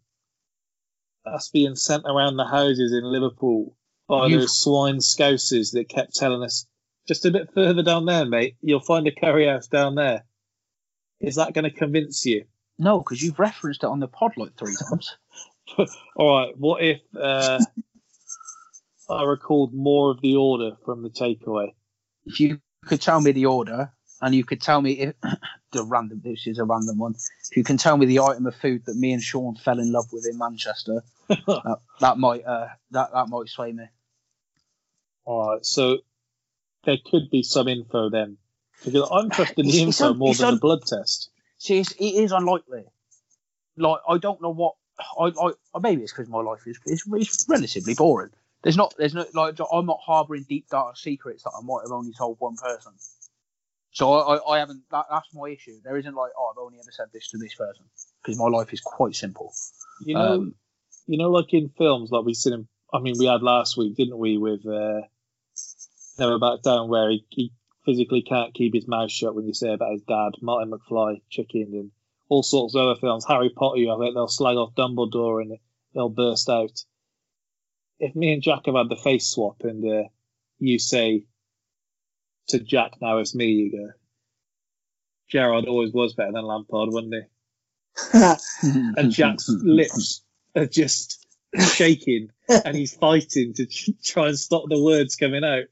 us 1.24 1.48
being 1.48 1.74
sent 1.74 2.05
around 2.05 2.36
the 2.36 2.44
houses 2.44 2.92
in 2.92 3.02
Liverpool 3.02 3.74
by 4.09 4.26
You've- 4.26 4.40
those 4.42 4.61
swine 4.61 4.98
scousers 4.98 5.72
that 5.72 5.88
kept 5.88 6.14
telling 6.14 6.42
us, 6.42 6.66
just 7.07 7.26
a 7.26 7.30
bit 7.30 7.52
further 7.52 7.82
down 7.82 8.07
there, 8.07 8.24
mate, 8.24 8.57
you'll 8.62 8.80
find 8.80 9.07
a 9.07 9.12
curry 9.12 9.46
house 9.46 9.66
down 9.66 9.94
there. 9.94 10.24
Is 11.20 11.36
that 11.36 11.52
going 11.52 11.64
to 11.64 11.70
convince 11.70 12.24
you? 12.24 12.44
No, 12.78 12.98
because 12.98 13.22
you've 13.22 13.38
referenced 13.38 13.84
it 13.84 13.88
on 13.88 14.00
the 14.00 14.09
pod 14.09 14.32
like 14.36 14.57
three 14.57 14.74
times. 14.88 15.16
All 16.16 16.38
right, 16.38 16.57
what 16.59 16.82
if 16.82 17.00
uh, 17.18 17.59
I 19.09 19.22
recalled 19.24 19.72
more 19.72 20.11
of 20.11 20.20
the 20.20 20.36
order 20.36 20.72
from 20.84 21.02
the 21.02 21.09
takeaway? 21.09 21.72
if 22.26 22.40
you 22.40 22.59
could 22.86 23.00
tell 23.00 23.20
me 23.20 23.32
the 23.32 23.46
order 23.46 23.90
and 24.24 24.34
you 24.34 24.44
could 24.44 24.60
tell 24.60 24.80
me 24.80 24.92
if 24.92 25.14
the 25.72 25.84
random 25.84 26.20
this 26.24 26.46
is 26.46 26.58
a 26.58 26.64
random 26.64 26.98
one 26.98 27.14
if 27.50 27.56
you 27.56 27.62
can 27.62 27.76
tell 27.76 27.96
me 27.96 28.06
the 28.06 28.20
item 28.20 28.46
of 28.46 28.54
food 28.56 28.84
that 28.86 28.96
me 28.96 29.12
and 29.12 29.22
sean 29.22 29.54
fell 29.54 29.78
in 29.78 29.92
love 29.92 30.06
with 30.12 30.26
in 30.26 30.38
manchester 30.38 31.02
that, 31.28 31.78
that 32.00 32.18
might 32.18 32.44
uh 32.44 32.68
that, 32.90 33.10
that 33.12 33.28
might 33.28 33.48
sway 33.48 33.72
me 33.72 33.84
All 35.24 35.50
right, 35.52 35.64
so 35.64 35.98
there 36.84 36.98
could 37.10 37.30
be 37.30 37.42
some 37.42 37.68
info 37.68 38.10
then, 38.10 38.36
because 38.84 39.08
I'm 39.10 39.30
trusting 39.38 39.66
the 39.66 39.82
info 39.82 40.10
un- 40.10 40.18
more 40.18 40.34
than 40.34 40.46
un- 40.46 40.54
the 40.54 40.60
blood 40.60 40.84
test. 40.86 41.30
See, 41.58 41.78
it's, 41.78 41.92
it 41.92 42.04
is 42.04 42.32
unlikely. 42.32 42.84
Like 43.76 44.00
I 44.08 44.18
don't 44.18 44.40
know 44.42 44.50
what 44.52 44.74
I, 45.18 45.32
I 45.74 45.78
maybe 45.80 46.02
it's 46.02 46.12
because 46.12 46.28
my 46.28 46.40
life 46.40 46.66
is 46.66 46.78
it's, 46.86 47.04
it's 47.10 47.46
relatively 47.48 47.94
boring. 47.94 48.30
There's 48.62 48.76
not 48.76 48.94
there's 48.96 49.14
no 49.14 49.26
like 49.34 49.58
I'm 49.72 49.86
not 49.86 50.00
harboring 50.00 50.44
deep 50.48 50.68
dark 50.68 50.96
secrets 50.96 51.42
that 51.42 51.50
I 51.58 51.62
might 51.64 51.82
have 51.82 51.90
only 51.92 52.12
told 52.12 52.36
one 52.38 52.56
person. 52.56 52.92
So 53.95 54.12
I, 54.12 54.36
I, 54.36 54.55
I 54.55 54.59
haven't 54.59 54.82
that, 54.90 55.07
that's 55.11 55.28
my 55.32 55.49
issue. 55.49 55.78
There 55.82 55.97
isn't 55.97 56.14
like 56.14 56.32
oh 56.38 56.53
I've 56.53 56.59
only 56.62 56.78
ever 56.78 56.90
said 56.90 57.07
this 57.12 57.28
to 57.28 57.38
this 57.38 57.55
person 57.55 57.86
because 58.22 58.38
my 58.38 58.49
life 58.49 58.72
is 58.72 58.80
quite 58.80 59.14
simple. 59.14 59.53
You 60.05 60.14
know, 60.14 60.34
Um, 60.34 60.55
you 61.07 61.16
know, 61.18 61.30
like 61.30 61.53
in 61.55 61.70
films, 61.78 62.11
like 62.11 62.24
we've 62.24 62.36
seen. 62.36 62.53
In, 62.53 62.68
I 62.92 63.01
mean, 63.01 63.14
we 63.18 63.26
had 63.26 63.42
last 63.42 63.76
week, 63.76 63.97
didn't 63.97 64.18
we, 64.18 64.36
with 64.36 64.66
uh, 64.66 65.03
Never 66.18 66.38
Back 66.38 66.62
Down, 66.62 66.88
where 66.88 67.11
he, 67.11 67.26
he 67.30 67.53
physically 67.84 68.22
can't 68.22 68.55
keep 68.55 68.74
his 68.74 68.88
mouth 68.88 69.11
shut 69.11 69.34
when 69.34 69.47
you 69.47 69.55
say 69.55 69.72
about 69.72 69.92
his 69.92 70.03
dad, 70.03 70.32
Martin 70.40 70.72
McFly, 70.72 71.20
chicken, 71.28 71.70
and 71.72 71.90
all 72.28 72.42
sorts 72.42 72.74
of 72.74 72.82
other 72.82 73.01
films. 73.01 73.24
Harry 73.26 73.51
Potter, 73.51 73.78
you 73.78 73.90
have 73.90 74.01
it, 74.01 74.14
they'll 74.14 74.28
slag 74.28 74.57
off 74.57 74.74
Dumbledore 74.74 75.42
and 75.42 75.59
they'll 75.95 76.09
burst 76.09 76.49
out. 76.49 76.84
If 77.99 78.14
me 78.14 78.32
and 78.32 78.42
Jack 78.42 78.66
have 78.66 78.74
had 78.74 78.88
the 78.88 78.97
face 78.97 79.28
swap 79.28 79.62
and 79.62 79.84
uh, 79.84 80.09
you 80.59 80.78
say 80.78 81.26
to 82.49 82.59
Jack, 82.59 82.92
now 83.01 83.18
it's 83.18 83.34
me, 83.34 83.47
you 83.47 83.72
go, 83.72 83.92
Gerrard 85.28 85.66
always 85.66 85.92
was 85.92 86.14
better 86.14 86.32
than 86.32 86.45
Lampard, 86.45 86.90
wasn't 86.92 87.14
he? 87.14 87.20
and 88.97 89.11
Jack's 89.11 89.49
lips 89.49 90.22
are 90.57 90.66
just 90.66 91.26
shaking, 91.59 92.30
and 92.49 92.76
he's 92.76 92.95
fighting 92.95 93.55
to 93.55 93.66
try 94.05 94.28
and 94.28 94.38
stop 94.38 94.64
the 94.68 94.82
words 94.82 95.16
coming 95.16 95.45
out. 95.45 95.64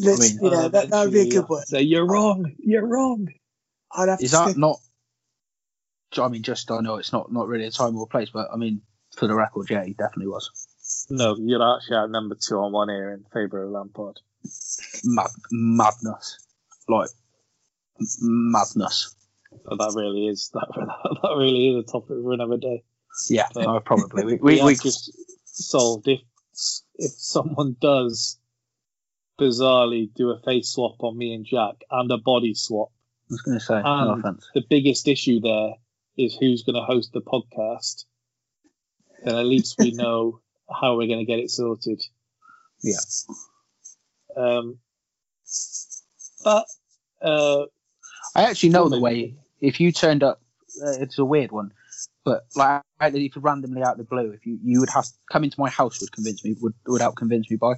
Let's, 0.00 0.34
mean, 0.34 0.52
yeah, 0.52 0.58
Uh, 0.58 0.68
that, 0.68 0.90
that 0.90 1.04
would 1.04 1.12
be 1.12 1.28
a 1.28 1.30
good 1.30 1.48
one. 1.48 1.64
So 1.66 1.78
you're 1.78 2.06
wrong. 2.06 2.54
You're 2.58 2.86
wrong. 2.86 3.28
I'd 3.92 4.08
have 4.08 4.20
Is 4.20 4.32
to 4.32 4.36
that 4.36 4.44
stick, 4.50 4.58
not? 4.58 4.80
I 6.18 6.28
mean, 6.28 6.42
just 6.42 6.70
I 6.70 6.80
know 6.80 6.96
it's 6.96 7.12
not 7.12 7.32
not 7.32 7.48
really 7.48 7.66
a 7.66 7.70
time 7.70 7.96
or 7.96 8.06
place, 8.06 8.30
but 8.30 8.48
I 8.52 8.56
mean, 8.56 8.82
for 9.16 9.26
the 9.26 9.34
record, 9.34 9.70
yeah, 9.70 9.84
he 9.84 9.92
definitely 9.92 10.28
was 10.28 11.06
No, 11.10 11.36
you're 11.38 11.76
actually 11.76 11.96
at 11.96 12.10
number 12.10 12.34
two 12.34 12.56
on 12.58 12.72
one 12.72 12.88
here 12.88 13.12
in 13.12 13.24
favour 13.32 13.64
of 13.64 13.70
Lampard. 13.70 14.20
Mad, 15.04 15.30
madness, 15.50 16.38
like 16.88 17.10
madness. 18.20 19.14
That 19.64 19.92
really 19.96 20.26
is 20.28 20.50
that. 20.54 20.68
That 21.22 21.34
really 21.36 21.68
is 21.68 21.84
a 21.84 21.92
topic 21.92 22.16
for 22.22 22.32
another 22.32 22.56
day. 22.56 22.84
Yeah, 23.28 23.48
no, 23.56 23.80
probably. 23.80 24.24
We 24.24 24.34
we, 24.42 24.62
we, 24.62 24.74
just 24.74 25.12
solved 25.44 26.08
if 26.08 26.20
if 26.96 27.12
someone 27.12 27.76
does 27.80 28.38
bizarrely 29.38 30.12
do 30.14 30.30
a 30.30 30.40
face 30.40 30.70
swap 30.70 30.96
on 31.00 31.16
me 31.16 31.32
and 31.34 31.46
Jack 31.46 31.76
and 31.90 32.10
a 32.10 32.18
body 32.18 32.54
swap. 32.54 32.90
I 33.30 33.34
was 33.34 33.42
going 33.42 33.58
to 33.58 33.64
say, 33.64 33.82
no 33.82 34.14
offense. 34.18 34.48
the 34.54 34.64
biggest 34.68 35.06
issue 35.06 35.40
there 35.40 35.74
is 36.16 36.34
who's 36.34 36.62
going 36.62 36.76
to 36.76 36.82
host 36.82 37.12
the 37.12 37.20
podcast. 37.20 38.04
Then 39.22 39.36
at 39.36 39.44
least 39.44 39.76
we 39.78 39.90
know 39.92 40.40
how 40.68 40.96
we're 40.96 41.06
going 41.06 41.20
to 41.20 41.24
get 41.24 41.38
it 41.38 41.50
sorted. 41.50 42.02
Yeah. 42.82 42.96
Um, 44.38 44.78
but 46.44 46.66
uh, 47.20 47.62
I 48.34 48.42
actually 48.42 48.70
know 48.70 48.88
the 48.88 49.00
way. 49.00 49.34
If 49.60 49.80
you 49.80 49.90
turned 49.90 50.22
up, 50.22 50.40
uh, 50.84 50.92
it's 51.00 51.18
a 51.18 51.24
weird 51.24 51.50
one, 51.50 51.72
but 52.24 52.44
like 52.54 52.82
if 53.00 53.34
you 53.34 53.42
randomly 53.42 53.82
out 53.82 53.92
of 53.92 53.98
the 53.98 54.04
blue, 54.04 54.30
if 54.30 54.46
you 54.46 54.58
you 54.62 54.80
would 54.80 54.90
have 54.90 55.06
come 55.30 55.44
into 55.44 55.58
my 55.60 55.68
house 55.68 56.00
would 56.00 56.12
convince 56.12 56.44
me 56.44 56.54
would 56.60 56.74
would 56.86 57.00
help 57.00 57.16
convince 57.16 57.50
me 57.50 57.56
by 57.56 57.74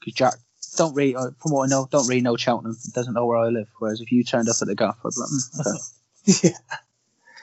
because 0.00 0.14
Jack 0.14 0.34
don't 0.76 0.94
really 0.94 1.14
uh, 1.14 1.30
from 1.42 1.52
what 1.52 1.64
I 1.64 1.68
know 1.68 1.88
don't 1.90 2.08
really 2.08 2.22
know 2.22 2.36
Cheltenham 2.36 2.76
doesn't 2.94 3.12
know 3.12 3.26
where 3.26 3.38
I 3.38 3.48
live. 3.48 3.68
Whereas 3.78 4.00
if 4.00 4.10
you 4.10 4.24
turned 4.24 4.48
up 4.48 4.56
at 4.62 4.68
the 4.68 4.74
gaff, 4.74 4.98
I'd 5.04 5.10
be 5.10 5.20
like, 5.20 5.30
mm, 5.30 5.60
okay. 5.60 6.48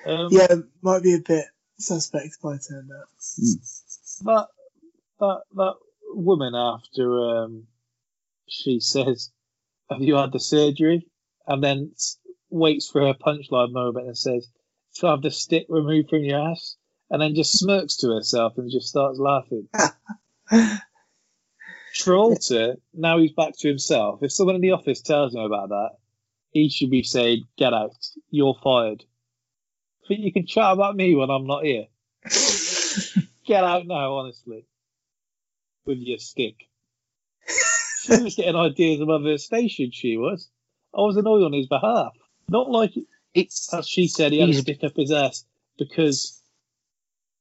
yeah, 0.06 0.14
um, 0.14 0.28
yeah, 0.32 0.56
might 0.82 1.04
be 1.04 1.14
a 1.14 1.20
bit 1.20 1.46
suspect 1.78 2.26
if 2.26 2.46
I 2.46 2.58
turned 2.58 2.92
up. 2.92 3.10
that 4.24 4.48
that 5.20 5.42
that 5.56 5.76
woman 6.14 6.56
after 6.56 7.20
um, 7.20 7.68
she 8.48 8.80
says, 8.80 9.32
"Have 9.90 10.02
you 10.02 10.16
had 10.16 10.32
the 10.32 10.40
surgery?" 10.40 11.08
and 11.48 11.64
then 11.64 11.94
waits 12.50 12.90
for 12.90 13.02
her 13.02 13.14
punchline 13.14 13.72
moment 13.72 14.08
and 14.08 14.18
says, 14.18 14.50
"To 14.96 15.08
have 15.08 15.22
the 15.22 15.32
stick 15.32 15.66
removed 15.70 16.10
from 16.10 16.24
your 16.24 16.40
ass," 16.40 16.78
and 17.10 17.22
then 17.22 17.36
just 17.36 17.58
smirks 17.58 17.98
to 17.98 18.10
herself 18.10 18.58
and 18.58 18.72
just 18.72 18.88
starts 18.88 19.20
laughing. 19.20 19.68
Travolta, 21.96 22.78
now 22.94 23.18
he's 23.20 23.32
back 23.32 23.58
to 23.58 23.68
himself. 23.68 24.22
If 24.22 24.32
someone 24.32 24.56
in 24.56 24.62
the 24.62 24.72
office 24.72 25.02
tells 25.02 25.34
him 25.34 25.42
about 25.42 25.70
that, 25.70 25.92
he 26.52 26.70
should 26.70 26.90
be 26.90 27.04
saying, 27.04 27.48
"Get 27.58 27.74
out! 27.74 27.96
You're 28.30 28.58
fired." 28.62 29.06
But 30.08 30.20
you 30.20 30.32
can 30.32 30.46
chat 30.46 30.74
about 30.74 30.96
me 30.96 31.16
when 31.16 31.30
I'm 31.30 31.48
not 31.48 31.64
here. 31.64 31.88
Get 33.46 33.64
out 33.64 33.88
now, 33.88 34.14
honestly. 34.16 34.66
With 35.86 36.00
your 36.00 36.20
stick. 36.20 36.68
She 38.06 38.24
was 38.24 38.36
getting 38.36 38.56
ideas 38.56 39.02
above 39.02 39.24
her 39.24 39.38
station, 39.38 39.92
she 39.92 40.18
was. 40.18 40.50
I 40.94 41.02
was 41.02 41.18
annoyed 41.18 41.44
on 41.44 41.54
his 41.54 41.68
behalf. 41.68 42.14
Not 42.50 42.70
like, 42.70 42.94
It's 43.34 43.74
as 43.74 43.88
she 43.88 44.08
said, 44.08 44.32
he 44.32 44.40
had 44.40 44.46
to 44.48 44.52
He's- 44.54 44.62
stick 44.64 44.84
up 44.84 44.96
his 44.96 45.12
ass 45.12 45.44
because 45.78 46.42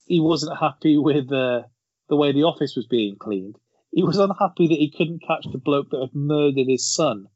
he 0.07 0.21
wasn't 0.21 0.59
happy 0.59 0.97
with 0.99 1.31
uh, 1.33 1.63
the 2.09 2.17
way 2.17 2.33
the 2.33 2.43
office 2.45 2.75
was 2.77 2.87
being 2.87 3.17
cleaned. 3.17 3.57
He 3.93 4.03
was 4.03 4.19
unhappy 4.19 4.69
that 4.69 4.79
he 4.79 4.91
couldn't 4.91 5.23
catch 5.27 5.47
the 5.51 5.59
bloke 5.59 5.91
that 5.91 6.01
had 6.01 6.15
murdered 6.15 6.67
his 6.69 6.87
son. 6.87 7.29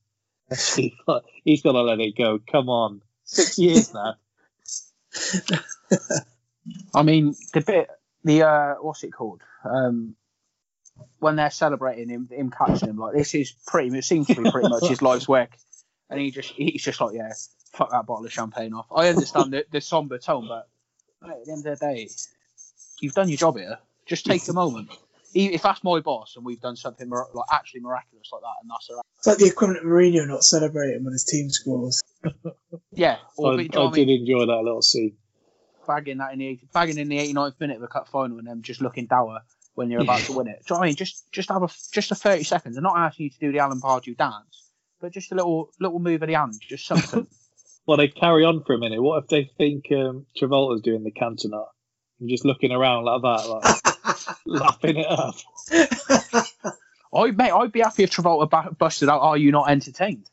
He 0.77 0.97
thought, 1.07 1.25
He's 1.45 1.63
got 1.63 1.73
to 1.73 1.83
let 1.83 2.01
it 2.01 2.17
go. 2.17 2.39
Come 2.51 2.69
on. 2.69 3.03
Six 3.25 3.59
years 3.59 3.93
now. 4.01 4.15
I 6.95 7.03
mean, 7.03 7.35
the 7.55 7.61
bit, 7.61 7.89
the 8.25 8.43
uh, 8.43 8.75
what's 8.81 9.05
it 9.05 9.11
called? 9.13 9.43
Um, 9.65 10.17
when 11.19 11.37
they're 11.37 11.51
celebrating 11.51 12.09
him, 12.09 12.29
him 12.31 12.51
catching 12.51 12.89
him, 12.89 12.97
like 12.99 13.15
this 13.15 13.35
is 13.35 13.53
pretty. 13.67 13.97
It 13.97 14.05
seems 14.05 14.27
to 14.29 14.43
be 14.43 14.51
pretty 14.51 14.69
much 14.69 14.89
his 14.89 15.03
life's 15.09 15.29
work, 15.29 15.57
and 16.11 16.21
he 16.21 16.31
just, 16.31 16.51
he's 16.51 16.83
just 16.83 17.01
like, 17.01 17.15
yeah, 17.15 17.33
fuck 17.73 17.91
that 17.91 18.07
bottle 18.07 18.25
of 18.25 18.33
champagne 18.33 18.73
off. 18.75 18.87
I 18.95 19.09
understand 19.09 19.53
the, 19.53 19.65
the 19.71 19.81
somber 19.81 20.19
tone, 20.19 20.47
but 20.49 20.69
mate, 21.23 21.37
at 21.41 21.45
the 21.45 21.53
end 21.53 21.67
of 21.67 21.79
the 21.79 21.87
day, 21.87 22.09
you've 23.01 23.15
done 23.15 23.29
your 23.29 23.39
job 23.39 23.57
here. 23.57 23.79
Just 24.07 24.27
take 24.27 24.47
a 24.49 24.53
moment. 24.53 24.91
If 25.35 25.61
that's 25.63 25.85
my 25.85 26.01
boss 26.01 26.37
and 26.37 26.45
we've 26.45 26.61
done 26.61 26.77
something 26.77 27.07
mir- 27.09 27.27
like 27.35 27.45
actually 27.53 27.81
miraculous 27.81 28.31
like 28.33 28.41
that, 28.41 28.55
and 28.63 28.71
that's 28.71 28.89
all 28.89 28.97
right. 28.97 29.05
It's 29.19 29.27
like 29.27 29.39
the 29.39 29.47
equivalent 29.47 29.85
of 29.85 29.91
Mourinho 29.91 30.27
not 30.27 30.43
celebrating 30.43 31.05
when 31.05 31.13
his 31.13 31.25
team 31.25 31.51
scores. 31.51 32.03
yeah, 32.93 33.19
or 33.37 33.53
I, 33.53 33.57
do 33.57 33.63
you 33.63 33.69
know 33.69 33.83
I 33.83 33.89
I 33.89 33.91
mean? 33.93 34.07
did 34.07 34.21
enjoy 34.21 34.47
that 34.47 34.63
little 34.63 34.81
scene. 34.81 35.17
bagging 35.87 36.19
that 36.19 36.33
in 36.33 36.39
the 36.39 36.59
bagging 36.73 36.97
in 36.99 37.09
the 37.09 37.19
89th 37.19 37.61
minute 37.61 37.77
of 37.77 37.83
a 37.83 37.89
cup 37.89 38.09
final 38.09 38.39
and 38.39 38.47
then 38.47 38.63
just 38.63 38.81
looking 38.81 39.07
dour 39.07 39.41
when 39.79 39.91
you're 39.91 40.03
about 40.03 40.21
to 40.23 40.33
win 40.33 40.49
it. 40.49 40.65
Do 40.67 40.75
you 40.75 40.75
know 40.75 40.81
what 40.81 40.85
I 40.85 40.89
mean? 40.89 40.97
Just 40.97 41.31
just 41.31 41.49
have 41.51 41.63
a 41.63 41.69
just 41.93 42.11
a 42.11 42.17
30 42.17 42.43
seconds. 42.43 42.77
I'm 42.77 42.83
not 42.83 42.99
asking 42.99 43.25
you 43.25 43.31
to 43.31 43.39
do 43.39 43.53
the 43.53 43.61
Alan 43.61 43.81
Pardew 43.81 44.17
dance, 44.17 44.71
but 45.01 45.13
just 45.13 45.31
a 45.31 45.37
little 45.37 45.71
little 45.79 46.01
move 46.01 46.21
of 46.21 46.29
the 46.29 46.35
hand, 46.35 46.55
just 46.61 46.87
something. 46.87 47.27
Well, 47.87 47.97
they 47.97 48.09
carry 48.09 48.45
on 48.45 48.65
for 48.65 48.75
a 48.75 48.79
minute. 48.79 49.01
What 49.01 49.23
if 49.23 49.29
they 49.31 49.51
think 49.57 49.87
um, 49.93 50.27
Travolta's 50.39 50.83
doing 50.83 51.05
the 51.05 51.11
Cantona 51.11 51.65
and 52.21 52.29
just 52.29 52.45
looking 52.45 52.71
around 52.71 53.07
like 53.07 53.23
that, 53.23 53.49
like 53.49 54.37
lapping 54.45 54.99
it 54.99 55.07
up? 55.07 55.37
I 57.15 57.31
mate, 57.31 57.51
I'd 57.51 57.73
be 57.73 57.81
happy 57.81 58.03
if 58.03 58.11
Travolta 58.11 58.77
busted 58.77 59.09
out. 59.09 59.23
Are 59.23 59.39
you 59.39 59.53
not 59.53 59.71
entertained? 59.71 60.29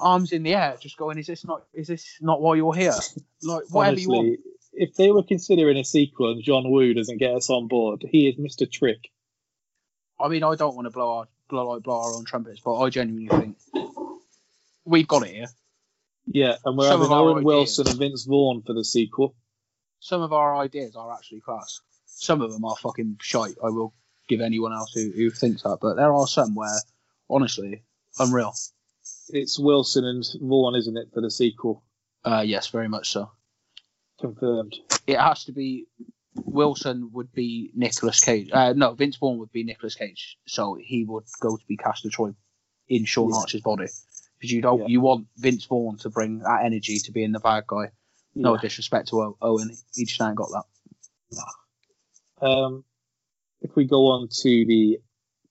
Arms 0.00 0.32
in 0.32 0.42
the 0.42 0.56
air, 0.56 0.76
just 0.80 0.96
going. 0.96 1.18
Is 1.18 1.28
this 1.28 1.44
not? 1.44 1.62
Is 1.72 1.86
this 1.86 2.18
not 2.20 2.42
why 2.42 2.56
you're 2.56 2.74
here? 2.74 2.94
Like 3.44 3.70
whatever 3.70 4.00
you 4.00 4.08
want. 4.08 4.40
If 4.78 4.94
they 4.94 5.10
were 5.10 5.22
considering 5.22 5.78
a 5.78 5.84
sequel 5.84 6.32
and 6.32 6.42
John 6.42 6.70
Woo 6.70 6.92
doesn't 6.94 7.16
get 7.18 7.34
us 7.34 7.48
on 7.50 7.66
board, 7.66 8.04
he 8.08 8.28
is 8.28 8.36
Mr. 8.36 8.70
Trick. 8.70 9.10
I 10.20 10.28
mean, 10.28 10.44
I 10.44 10.54
don't 10.54 10.76
want 10.76 10.86
to 10.86 10.90
blow 10.90 11.18
our 11.18 11.28
blow 11.48 11.68
like 11.70 11.82
blow 11.82 12.00
our 12.02 12.14
own 12.14 12.24
trumpets, 12.24 12.60
but 12.60 12.76
I 12.78 12.90
genuinely 12.90 13.28
think 13.28 13.56
we've 14.84 15.08
got 15.08 15.22
it 15.26 15.34
here. 15.34 15.46
Yeah, 16.26 16.56
and 16.64 16.76
we're 16.76 16.88
Some 16.88 17.00
having 17.00 17.16
Owen 17.16 17.36
ideas. 17.38 17.44
Wilson 17.44 17.88
and 17.88 17.98
Vince 17.98 18.24
Vaughn 18.24 18.62
for 18.66 18.72
the 18.74 18.84
sequel. 18.84 19.34
some 20.00 20.22
of 20.22 20.32
our 20.32 20.56
ideas 20.56 20.96
are 20.96 21.12
actually 21.14 21.40
class. 21.40 21.80
Some 22.06 22.40
of 22.42 22.52
them 22.52 22.64
are 22.64 22.76
fucking 22.76 23.18
shite. 23.20 23.54
I 23.62 23.68
will 23.70 23.94
give 24.28 24.40
anyone 24.40 24.72
else 24.72 24.92
who, 24.92 25.10
who 25.14 25.30
thinks 25.30 25.62
that, 25.62 25.78
but 25.80 25.94
there 25.94 26.12
are 26.12 26.26
some 26.26 26.54
where, 26.54 26.80
honestly, 27.30 27.82
unreal. 28.18 28.54
It's 29.28 29.58
Wilson 29.58 30.04
and 30.04 30.24
Vaughn, 30.40 30.74
isn't 30.74 30.96
it, 30.96 31.08
for 31.14 31.20
the 31.20 31.30
sequel? 31.30 31.84
Uh, 32.24 32.42
yes, 32.44 32.68
very 32.68 32.88
much 32.88 33.10
so. 33.10 33.30
Confirmed. 34.20 34.74
It 35.06 35.18
has 35.18 35.44
to 35.44 35.52
be. 35.52 35.86
Wilson 36.44 37.10
would 37.12 37.32
be 37.32 37.70
Nicolas 37.74 38.20
Cage. 38.20 38.50
Uh, 38.52 38.74
no, 38.74 38.92
Vince 38.92 39.16
Vaughn 39.16 39.38
would 39.38 39.52
be 39.52 39.64
Nicolas 39.64 39.94
Cage, 39.94 40.36
so 40.46 40.74
he 40.78 41.04
would 41.04 41.24
go 41.40 41.56
to 41.56 41.66
be 41.66 41.76
Castor 41.78 42.10
Troy 42.10 42.32
in 42.88 43.04
Sean 43.06 43.30
Yeah. 43.30 43.36
Archer's 43.36 43.62
body. 43.62 43.86
Because 44.38 44.52
you 44.52 44.60
don't, 44.60 44.80
Yeah. 44.80 44.86
you 44.88 45.00
want 45.00 45.28
Vince 45.38 45.64
Vaughn 45.64 45.96
to 45.98 46.10
bring 46.10 46.40
that 46.40 46.64
energy 46.64 46.98
to 46.98 47.12
being 47.12 47.32
the 47.32 47.40
bad 47.40 47.64
guy. 47.66 47.90
No 48.34 48.54
Yeah. 48.54 48.60
disrespect 48.60 49.08
to 49.08 49.34
Owen, 49.40 49.70
he 49.94 50.04
just 50.04 50.20
ain't 50.20 50.36
got 50.36 50.50
that. 50.50 52.46
Um, 52.46 52.84
if 53.62 53.74
we 53.74 53.86
go 53.86 54.08
on 54.08 54.28
to 54.28 54.64
the 54.66 54.98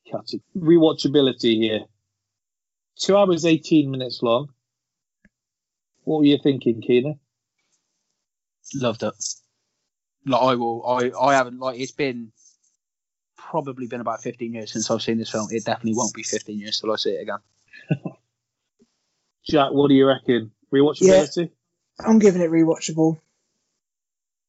category. 0.06 0.44
Rewatchability 0.56 1.58
here. 1.58 1.86
Two 2.98 3.18
hours, 3.18 3.44
18 3.44 3.90
minutes 3.90 4.22
long. 4.22 4.50
What 6.04 6.20
were 6.20 6.26
you 6.26 6.38
thinking, 6.38 6.82
Keena? 6.82 7.16
Loved 8.74 9.04
it. 9.04 9.14
Like 10.26 10.42
I 10.42 10.56
will, 10.56 10.86
I, 10.88 11.12
I 11.20 11.34
haven't 11.36 11.60
like 11.60 11.80
it's 11.80 11.92
been 11.92 12.32
probably 13.38 13.86
been 13.88 14.02
about 14.02 14.24
15 14.24 14.54
years 14.54 14.72
since 14.74 14.90
I've 14.90 15.02
seen 15.04 15.18
this 15.20 15.30
film. 15.30 15.48
It 15.52 15.66
definitely 15.66 15.94
won't 15.96 16.14
be 16.16 16.24
15 16.24 16.58
years 16.60 16.80
till 16.80 16.92
I 16.92 16.96
see 16.96 17.12
it 17.12 17.22
again. 17.22 17.38
Jack, 19.48 19.72
what 19.72 19.90
do 19.90 19.94
you 19.94 20.08
reckon? 20.08 20.52
Rewatchability? 20.74 21.52
I'm 22.00 22.20
giving 22.20 22.42
it 22.42 22.50
rewatchable. 22.50 23.20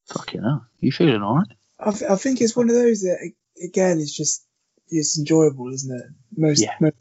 Fucking 0.06 0.42
hell, 0.42 0.66
you 0.80 0.90
feeling 0.92 1.22
alright? 1.22 1.48
I, 1.78 1.90
th- 1.90 2.10
I 2.10 2.16
think 2.16 2.40
it's 2.40 2.56
one 2.56 2.70
of 2.70 2.74
those 2.74 3.02
that 3.02 3.30
again 3.62 3.98
is 3.98 4.14
just 4.16 4.44
it's 4.88 5.18
enjoyable, 5.18 5.70
isn't 5.72 5.94
it? 5.94 6.06
Most, 6.36 6.62
Yeah. 6.62 6.74
most 6.80 6.94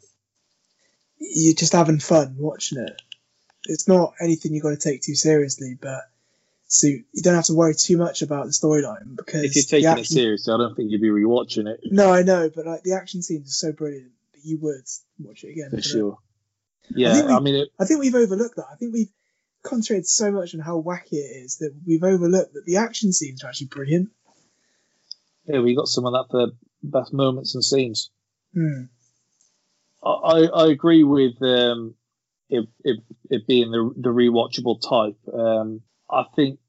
you're 1.17 1.55
just 1.55 1.71
having 1.73 1.99
fun 1.99 2.35
watching 2.37 2.79
it. 2.79 3.01
It's 3.65 3.87
not 3.87 4.13
anything 4.19 4.53
you've 4.53 4.63
got 4.63 4.71
to 4.71 4.77
take 4.77 5.01
too 5.01 5.15
seriously, 5.15 5.77
but 5.79 6.01
so 6.67 6.87
you 6.87 7.03
don't 7.21 7.35
have 7.35 7.45
to 7.45 7.53
worry 7.53 7.75
too 7.75 7.97
much 7.97 8.21
about 8.21 8.45
the 8.45 8.51
storyline 8.51 9.15
because 9.15 9.43
If 9.43 9.55
you're 9.55 9.63
taking 9.81 9.97
it 9.99 10.05
seriously, 10.07 10.53
I 10.53 10.57
don't 10.57 10.75
think 10.75 10.91
you'd 10.91 11.01
be 11.01 11.09
rewatching 11.09 11.67
it 11.67 11.79
No, 11.85 12.11
I 12.11 12.23
know, 12.23 12.49
but 12.53 12.65
like 12.65 12.83
the 12.83 12.93
action 12.93 13.21
scenes 13.21 13.47
are 13.49 13.67
so 13.67 13.71
brilliant 13.71 14.11
that 14.33 14.43
you 14.43 14.57
would 14.61 14.83
watch 15.19 15.43
it 15.43 15.51
again. 15.51 15.69
for 15.71 15.81
sure. 15.81 16.17
I 16.89 16.93
Yeah, 16.95 17.25
we- 17.25 17.33
I 17.33 17.39
mean, 17.39 17.55
it, 17.55 17.69
I 17.79 17.85
think 17.85 17.99
we've 17.99 18.15
overlooked 18.15 18.55
that. 18.57 18.67
I 18.71 18.75
think 18.75 18.93
we've 18.93 19.11
concentrated 19.63 20.07
so 20.07 20.31
much 20.31 20.53
on 20.53 20.59
how 20.59 20.81
wacky 20.81 21.13
it 21.13 21.43
is 21.45 21.57
that 21.57 21.73
we've 21.87 22.03
overlooked 22.03 22.53
that 22.53 22.65
the 22.65 22.77
action 22.77 23.11
scenes 23.13 23.43
are 23.43 23.47
actually 23.47 23.67
brilliant. 23.67 24.09
yeah, 25.47 25.59
we 25.59 25.75
got 25.75 25.87
some 25.87 26.05
of 26.05 26.13
that 26.13 26.25
for 26.31 26.51
best 26.83 27.13
moments 27.13 27.55
and 27.55 27.63
scenes. 27.63 28.09
Hmm. 28.53 28.83
I, 30.03 30.09
I 30.09 30.39
I 30.65 30.67
agree 30.71 31.03
with 31.03 31.41
um, 31.41 31.95
it, 32.49 32.67
it, 32.83 32.99
it 33.29 33.47
being 33.47 33.71
the 33.71 33.91
the 33.97 34.09
rewatchable 34.09 34.79
type. 34.81 35.17
Um, 35.33 35.81
I 36.09 36.23
think 36.35 36.59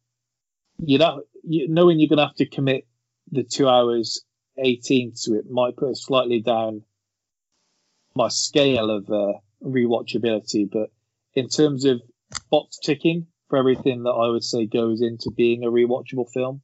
you 0.78 0.98
know, 0.98 1.22
you, 1.42 1.68
knowing 1.68 1.98
you're 1.98 2.08
going 2.08 2.18
to 2.18 2.26
have 2.26 2.36
to 2.36 2.46
commit 2.46 2.86
the 3.30 3.42
two 3.42 3.68
hours 3.68 4.24
eighteen 4.58 5.12
to 5.22 5.34
it 5.34 5.50
might 5.50 5.76
put 5.76 5.96
slightly 5.96 6.40
down 6.40 6.82
my 8.14 8.28
scale 8.28 8.90
of 8.90 9.10
uh, 9.10 9.38
rewatchability. 9.62 10.70
But 10.70 10.90
in 11.34 11.48
terms 11.48 11.84
of 11.84 12.00
box 12.50 12.78
ticking 12.82 13.26
for 13.48 13.58
everything 13.58 14.04
that 14.04 14.10
I 14.10 14.28
would 14.28 14.44
say 14.44 14.66
goes 14.66 15.02
into 15.02 15.30
being 15.30 15.64
a 15.64 15.68
rewatchable 15.68 16.30
film, 16.32 16.62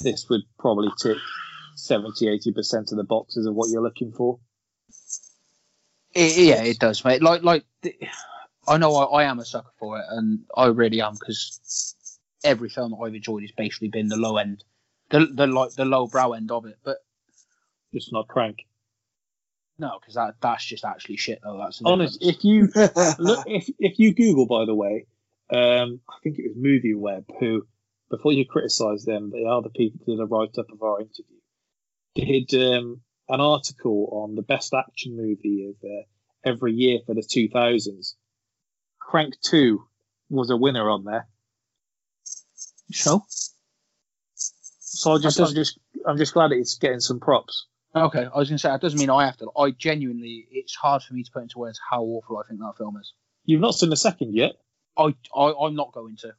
this 0.00 0.28
would 0.28 0.42
probably 0.58 0.88
tick 1.00 1.18
70 1.76 2.28
80 2.28 2.52
percent 2.52 2.92
of 2.92 2.96
the 2.96 3.04
boxes 3.04 3.46
of 3.46 3.54
what 3.54 3.70
you're 3.70 3.82
looking 3.82 4.12
for. 4.12 4.38
It, 6.12 6.36
yeah, 6.38 6.62
it 6.62 6.78
does, 6.80 7.04
mate. 7.04 7.22
Like, 7.22 7.42
like 7.44 7.64
I 8.70 8.78
know 8.78 8.94
I, 8.94 9.22
I 9.22 9.24
am 9.24 9.40
a 9.40 9.44
sucker 9.44 9.72
for 9.80 9.98
it, 9.98 10.04
and 10.10 10.44
I 10.56 10.66
really 10.66 11.00
am 11.00 11.14
because 11.14 11.96
every 12.44 12.68
film 12.68 12.92
that 12.92 12.98
I've 13.04 13.14
enjoyed 13.14 13.42
has 13.42 13.50
basically 13.50 13.88
been 13.88 14.06
the 14.06 14.16
low 14.16 14.36
end, 14.36 14.62
the 15.10 15.26
the 15.26 15.48
like 15.48 15.72
the 15.72 15.84
low 15.84 16.06
brow 16.06 16.32
end 16.32 16.52
of 16.52 16.66
it. 16.66 16.78
But 16.84 16.98
it's 17.92 18.12
not 18.12 18.28
crank. 18.28 18.58
no, 19.76 19.98
because 20.00 20.14
that 20.14 20.36
that's 20.40 20.64
just 20.64 20.84
actually 20.84 21.16
shit. 21.16 21.40
Though 21.42 21.58
that's 21.58 21.82
Honest, 21.84 22.20
difference. 22.20 22.38
if 22.38 22.44
you 22.44 22.68
look, 23.18 23.44
if 23.48 23.68
if 23.80 23.98
you 23.98 24.14
Google, 24.14 24.46
by 24.46 24.64
the 24.66 24.74
way, 24.74 25.06
um, 25.50 26.00
I 26.08 26.14
think 26.22 26.38
it 26.38 26.46
was 26.46 26.56
Movie 26.56 26.94
Web 26.94 27.24
who, 27.40 27.66
before 28.08 28.32
you 28.32 28.46
criticise 28.46 29.04
them, 29.04 29.30
they 29.32 29.44
are 29.44 29.62
the 29.62 29.70
people 29.70 30.00
who 30.06 30.16
did 30.16 30.22
a 30.22 30.26
write 30.26 30.56
up 30.58 30.70
of 30.72 30.80
our 30.80 31.00
interview. 31.00 31.40
Did 32.14 32.54
um, 32.54 33.00
an 33.28 33.40
article 33.40 34.08
on 34.12 34.36
the 34.36 34.42
best 34.42 34.74
action 34.74 35.16
movie 35.16 35.68
of 35.68 35.76
uh, 35.84 36.04
every 36.44 36.72
year 36.72 37.00
for 37.04 37.14
the 37.14 37.22
2000s. 37.22 38.14
Crank 39.10 39.34
Two 39.40 39.86
was 40.28 40.50
a 40.50 40.56
winner 40.56 40.88
on 40.88 41.04
there. 41.04 41.26
so 42.92 43.24
So 44.34 45.14
I 45.14 45.18
just, 45.18 45.40
I'm 45.40 45.52
just, 45.52 45.78
I'm 46.06 46.16
just 46.16 46.32
glad 46.32 46.52
it's 46.52 46.76
getting 46.76 47.00
some 47.00 47.18
props. 47.18 47.66
okay, 47.96 48.28
I 48.32 48.38
was 48.38 48.48
gonna 48.48 48.58
say 48.58 48.68
that 48.68 48.80
doesn't 48.80 49.00
mean 49.00 49.10
I 49.10 49.26
have 49.26 49.36
to. 49.38 49.50
I 49.58 49.72
genuinely, 49.72 50.46
it's 50.52 50.76
hard 50.76 51.02
for 51.02 51.14
me 51.14 51.24
to 51.24 51.30
put 51.32 51.42
into 51.42 51.58
words 51.58 51.80
how 51.90 52.04
awful 52.04 52.38
I 52.38 52.46
think 52.46 52.60
that 52.60 52.74
film 52.78 52.96
is. 52.98 53.12
You've 53.44 53.60
not 53.60 53.74
seen 53.74 53.90
the 53.90 53.96
second 53.96 54.32
yet. 54.34 54.52
I, 54.96 55.14
I 55.36 55.52
I'm 55.60 55.74
not 55.74 55.92
going 55.92 56.16
to. 56.18 56.34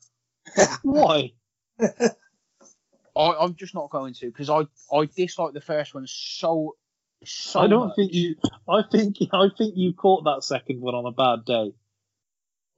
Why? 0.83 1.33
I, 1.81 3.35
I'm 3.41 3.55
just 3.55 3.75
not 3.75 3.89
going 3.89 4.13
to 4.13 4.27
because 4.27 4.49
I 4.49 4.61
I 4.95 5.09
dislike 5.13 5.53
the 5.53 5.59
first 5.61 5.93
one 5.93 6.05
so 6.07 6.77
so. 7.25 7.59
I 7.59 7.67
don't 7.67 7.87
much. 7.87 7.95
think 7.97 8.13
you. 8.13 8.35
I 8.69 8.81
think 8.89 9.17
I 9.33 9.49
think 9.57 9.73
you 9.75 9.93
caught 9.93 10.23
that 10.23 10.45
second 10.45 10.79
one 10.79 10.95
on 10.95 11.05
a 11.05 11.11
bad 11.11 11.43
day. 11.45 11.73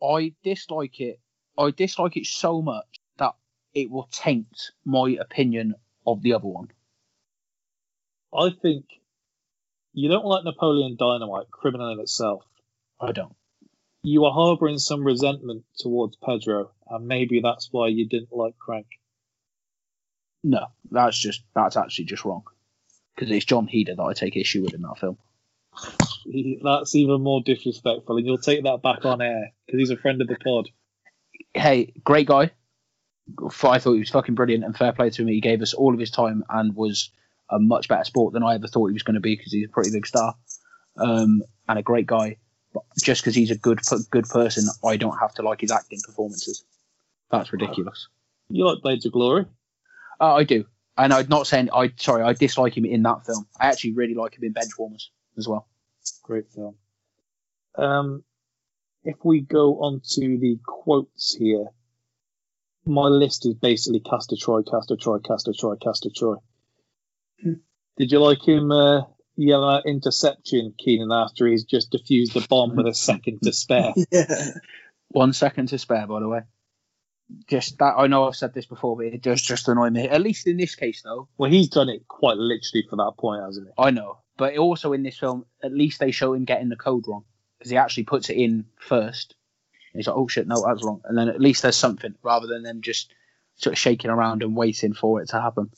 I 0.03 0.33
dislike 0.43 0.99
it. 0.99 1.19
I 1.57 1.71
dislike 1.71 2.17
it 2.17 2.25
so 2.25 2.61
much 2.61 2.99
that 3.17 3.33
it 3.73 3.89
will 3.89 4.09
taint 4.11 4.71
my 4.85 5.17
opinion 5.19 5.75
of 6.05 6.21
the 6.21 6.33
other 6.33 6.47
one. 6.47 6.69
I 8.37 8.49
think 8.49 8.85
you 9.93 10.09
don't 10.09 10.25
like 10.25 10.43
Napoleon 10.43 10.97
Dynamite, 10.97 11.51
criminal 11.51 11.91
in 11.93 11.99
itself. 11.99 12.43
I 12.99 13.11
don't. 13.11 13.35
You 14.01 14.25
are 14.25 14.33
harbouring 14.33 14.79
some 14.79 15.05
resentment 15.05 15.63
towards 15.77 16.17
Pedro, 16.17 16.71
and 16.89 17.07
maybe 17.07 17.39
that's 17.41 17.69
why 17.71 17.87
you 17.87 18.07
didn't 18.07 18.33
like 18.33 18.57
Crank. 18.57 18.87
No, 20.43 20.67
that's 20.91 21.17
just 21.17 21.43
that's 21.55 21.77
actually 21.77 22.05
just 22.05 22.25
wrong. 22.25 22.43
Because 23.15 23.31
it's 23.31 23.45
Jon 23.45 23.67
Heder 23.67 23.95
that 23.95 24.03
I 24.03 24.13
take 24.13 24.35
issue 24.35 24.63
with 24.63 24.73
in 24.73 24.81
that 24.81 24.97
film. 24.99 25.17
That's 26.63 26.95
even 26.95 27.21
more 27.21 27.41
disrespectful, 27.41 28.17
and 28.17 28.25
you'll 28.25 28.37
take 28.37 28.63
that 28.63 28.81
back 28.81 29.05
on 29.05 29.21
air 29.21 29.51
because 29.65 29.79
he's 29.79 29.89
a 29.89 29.97
friend 29.97 30.21
of 30.21 30.27
the 30.27 30.35
pod. 30.35 30.69
Hey, 31.53 31.93
great 32.03 32.27
guy. 32.27 32.51
I 33.63 33.79
thought 33.79 33.93
he 33.93 33.99
was 33.99 34.09
fucking 34.09 34.35
brilliant 34.35 34.63
and 34.63 34.75
fair 34.75 34.91
play 34.91 35.09
to 35.09 35.21
him. 35.21 35.27
He 35.27 35.41
gave 35.41 35.61
us 35.61 35.73
all 35.73 35.93
of 35.93 35.99
his 35.99 36.11
time 36.11 36.43
and 36.49 36.75
was 36.75 37.09
a 37.49 37.59
much 37.59 37.87
better 37.87 38.03
sport 38.03 38.33
than 38.33 38.43
I 38.43 38.55
ever 38.55 38.67
thought 38.67 38.87
he 38.87 38.93
was 38.93 39.03
going 39.03 39.15
to 39.15 39.21
be 39.21 39.35
because 39.35 39.51
he's 39.51 39.67
a 39.67 39.71
pretty 39.71 39.91
big 39.91 40.07
star 40.07 40.35
um, 40.97 41.41
and 41.67 41.79
a 41.79 41.83
great 41.83 42.07
guy. 42.07 42.37
But 42.73 42.83
just 43.01 43.21
because 43.21 43.35
he's 43.35 43.51
a 43.51 43.57
good 43.57 43.79
good 44.09 44.25
person, 44.25 44.65
I 44.83 44.97
don't 44.97 45.17
have 45.19 45.33
to 45.35 45.41
like 45.41 45.61
his 45.61 45.71
acting 45.71 45.99
performances. 46.03 46.63
That's 47.31 47.53
ridiculous. 47.53 48.07
You 48.49 48.65
like 48.65 48.81
Blades 48.81 49.05
of 49.05 49.11
Glory? 49.11 49.45
Uh, 50.19 50.35
I 50.35 50.43
do, 50.43 50.65
and 50.97 51.13
I'm 51.13 51.27
not 51.27 51.47
saying 51.47 51.69
I. 51.71 51.91
Sorry, 51.97 52.23
I 52.23 52.33
dislike 52.33 52.75
him 52.75 52.85
in 52.85 53.03
that 53.03 53.25
film. 53.25 53.47
I 53.59 53.67
actually 53.67 53.93
really 53.93 54.15
like 54.15 54.35
him 54.35 54.43
in 54.43 54.53
Benchwarmers 54.53 55.09
as 55.37 55.47
well. 55.47 55.67
Great 56.23 56.49
film. 56.51 56.75
Um, 57.75 58.23
if 59.03 59.15
we 59.23 59.41
go 59.41 59.81
on 59.81 60.01
to 60.15 60.37
the 60.37 60.59
quotes 60.65 61.35
here, 61.35 61.67
my 62.85 63.07
list 63.07 63.45
is 63.45 63.55
basically 63.55 63.99
Castor 63.99 64.35
Troy, 64.39 64.61
Castor 64.63 64.97
Troy, 64.99 65.19
Castor 65.19 65.53
Troy, 65.57 65.75
Castor 65.75 66.09
Troy. 66.15 66.35
Hmm. 67.41 67.53
Did 67.97 68.11
you 68.11 68.19
like 68.19 68.45
him 68.45 68.71
uh, 68.71 69.01
yelling 69.35 69.77
out 69.77 69.85
interception, 69.85 70.73
Keenan, 70.77 71.11
after 71.11 71.47
he's 71.47 71.63
just 71.63 71.91
defused 71.91 72.33
the 72.33 72.45
bomb 72.49 72.75
with 72.75 72.87
a 72.87 72.93
second 72.93 73.39
to 73.43 73.53
spare? 73.53 73.93
yeah. 74.11 74.51
One 75.09 75.33
second 75.33 75.67
to 75.67 75.77
spare, 75.77 76.07
by 76.07 76.19
the 76.19 76.27
way. 76.27 76.41
Just 77.47 77.77
that 77.79 77.95
I 77.97 78.07
know 78.07 78.27
I've 78.27 78.35
said 78.35 78.53
this 78.53 78.65
before, 78.65 78.97
but 78.97 79.05
it 79.05 79.21
does 79.21 79.41
just 79.41 79.67
annoy 79.67 79.89
me. 79.89 80.07
At 80.07 80.21
least 80.21 80.47
in 80.47 80.57
this 80.57 80.75
case, 80.75 81.01
though, 81.03 81.29
Well, 81.37 81.49
he's 81.49 81.69
done 81.69 81.89
it 81.89 82.07
quite 82.07 82.37
literally 82.37 82.85
for 82.89 82.97
that 82.97 83.13
point, 83.17 83.43
hasn't 83.43 83.67
he? 83.67 83.73
I 83.77 83.91
know. 83.91 84.19
But 84.37 84.57
also 84.57 84.93
in 84.93 85.03
this 85.03 85.17
film, 85.17 85.45
at 85.63 85.73
least 85.73 85.99
they 85.99 86.11
show 86.11 86.33
him 86.33 86.45
getting 86.45 86.69
the 86.69 86.75
code 86.75 87.05
wrong 87.07 87.23
because 87.57 87.69
he 87.71 87.77
actually 87.77 88.03
puts 88.03 88.29
it 88.29 88.37
in 88.37 88.65
first. 88.79 89.35
And 89.91 89.99
he's 89.99 90.07
like, 90.07 90.17
"Oh 90.17 90.27
shit, 90.27 90.47
no, 90.47 90.63
that's 90.65 90.83
wrong." 90.83 91.01
And 91.05 91.17
then 91.17 91.29
at 91.29 91.39
least 91.39 91.61
there's 91.61 91.75
something 91.75 92.15
rather 92.23 92.47
than 92.47 92.63
them 92.63 92.81
just 92.81 93.13
sort 93.55 93.73
of 93.73 93.79
shaking 93.79 94.09
around 94.09 94.41
and 94.41 94.55
waiting 94.55 94.93
for 94.93 95.21
it 95.21 95.29
to 95.29 95.41
happen. 95.41 95.69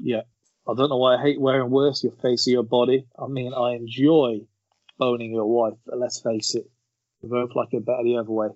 Yeah. 0.00 0.22
I 0.66 0.74
don't 0.74 0.90
know 0.90 0.98
why 0.98 1.16
I 1.16 1.22
hate 1.22 1.40
wearing 1.40 1.70
worse 1.70 2.02
your 2.02 2.12
face 2.12 2.46
or 2.46 2.50
your 2.50 2.62
body. 2.62 3.06
I 3.18 3.26
mean, 3.26 3.54
I 3.54 3.74
enjoy 3.74 4.40
boning 4.98 5.32
your 5.32 5.46
wife, 5.46 5.78
but 5.86 5.98
let's 5.98 6.20
face 6.20 6.54
it, 6.54 6.70
we 7.22 7.30
both 7.30 7.54
like 7.54 7.72
it 7.72 7.86
better 7.86 8.04
the 8.04 8.18
other 8.18 8.30
way. 8.30 8.48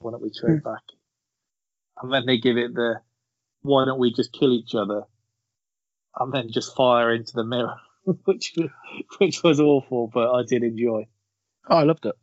Why 0.00 0.10
don't 0.10 0.22
we 0.22 0.30
trade 0.30 0.60
hmm. 0.60 0.68
back? 0.68 0.82
And 2.02 2.12
then 2.12 2.26
they 2.26 2.38
give 2.38 2.56
it 2.56 2.74
the, 2.74 3.00
why 3.62 3.84
don't 3.84 4.00
we 4.00 4.12
just 4.12 4.32
kill 4.32 4.52
each 4.52 4.74
other? 4.74 5.02
And 6.18 6.32
then 6.32 6.50
just 6.50 6.74
fire 6.74 7.12
into 7.12 7.34
the 7.34 7.44
mirror, 7.44 7.76
which 8.24 8.56
which 9.18 9.42
was 9.42 9.60
awful, 9.60 10.08
but 10.12 10.32
I 10.32 10.42
did 10.44 10.62
enjoy. 10.62 11.06
Oh, 11.68 11.76
I 11.76 11.82
loved 11.84 12.06
it. 12.06 12.14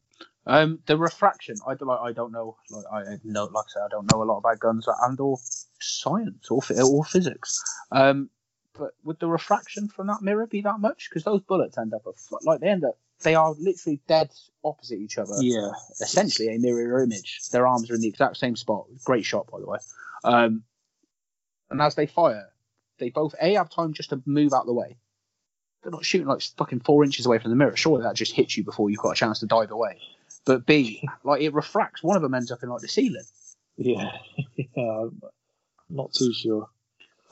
Um, 0.46 0.80
the 0.88 0.98
refraction. 0.98 1.56
I 1.68 1.76
don't. 1.76 1.90
I 1.90 2.14
don't 2.14 2.32
know. 2.32 2.58
Like 2.70 2.86
I 2.92 3.18
know, 3.24 3.46
like 3.46 3.66
I 3.66 3.74
said, 3.74 3.84
I 3.86 3.90
don't 3.90 4.12
know 4.12 4.24
a 4.24 4.26
lot 4.26 4.40
about 4.40 4.60
guns 4.60 4.88
and 4.88 5.20
or 5.20 5.38
science 5.80 6.50
or 6.50 6.62
or 6.84 7.04
physics. 7.06 7.62
Um, 7.92 8.30
but 8.74 8.92
would 9.04 9.20
the 9.20 9.28
refraction 9.28 9.88
from 9.88 10.08
that 10.08 10.22
mirror 10.22 10.48
be 10.48 10.62
that 10.62 10.80
much? 10.80 11.10
Because 11.10 11.24
those 11.24 11.42
bullets 11.42 11.78
end 11.78 11.94
up 11.94 12.06
a 12.06 12.12
like 12.44 12.62
they 12.62 12.70
end 12.70 12.84
up. 12.84 12.98
They 13.24 13.36
are 13.36 13.54
literally 13.60 14.02
dead 14.08 14.32
opposite 14.64 14.98
each 14.98 15.20
other. 15.20 15.36
Yeah. 15.40 15.70
Essentially 16.00 16.56
a 16.56 16.58
mirror 16.58 17.04
image. 17.04 17.42
Their 17.52 17.68
arms 17.68 17.92
are 17.92 17.96
in 17.96 18.02
the 18.02 18.08
exact 18.08 18.38
same 18.38 18.56
spot. 18.56 18.88
Great 19.04 19.26
shot, 19.26 19.48
by 19.52 19.60
the 19.60 19.68
way. 19.68 19.78
Um, 20.24 20.64
and 21.70 21.82
as 21.82 21.94
they 21.94 22.08
fire, 22.08 22.48
they 22.98 23.10
both 23.10 23.36
a 23.40 23.54
have 23.54 23.70
time 23.70 23.94
just 23.94 24.10
to 24.10 24.22
move 24.26 24.54
out 24.54 24.66
the 24.66 24.74
way, 24.74 24.98
they're 25.84 25.92
not 25.92 26.06
shooting 26.06 26.28
like 26.28 26.42
fucking 26.58 26.82
four 26.82 27.04
inches 27.04 27.26
away 27.26 27.40
from 27.40 27.50
the 27.52 27.56
mirror. 27.58 27.76
Surely 27.76 28.04
that 28.04 28.16
just 28.16 28.34
hits 28.34 28.56
you 28.58 28.64
before 28.64 28.90
you've 28.90 29.00
got 29.00 29.12
a 29.12 29.16
chance 29.16 29.40
to 29.40 29.48
dive 29.48 29.72
away. 29.72 29.98
But 30.46 30.66
B, 30.66 31.08
like 31.24 31.42
it 31.42 31.54
refracts. 31.54 32.04
One 32.04 32.16
of 32.16 32.22
them 32.22 32.34
ends 32.34 32.52
up 32.52 32.64
in 32.64 32.70
like 32.70 32.82
the 32.82 32.88
ceiling. 32.88 33.24
Yeah, 33.78 34.12
yeah, 34.56 35.06
not 35.90 36.14
too 36.14 36.34
sure. 36.34 36.68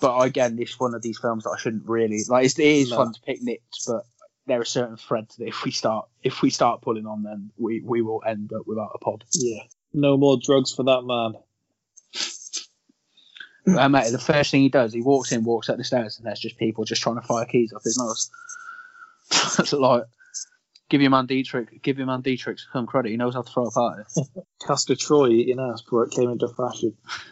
But 0.01 0.19
again, 0.21 0.55
this 0.55 0.79
one 0.79 0.95
of 0.95 1.01
these 1.01 1.19
films 1.19 1.43
that 1.43 1.49
I 1.51 1.57
shouldn't 1.59 1.87
really 1.87 2.21
like. 2.29 2.45
It's, 2.45 2.57
it 2.57 2.65
is 2.65 2.89
No. 2.91 2.97
fun 2.97 3.13
to 3.13 3.21
pick 3.21 3.41
nits, 3.41 3.85
but 3.85 4.05
there 4.47 4.61
are 4.61 4.65
certain 4.65 4.95
threads 4.97 5.35
that 5.35 5.47
if 5.47 5.63
we 5.65 5.71
start 5.71 6.07
if 6.23 6.41
we 6.41 6.49
start 6.49 6.81
pulling 6.81 7.05
on, 7.05 7.23
then 7.23 7.51
we 7.57 7.81
we 7.81 8.01
will 8.01 8.23
end 8.25 8.51
up 8.53 8.65
without 8.65 8.91
a 8.95 8.97
pod. 8.99 9.25
Yeah, 9.33 9.63
no 9.93 10.17
more 10.17 10.37
drugs 10.41 10.73
for 10.73 10.83
that 10.83 11.01
man. 11.03 11.33
Uh, 13.67 13.89
mate, 13.89 14.11
the 14.11 14.19
first 14.19 14.51
thing 14.51 14.61
he 14.61 14.69
does, 14.69 14.93
he 14.93 15.01
walks 15.01 15.31
in, 15.31 15.43
walks 15.43 15.69
up 15.69 15.77
the 15.77 15.83
stairs, 15.83 16.17
and 16.17 16.25
there's 16.27 16.39
just 16.39 16.57
people 16.57 16.85
just 16.85 17.01
trying 17.01 17.15
to 17.15 17.21
fire 17.21 17.45
keys 17.45 17.73
off 17.73 17.83
his 17.83 17.97
nose. 17.97 18.29
It's 19.59 19.73
like, 19.73 20.03
give 20.89 21.01
your 21.01 21.11
man 21.11 21.27
Dietrich, 21.27 21.83
give 21.83 21.97
your 21.99 22.07
man 22.07 22.21
Dietrich 22.21 22.57
some 22.73 22.87
credit. 22.87 23.09
He 23.11 23.17
knows 23.17 23.35
how 23.35 23.43
to 23.43 23.51
throw 23.51 23.67
a 23.67 23.71
party. 23.71 24.03
Castor 24.67 24.95
Troy 24.95 25.27
eating 25.29 25.59
ass 25.59 25.81
before 25.83 26.05
it 26.05 26.11
came 26.11 26.29
into 26.31 26.47
fashion. 26.47 26.97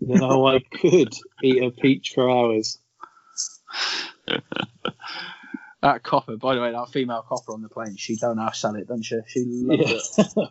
you 0.00 0.18
know, 0.18 0.46
I 0.46 0.60
could 0.60 1.12
eat 1.42 1.62
a 1.62 1.70
peach 1.70 2.12
for 2.14 2.30
hours. 2.30 2.78
that 5.82 6.02
copper, 6.02 6.36
by 6.36 6.54
the 6.54 6.60
way, 6.62 6.72
that 6.72 6.88
female 6.90 7.24
copper 7.28 7.52
on 7.52 7.60
the 7.62 7.68
plane, 7.68 7.96
she 7.96 8.16
don't 8.16 8.36
know 8.36 8.42
how 8.44 8.48
to 8.50 8.56
sell 8.56 8.74
it, 8.76 8.88
doesn't 8.88 9.02
she? 9.02 9.18
She 9.26 9.44
loves 9.46 10.14
Yeah. 10.18 10.24
it. 10.44 10.48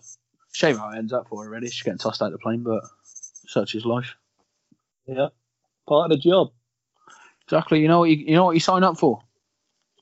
Shame 0.53 0.77
how 0.77 0.91
it 0.91 0.97
ends 0.99 1.11
up 1.13 1.27
for 1.29 1.43
her, 1.43 1.49
really. 1.49 1.67
She's 1.69 1.81
getting 1.81 1.97
tossed 1.97 2.21
out 2.21 2.31
the 2.31 2.37
plane, 2.37 2.61
but 2.61 2.83
such 3.47 3.73
is 3.73 3.85
life. 3.85 4.15
Yeah, 5.05 5.27
part 5.87 6.11
of 6.11 6.17
the 6.17 6.21
job. 6.21 6.51
Exactly. 7.45 7.81
You 7.81 7.87
know 7.87 7.99
what 7.99 8.09
you, 8.09 8.17
you 8.17 8.35
know 8.35 8.45
what 8.45 8.51
you 8.55 8.59
sign 8.59 8.83
up 8.83 8.97
for. 8.97 9.21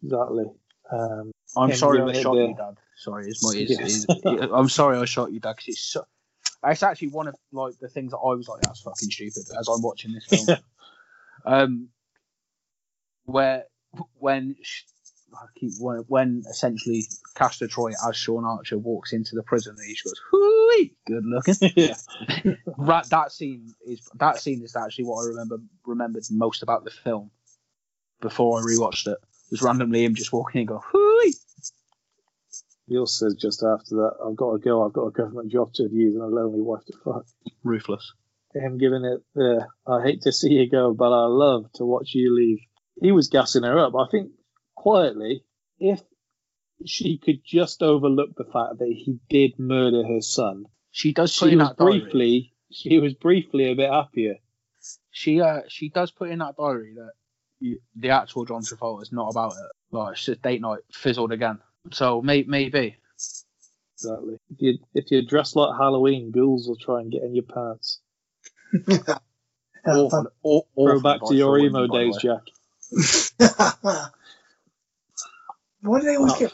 Exactly. 0.04 0.46
Um, 0.92 1.32
I'm 1.58 1.74
sorry 1.74 2.02
I 2.02 2.22
shot 2.22 2.34
you, 2.36 2.56
Dad. 2.56 2.78
Sorry, 2.96 3.28
it's 3.28 3.44
my. 3.44 3.52
It's, 3.56 3.72
Yes. 3.80 4.06
it's- 4.10 4.50
I'm 4.54 4.70
sorry 4.70 4.98
I 4.98 5.06
shot 5.06 5.32
you, 5.32 5.40
Dad. 5.40 5.54
Because 5.54 5.68
it's 5.70 5.82
so, 5.82 6.06
it's 6.66 6.84
actually 6.84 7.10
one 7.10 7.28
of 7.28 7.36
like 7.52 7.78
the 7.80 7.88
things 7.90 8.12
that 8.12 8.18
I 8.18 8.34
was 8.34 8.48
like, 8.48 8.62
that's 8.62 8.82
fucking 8.82 9.10
stupid 9.10 9.44
as 9.60 9.68
I'm 9.68 9.82
watching 9.82 10.14
this 10.14 10.26
film. 10.26 10.58
um, 11.46 11.90
where 13.26 13.66
when 14.20 14.56
I 15.34 15.46
keep 15.58 15.74
when, 15.80 16.00
when 16.08 16.44
essentially 16.50 17.04
Castor 17.36 17.68
Troy 17.68 17.92
as 18.08 18.16
Sean 18.16 18.46
Archer 18.46 18.78
walks 18.78 19.14
into 19.14 19.36
the 19.36 19.44
prison 19.44 19.76
and 19.78 19.88
he 19.88 19.94
just 19.94 20.06
goes, 20.06 20.22
"Hooey, 20.32 20.96
good 21.08 21.26
looking." 21.26 21.56
Right, 22.78 23.06
that 23.10 23.32
scene 23.32 23.74
is 23.86 24.08
that 24.16 24.40
scene 24.40 24.62
is 24.64 24.76
actually 24.76 25.06
what 25.06 25.24
I 25.24 25.28
remember 25.30 25.58
remembered 25.86 26.24
most 26.32 26.64
about 26.64 26.84
the 26.84 26.92
film 26.92 27.32
before 28.22 28.60
I 28.60 28.64
rewatched 28.64 29.08
it. 29.08 29.18
Was 29.50 29.62
randomly 29.62 30.06
him 30.06 30.16
just 30.16 30.32
walking 30.32 30.60
and 30.60 30.68
go, 30.68 30.82
"Hooey." 30.92 31.34
He 32.88 32.98
also 32.98 33.28
says 33.28 33.36
just 33.36 33.64
after 33.64 33.96
that, 33.96 34.16
I've 34.26 34.36
got 34.36 34.52
to 34.52 34.60
go, 34.60 34.86
I've 34.86 34.92
got 34.92 35.08
a 35.08 35.12
government 35.12 35.50
job 35.50 35.74
to 35.76 35.84
use 35.84 36.14
and 36.14 36.24
a 36.24 36.28
lonely 36.28 36.60
wife 36.60 36.84
to 36.88 36.94
fuck. 37.04 37.26
Ruthless. 37.64 38.14
Him 38.54 38.78
giving 38.78 39.06
it 39.06 39.22
the, 39.34 39.66
I 39.88 40.04
hate 40.04 40.24
to 40.24 40.34
see 40.34 40.50
you 40.50 40.70
go, 40.70 40.94
but 40.94 41.14
I 41.14 41.26
love 41.28 41.72
to 41.76 41.86
watch 41.86 42.12
you 42.14 42.36
leave. 42.36 42.60
He 43.02 43.14
was 43.14 43.30
gassing 43.30 43.64
her 43.64 43.80
up. 43.80 43.94
I 43.96 44.08
think 44.12 44.32
quietly, 44.82 45.44
if 45.80 46.02
she 46.86 47.18
could 47.18 47.42
just 47.46 47.84
overlook 47.84 48.36
the 48.36 48.44
fact 48.46 48.80
that 48.80 48.88
he 48.88 49.20
did 49.30 49.60
murder 49.60 50.04
her 50.04 50.22
son, 50.22 50.66
She 50.92 51.14
does 51.14 51.38
put 51.38 51.48
she 51.50 51.54
in 51.54 51.60
was 51.60 51.70
that 51.70 51.78
diary. 51.78 52.00
briefly, 52.00 52.54
she 52.72 53.00
was 53.00 53.14
briefly 53.14 53.72
a 53.72 53.76
bit 53.76 53.90
happier. 53.92 54.36
She 55.12 55.40
uh 55.42 55.62
she 55.68 55.90
does 55.90 56.10
put 56.12 56.30
in 56.32 56.40
that 56.40 56.56
diary 56.58 56.96
that 56.96 57.12
you, 57.60 57.80
the 57.96 58.10
actual 58.10 58.46
John 58.46 58.62
Travolta 58.64 59.04
is 59.04 59.12
not 59.12 59.30
about 59.30 59.54
it. 59.54 59.72
Like 59.96 60.14
it's 60.14 60.26
just 60.26 60.42
date 60.42 60.62
night 60.62 60.80
fizzled 60.92 61.32
again. 61.32 61.60
So 61.92 62.22
may, 62.24 62.44
maybe. 62.44 62.96
Exactly. 63.98 64.38
If 64.50 64.58
you 64.62 64.78
if 64.96 65.12
you 65.12 65.22
dress 65.24 65.56
like 65.56 65.78
Halloween, 65.78 66.32
ghouls 66.32 66.68
will 66.68 66.78
try 66.78 67.02
and 67.02 67.12
get 67.12 67.22
in 67.22 67.36
your 67.36 67.44
pants. 67.44 68.00
Awful, 69.86 70.28
aw- 70.44 70.62
Throw 70.76 71.00
back 71.00 71.22
to 71.28 71.36
your 71.36 71.60
emo 71.60 71.88
women, 71.88 71.88
by 71.92 71.98
the 71.98 72.04
days. 72.06 72.18
Jack. 72.18 74.12
Why 75.82 76.00
do 76.00 76.06
they 76.06 76.16
always 76.16 76.34
Oh. 76.34 76.40
get? 76.40 76.54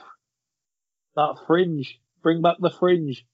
That 1.15 1.35
fringe. 1.47 1.99
Bring 2.21 2.41
back 2.41 2.57
the 2.59 2.69
fringe. 2.69 3.25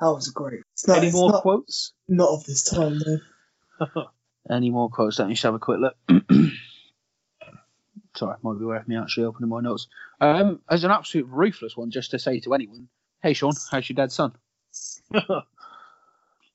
That 0.00 0.08
was 0.08 0.28
great. 0.30 0.62
It's 0.72 0.86
not, 0.86 0.98
Any 0.98 1.10
more 1.12 1.30
not, 1.30 1.42
quotes? 1.42 1.92
not 2.08 2.28
of 2.30 2.44
this 2.44 2.64
time 2.64 2.98
though. 2.98 3.20
Any 4.50 4.70
more 4.70 4.90
quotes? 4.90 5.18
Let 5.18 5.28
me 5.28 5.34
just 5.34 5.42
have 5.44 5.54
a 5.54 5.58
quick 5.58 5.80
look. 5.80 5.96
Sorry, 8.14 8.36
might 8.42 8.58
be 8.58 8.64
worth 8.64 8.88
me 8.88 8.96
actually 8.96 9.24
opening 9.26 9.50
my 9.50 9.60
notes. 9.60 9.88
Um, 10.20 10.60
as 10.70 10.84
an 10.84 10.90
absolute 10.90 11.26
ruthless 11.28 11.76
one, 11.76 11.90
just 11.90 12.12
to 12.12 12.18
say 12.18 12.40
to 12.40 12.54
anyone, 12.54 12.88
"Hey 13.22 13.34
Sean, 13.34 13.52
how's 13.70 13.88
your 13.88 13.94
dead 13.94 14.10
son?" 14.12 14.32
yeah, 15.10 15.20
Like 15.20 15.42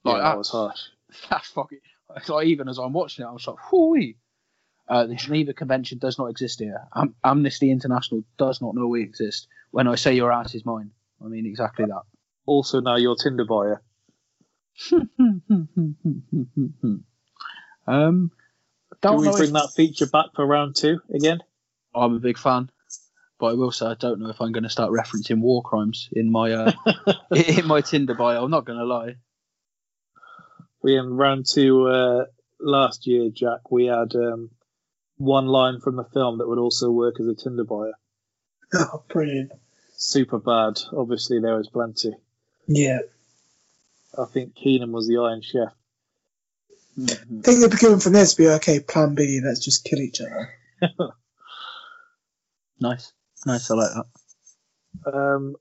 that 0.03 0.21
that. 0.23 0.37
was 0.37 0.49
harsh. 0.49 0.79
That's 1.29 1.49
fucking. 1.49 1.79
It's 2.15 2.29
like 2.29 2.47
even 2.47 2.67
as 2.67 2.77
I'm 2.79 2.93
watching 2.93 3.25
it, 3.25 3.27
I 3.27 3.31
was 3.31 3.45
like, 3.47 3.71
"Whoo!" 3.71 4.13
Uh, 4.91 5.05
the 5.07 5.15
Geneva 5.15 5.53
Convention 5.53 5.99
does 5.99 6.19
not 6.19 6.25
exist 6.25 6.59
here. 6.59 6.85
Am- 6.93 7.15
Amnesty 7.23 7.71
International 7.71 8.25
does 8.37 8.59
not 8.61 8.75
know 8.75 8.87
we 8.87 9.03
exist. 9.03 9.47
When 9.71 9.87
I 9.87 9.95
say 9.95 10.15
your 10.15 10.33
ass 10.33 10.53
is 10.53 10.65
mine, 10.65 10.91
I 11.23 11.29
mean 11.29 11.45
exactly 11.45 11.85
that. 11.85 12.01
Also, 12.45 12.81
now 12.81 12.97
your 12.97 13.15
Tinder 13.15 13.45
buyer. 13.45 13.81
um, 17.87 18.31
Do 19.01 19.13
we 19.13 19.29
bring 19.29 19.43
If, 19.43 19.53
that 19.53 19.71
feature 19.73 20.07
back 20.07 20.25
for 20.35 20.45
round 20.45 20.75
two 20.75 20.99
again? 21.15 21.39
I'm 21.95 22.15
a 22.15 22.19
big 22.19 22.37
fan, 22.37 22.69
but 23.39 23.45
I 23.45 23.53
will 23.53 23.71
say 23.71 23.85
I 23.85 23.93
don't 23.93 24.19
know 24.19 24.29
if 24.29 24.41
I'm 24.41 24.51
going 24.51 24.63
to 24.63 24.69
start 24.69 24.91
referencing 24.91 25.39
war 25.39 25.63
crimes 25.63 26.09
in 26.11 26.29
my 26.29 26.51
uh, 26.51 26.73
in 27.31 27.65
my 27.65 27.79
Tinder 27.79 28.15
bio. 28.15 28.43
I'm 28.43 28.51
not 28.51 28.65
going 28.65 28.79
to 28.79 28.85
lie. 28.85 29.15
We 30.83 30.97
in 30.97 31.15
round 31.15 31.45
two 31.49 31.87
uh, 31.87 32.25
last 32.59 33.07
year, 33.07 33.29
Jack. 33.33 33.71
We 33.71 33.85
had 33.85 34.13
um, 34.15 34.49
one 35.21 35.45
line 35.47 35.79
from 35.79 35.95
the 35.95 36.03
film 36.03 36.39
that 36.39 36.47
would 36.47 36.57
also 36.57 36.89
work 36.91 37.19
as 37.19 37.27
a 37.27 37.35
Tinder 37.35 37.63
buyer. 37.63 37.93
Oh, 38.73 39.03
brilliant. 39.09 39.51
Super 39.97 40.39
bad. 40.39 40.79
Obviously, 40.93 41.39
there 41.41 41.57
was 41.57 41.67
plenty. 41.67 42.13
Yeah. 42.67 42.99
I 44.17 44.23
think 44.25 44.55
Keenan 44.55 44.93
was 44.93 45.07
the 45.09 45.17
Iron 45.17 45.41
Chef. 45.41 45.73
Mhm. 46.97 47.39
I 47.39 47.41
think 47.41 47.59
they'd 47.59 47.71
be 47.71 47.77
going 47.77 47.99
from 47.99 48.13
this 48.13 48.33
to 48.35 48.41
be 48.41 48.47
okay, 48.47 48.79
plan 48.79 49.13
B, 49.13 49.41
let's 49.43 49.59
just 49.63 49.83
kill 49.83 49.99
each 49.99 50.21
other. 50.21 50.49
Nice, 52.79 53.13
nice. 53.45 53.69
I 53.69 53.75
like 53.75 53.91
that. 55.05 55.13
Um, 55.13 55.55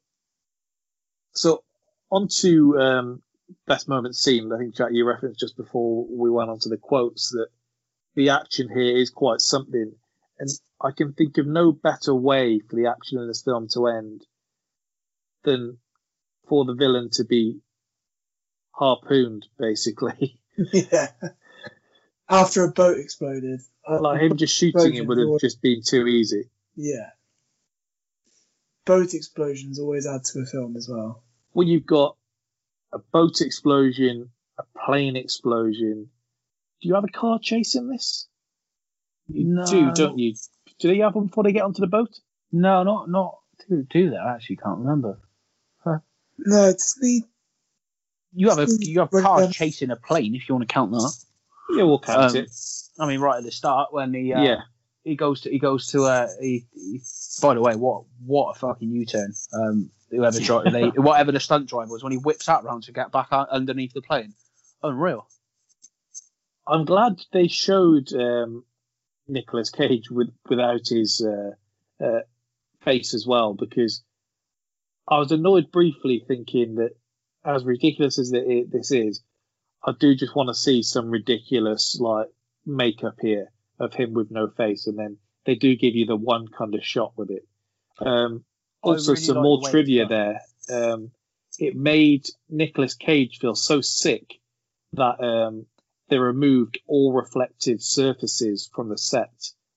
so 1.33 1.63
on 2.11 2.29
to 2.41 2.79
um, 2.79 3.23
best 3.67 3.89
moment 3.89 4.17
scene. 4.17 4.51
I 4.53 4.57
think 4.59 4.75
Jack, 4.75 4.89
you 4.93 5.05
referenced 5.05 5.39
just 5.39 5.57
before 5.57 6.07
we 6.09 6.31
went 6.31 6.49
on 6.49 6.59
to 6.61 6.71
the 6.71 6.79
quotes 6.79 7.29
that 7.31 7.49
the 8.15 8.31
action 8.31 8.69
here 8.69 8.97
is 8.97 9.11
quite 9.11 9.41
something, 9.41 9.93
and 10.39 10.49
I 10.81 10.91
can 10.93 11.13
think 11.13 11.39
of 11.39 11.47
no 11.47 11.73
better 11.73 12.15
way 12.15 12.61
for 12.61 12.77
the 12.77 12.87
action 12.87 13.19
in 13.19 13.29
this 13.29 13.43
film 13.43 13.69
to 13.75 13.87
end 13.87 14.27
than 15.45 15.79
for 16.49 16.65
the 16.65 16.75
villain 16.75 17.11
to 17.13 17.25
be 17.25 17.61
harpooned, 18.73 19.47
basically. 19.59 20.41
yeah. 20.73 21.09
After 22.29 22.65
a 22.65 22.73
boat 22.73 22.99
exploded. 22.99 23.61
like 23.89 24.21
him 24.21 24.37
just 24.37 24.57
shooting 24.57 24.95
it 24.95 25.07
would 25.07 25.19
have 25.19 25.41
just 25.41 25.61
been 25.63 25.83
too 25.85 26.07
easy. 26.07 26.51
Yeah. 26.77 27.11
Boat 28.87 29.15
explosions 29.15 29.79
always 29.79 30.07
add 30.07 30.25
to 30.25 30.41
a 30.41 30.47
film 30.47 30.77
as 30.77 30.89
well. 30.89 31.23
When 31.53 31.69
you've 31.69 31.87
got 31.87 32.17
a 32.93 32.99
boat 32.99 33.41
explosion, 33.41 34.31
a 34.59 34.63
plane 34.79 35.17
explosion. 35.17 36.11
Do 36.81 36.89
you 36.89 36.95
have 36.95 37.05
a 37.05 37.09
car 37.09 37.39
chase 37.41 37.75
in 37.75 37.89
this? 37.89 38.27
You 39.29 39.45
No. 39.45 39.65
do, 39.65 39.93
don't 39.93 40.19
you? 40.19 40.35
Do 40.79 40.89
they 40.89 40.99
have 40.99 41.15
them 41.15 41.27
before 41.27 41.45
they 41.45 41.53
get 41.53 41.63
onto 41.65 41.81
the 41.81 41.87
boat? 41.87 42.19
No, 42.53 42.83
not 42.83 43.09
not 43.11 43.39
do 43.69 43.83
do 43.83 44.11
that. 44.11 44.21
I 44.21 44.35
actually 44.35 44.57
can't 44.57 44.79
remember. 44.79 45.19
No, 46.43 46.69
it's 46.69 46.99
the 46.99 47.23
You 48.33 48.49
have 48.49 48.59
a 48.59 48.67
you 48.81 49.01
have 49.01 49.13
Well, 49.13 49.23
cars 49.23 49.55
chasing 49.55 49.91
a 49.91 49.97
plane 49.97 50.35
if 50.35 50.49
you 50.49 50.55
want 50.55 50.67
to 50.67 50.73
count 50.73 50.91
that. 50.93 51.13
Yeah, 51.77 51.83
we'll 51.85 51.99
count 51.99 52.35
Um, 52.35 52.37
it. 52.37 52.51
I 52.99 53.07
mean, 53.07 53.21
right 53.21 53.39
at 53.39 53.45
the 53.45 53.53
start 53.53 53.93
when 53.93 54.15
he 54.15 54.33
uh, 54.33 54.43
yeah, 54.43 54.61
he 55.05 55.17
goes 55.17 55.43
to 55.43 55.51
he 55.51 55.59
goes 55.59 55.89
to 55.89 56.05
uh 56.05 56.29
he, 56.41 56.67
he 56.73 57.01
by 57.43 57.55
the 57.55 57.61
way 57.61 57.77
what 57.77 58.05
what 58.25 58.57
a 58.57 58.59
fucking 58.59 58.91
U 58.91 59.05
turn 59.05 59.35
um 59.53 59.91
whoever 60.11 60.41
dri- 60.41 60.71
they 60.71 60.89
whatever 60.97 61.31
the 61.31 61.41
stunt 61.41 61.69
driver 61.69 61.93
was 61.93 62.03
when 62.03 62.13
he 62.13 62.19
whips 62.19 62.49
out 62.49 62.65
round 62.65 62.85
to 62.85 62.93
get 62.93 63.13
back 63.13 63.29
underneath 63.33 63.93
the 63.93 64.01
plane 64.03 64.33
unreal 64.83 65.29
I'm 66.71 66.85
glad 66.85 67.21
they 67.33 67.49
showed 67.49 68.13
um, 68.13 68.65
Nicolas 69.27 69.71
Cage 69.71 70.11
with 70.11 70.33
without 70.49 70.89
his 70.89 71.21
uh, 71.21 72.05
uh, 72.05 72.21
face 72.83 73.13
as 73.15 73.27
well 73.27 73.55
because 73.55 74.03
I 75.09 75.19
was 75.19 75.33
annoyed 75.33 75.73
briefly 75.73 76.25
thinking 76.27 76.77
that 76.77 76.93
as 77.45 77.65
ridiculous 77.65 78.19
as 78.19 78.33
it, 78.33 78.71
this 78.71 78.93
is, 78.93 79.23
I 79.85 79.93
do 79.99 80.15
just 80.15 80.37
want 80.37 80.49
to 80.49 80.55
see 80.55 80.83
some 80.83 81.11
ridiculous 81.11 81.99
like 81.99 82.29
makeup 82.65 83.17
here 83.21 83.51
of 83.79 83.95
him 83.95 84.13
with 84.13 84.31
no 84.31 84.49
face, 84.49 84.87
and 84.87 84.99
then 84.99 85.17
they 85.47 85.57
do 85.57 85.75
give 85.75 85.97
you 85.97 86.07
the 86.07 86.17
one 86.17 86.47
kind 86.47 86.75
of 86.75 86.85
shot 86.85 87.15
with 87.17 87.31
it. 87.31 87.47
Um, 87.99 88.45
also, 88.83 89.13
really 89.13 89.25
some 89.25 89.43
more 89.43 89.59
the 89.61 89.71
trivia 89.71 90.07
there. 90.07 90.41
Um, 90.71 91.11
it 91.59 91.75
made 91.75 92.27
Nicolas 92.49 92.95
Cage 92.95 93.39
feel 93.39 93.55
so 93.55 93.81
sick 93.81 94.35
that 94.93 95.21
um, 95.23 95.67
they 96.11 96.19
removed 96.19 96.79
all 96.87 97.13
reflective 97.13 97.81
surfaces 97.81 98.69
from 98.75 98.89
the 98.89 98.99
set 98.99 99.33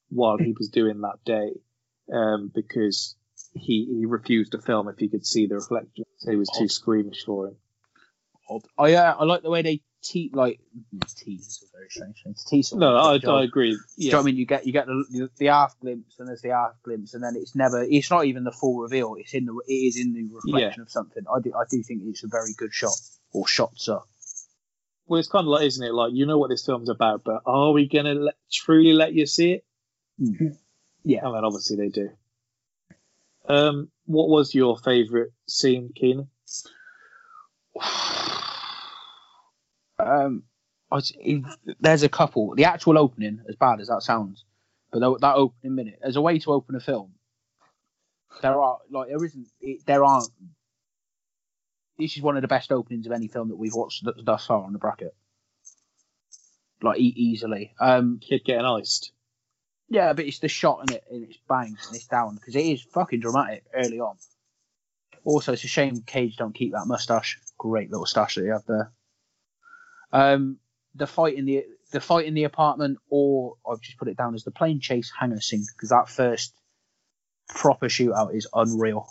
while 0.09 0.37
he 0.37 0.53
was 0.57 0.69
doing 0.69 1.01
that 1.01 1.23
day 1.25 1.51
um, 2.11 2.51
because 2.53 3.15
he, 3.53 3.87
he 3.99 4.05
refused 4.05 4.51
to 4.51 4.59
film 4.59 4.87
if 4.89 4.97
he 4.97 5.07
could 5.07 5.25
see 5.25 5.47
the 5.47 5.55
reflection. 5.55 6.05
So 6.17 6.31
he 6.31 6.37
was 6.37 6.49
too 6.57 6.67
squeamish 6.67 7.23
for 7.25 7.47
him. 7.47 7.55
odd. 8.49 8.63
I 8.77 8.93
uh, 8.93 9.15
I 9.19 9.23
like 9.25 9.43
the 9.43 9.49
way 9.49 9.61
they 9.61 9.81
te 10.03 10.31
like 10.33 10.59
tease 11.15 11.47
is 11.47 11.63
a 11.63 11.77
very 11.77 11.89
strange 11.89 12.21
thing. 12.23 12.33
To 12.33 12.45
tease 12.49 12.73
No, 12.73 12.95
I, 12.95 13.19
I 13.25 13.43
agree. 13.43 13.71
Do 13.71 13.79
you 13.97 14.11
know 14.11 14.17
what 14.17 14.23
I 14.23 14.25
mean? 14.25 14.37
You 14.37 14.45
get 14.45 14.65
you 14.65 14.73
get 14.73 14.85
the, 14.87 15.29
the 15.37 15.45
half 15.47 15.79
glimpse, 15.79 16.19
and 16.19 16.27
there's 16.27 16.41
the 16.41 16.49
half 16.49 16.71
glimpse, 16.83 17.13
and 17.13 17.23
then 17.23 17.35
it's 17.35 17.55
never. 17.55 17.83
It's 17.83 18.09
not 18.11 18.25
even 18.25 18.43
the 18.43 18.51
full 18.51 18.79
reveal. 18.79 19.15
It's 19.17 19.33
in 19.33 19.45
the. 19.45 19.53
It 19.67 19.73
is 19.73 19.97
in 19.97 20.13
the 20.13 20.27
reflection 20.33 20.81
of 20.81 20.89
something. 20.89 21.23
I 21.33 21.39
do. 21.41 21.53
I 21.55 21.63
do 21.69 21.81
think 21.83 22.01
it's 22.05 22.23
a 22.23 22.27
very 22.27 22.53
good 22.57 22.73
shot 22.73 22.95
or 23.31 23.47
shots 23.47 23.87
are. 23.89 24.03
Well, 25.07 25.19
it's 25.19 25.29
kind 25.29 25.45
of 25.45 25.49
like, 25.49 25.65
isn't 25.65 25.85
it? 25.85 25.93
Like 25.93 26.13
you 26.13 26.25
know 26.25 26.37
what 26.37 26.49
this 26.49 26.65
film's 26.65 26.89
about, 26.89 27.23
but 27.23 27.41
are 27.45 27.71
we 27.71 27.87
gonna 27.87 28.13
let, 28.13 28.35
truly 28.51 28.93
let 28.93 29.13
you 29.13 29.25
see 29.25 29.53
it? 29.53 29.65
Mm. 30.21 30.57
Yeah. 31.03 31.25
and 31.25 31.35
then 31.35 31.43
obviously 31.43 31.75
they 31.77 31.89
do. 31.89 32.09
Um, 33.47 33.89
what 34.05 34.29
was 34.29 34.55
your 34.55 34.77
favourite 34.77 35.31
scene, 35.47 35.91
Keenan? 35.95 36.29
Um, 39.99 40.43
I 40.91 40.95
was, 40.95 41.13
there's 41.79 42.03
a 42.03 42.09
couple. 42.09 42.55
The 42.55 42.65
actual 42.65 42.97
opening, 42.97 43.39
as 43.47 43.55
bad 43.55 43.79
as 43.79 43.87
that 43.87 44.01
sounds, 44.01 44.43
but 44.91 44.99
tho- 44.99 45.17
that 45.21 45.35
opening 45.35 45.75
minute, 45.75 45.99
as 46.03 46.15
a 46.15 46.21
way 46.21 46.39
to 46.39 46.51
open 46.51 46.75
a 46.75 46.79
film, 46.79 47.13
there 48.41 48.59
are 48.59 48.79
like 48.91 49.09
there 49.09 49.23
isn't. 49.23 49.47
It, 49.61 49.85
there 49.85 50.03
aren't. 50.03 50.29
This 51.97 52.17
is 52.17 52.23
one 52.23 52.35
of 52.35 52.41
the 52.41 52.47
best 52.47 52.71
openings 52.71 53.05
of 53.05 53.11
any 53.11 53.27
film 53.27 53.49
that 53.49 53.55
we've 53.57 53.73
watched 53.73 54.03
thus 54.23 54.45
far 54.47 54.63
on 54.63 54.73
the 54.73 54.79
bracket. 54.79 55.15
Like 56.81 56.99
e- 56.99 57.13
easily. 57.15 57.73
Um, 57.79 58.19
Kid 58.19 58.43
getting 58.43 58.65
iced. 58.65 59.11
yeah, 59.89 60.13
but 60.13 60.25
it's 60.25 60.39
the 60.39 60.47
shot 60.49 60.79
and 60.81 60.91
it 60.91 61.03
and 61.09 61.23
it's 61.23 61.37
bang 61.47 61.77
and 61.87 61.95
it's 61.95 62.07
down 62.07 62.35
because 62.35 62.55
it 62.55 62.65
is 62.65 62.81
fucking 62.81 63.19
dramatic 63.21 63.63
early 63.73 63.99
on. 63.99 64.17
Also, 65.23 65.53
it's 65.53 65.63
a 65.63 65.67
shame 65.67 66.01
Cage 66.05 66.35
don't 66.35 66.53
keep 66.55 66.73
that 66.73 66.87
mustache. 66.87 67.39
Great 67.57 67.89
little 67.89 68.05
stash 68.05 68.35
that 68.35 68.41
he 68.43 68.49
had 68.49 68.63
there. 68.67 68.91
Um, 70.11 70.57
the 70.95 71.07
fight 71.07 71.35
in 71.35 71.45
the 71.45 71.65
the 71.91 72.01
fight 72.01 72.25
in 72.25 72.33
the 72.33 72.43
apartment, 72.43 72.97
or 73.09 73.55
I've 73.69 73.79
just 73.81 73.97
put 73.97 74.07
it 74.09 74.17
down 74.17 74.35
as 74.35 74.43
the 74.43 74.51
plane 74.51 74.79
chase 74.81 75.11
hangar 75.17 75.39
scene 75.39 75.63
because 75.73 75.89
that 75.89 76.09
first 76.09 76.53
proper 77.47 77.87
shootout 77.87 78.35
is 78.35 78.47
unreal. 78.53 79.07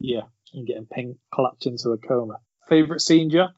Yeah, 0.00 0.22
and 0.54 0.66
getting 0.66 0.86
ping 0.86 1.18
clapped 1.30 1.66
into 1.66 1.90
a 1.90 1.98
coma. 1.98 2.40
Favourite 2.68 3.02
scene, 3.02 3.30
Jack? 3.30 3.50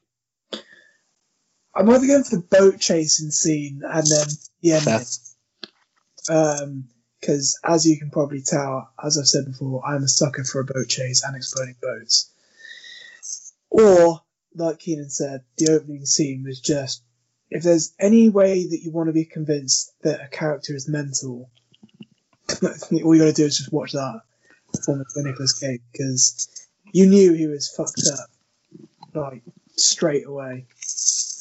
I'm 1.75 1.89
either 1.89 2.05
going 2.05 2.23
for 2.23 2.35
the 2.35 2.41
boat 2.43 2.79
chasing 2.79 3.31
scene 3.31 3.81
and 3.83 4.05
then 4.05 4.27
the 4.61 4.71
ending. 4.73 5.07
Um, 6.29 6.89
because 7.19 7.57
as 7.63 7.85
you 7.87 7.97
can 7.97 8.11
probably 8.11 8.41
tell, 8.41 8.89
as 9.01 9.17
I've 9.17 9.27
said 9.27 9.45
before, 9.45 9.81
I'm 9.85 10.03
a 10.03 10.07
sucker 10.09 10.43
for 10.43 10.59
a 10.59 10.65
boat 10.65 10.89
chase 10.89 11.23
and 11.23 11.37
exploding 11.37 11.77
boats. 11.81 12.29
Or, 13.69 14.21
like 14.53 14.79
Keenan 14.79 15.09
said, 15.09 15.45
the 15.57 15.71
opening 15.71 16.05
scene 16.05 16.43
was 16.45 16.59
just 16.59 17.01
if 17.49 17.63
there's 17.63 17.93
any 17.97 18.29
way 18.29 18.67
that 18.67 18.81
you 18.83 18.91
want 18.91 19.07
to 19.07 19.13
be 19.13 19.25
convinced 19.25 19.93
that 20.01 20.21
a 20.21 20.27
character 20.27 20.75
is 20.75 20.89
mental, 20.89 21.49
all 22.61 23.15
you 23.15 23.19
got 23.19 23.25
to 23.25 23.33
do 23.33 23.45
is 23.45 23.57
just 23.57 23.71
watch 23.71 23.93
that 23.93 24.21
performance 24.73 25.13
by 25.13 25.21
Nicolas 25.21 25.57
Cage 25.59 25.81
because 25.91 26.67
you 26.91 27.07
knew 27.07 27.33
he 27.33 27.47
was 27.47 27.69
fucked 27.69 28.03
up, 28.11 28.29
like 29.13 29.43
straight 29.75 30.25
away. 30.25 30.65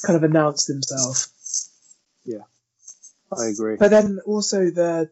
Kind 0.04 0.16
of 0.16 0.24
announced 0.24 0.66
himself. 0.68 1.28
Yeah, 2.24 2.44
I 3.36 3.46
agree. 3.46 3.76
But 3.76 3.90
then 3.90 4.20
also 4.26 4.70
the 4.70 5.10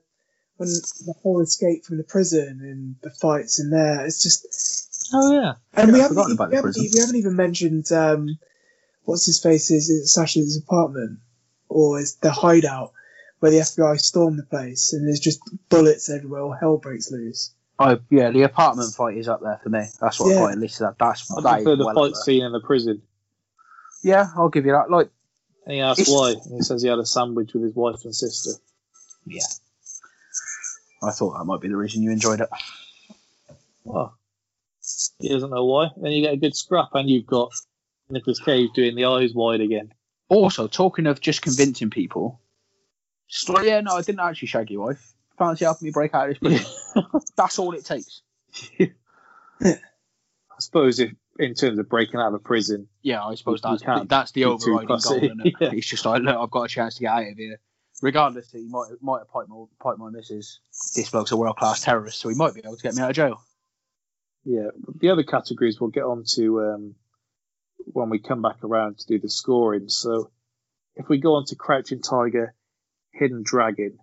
when 0.56 0.68
the 0.68 1.14
whole 1.22 1.40
escape 1.40 1.84
from 1.84 1.96
the 1.96 2.04
prison 2.04 2.60
and 2.62 2.96
the 3.02 3.10
fights 3.10 3.60
in 3.60 3.70
there, 3.70 4.04
it's 4.04 4.22
just 4.22 5.10
Oh 5.12 5.32
yeah. 5.32 5.54
and 5.74 5.92
we 5.92 5.98
Yeah, 5.98 6.04
I 6.04 6.08
haven't 6.08 6.16
forgotten 6.16 6.32
about 6.34 6.48
we 6.50 6.50
the 6.50 6.56
haven't, 6.56 6.76
we 6.76 7.00
haven't 7.00 7.16
even 7.16 7.36
mentioned 7.36 7.90
um, 7.92 8.38
what's 9.04 9.26
his 9.26 9.40
face 9.40 9.70
is 9.70 9.90
it 9.90 10.06
Sasha's 10.06 10.56
apartment 10.56 11.18
or 11.68 11.98
is 11.98 12.16
the 12.16 12.30
hideout 12.30 12.92
where 13.38 13.50
the 13.50 13.58
FBI 13.58 13.98
stormed 13.98 14.38
the 14.38 14.44
place 14.44 14.92
and 14.92 15.06
there's 15.06 15.20
just 15.20 15.40
bullets 15.68 16.10
everywhere, 16.10 16.42
all 16.42 16.52
hell 16.52 16.76
breaks 16.76 17.10
loose. 17.10 17.52
Oh 17.82 17.98
yeah, 18.10 18.30
the 18.30 18.42
apartment 18.42 18.94
fight 18.94 19.16
is 19.16 19.26
up 19.26 19.40
there 19.40 19.58
for 19.62 19.70
me. 19.70 19.86
That's 20.00 20.20
what 20.20 20.30
Yeah. 20.30 20.44
I 20.44 20.52
enlisted 20.52 20.86
that. 20.86 20.98
That's 20.98 21.30
what 21.30 21.46
I 21.46 21.50
that 21.50 21.58
is 21.60 21.64
prefer 21.64 21.76
the 21.76 21.86
well 21.86 21.94
fight 21.94 22.14
scene 22.14 22.44
in 22.44 22.52
the 22.52 22.60
prison. 22.60 23.00
Yeah, 24.02 24.28
I'll 24.36 24.50
give 24.50 24.66
you 24.66 24.72
that. 24.72 24.90
Like 24.90 25.08
And 25.64 25.74
he 25.74 25.80
asks 25.80 26.10
why. 26.10 26.32
And 26.32 26.56
he 26.56 26.60
says 26.60 26.82
he 26.82 26.88
had 26.88 26.98
a 26.98 27.06
sandwich 27.06 27.54
with 27.54 27.62
his 27.62 27.74
wife 27.74 28.04
and 28.04 28.14
sister. 28.14 28.50
Yeah. 29.24 29.40
I 31.02 31.10
thought 31.10 31.38
that 31.38 31.44
might 31.44 31.62
be 31.62 31.68
the 31.68 31.76
reason 31.76 32.02
you 32.02 32.10
enjoyed 32.10 32.42
it. 32.42 32.50
Well, 33.84 34.14
he 35.18 35.28
doesn't 35.30 35.50
know 35.50 35.64
why. 35.64 35.88
Then 35.96 36.12
you 36.12 36.22
get 36.22 36.34
a 36.34 36.36
good 36.36 36.54
scrap, 36.54 36.90
and 36.92 37.08
you've 37.08 37.26
got 37.26 37.50
Nicolas 38.10 38.40
Cage 38.40 38.70
doing 38.74 38.94
the 38.94 39.06
eyes 39.06 39.32
wide 39.32 39.62
again. 39.62 39.94
Also, 40.28 40.66
talking 40.66 41.06
of 41.06 41.22
just 41.22 41.40
convincing 41.40 41.88
people, 41.88 42.40
just 43.28 43.48
yeah, 43.64 43.80
no, 43.80 43.96
I 43.96 44.02
didn't 44.02 44.20
actually 44.20 44.48
shag 44.48 44.70
your 44.70 44.86
wife. 44.86 45.14
Fancy 45.40 45.64
helping 45.64 45.86
me 45.86 45.90
break 45.92 46.14
out 46.14 46.30
of 46.30 46.38
this 46.38 46.60
prison? 46.94 47.10
That's 47.36 47.58
all 47.58 47.72
it 47.72 47.84
takes. 47.84 48.22
I 48.78 49.74
suppose 50.58 51.00
if 51.00 51.12
in 51.38 51.54
terms 51.54 51.78
of 51.78 51.88
breaking 51.88 52.20
out 52.20 52.28
of 52.28 52.34
a 52.34 52.38
prison, 52.38 52.88
Yeah, 53.02 53.24
I 53.24 53.34
suppose 53.34 53.62
that's 53.62 53.82
can't 53.82 54.08
that's 54.08 54.32
the 54.32 54.44
overriding 54.44 54.88
goal. 54.88 54.98
It? 55.46 55.54
Yeah. 55.60 55.70
It's 55.72 55.86
just 55.86 56.04
like, 56.04 56.22
look, 56.22 56.36
I've 56.36 56.50
got 56.50 56.64
a 56.64 56.68
chance 56.68 56.96
to 56.96 57.00
get 57.00 57.10
out 57.12 57.22
of 57.22 57.36
here. 57.36 57.58
Regardless, 58.02 58.50
he 58.52 58.66
might 58.68 58.90
might 59.00 59.20
have 59.20 59.30
piped 59.30 59.48
my, 59.48 59.64
piped 59.82 59.98
my 59.98 60.10
missus. 60.10 60.60
This 60.94 61.10
bloke's 61.10 61.32
a 61.32 61.36
world 61.36 61.56
class 61.56 61.82
terrorist, 61.82 62.20
so 62.20 62.28
he 62.28 62.34
might 62.34 62.54
be 62.54 62.60
able 62.60 62.76
to 62.76 62.82
get 62.82 62.94
me 62.94 63.02
out 63.02 63.10
of 63.10 63.16
jail. 63.16 63.42
yeah. 64.44 64.68
The 64.98 65.10
other 65.10 65.22
categories 65.22 65.80
we'll 65.80 65.90
get 65.90 66.04
on 66.04 66.24
to 66.34 66.62
um, 66.62 66.94
when 67.78 68.10
we 68.10 68.18
come 68.18 68.42
back 68.42 68.62
around 68.64 68.98
to 68.98 69.06
do 69.06 69.18
the 69.18 69.30
scoring. 69.30 69.88
So 69.88 70.30
if 70.96 71.08
we 71.08 71.18
go 71.18 71.34
on 71.36 71.44
to 71.46 71.56
Crouching 71.56 72.02
Tiger, 72.02 72.54
Hidden 73.12 73.42
Dragon, 73.44 73.98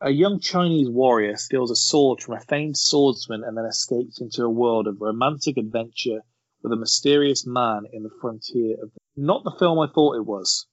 a 0.00 0.10
young 0.10 0.40
Chinese 0.40 0.88
warrior 0.88 1.36
steals 1.36 1.70
a 1.70 1.76
sword 1.76 2.22
from 2.22 2.36
a 2.36 2.40
famed 2.40 2.76
swordsman 2.76 3.44
and 3.44 3.56
then 3.56 3.66
escapes 3.66 4.20
into 4.20 4.42
a 4.44 4.48
world 4.48 4.86
of 4.86 5.00
romantic 5.00 5.56
adventure 5.58 6.20
with 6.62 6.72
a 6.72 6.76
mysterious 6.76 7.46
man 7.46 7.84
in 7.92 8.02
the 8.02 8.10
frontier 8.20 8.76
of 8.82 8.90
not 9.16 9.44
the 9.44 9.52
film 9.58 9.78
I 9.78 9.88
thought 9.92 10.16
it 10.16 10.24
was, 10.24 10.66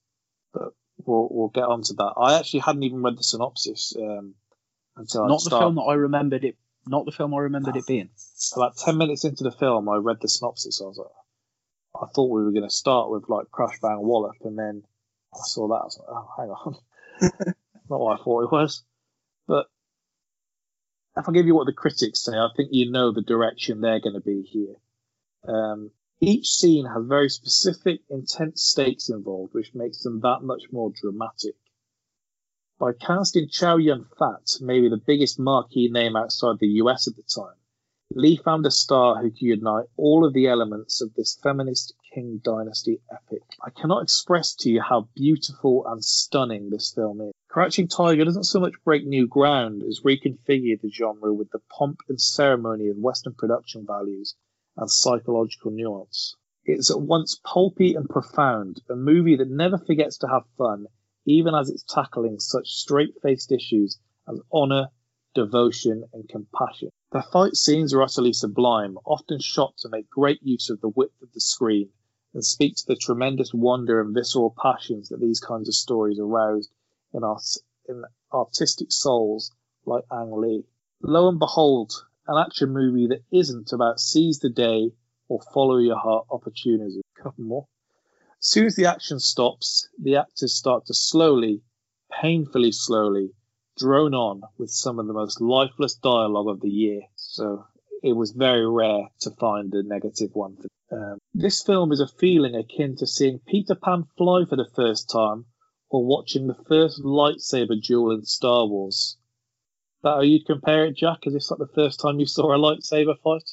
but 0.54 0.74
we'll, 1.06 1.28
we'll 1.30 1.50
get 1.50 1.66
on 1.66 1.82
to 1.84 1.94
that. 1.96 2.14
I 2.18 2.40
actually 2.40 2.62
hadn't 2.62 2.84
even 2.84 3.04
read 3.04 3.18
the 3.18 3.24
synopsis 3.24 3.94
um, 3.98 4.36
until 4.96 5.24
I 5.24 5.28
Not 5.28 5.44
the 5.44 5.50
film 5.50 5.76
that 5.76 5.82
I 5.82 5.94
remembered 5.96 6.44
it. 6.44 6.56
Not 6.86 7.06
the 7.06 7.12
film 7.12 7.34
I 7.34 7.40
remembered 7.40 7.76
it 7.76 7.86
being. 7.86 8.10
about 8.56 8.78
10 8.78 8.98
minutes 8.98 9.26
into 9.26 9.44
the 9.44 9.52
film, 9.52 9.90
I 9.90 9.98
read 9.98 10.18
the 10.22 10.30
synopsis. 10.30 10.82
I 10.82 10.86
was 10.86 10.98
like, 10.98 12.02
I 12.02 12.08
thought 12.14 12.32
we 12.32 12.44
were 12.44 12.52
going 12.52 12.64
to 12.68 12.74
start 12.74 13.10
with 13.10 13.28
like 13.28 13.52
Crash 13.52 13.80
Bang 13.82 14.00
Wallop, 14.00 14.36
and 14.44 14.58
then 14.58 14.84
I 15.34 15.40
saw 15.44 15.68
that. 15.68 15.74
I 15.74 15.84
was 15.84 16.00
like, 16.00 16.08
oh, 16.10 16.30
hang 16.38 16.50
on. 16.50 17.54
Not 17.90 18.00
what 18.00 18.20
I 18.20 18.24
thought 18.24 18.44
it 18.44 18.52
was. 18.52 18.84
But 19.48 19.68
if 21.16 21.28
I 21.28 21.32
give 21.32 21.48
you 21.48 21.56
what 21.56 21.66
the 21.66 21.74
critics 21.74 22.24
say, 22.24 22.34
I 22.34 22.50
think 22.56 22.70
you 22.72 22.92
know 22.92 23.12
the 23.12 23.22
direction 23.22 23.82
they're 23.82 24.00
going 24.00 24.16
to 24.16 24.22
be 24.22 24.42
here. 24.44 24.76
Um, 25.48 25.92
each 26.20 26.48
scene 26.48 26.86
has 26.86 27.06
very 27.06 27.30
specific, 27.30 28.02
intense 28.10 28.64
stakes 28.64 29.10
involved, 29.10 29.54
which 29.54 29.74
makes 29.74 30.04
them 30.04 30.20
that 30.22 30.42
much 30.42 30.64
more 30.72 30.92
dramatic. 30.92 31.56
By 32.80 32.94
casting 32.94 33.50
Chow 33.50 33.78
Yun 33.78 34.06
Fat, 34.20 34.58
maybe 34.62 34.90
the 34.90 34.98
biggest 34.98 35.40
marquee 35.40 35.90
name 35.90 36.16
outside 36.16 36.60
the 36.60 36.82
US 36.84 37.08
at 37.08 37.16
the 37.16 37.24
time, 37.24 37.56
Lee 38.12 38.38
found 38.38 38.66
a 38.66 38.72
star 38.72 39.22
who 39.22 39.30
could 39.30 39.42
unite 39.42 39.88
all 39.98 40.26
of 40.26 40.34
the 40.34 40.48
elements 40.48 41.02
of 41.02 41.14
this 41.16 41.36
feminist 41.36 41.94
King 42.14 42.40
Dynasty 42.44 43.02
epic. 43.12 43.44
I 43.62 43.70
cannot 43.70 44.04
express 44.04 44.56
to 44.58 44.70
you 44.70 44.82
how 44.82 45.10
beautiful 45.14 45.86
and 45.88 46.04
stunning 46.04 46.70
this 46.70 46.92
film 46.92 47.22
is. 47.22 47.34
Crouching 47.58 47.88
Tiger 47.88 48.24
doesn't 48.24 48.44
so 48.44 48.60
much 48.60 48.76
break 48.86 49.04
new 49.04 49.26
ground 49.26 49.82
as 49.82 50.02
reconfigure 50.02 50.80
the 50.80 50.92
genre 50.92 51.34
with 51.34 51.50
the 51.50 51.58
pomp 51.76 52.02
and 52.08 52.22
ceremony 52.22 52.88
of 52.88 52.98
Western 52.98 53.34
production 53.34 53.84
values 53.84 54.36
and 54.76 54.92
psychological 54.92 55.72
nuance. 55.72 56.36
It's 56.66 56.92
at 56.92 57.02
once 57.02 57.42
pulpy 57.44 57.96
and 57.96 58.08
profound, 58.08 58.84
a 58.92 58.96
movie 58.96 59.38
that 59.38 59.50
never 59.50 59.80
forgets 59.80 60.20
to 60.20 60.28
have 60.28 60.44
fun, 60.56 60.86
even 61.26 61.56
as 61.56 61.72
it's 61.72 61.82
tackling 61.82 62.40
such 62.40 62.76
straight-faced 62.76 63.52
issues 63.52 63.98
as 64.30 64.40
honour, 64.54 64.90
devotion, 65.34 66.04
and 66.14 66.30
compassion. 66.30 66.92
The 67.12 67.24
fight 67.24 67.56
scenes 67.56 67.92
are 67.92 68.04
utterly 68.04 68.34
sublime, 68.34 69.00
often 69.04 69.40
shot 69.40 69.78
to 69.78 69.90
make 69.90 70.12
great 70.12 70.44
use 70.44 70.70
of 70.70 70.80
the 70.80 70.90
width 70.90 71.20
of 71.24 71.34
the 71.34 71.42
screen 71.42 71.90
and 72.36 72.46
speak 72.46 72.76
to 72.76 72.86
the 72.86 72.96
tremendous 72.96 73.52
wonder 73.52 74.00
and 74.00 74.14
visceral 74.14 74.54
passions 74.62 75.10
that 75.10 75.20
these 75.20 75.40
kinds 75.40 75.68
of 75.68 75.74
stories 75.74 76.20
aroused 76.20 76.70
in 77.18 77.24
in 77.90 78.04
artistic 78.32 78.92
souls 78.92 79.52
like 79.86 80.04
Ang 80.12 80.32
Lee. 80.32 80.64
Lo 81.02 81.30
and 81.30 81.40
behold, 81.40 81.92
an 82.28 82.38
action 82.38 82.72
movie 82.72 83.08
that 83.08 83.24
isn't 83.32 83.72
about 83.72 84.00
seize 84.00 84.40
the 84.40 84.50
day 84.50 84.92
or 85.28 85.40
follow 85.54 85.78
your 85.78 85.98
heart 85.98 86.26
opportunism. 86.30 87.02
A 87.18 87.24
Couple 87.24 87.44
more. 87.44 87.68
As 88.40 88.48
soon 88.48 88.66
as 88.66 88.76
the 88.76 88.86
action 88.86 89.20
stops, 89.20 89.88
the 90.00 90.18
actors 90.18 90.56
start 90.56 90.86
to 90.86 90.94
slowly, 90.94 91.62
painfully 92.22 92.72
slowly, 92.72 93.32
drone 93.78 94.14
on 94.14 94.42
with 94.58 94.70
some 94.70 95.00
of 95.00 95.08
the 95.08 95.14
most 95.14 95.42
lifeless 95.42 95.96
dialogue 95.96 96.48
of 96.48 96.62
the 96.62 96.70
year. 96.70 97.02
So 97.16 97.66
it 98.04 98.14
was 98.14 98.32
very 98.32 98.68
rare 98.70 99.10
to 99.22 99.32
find 99.32 99.74
a 99.74 99.84
negative 99.84 100.32
one. 100.34 100.58
Um, 100.92 101.18
this 101.34 101.64
film 101.64 101.92
is 101.92 102.00
a 102.00 102.08
feeling 102.08 102.56
akin 102.56 102.96
to 102.98 103.08
seeing 103.08 103.40
Peter 103.40 103.76
Pan 103.76 104.06
fly 104.18 104.46
for 104.46 104.56
the 104.56 104.70
first 104.76 105.10
time 105.10 105.46
or 105.90 106.06
watching 106.06 106.48
the 106.48 106.58
first 106.68 107.02
lightsaber 107.02 107.82
duel 107.82 108.12
in 108.12 108.26
Star 108.26 108.66
Wars. 108.66 109.18
That 110.04 110.16
how 110.16 110.22
you'd 110.22 110.46
compare 110.46 110.86
it, 110.86 110.98
Jack? 110.98 111.20
Is 111.24 111.34
this 111.34 111.52
like 111.52 111.60
the 111.60 111.74
first 111.74 112.00
time 112.00 112.20
you 112.20 112.26
saw 112.26 112.54
a 112.54 112.58
lightsaber 112.58 113.16
fight? 113.24 113.50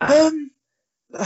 Um, 0.00 0.50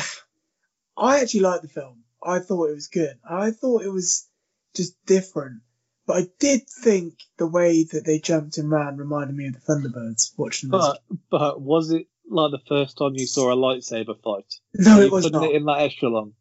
I 0.96 1.20
actually 1.20 1.40
liked 1.40 1.62
the 1.62 1.68
film. 1.68 2.04
I 2.22 2.38
thought 2.38 2.70
it 2.70 2.74
was 2.74 2.88
good. 2.88 3.18
I 3.28 3.50
thought 3.50 3.82
it 3.82 3.92
was 3.92 4.28
just 4.74 4.94
different. 5.06 5.62
But 6.06 6.16
I 6.16 6.26
did 6.38 6.68
think 6.68 7.14
the 7.38 7.46
way 7.46 7.84
that 7.84 8.04
they 8.04 8.18
jumped 8.18 8.58
and 8.58 8.70
ran 8.70 8.96
reminded 8.96 9.36
me 9.36 9.46
of 9.46 9.54
the 9.54 9.60
Thunderbirds 9.60 10.32
watching 10.36 10.70
this. 10.70 10.80
But 10.80 11.00
but 11.30 11.60
was 11.60 11.92
it 11.92 12.06
like 12.28 12.50
the 12.50 12.62
first 12.68 12.98
time 12.98 13.12
you 13.14 13.26
saw 13.26 13.52
a 13.52 13.56
lightsaber 13.56 14.20
fight? 14.22 14.52
no, 14.74 15.00
it 15.00 15.12
was 15.12 15.30
not. 15.30 15.44
it 15.44 15.54
in 15.54 15.64
that 15.66 15.80
echelon. 15.80 16.34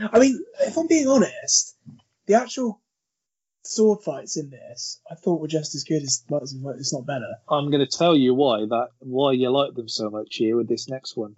I 0.00 0.18
mean, 0.18 0.42
if 0.60 0.76
I'm 0.76 0.86
being 0.86 1.08
honest, 1.08 1.76
the 2.28 2.34
actual 2.34 2.80
sword 3.64 4.02
fights 4.04 4.36
in 4.36 4.50
this 4.50 5.00
I 5.10 5.14
thought 5.16 5.40
were 5.40 5.48
just 5.48 5.74
as 5.74 5.82
good 5.84 6.02
as 6.02 6.24
lightsaber 6.30 6.78
It's 6.78 6.92
not 6.92 7.06
better. 7.06 7.34
I'm 7.48 7.70
going 7.70 7.84
to 7.84 7.98
tell 7.98 8.16
you 8.16 8.32
why 8.34 8.60
that 8.60 8.88
why 9.00 9.32
you 9.32 9.50
like 9.50 9.74
them 9.74 9.88
so 9.88 10.08
much 10.10 10.36
here 10.36 10.56
with 10.56 10.68
this 10.68 10.88
next 10.88 11.16
one. 11.16 11.34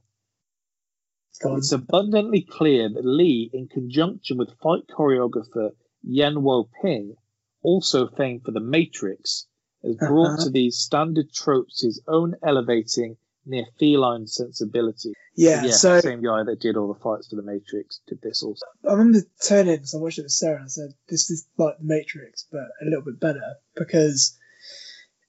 On. 1.43 1.57
It's 1.57 1.73
abundantly 1.73 2.43
clear 2.43 2.91
that 2.91 3.05
Lee, 3.05 3.49
in 3.55 3.67
conjunction 3.69 4.37
with 4.37 4.59
fight 4.63 4.83
choreographer 4.95 5.71
Yen 6.03 6.43
Wo 6.43 6.69
Ping, 6.83 7.15
also 7.63 8.09
famed 8.09 8.43
for 8.45 8.51
The 8.51 8.61
Matrix, 8.61 9.47
has 9.83 9.97
brought 9.97 10.35
Uh-huh. 10.35 10.45
to 10.45 10.51
these 10.51 10.77
standard 10.79 11.33
tropes 11.33 11.81
his 11.83 12.03
own 12.07 12.35
elevating, 12.43 13.17
near 13.47 13.65
feline 13.79 14.27
sensibility. 14.27 15.13
Yeah, 15.35 15.65
yeah 15.65 15.71
so 15.73 16.01
same 16.01 16.23
guy 16.23 16.43
that 16.45 16.61
did 16.61 16.77
all 16.77 16.93
the 16.93 17.01
fights 17.01 17.29
for 17.29 17.37
The 17.37 17.43
Matrix 17.43 18.01
did 18.07 18.21
this 18.23 18.43
also. 18.43 18.67
I 18.89 18.93
remember 18.93 19.21
turning 19.47 19.77
because 19.77 19.95
I 19.95 19.99
watched 19.99 20.19
it 20.19 20.23
with 20.23 20.33
Sarah 20.33 20.57
and 20.57 20.65
I 20.65 20.69
said, 20.69 20.95
This 21.09 21.31
is 21.31 21.47
like 21.57 21.79
The 21.79 21.85
Matrix, 21.85 22.47
but 22.51 22.69
a 22.81 22.85
little 22.85 23.03
bit 23.03 23.21
better 23.21 23.55
because 23.75 24.39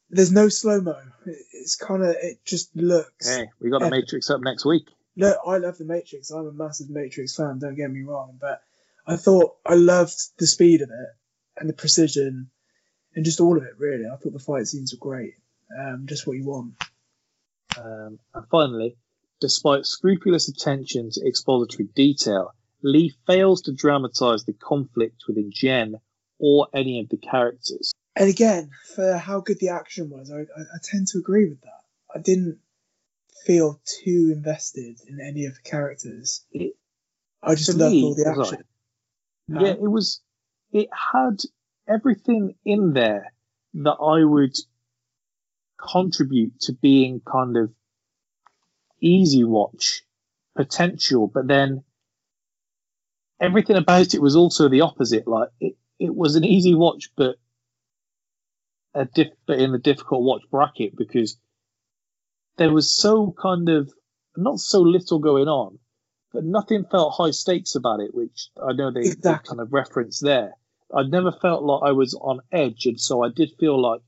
there's 0.10 0.32
no 0.32 0.50
slow 0.50 0.82
mo. 0.82 0.98
It's 1.26 1.76
kind 1.76 2.04
of, 2.04 2.16
it 2.22 2.44
just 2.46 2.76
looks. 2.76 3.38
Hey, 3.38 3.50
we 3.60 3.70
got 3.70 3.80
The 3.80 3.86
Yeah. 3.86 3.92
Matrix 3.92 4.30
up 4.30 4.42
next 4.42 4.66
week. 4.66 4.88
Look, 5.16 5.38
I 5.46 5.58
love 5.58 5.78
The 5.78 5.86
Matrix. 5.86 6.32
I'm 6.32 6.48
a 6.48 6.52
massive 6.52 6.90
Matrix 6.90 7.36
fan, 7.36 7.60
don't 7.60 7.76
get 7.76 7.92
me 7.92 8.02
wrong, 8.02 8.38
but 8.40 8.62
I 9.08 9.16
thought 9.16 9.56
I 9.66 9.76
loved 9.76 10.18
the 10.38 10.48
speed 10.48 10.82
of 10.82 10.90
it 10.90 11.10
and 11.58 11.70
the 11.70 11.74
precision 11.74 12.50
and 13.16 13.26
just 13.26 13.40
all 13.40 13.58
of 13.58 13.64
it, 13.64 13.74
really. 13.78 14.06
I 14.06 14.16
thought 14.16 14.34
the 14.34 14.40
fight 14.40 14.68
scenes 14.68 14.94
were 14.94 15.00
great. 15.00 15.34
Um, 15.78 16.06
just 16.08 16.28
what 16.28 16.38
you 16.38 16.46
want. 16.46 16.74
Um, 17.78 18.20
and 18.34 18.46
finally, 18.50 18.98
despite 19.40 19.86
scrupulous 19.86 20.50
attention 20.50 21.10
to 21.12 21.28
expository 21.28 21.88
detail, 21.96 22.54
Lee 22.84 23.14
fails 23.28 23.62
to 23.64 23.74
dramatize 23.74 24.44
the 24.46 24.54
conflict 24.54 25.24
within 25.28 25.52
Jen 25.54 25.96
or 26.40 26.68
any 26.74 27.00
of 27.00 27.10
the 27.10 27.18
characters. 27.18 27.94
And 28.16 28.30
again, 28.30 28.72
for 28.96 29.18
how 29.18 29.40
good 29.40 29.60
the 29.60 29.70
action 29.70 30.10
was, 30.10 30.32
I, 30.32 30.40
I, 30.40 30.62
I 30.62 30.78
tend 30.84 31.08
to 31.10 31.20
agree 31.20 31.48
with 31.48 31.62
that. 31.62 31.82
I 32.14 32.20
didn't 32.20 32.60
feel 33.46 33.80
too 33.86 34.32
invested 34.36 35.00
in 35.08 35.20
any 35.22 35.46
of 35.46 35.56
the 35.56 35.62
characters. 35.62 36.44
It- 36.52 36.76
I 37.44 37.56
just 37.56 37.74
loved 37.76 37.94
me, 37.94 38.04
all 38.04 38.14
the 38.14 38.28
action. 38.28 38.64
Yeah, 39.48 39.74
it 39.74 39.82
was. 39.82 40.22
It 40.72 40.90
had 40.92 41.42
everything 41.88 42.54
in 42.64 42.94
there 42.94 43.34
that 43.74 43.94
I 44.00 44.24
would 44.24 44.56
contribute 45.82 46.60
to 46.62 46.74
being 46.74 47.22
kind 47.22 47.58
of 47.58 47.72
easy 49.02 49.44
watch 49.44 50.04
potential, 50.56 51.28
but 51.28 51.48
then 51.48 51.84
everything 53.40 53.76
about 53.76 54.14
it 54.14 54.22
was 54.22 54.36
also 54.36 54.70
the 54.70 54.82
opposite. 54.82 55.28
Like 55.28 55.50
it, 55.60 55.76
it 56.00 56.14
was 56.14 56.36
an 56.36 56.46
easy 56.46 56.76
watch, 56.76 57.10
but 57.16 57.36
a 58.94 59.06
diff, 59.06 59.30
but 59.46 59.60
in 59.60 59.72
the 59.72 59.80
difficult 59.80 60.24
watch 60.24 60.44
bracket 60.52 60.96
because 60.96 61.38
there 62.58 62.72
was 62.72 62.94
so 62.94 63.34
kind 63.42 63.70
of 63.70 63.92
not 64.38 64.60
so 64.60 64.82
little 64.82 65.20
going 65.20 65.48
on, 65.48 65.80
but 66.34 66.44
nothing 66.44 66.86
felt 66.90 67.14
high 67.14 67.32
stakes 67.32 67.76
about 67.76 68.00
it, 68.00 68.14
which 68.14 68.50
I 68.62 68.74
know 68.74 68.92
they, 68.92 69.10
they 69.10 69.38
kind 69.44 69.60
of 69.60 69.74
reference 69.74 70.20
there. 70.20 70.54
I 70.94 71.04
never 71.04 71.32
felt 71.32 71.64
like 71.64 71.82
I 71.84 71.92
was 71.94 72.14
on 72.14 72.42
edge, 72.52 72.86
and 72.86 73.00
so 73.00 73.24
I 73.24 73.30
did 73.30 73.52
feel 73.60 73.82
like 73.82 74.02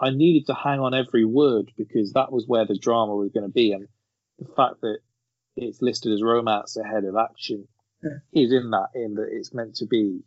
I 0.00 0.10
needed 0.10 0.46
to 0.46 0.54
hang 0.54 0.80
on 0.80 0.94
every 0.94 1.24
word 1.24 1.72
because 1.76 2.12
that 2.12 2.30
was 2.30 2.46
where 2.46 2.66
the 2.66 2.78
drama 2.78 3.16
was 3.16 3.30
going 3.32 3.46
to 3.46 3.52
be, 3.52 3.72
and 3.72 3.88
the 4.38 4.46
fact 4.54 4.80
that 4.82 4.98
it's 5.56 5.82
listed 5.82 6.12
as 6.12 6.22
romance 6.22 6.76
ahead 6.76 7.04
of 7.04 7.16
action 7.16 7.66
Yeah. 8.02 8.18
is 8.32 8.52
in 8.52 8.70
that 8.70 8.90
in 8.94 9.14
that 9.14 9.28
it's 9.30 9.52
meant 9.52 9.76
to 9.76 9.86
be 9.86 10.22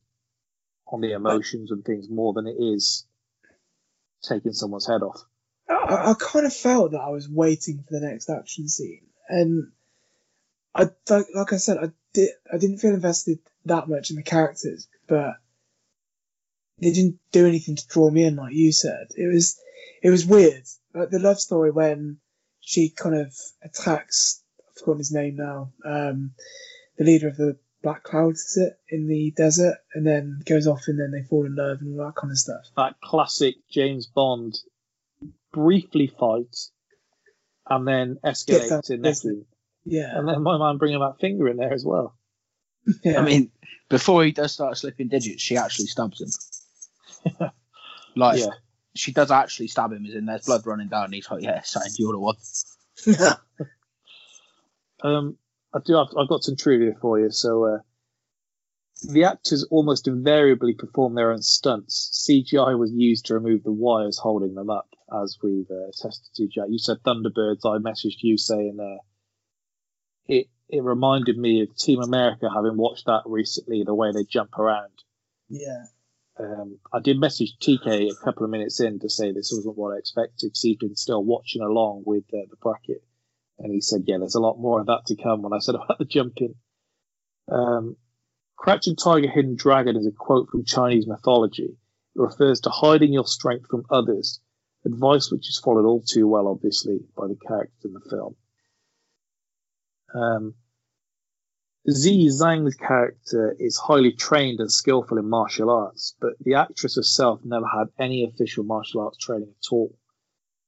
on 0.88 1.00
the 1.00 1.14
emotions 1.14 1.72
and 1.72 1.86
things 1.86 2.10
more 2.10 2.34
than 2.34 2.48
it 2.48 2.58
is 2.60 3.06
taking 4.24 4.52
someone's 4.52 4.88
head 4.88 5.02
off. 5.02 5.24
I, 5.70 6.12
I 6.12 6.14
kind 6.20 6.46
of 6.46 6.54
felt 6.54 6.92
that 6.92 7.00
I 7.00 7.10
was 7.10 7.30
waiting 7.30 7.84
for 7.88 7.98
the 7.98 8.06
next 8.06 8.30
action 8.30 8.68
scene, 8.68 9.06
and 9.30 9.72
I 10.76 10.90
like, 11.10 11.28
like 11.34 11.54
I 11.54 11.58
said, 11.58 11.78
I 11.78 11.92
did 12.14 12.30
I 12.54 12.58
didn't 12.58 12.80
feel 12.80 12.94
invested 12.94 13.40
that 13.66 13.88
much 13.88 14.10
in 14.10 14.18
the 14.18 14.24
characters, 14.24 14.90
but 15.08 15.36
they 16.82 16.92
didn't 16.92 17.20
do 17.32 17.48
anything 17.48 17.76
to 17.76 17.88
draw 17.88 18.10
me 18.10 18.24
in, 18.24 18.36
like 18.36 18.54
you 18.54 18.72
said. 18.72 19.08
It 19.16 19.32
was 19.32 19.60
it 20.02 20.10
was 20.10 20.26
weird, 20.26 20.64
like 20.94 21.10
the 21.10 21.20
love 21.20 21.40
story 21.40 21.72
when 21.72 22.18
she 22.60 22.90
kind 22.90 23.16
of 23.16 23.34
attacks. 23.64 24.44
I've 24.68 24.80
forgotten 24.80 25.00
his 25.00 25.12
name 25.12 25.36
now. 25.36 25.72
Um, 25.86 26.32
the 26.98 27.04
leader 27.06 27.28
of 27.28 27.38
the 27.38 27.58
Black 27.84 28.04
Clouds, 28.04 28.42
is 28.42 28.58
it 28.58 28.80
in 28.90 29.08
the 29.08 29.32
desert, 29.32 29.78
and 29.94 30.06
then 30.06 30.42
goes 30.46 30.68
off, 30.68 30.84
and 30.88 31.00
then 31.00 31.12
they 31.12 31.28
fall 31.28 31.46
in 31.46 31.56
love 31.56 31.78
and 31.82 32.00
all 32.00 32.06
that 32.06 32.16
kind 32.16 32.32
of 32.32 32.38
stuff. 32.38 32.66
That 32.78 32.96
classic 33.04 33.56
James 33.70 34.08
Bond 34.08 34.58
briefly 35.54 36.08
fight 36.08 36.56
and 37.70 37.88
then 37.88 38.18
escalate 38.24 38.70
that 38.70 38.86
to 38.86 38.98
business. 38.98 39.46
Yeah, 39.84 40.18
And 40.18 40.28
then 40.28 40.44
my 40.44 40.58
man 40.58 40.78
bringing 40.78 41.00
that 41.00 41.20
finger 41.20 41.48
in 41.48 41.58
there 41.58 41.74
as 41.74 41.84
well. 41.84 42.16
yeah. 43.04 43.20
I 43.20 43.24
mean, 43.24 43.52
before 43.90 44.24
he 44.24 44.32
does 44.32 44.52
start 44.52 44.78
slipping 44.78 45.08
digits, 45.08 45.42
she 45.42 45.58
actually 45.58 45.88
stabs 45.88 46.22
him. 46.22 46.30
Like, 48.16 48.40
Yeah. 48.40 48.48
she 48.96 49.12
does 49.12 49.32
actually 49.32 49.68
stab 49.68 49.92
him, 49.92 50.06
as 50.06 50.16
in 50.16 50.26
there's 50.26 50.46
blood 50.46 50.66
running 50.66 50.88
down, 50.90 51.06
and 51.06 51.14
he's 51.14 51.30
like, 51.30 51.44
yeah, 51.44 51.62
saying 51.62 51.92
you're 51.98 52.14
the 52.14 52.20
one. 52.20 52.36
Um, 55.04 55.38
I 55.74 55.80
do. 55.84 55.96
Have, 55.96 56.10
I've 56.18 56.30
got 56.30 56.44
some 56.44 56.56
trivia 56.56 56.92
for 57.02 57.20
you. 57.20 57.32
So, 57.32 57.66
uh, 57.66 57.78
the 59.12 59.24
actors 59.24 59.66
almost 59.72 60.08
invariably 60.08 60.74
perform 60.74 61.16
their 61.16 61.32
own 61.32 61.42
stunts. 61.42 62.28
CGI 62.30 62.78
was 62.78 62.92
used 62.94 63.26
to 63.26 63.34
remove 63.34 63.64
the 63.64 63.72
wires 63.72 64.20
holding 64.20 64.54
them 64.54 64.70
up, 64.70 64.90
as 65.24 65.38
we've 65.42 65.66
uh, 65.72 65.88
attested 65.90 66.36
to. 66.36 66.48
Jack, 66.48 66.66
you 66.70 66.78
said 66.78 66.98
Thunderbirds. 67.04 67.66
I 67.66 67.80
messaged 67.80 68.18
you 68.22 68.38
saying 68.38 68.78
uh, 68.80 69.02
it. 70.28 70.48
It 70.70 70.84
reminded 70.84 71.38
me 71.38 71.64
of 71.64 71.76
Team 71.76 72.00
America, 72.02 72.48
having 72.54 72.78
watched 72.78 73.08
that 73.08 73.24
recently. 73.26 73.84
The 73.84 73.96
way 73.96 74.12
they 74.14 74.24
jump 74.24 74.58
around. 74.58 74.92
yeah. 75.50 75.86
Um, 76.40 76.80
I 76.94 77.00
did 77.00 77.20
message 77.20 77.58
TK 77.62 78.10
a 78.10 78.24
couple 78.24 78.46
of 78.46 78.50
minutes 78.50 78.80
in 78.80 79.00
to 79.00 79.10
say 79.10 79.32
this 79.32 79.52
wasn't 79.54 79.78
what 79.78 79.94
I 79.94 80.00
expected 80.00 80.48
because 80.48 80.62
he'd 80.62 80.80
been 80.80 80.96
still 80.96 81.24
watching 81.24 81.62
along 81.62 82.04
with 82.06 82.24
uh, 82.34 82.48
the 82.50 82.56
bracket. 82.62 83.04
And 83.60 83.72
he 83.72 83.82
said, 83.82 84.04
yeah, 84.08 84.18
there's 84.18 84.36
a 84.36 84.42
lot 84.42 84.60
more 84.60 84.80
of 84.80 84.88
that 84.88 85.06
to 85.08 85.16
come 85.16 85.42
when 85.42 85.54
I 85.54 85.60
said 85.60 85.76
about 85.76 86.00
the 86.00 86.06
jumping. 86.06 86.56
Um, 87.52 87.98
Crouching 88.56 88.96
Tiger, 88.96 89.30
Hidden 89.30 89.56
Dragon 89.56 89.96
is 89.96 90.06
a 90.06 90.12
quote 90.12 90.50
from 90.50 90.66
Chinese 90.66 91.08
mythology. 91.08 91.78
It 92.16 92.20
refers 92.20 92.62
to 92.62 92.70
hiding 92.70 93.12
your 93.12 93.26
strength 93.26 93.68
from 93.70 93.86
others, 93.90 94.40
advice 94.86 95.32
which 95.32 95.50
is 95.50 95.60
followed 95.60 95.86
all 95.86 96.04
too 96.04 96.28
well, 96.28 96.48
obviously, 96.48 97.00
by 97.18 97.28
the 97.28 97.38
characters 97.48 97.86
in 97.86 97.94
the 97.94 98.10
film. 98.10 98.36
Um, 100.14 100.56
Zi 101.90 102.28
Zhang's 102.28 102.76
character 102.76 103.56
is 103.60 103.78
highly 103.78 104.12
trained 104.12 104.60
and 104.60 104.72
skillful 104.72 105.18
in 105.18 105.28
martial 105.30 105.70
arts, 105.70 106.16
but 106.22 106.34
the 106.40 106.54
actress 106.54 106.96
herself 106.96 107.42
never 107.44 107.66
had 107.66 107.88
any 107.98 108.24
official 108.26 108.64
martial 108.64 109.02
arts 109.02 109.18
training 109.18 109.50
at 109.50 109.72
all. 109.72 109.98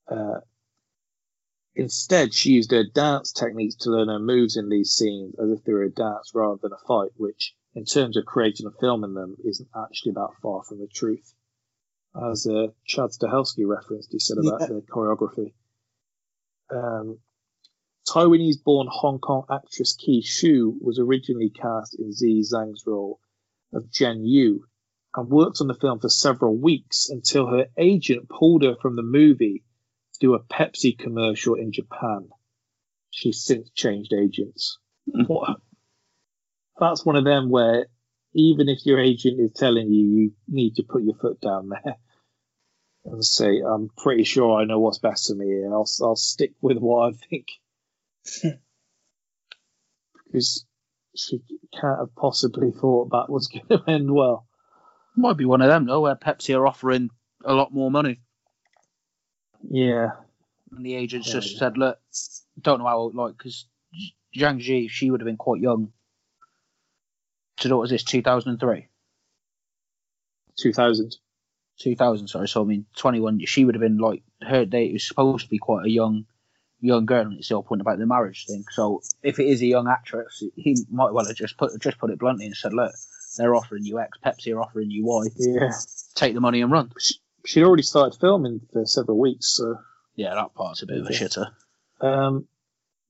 Uh, 0.08 0.40
instead, 1.76 2.34
she 2.34 2.54
used 2.54 2.72
her 2.72 2.84
dance 2.84 3.32
techniques 3.32 3.76
to 3.76 3.92
learn 3.92 4.08
her 4.08 4.20
moves 4.20 4.58
in 4.58 4.70
these 4.70 4.92
scenes 4.92 5.36
as 5.40 5.52
if 5.52 5.64
they 5.64 5.74
were 5.74 5.84
a 5.84 5.92
dance 5.92 6.32
rather 6.34 6.58
than 6.62 6.74
a 6.74 6.88
fight, 6.88 7.12
which, 7.16 7.56
in 7.76 7.86
terms 7.86 8.18
of 8.18 8.26
creating 8.26 8.66
a 8.66 8.80
film 8.80 9.04
in 9.04 9.14
them, 9.14 9.36
isn't 9.46 9.70
actually 9.76 10.14
that 10.14 10.32
far 10.42 10.64
from 10.64 10.80
the 10.80 10.88
truth. 10.88 11.34
as 12.16 12.46
uh, 12.46 12.68
Chad 12.86 13.10
Stahelski 13.10 13.66
referenced. 13.68 14.12
He 14.12 14.20
said 14.20 14.38
about 14.38 14.62
Yeah. 14.62 14.68
the 14.68 14.82
choreography. 14.82 15.54
Um, 16.70 17.20
Taiwanese-born 18.10 18.88
Hong 18.90 19.20
Kong 19.20 19.46
actress 19.50 19.96
Qi 19.96 20.26
Shu 20.26 20.78
was 20.82 21.00
originally 21.00 21.50
cast 21.50 21.98
in 21.98 22.12
Zi 22.12 22.42
Zhang's 22.42 22.86
role 22.86 23.20
of 23.74 23.92
Jen 23.92 24.26
Yu 24.26 24.66
and 25.16 25.30
worked 25.30 25.62
on 25.62 25.68
the 25.68 25.74
film 25.74 26.00
for 26.00 26.10
several 26.10 26.56
weeks 26.56 27.10
until 27.10 27.48
her 27.48 27.68
agent 27.78 28.30
pulled 28.30 28.64
her 28.64 28.76
from 28.82 28.96
the 28.96 29.04
movie 29.04 29.64
to 30.14 30.20
do 30.20 30.34
a 30.34 30.44
Pepsi 30.44 30.98
commercial 30.98 31.56
in 31.56 31.72
Japan. 31.72 32.30
She's 33.10 33.44
since 33.44 33.70
changed 33.72 34.14
agents. 34.14 34.80
Mm. 35.10 35.28
What? 35.28 35.58
That's 36.80 37.06
one 37.06 37.16
of 37.16 37.26
them 37.26 37.50
where 37.50 37.88
even 38.34 38.68
if 38.68 38.86
your 38.86 39.00
agent 39.00 39.40
is 39.40 39.54
telling 39.54 39.92
you 39.92 40.08
you 40.08 40.32
need 40.48 40.76
to 40.76 40.84
put 40.84 41.04
your 41.04 41.16
foot 41.16 41.40
down 41.40 41.70
there 41.70 41.98
and 43.06 43.24
say, 43.24 43.60
I'm 43.60 43.90
pretty 43.96 44.24
sure 44.24 44.60
I 44.60 44.66
know 44.66 44.80
what's 44.80 44.98
best 44.98 45.28
for 45.28 45.36
me 45.36 45.46
and 45.46 45.74
I'll, 45.74 45.88
I'll 46.02 46.16
stick 46.16 46.54
with 46.62 46.78
what 46.78 47.10
I 47.10 47.12
think. 47.30 47.48
because 50.26 50.66
she 51.16 51.42
can't 51.80 52.00
have 52.00 52.16
possibly 52.16 52.72
thought 52.72 53.12
that 53.12 53.30
was 53.30 53.48
going 53.54 53.68
to 53.70 53.84
end 53.90 54.12
well. 54.14 54.48
Might 55.16 55.38
be 55.38 55.46
one 55.46 55.62
of 55.62 55.68
them 55.70 55.86
though, 55.86 56.02
where 56.02 56.16
Pepsi 56.16 56.56
are 56.58 56.66
offering 56.66 57.10
a 57.46 57.54
lot 57.54 57.74
more 57.74 57.92
money, 57.92 58.20
Yeah. 59.70 60.12
and 60.72 60.86
the 60.86 60.96
agents 60.96 61.28
Yeah, 61.28 61.34
just 61.34 61.54
yeah. 61.54 61.60
said, 61.60 61.78
"Look, 61.78 62.00
don't 62.60 62.80
know 62.80 62.88
how 62.88 63.12
like 63.14 63.38
because 63.38 63.68
Zhang 64.36 64.60
Ji, 64.60 64.88
she 64.88 65.12
would 65.12 65.20
have 65.22 65.26
been 65.26 65.38
quite 65.38 65.62
young. 65.62 65.92
So 67.60 67.70
what 67.70 67.82
was 67.82 67.92
this? 67.92 68.04
Two 68.04 68.22
thousand 68.24 68.52
and 68.52 68.60
three. 68.60 68.88
2000. 70.58 71.16
2000, 71.80 72.28
sorry. 72.28 72.48
So 72.48 72.62
I 72.62 72.66
mean, 72.66 72.86
21. 72.98 73.46
She 73.46 73.66
would 73.66 73.76
have 73.76 73.82
been 73.82 73.98
like 73.98 74.24
her. 74.42 74.62
It 74.72 74.94
was 74.94 75.08
supposed 75.08 75.46
to 75.46 75.50
be 75.50 75.58
quite 75.58 75.86
a 75.86 75.90
young, 75.90 76.26
young 76.88 77.06
girl, 77.06 77.26
and 77.26 77.38
it's 77.38 77.50
the 77.50 77.56
whole 77.56 77.64
point 77.64 77.82
about 77.82 78.00
the 78.00 78.06
marriage 78.06 78.46
thing. 78.46 78.64
So 78.72 79.02
if 79.22 79.40
it 79.40 79.48
is 79.48 79.62
a 79.62 79.66
young 79.66 79.88
actress, 79.88 80.44
he 80.56 80.78
might 80.92 81.14
well 81.14 81.26
have 81.26 81.36
just 81.36 81.58
put 81.58 81.80
just 81.82 81.98
put 81.98 82.12
it 82.12 82.20
bluntly 82.20 82.46
and 82.46 82.56
said, 82.56 82.74
"Look, 82.74 82.94
they're 83.38 83.56
offering 83.56 83.86
you 83.86 84.00
X, 84.00 84.18
Pepsi 84.24 84.54
are 84.56 84.62
offering 84.62 84.92
you 84.92 85.06
Y. 85.06 85.26
Yeah. 85.38 85.72
Take 86.16 86.34
the 86.34 86.42
money 86.42 86.62
and 86.62 86.72
run." 86.72 86.92
She'd 87.46 87.64
already 87.64 87.84
started 87.84 88.20
filming 88.20 88.62
for 88.72 88.86
several 88.86 89.20
weeks, 89.20 89.48
so. 89.48 89.78
Yeah, 90.16 90.36
that 90.36 90.54
part's 90.54 90.84
a 90.84 90.86
bit 90.86 91.00
of 91.00 91.08
a 91.08 91.10
shitter. 91.10 91.52
Um, 92.00 92.48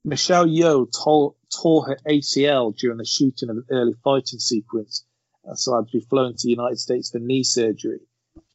Michelle 0.05 0.47
Yeoh 0.47 0.87
tore, 0.91 1.35
tore 1.61 1.85
her 1.87 1.97
ACL 2.07 2.75
during 2.75 2.97
the 2.97 3.05
shooting 3.05 3.49
of 3.49 3.57
an 3.57 3.65
early 3.69 3.93
fighting 4.03 4.39
sequence 4.39 5.05
and 5.45 5.59
so 5.59 5.75
had 5.75 5.87
to 5.87 5.99
be 5.99 6.05
flown 6.05 6.33
to 6.33 6.43
the 6.43 6.51
United 6.51 6.79
States 6.79 7.11
for 7.11 7.19
knee 7.19 7.43
surgery. 7.43 7.99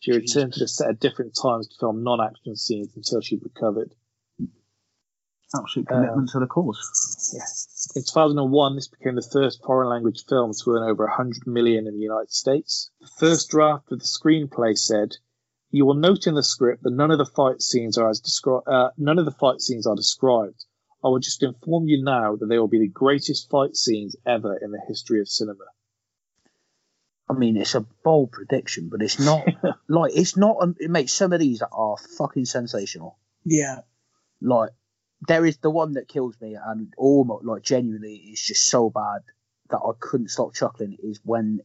She 0.00 0.12
returned 0.12 0.54
to 0.54 0.60
the 0.60 0.68
set 0.68 0.88
at 0.88 1.00
different 1.00 1.36
times 1.40 1.68
to 1.68 1.76
film 1.78 2.02
non-action 2.02 2.56
scenes 2.56 2.92
until 2.96 3.20
she'd 3.20 3.42
recovered. 3.42 3.94
Absolute 5.56 5.88
commitment 5.88 6.28
to 6.30 6.40
the 6.40 6.46
cause. 6.46 7.92
In 7.96 8.02
2001, 8.02 8.74
this 8.74 8.88
became 8.88 9.14
the 9.14 9.22
first 9.22 9.62
foreign 9.64 9.88
language 9.88 10.26
film 10.28 10.52
to 10.52 10.70
earn 10.72 10.82
over 10.82 11.06
100 11.06 11.46
million 11.46 11.86
in 11.86 11.94
the 11.94 12.02
United 12.02 12.30
States. 12.30 12.90
The 13.00 13.08
first 13.18 13.48
draft 13.48 13.90
of 13.90 14.00
the 14.00 14.04
screenplay 14.04 14.76
said, 14.76 15.16
"You 15.70 15.86
will 15.86 15.94
note 15.94 16.26
in 16.26 16.34
the 16.34 16.42
script 16.42 16.82
that 16.82 16.92
none 16.92 17.10
of 17.10 17.16
the 17.16 17.24
fight 17.24 17.62
scenes 17.62 17.96
are 17.96 18.10
as 18.10 18.20
descri- 18.20 18.62
uh, 18.66 18.90
none 18.98 19.18
of 19.18 19.24
the 19.24 19.30
fight 19.30 19.62
scenes 19.62 19.86
are 19.86 19.96
described. 19.96 20.66
I 21.02 21.08
will 21.08 21.18
just 21.18 21.42
inform 21.42 21.88
you 21.88 22.02
now 22.02 22.36
that 22.36 22.46
they 22.46 22.58
will 22.58 22.68
be 22.68 22.80
the 22.80 22.88
greatest 22.88 23.48
fight 23.48 23.74
scenes 23.74 24.16
ever 24.26 24.54
in 24.54 24.70
the 24.70 24.82
history 24.86 25.20
of 25.20 25.28
cinema." 25.28 25.64
I 27.30 27.32
mean, 27.34 27.56
it's 27.56 27.74
a 27.74 27.86
bold 28.04 28.32
prediction, 28.32 28.88
but 28.90 29.02
it's 29.02 29.18
not 29.18 29.46
like 29.88 30.12
it's 30.14 30.36
not. 30.36 30.56
Um, 30.60 30.76
it 30.78 30.90
makes 30.90 31.12
some 31.12 31.32
of 31.32 31.40
these 31.40 31.62
are 31.62 31.96
fucking 32.18 32.44
sensational. 32.44 33.18
Yeah. 33.44 33.80
Like 34.40 34.70
there 35.26 35.44
is 35.44 35.56
the 35.58 35.70
one 35.70 35.92
that 35.94 36.08
kills 36.08 36.36
me, 36.40 36.56
and 36.62 36.92
almost 36.96 37.44
like 37.44 37.62
genuinely, 37.62 38.14
it's 38.26 38.46
just 38.46 38.66
so 38.66 38.90
bad 38.90 39.22
that 39.70 39.78
I 39.78 39.90
couldn't 39.98 40.28
stop 40.28 40.54
chuckling. 40.54 40.96
Is 41.02 41.20
when 41.24 41.60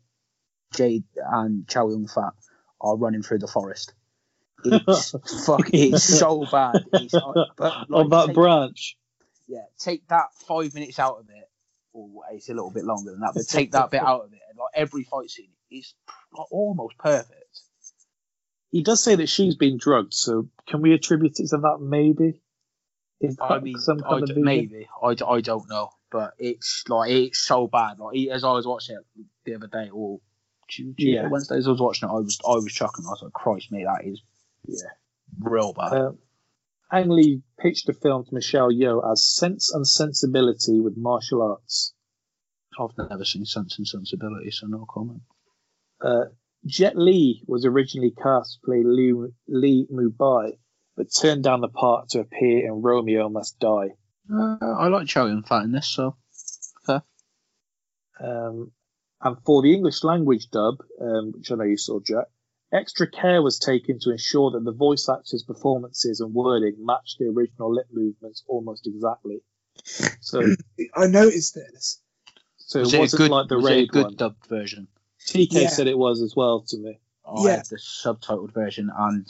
Jade 0.75 1.03
and 1.15 1.67
Chow 1.67 1.89
Yun 1.89 2.07
Fat 2.07 2.34
are 2.81 2.97
running 2.97 3.21
through 3.21 3.39
the 3.39 3.47
forest. 3.47 3.93
It's 4.65 5.11
fuck. 5.45 5.69
It's 5.73 6.03
so 6.03 6.45
bad. 6.51 6.84
It's, 6.93 7.13
uh, 7.13 7.19
but, 7.57 7.89
like, 7.89 8.05
On 8.05 8.09
that 8.09 8.25
take- 8.27 8.35
branch. 8.35 8.97
yeah, 9.47 9.65
take 9.77 10.07
that 10.07 10.27
five 10.47 10.73
minutes 10.73 10.99
out 10.99 11.19
of 11.19 11.30
it. 11.30 11.49
Or 11.95 12.23
it's 12.31 12.49
a 12.49 12.53
little 12.55 12.71
bit 12.71 12.85
longer 12.85 13.11
than 13.11 13.19
that, 13.19 13.34
but 13.35 13.47
take 13.47 13.73
that 13.73 13.91
bit 13.91 14.01
out 14.05 14.25
of 14.25 14.34
it, 14.34 14.39
and 14.49 14.57
like 14.57 14.71
every 14.73 15.03
fight 15.03 15.30
scene 15.30 15.51
is 15.69 15.93
like, 16.35 16.51
almost 16.51 16.97
perfect. 16.97 17.59
He 18.71 18.81
does 18.81 19.03
say 19.03 19.13
that 19.15 19.30
she's 19.30 19.55
been 19.55 19.77
drugged, 19.77 20.15
so 20.15 20.49
can 20.67 20.81
we 20.81 20.93
attribute 20.93 21.39
it 21.39 21.49
to 21.49 21.57
that? 21.57 21.77
Maybe. 21.81 22.41
Is 23.24 23.38
I 23.41 23.60
mean, 23.60 23.78
some 23.80 24.00
kind 24.00 24.30
of 24.30 24.36
maybe 24.38 24.88
I, 25.02 25.14
d- 25.14 25.26
I 25.28 25.41
don't 25.41 25.70
know, 25.70 25.90
but 26.12 26.34
it's 26.38 26.84
like 26.90 27.10
it's 27.10 27.40
so 27.40 27.68
bad. 27.68 28.00
Like 28.00 28.18
as 28.30 28.44
I 28.44 28.52
was 28.52 28.68
watching 28.68 28.98
it 28.98 29.26
the 29.45 29.56
other 29.56 29.68
day, 29.68 29.90
or 29.91 30.20
Yeah. 30.98 31.30
Wednesdays, 31.30 31.68
I 31.68 31.72
was 31.72 31.80
watching 31.82 32.10
it. 32.10 32.12
I 32.12 32.16
was 32.16 32.38
I 32.45 32.54
was 32.56 32.74
chuckling. 32.74 33.08
I 33.08 33.12
was 33.12 33.22
like, 33.24 33.34
Christ, 33.34 33.72
mate, 33.72 33.86
that 33.86 34.06
is 34.06 34.22
Yeah. 34.68 34.90
real 35.40 35.74
bad. 35.74 35.94
Um, 35.94 36.18
Ang 36.91 37.10
Lee 37.10 37.41
pitched 37.60 37.88
the 37.88 37.94
film 37.94 38.24
to 38.26 38.34
Michelle 38.36 38.70
Yeoh 38.72 39.10
as 39.12 39.26
Sense 39.26 39.74
and 39.74 39.88
Sensibility 39.88 40.80
with 40.80 40.95
martial 40.98 41.41
arts. 41.41 41.94
I've 42.80 43.10
never 43.10 43.26
seen 43.26 43.45
Sense 43.45 43.78
and 43.78 43.88
Sensibility, 43.88 44.52
so 44.52 44.68
no 44.68 44.86
comment. 44.90 45.22
Uh, 46.02 46.26
Jet 46.66 46.95
Li 46.98 47.41
was 47.48 47.66
originally 47.66 48.12
cast 48.12 48.54
to 48.54 48.60
play 48.66 48.84
Liu, 48.84 49.34
Li 49.48 49.88
Mubai, 49.91 50.58
but 50.95 51.07
turned 51.14 51.44
down 51.44 51.61
the 51.61 51.68
part 51.68 52.10
to 52.10 52.20
appear 52.20 52.65
in 52.65 52.82
Romeo 52.82 53.30
Must 53.30 53.60
Die. 53.60 53.90
Uh, 54.32 54.57
I 54.61 54.88
like 54.88 55.07
Chow 55.07 55.26
Yun 55.28 55.44
Fat 55.44 55.64
in 55.64 55.72
this, 55.72 55.88
so 55.88 56.15
Um, 58.20 58.72
and 59.22 59.38
for 59.45 59.61
the 59.61 59.74
English 59.74 60.03
language 60.03 60.49
dub, 60.49 60.76
um, 61.02 61.32
which 61.36 61.52
I 61.52 61.56
know 61.56 61.64
you 61.64 61.78
saw, 61.78 61.99
Jack, 61.99 62.26
extra 62.72 63.10
care 63.10 63.41
was 63.41 63.57
taken 63.60 63.99
to 64.02 64.11
ensure 64.11 64.52
that 64.52 64.64
the 64.64 64.72
voice 64.72 65.10
actors' 65.10 65.44
performances 65.44 66.20
and 66.20 66.34
wording 66.34 66.76
matched 66.80 67.18
the 67.20 67.26
original 67.26 67.74
lip 67.74 67.88
movements 67.91 68.44
almost 68.48 68.88
exactly. 68.88 69.41
So, 70.20 70.45
I 70.95 71.07
noticed 71.07 71.56
this. 71.56 72.02
so 72.57 72.80
was 72.82 72.94
it 72.94 72.98
it 72.98 72.99
wasn't 72.99 73.18
good, 73.22 73.32
like 73.32 73.48
the 73.49 73.56
was 73.57 73.65
it 73.65 73.72
a 73.72 73.76
raid 73.76 73.90
good 73.91 74.03
one. 74.03 74.15
dubbed 74.15 74.45
version? 74.48 74.88
TK 75.26 75.48
Yeah. 75.53 75.68
said 75.70 75.88
it 75.88 75.98
was 75.98 76.22
as 76.22 76.36
well 76.36 76.61
to 76.68 76.78
me. 76.78 76.99
I 77.26 77.44
Yeah. 77.45 77.56
had 77.57 77.65
the 77.65 77.78
subtitled 77.78 78.53
version, 78.53 78.91
and 78.95 79.26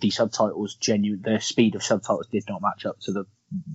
the 0.00 0.10
subtitles 0.10 0.74
genuine. 0.76 1.22
The 1.22 1.40
speed 1.40 1.74
of 1.74 1.82
subtitles 1.82 2.28
did 2.28 2.44
not 2.48 2.62
match 2.62 2.86
up 2.86 3.00
to 3.00 3.12
the 3.12 3.24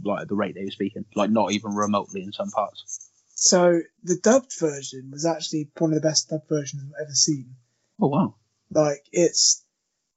like 0.04 0.28
the 0.28 0.36
rate 0.36 0.56
they 0.56 0.66
were 0.66 0.72
speaking, 0.72 1.06
like 1.16 1.32
not 1.32 1.52
even 1.52 1.74
remotely 1.74 2.24
in 2.24 2.32
some 2.32 2.52
parts. 2.52 3.10
So 3.36 3.82
the 4.04 4.18
dubbed 4.18 4.54
version 4.60 5.10
was 5.12 5.26
actually 5.26 5.70
one 5.78 5.92
of 5.92 6.02
the 6.02 6.08
best 6.08 6.30
dubbed 6.30 6.48
versions 6.48 6.84
I've 6.84 7.06
ever 7.06 7.14
seen. 7.14 7.56
Oh 8.00 8.08
wow! 8.08 8.36
Like 8.72 9.06
it's, 9.12 9.64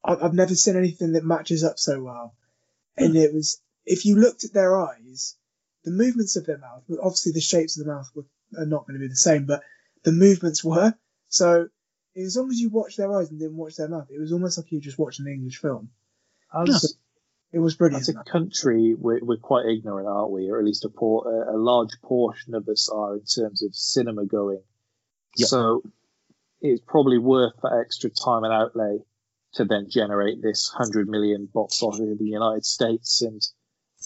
I've 0.05 0.35
never 0.35 0.55
seen 0.55 0.77
anything 0.77 1.13
that 1.13 1.25
matches 1.25 1.65
up 1.65 1.79
so 1.79 2.03
well. 2.03 2.35
And 2.97 3.13
hmm. 3.13 3.19
it 3.19 3.35
was, 3.35 3.61
if 3.85 4.05
you 4.05 4.17
looked 4.17 4.45
at 4.45 4.53
their 4.53 4.79
eyes, 4.79 5.37
the 5.85 5.91
movements 5.91 6.37
of 6.37 6.47
their 6.47 6.59
mouth, 6.59 6.83
obviously 7.03 7.33
the 7.33 7.41
shapes 7.41 7.79
of 7.79 7.87
the 7.87 7.93
mouth 7.93 8.09
were, 8.15 8.25
are 8.59 8.67
not 8.67 8.87
going 8.87 8.95
to 8.95 9.05
be 9.05 9.09
the 9.09 9.17
same, 9.17 9.45
but 9.45 9.63
the 10.05 10.13
movements 10.13 10.65
were. 10.65 10.95
So 11.29 11.69
as 12.17 12.37
long 12.37 12.51
as 12.51 12.59
you 12.59 12.71
watched 12.71 12.97
their 12.97 13.13
eyes 13.17 13.31
and 13.31 13.39
didn't 13.39 13.57
watch 13.57 13.77
their 13.77 13.89
mouth, 13.89 14.09
it 14.11 14.19
was 14.19 14.33
almost 14.33 14.59
like 14.59 14.71
you 14.73 14.79
were 14.79 14.83
just 14.83 14.99
watching 14.99 15.27
an 15.27 15.33
English 15.33 15.59
film. 15.59 15.91
As, 16.55 16.97
It 17.53 17.59
was 17.59 17.75
brilliant. 17.75 18.03
as 18.03 18.09
a 18.09 18.25
country, 18.25 18.95
we're, 18.95 19.21
we're 19.23 19.37
quite 19.37 19.67
ignorant, 19.67 20.09
aren't 20.09 20.31
we? 20.31 20.49
Or 20.51 20.59
at 20.59 20.65
least 20.65 20.85
a, 20.85 20.89
por- 20.89 21.27
a, 21.27 21.57
a 21.57 21.59
large 21.59 22.01
portion 22.03 22.55
of 22.55 22.69
us 22.69 22.89
are 22.89 23.15
in 23.15 23.25
terms 23.25 23.63
of 23.63 23.75
cinema 23.75 24.25
going. 24.25 24.63
Yep. 25.37 25.49
So 25.49 25.83
it's 26.61 26.83
probably 26.87 27.19
worth 27.19 27.55
that 27.63 27.83
extra 27.85 28.11
time 28.11 28.45
and 28.45 28.53
outlay 28.53 28.99
to 29.55 29.65
then 29.65 29.89
generate 29.91 30.43
this 30.43 30.73
100 30.77 31.09
million 31.09 31.49
box 31.53 31.83
office 31.83 32.01
in 32.01 32.17
the 32.19 32.25
United 32.25 32.65
States 32.65 33.23
and 33.23 33.43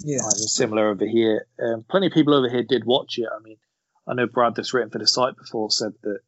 yeah. 0.02 0.20
Similar 0.20 0.90
over 0.90 1.06
here. 1.06 1.46
Um, 1.62 1.84
plenty 1.88 2.06
of 2.06 2.12
people 2.12 2.34
over 2.34 2.48
here 2.48 2.62
did 2.62 2.84
watch 2.84 3.18
it. 3.18 3.26
I 3.26 3.42
mean, 3.42 3.56
I 4.06 4.14
know 4.14 4.26
Brad, 4.26 4.54
that's 4.54 4.72
written 4.72 4.90
for 4.90 4.98
the 4.98 5.06
site 5.06 5.36
before, 5.36 5.70
said 5.70 5.92
that 6.02 6.20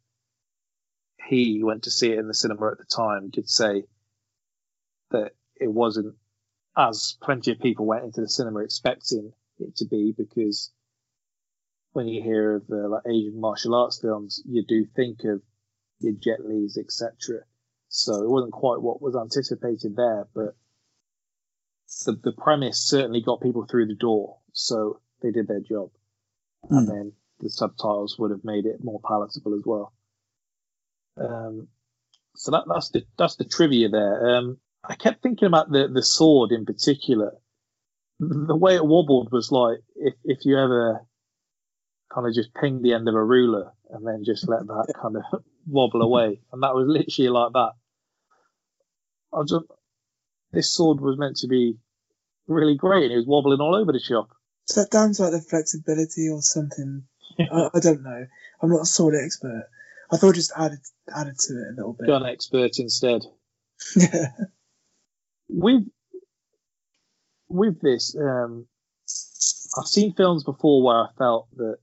he 1.26 1.62
went 1.62 1.84
to 1.84 1.90
see 1.90 2.12
it 2.12 2.18
in 2.18 2.28
the 2.28 2.34
cinema 2.34 2.68
at 2.72 2.78
the 2.78 2.84
time. 2.84 3.30
Did 3.30 3.48
say 3.48 3.84
that 5.10 5.32
it 5.56 5.72
wasn't 5.72 6.16
as 6.76 7.16
plenty 7.22 7.52
of 7.52 7.60
people 7.60 7.86
went 7.86 8.04
into 8.04 8.20
the 8.20 8.28
cinema 8.28 8.60
expecting 8.60 9.32
it 9.58 9.76
to 9.76 9.84
be 9.84 10.14
because 10.16 10.72
when 11.92 12.08
you 12.08 12.22
hear 12.22 12.56
of 12.56 12.62
uh, 12.70 12.88
like 12.88 13.02
Asian 13.06 13.38
martial 13.38 13.74
arts 13.74 14.00
films, 14.00 14.42
you 14.46 14.64
do 14.66 14.86
think 14.96 15.24
of 15.24 15.42
your 16.00 16.14
Jet 16.14 16.44
Li's, 16.44 16.78
etc. 16.78 17.40
So 17.88 18.22
it 18.22 18.30
wasn't 18.30 18.52
quite 18.52 18.80
what 18.80 19.02
was 19.02 19.14
anticipated 19.14 19.94
there, 19.96 20.26
but 20.34 20.56
the, 22.06 22.12
the 22.24 22.32
premise 22.32 22.78
certainly 22.78 23.20
got 23.20 23.42
people 23.42 23.66
through 23.66 23.86
the 23.86 23.94
door, 23.94 24.38
so 24.52 25.00
they 25.20 25.30
did 25.30 25.46
their 25.46 25.60
job. 25.60 25.90
And 26.70 26.88
Hmm. 26.88 26.90
then 26.90 27.12
the 27.40 27.50
subtitles 27.50 28.18
would 28.18 28.30
have 28.30 28.44
made 28.44 28.64
it 28.66 28.82
more 28.82 29.00
palatable 29.06 29.54
as 29.54 29.62
well. 29.66 29.92
Um, 31.18 31.68
so 32.36 32.52
that, 32.52 32.64
that's 32.68 32.90
the 32.90 33.04
that's 33.18 33.36
the 33.36 33.44
trivia 33.44 33.88
there. 33.88 34.36
Um, 34.36 34.58
I 34.84 34.94
kept 34.96 35.22
thinking 35.22 35.46
about 35.46 35.70
the 35.70 35.88
the 35.92 36.02
sword 36.02 36.52
in 36.52 36.66
particular. 36.66 37.32
The 38.20 38.56
way 38.56 38.76
it 38.76 38.84
wobbled 38.86 39.32
was 39.32 39.52
like 39.52 39.80
if 39.96 40.14
if 40.24 40.44
you 40.44 40.58
ever 40.58 41.06
kind 42.14 42.26
of 42.26 42.34
just 42.34 42.54
ping 42.54 42.82
the 42.82 42.94
end 42.94 43.08
of 43.08 43.14
a 43.14 43.24
ruler 43.24 43.72
and 43.90 44.06
then 44.06 44.24
just 44.24 44.48
let 44.48 44.66
that 44.66 44.92
kind 45.00 45.16
of 45.16 45.44
wobble 45.66 46.02
away, 46.02 46.40
and 46.52 46.62
that 46.62 46.74
was 46.74 46.86
literally 46.88 47.30
like 47.30 47.52
that. 47.54 47.72
I 49.34 49.42
just 49.42 49.64
this 50.52 50.74
sword 50.74 51.00
was 51.00 51.18
meant 51.18 51.36
to 51.38 51.48
be 51.48 51.76
really 52.46 52.76
great, 52.76 53.04
and 53.04 53.12
it 53.12 53.16
was 53.16 53.26
wobbling 53.26 53.60
all 53.60 53.76
over 53.76 53.92
the 53.92 54.00
shop. 54.00 54.30
Is 54.68 54.76
that 54.76 54.90
down 54.90 55.12
to 55.14 55.22
like 55.24 55.32
the 55.32 55.40
flexibility 55.40 56.28
or 56.30 56.42
something? 56.42 57.04
I, 57.38 57.70
I 57.74 57.80
don't 57.80 58.02
know. 58.02 58.26
I'm 58.62 58.70
not 58.70 58.82
a 58.82 58.86
sword 58.86 59.14
expert. 59.16 59.68
I 60.12 60.16
thought 60.18 60.34
just 60.34 60.52
added 60.56 60.80
added 61.14 61.38
to 61.38 61.54
it 61.54 61.68
a 61.72 61.74
little 61.76 61.94
bit. 61.98 62.06
Gun 62.06 62.26
expert 62.26 62.78
instead. 62.78 63.22
Yeah. 63.96 64.26
with 65.48 65.84
with 67.48 67.80
this, 67.80 68.16
um, 68.16 68.66
I've 69.78 69.86
seen 69.86 70.14
films 70.14 70.44
before 70.44 70.82
where 70.82 70.96
I 70.96 71.06
felt 71.18 71.48
that 71.56 71.76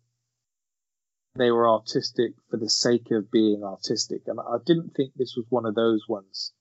they 1.36 1.52
were 1.52 1.70
artistic 1.70 2.34
for 2.50 2.58
the 2.58 2.70
sake 2.70 3.12
of 3.12 3.32
being 3.32 3.64
artistic, 3.64 4.24
and 4.28 4.40
I 4.40 4.58
didn't 4.66 4.96
think 4.96 5.14
this 5.16 5.36
was 5.36 5.46
one 5.50 5.66
of 5.66 5.76
those 5.76 6.08
ones 6.08 6.54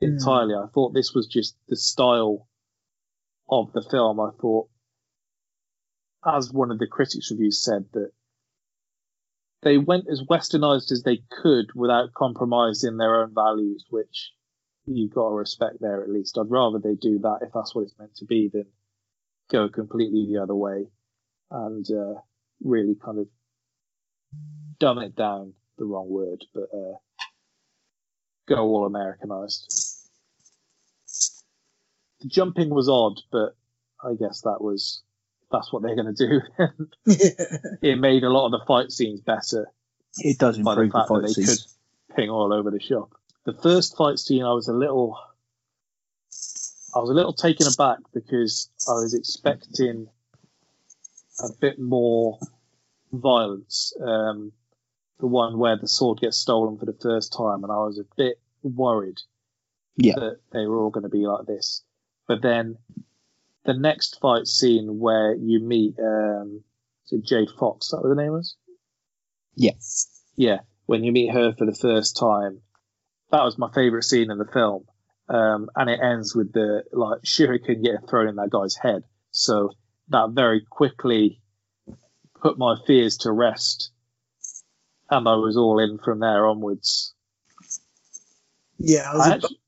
Hmm. 0.00 0.06
entirely. 0.06 0.54
I 0.54 0.66
thought 0.74 0.92
this 0.92 1.12
was 1.14 1.26
just 1.26 1.56
the 1.68 1.76
style 1.76 2.48
of 3.48 3.72
the 3.72 3.82
film. 3.82 4.18
I 4.20 4.30
thought, 4.40 4.68
as 6.26 6.52
one 6.52 6.70
of 6.70 6.78
the 6.78 6.86
critics' 6.86 7.30
reviews 7.30 7.62
said, 7.62 7.86
that 7.92 8.12
they 9.64 9.78
went 9.78 10.04
as 10.10 10.22
westernized 10.22 10.92
as 10.92 11.02
they 11.02 11.22
could 11.42 11.66
without 11.74 12.12
compromising 12.12 12.96
their 12.96 13.22
own 13.22 13.34
values, 13.34 13.84
which 13.88 14.32
you've 14.86 15.14
got 15.14 15.30
to 15.30 15.34
respect 15.34 15.76
there 15.80 16.02
at 16.02 16.10
least. 16.10 16.38
I'd 16.38 16.50
rather 16.50 16.78
they 16.78 16.94
do 16.94 17.18
that 17.20 17.38
if 17.42 17.52
that's 17.52 17.74
what 17.74 17.82
it's 17.82 17.98
meant 17.98 18.14
to 18.16 18.26
be 18.26 18.50
than 18.52 18.66
go 19.50 19.68
completely 19.68 20.26
the 20.26 20.42
other 20.42 20.54
way 20.54 20.86
and 21.50 21.86
uh, 21.90 22.20
really 22.62 22.94
kind 22.94 23.18
of 23.18 23.26
dumb 24.78 24.98
it 24.98 25.16
down 25.16 25.54
the 25.78 25.84
wrong 25.84 26.08
word, 26.08 26.44
but 26.54 26.68
uh, 26.72 26.96
go 28.46 28.56
all 28.56 28.86
Americanized. 28.86 30.10
The 32.20 32.28
jumping 32.28 32.70
was 32.70 32.88
odd, 32.88 33.20
but 33.32 33.56
I 34.02 34.14
guess 34.14 34.42
that 34.42 34.60
was 34.60 35.02
that's 35.54 35.72
what 35.72 35.82
they're 35.82 35.94
going 35.96 36.14
to 36.14 36.26
do. 36.28 36.40
it 37.82 37.98
made 37.98 38.24
a 38.24 38.30
lot 38.30 38.46
of 38.46 38.52
the 38.52 38.64
fight 38.66 38.90
scenes 38.90 39.20
better 39.20 39.66
It 40.18 40.38
does 40.38 40.56
the 40.56 40.60
improve 40.68 40.92
the, 40.92 40.98
that 40.98 41.08
fight 41.08 41.22
they 41.22 41.32
scenes. 41.32 41.76
could 42.08 42.16
ping 42.16 42.30
all 42.30 42.52
over 42.52 42.70
the 42.70 42.80
shop. 42.80 43.14
The 43.44 43.54
first 43.54 43.96
fight 43.96 44.18
scene, 44.18 44.42
I 44.42 44.52
was 44.52 44.68
a 44.68 44.72
little, 44.72 45.18
I 46.94 46.98
was 46.98 47.10
a 47.10 47.14
little 47.14 47.32
taken 47.32 47.66
aback 47.66 47.98
because 48.12 48.70
I 48.88 48.92
was 48.92 49.14
expecting 49.14 50.08
a 51.40 51.48
bit 51.60 51.78
more 51.78 52.38
violence. 53.12 53.92
Um, 54.00 54.52
the 55.20 55.26
one 55.26 55.58
where 55.58 55.76
the 55.76 55.88
sword 55.88 56.20
gets 56.20 56.36
stolen 56.38 56.78
for 56.78 56.86
the 56.86 56.96
first 57.00 57.32
time, 57.32 57.62
and 57.64 57.72
I 57.72 57.76
was 57.76 57.98
a 57.98 58.04
bit 58.16 58.38
worried 58.62 59.20
Yeah. 59.96 60.14
that 60.16 60.38
they 60.52 60.66
were 60.66 60.78
all 60.78 60.90
going 60.90 61.04
to 61.04 61.08
be 61.08 61.26
like 61.26 61.46
this. 61.46 61.82
But 62.26 62.42
then 62.42 62.78
the 63.64 63.74
next 63.74 64.20
fight 64.20 64.46
scene 64.46 64.98
where 64.98 65.34
you 65.34 65.60
meet, 65.60 65.94
um, 65.98 66.62
is 67.06 67.12
it 67.12 67.24
Jade 67.24 67.48
Fox? 67.58 67.86
Is 67.86 67.90
that 67.90 68.02
what 68.02 68.08
the 68.08 68.22
name 68.22 68.32
was? 68.32 68.56
Yeah. 69.56 69.72
yeah, 70.36 70.58
when 70.86 71.04
you 71.04 71.12
meet 71.12 71.32
her 71.32 71.54
for 71.56 71.64
the 71.64 71.74
first 71.74 72.16
time, 72.16 72.60
that 73.30 73.44
was 73.44 73.58
my 73.58 73.70
favorite 73.72 74.02
scene 74.02 74.30
in 74.30 74.38
the 74.38 74.50
film. 74.52 74.84
Um, 75.28 75.70
and 75.74 75.88
it 75.88 76.00
ends 76.02 76.34
with 76.34 76.52
the 76.52 76.84
like 76.92 77.22
shuriken 77.22 77.82
getting 77.82 78.06
thrown 78.08 78.28
in 78.28 78.36
that 78.36 78.50
guy's 78.50 78.76
head. 78.76 79.04
So 79.30 79.70
that 80.08 80.30
very 80.30 80.60
quickly 80.68 81.40
put 82.42 82.58
my 82.58 82.76
fears 82.86 83.16
to 83.18 83.32
rest, 83.32 83.90
and 85.10 85.26
I 85.26 85.36
was 85.36 85.56
all 85.56 85.78
in 85.78 85.98
from 85.98 86.20
there 86.20 86.46
onwards. 86.46 87.14
Yeah, 88.78 89.10
I 89.10 89.14
was 89.14 89.26
I 89.26 89.30
a- 89.30 89.34
actually, 89.34 89.60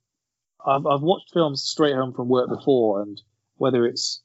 I've, 0.67 0.87
I've 0.87 1.01
watched 1.01 1.33
films 1.33 1.63
straight 1.63 1.95
home 1.95 2.13
from 2.13 2.29
work 2.29 2.51
before, 2.51 3.01
and 3.01 3.21
whether 3.57 3.87
it's 3.87 4.23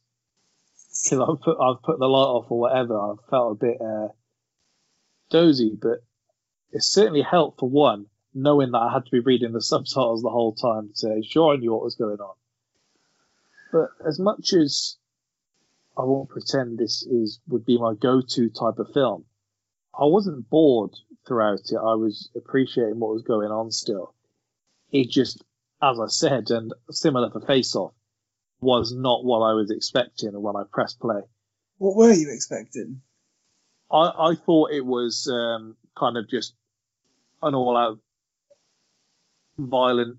I've 1.12 1.42
put 1.42 1.58
I've 1.60 1.82
put 1.82 2.00
the 2.00 2.08
light 2.08 2.20
off 2.20 2.52
or 2.52 2.60
whatever, 2.60 3.00
I've 3.00 3.30
felt 3.30 3.54
a 3.54 3.66
bit 3.66 3.82
uh, 3.82 4.10
dozy. 5.30 5.78
But 5.82 6.04
it 6.72 6.84
certainly 6.84 7.22
helped 7.22 7.60
for 7.60 7.70
one, 7.70 8.08
knowing 8.34 8.72
that 8.72 8.80
I 8.80 8.94
had 8.94 9.06
to 9.06 9.12
be 9.12 9.20
reading 9.20 9.54
the 9.54 9.62
subtitles 9.72 10.22
the 10.22 10.30
whole 10.30 10.54
time 10.54 10.92
to 10.98 11.14
ensure 11.14 11.54
I 11.54 11.58
knew 11.58 11.72
what 11.72 11.84
was 11.84 11.96
going 11.96 12.20
on. 12.20 12.36
But 13.72 13.90
as 14.06 14.20
much 14.20 14.54
as 14.54 14.98
I 15.98 16.04
won't 16.04 16.30
pretend 16.30 16.78
this 16.78 17.04
is 17.04 17.40
would 17.48 17.66
be 17.66 17.78
my 17.78 17.94
go-to 17.94 18.50
type 18.50 18.80
of 18.80 18.94
film, 18.94 19.26
I 19.98 20.06
wasn't 20.06 20.50
bored 20.50 20.96
throughout 21.26 21.72
it. 21.72 21.78
I 21.78 21.96
was 21.96 22.30
appreciating 22.36 23.00
what 23.00 23.14
was 23.14 23.24
going 23.24 23.52
on 23.52 23.72
still. 23.72 24.14
It 24.92 25.10
just, 25.10 25.44
as 25.82 26.00
I 26.00 26.08
said, 26.08 26.52
and 26.52 26.74
similar 26.90 27.30
for 27.30 27.40
Face 27.42 27.76
Off, 27.76 27.94
was 28.62 28.94
not 28.94 29.26
what 29.26 29.40
I 29.40 29.54
was 29.54 29.72
expecting 29.72 30.40
when 30.40 30.56
I 30.56 30.64
pressed 30.72 31.00
play. 31.00 31.22
what 31.78 31.96
were 31.96 32.12
you 32.12 32.32
expecting? 32.32 33.02
I, 33.92 34.32
I 34.32 34.36
thought 34.36 34.72
it 34.72 34.86
was 34.86 35.28
um, 35.28 35.76
kind 35.98 36.16
of 36.16 36.30
just 36.30 36.54
an 37.42 37.56
all-out 37.56 38.00
violent, 39.58 40.18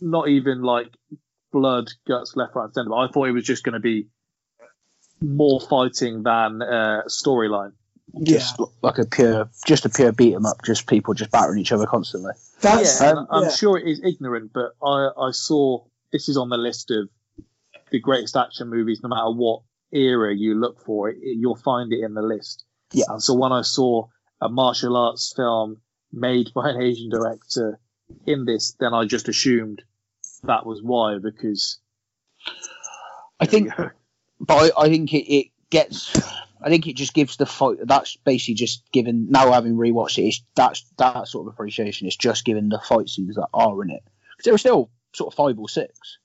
not 0.00 0.28
even 0.28 0.62
like 0.62 0.96
blood, 1.52 1.90
guts, 2.06 2.36
left, 2.36 2.54
right, 2.54 2.64
and 2.64 2.74
centre. 2.74 2.90
But 2.90 2.96
I 2.96 3.08
thought 3.08 3.28
it 3.28 3.32
was 3.32 3.44
just 3.44 3.64
going 3.64 3.74
to 3.74 3.80
be 3.80 4.06
more 5.20 5.60
fighting 5.60 6.22
than 6.22 6.62
uh, 6.62 7.02
storyline. 7.08 7.72
Just 8.22 8.60
like 8.82 8.98
a 8.98 9.06
pure, 9.06 9.50
just 9.66 9.84
a 9.84 9.88
pure 9.88 10.12
beat 10.12 10.34
'em 10.34 10.46
up. 10.46 10.58
Just 10.64 10.86
people 10.86 11.14
just 11.14 11.32
battering 11.32 11.58
each 11.58 11.72
other 11.72 11.86
constantly. 11.86 12.32
That's 12.60 13.00
yeah, 13.00 13.08
um, 13.08 13.26
I'm 13.30 13.42
yeah. 13.44 13.50
sure 13.50 13.76
it 13.76 13.88
is 13.88 14.00
ignorant, 14.04 14.52
but 14.54 14.72
I, 14.82 15.08
I 15.18 15.30
saw 15.32 15.84
this 16.12 16.28
is 16.28 16.36
on 16.36 16.48
the 16.48 16.56
list 16.56 16.92
of 16.92 17.08
the 17.94 18.00
greatest 18.00 18.36
action 18.36 18.68
movies. 18.68 19.00
No 19.04 19.08
matter 19.08 19.30
what 19.30 19.62
era 19.92 20.34
you 20.34 20.56
look 20.58 20.84
for, 20.84 21.10
it, 21.10 21.18
you'll 21.20 21.54
find 21.54 21.92
it 21.92 22.00
in 22.00 22.12
the 22.14 22.22
list. 22.22 22.64
Yeah. 22.92 23.04
And 23.08 23.22
so 23.22 23.34
when 23.34 23.52
I 23.52 23.62
saw 23.62 24.08
a 24.40 24.48
martial 24.48 24.96
arts 24.96 25.32
film 25.34 25.76
made 26.12 26.52
by 26.54 26.70
an 26.70 26.82
Asian 26.82 27.08
director 27.08 27.78
in 28.26 28.46
this, 28.46 28.74
then 28.80 28.92
I 28.92 29.04
just 29.04 29.28
assumed 29.28 29.82
that 30.42 30.66
was 30.66 30.82
why 30.82 31.18
because 31.22 31.78
I 33.38 33.46
think, 33.46 33.70
but 34.40 34.54
I, 34.76 34.82
I 34.84 34.88
think 34.88 35.14
it, 35.14 35.32
it 35.32 35.46
gets. 35.70 36.20
I 36.60 36.70
think 36.70 36.88
it 36.88 36.96
just 36.96 37.14
gives 37.14 37.36
the 37.36 37.46
fight. 37.46 37.76
That's 37.84 38.16
basically 38.16 38.54
just 38.54 38.90
given. 38.90 39.28
Now 39.30 39.52
having 39.52 39.74
rewatched 39.76 40.18
it, 40.18 40.28
it's, 40.28 40.42
that's 40.56 40.84
that 40.98 41.28
sort 41.28 41.46
of 41.46 41.52
appreciation. 41.54 42.08
It's 42.08 42.16
just 42.16 42.44
given 42.44 42.70
the 42.70 42.80
fight 42.80 43.08
scenes 43.08 43.36
that 43.36 43.48
are 43.54 43.80
in 43.84 43.90
it. 43.90 44.02
'Cause 44.02 44.44
there 44.44 44.54
were 44.54 44.58
still 44.58 44.90
sort 45.12 45.32
of 45.32 45.36
five 45.36 45.58
or 45.60 45.68
six. 45.68 46.18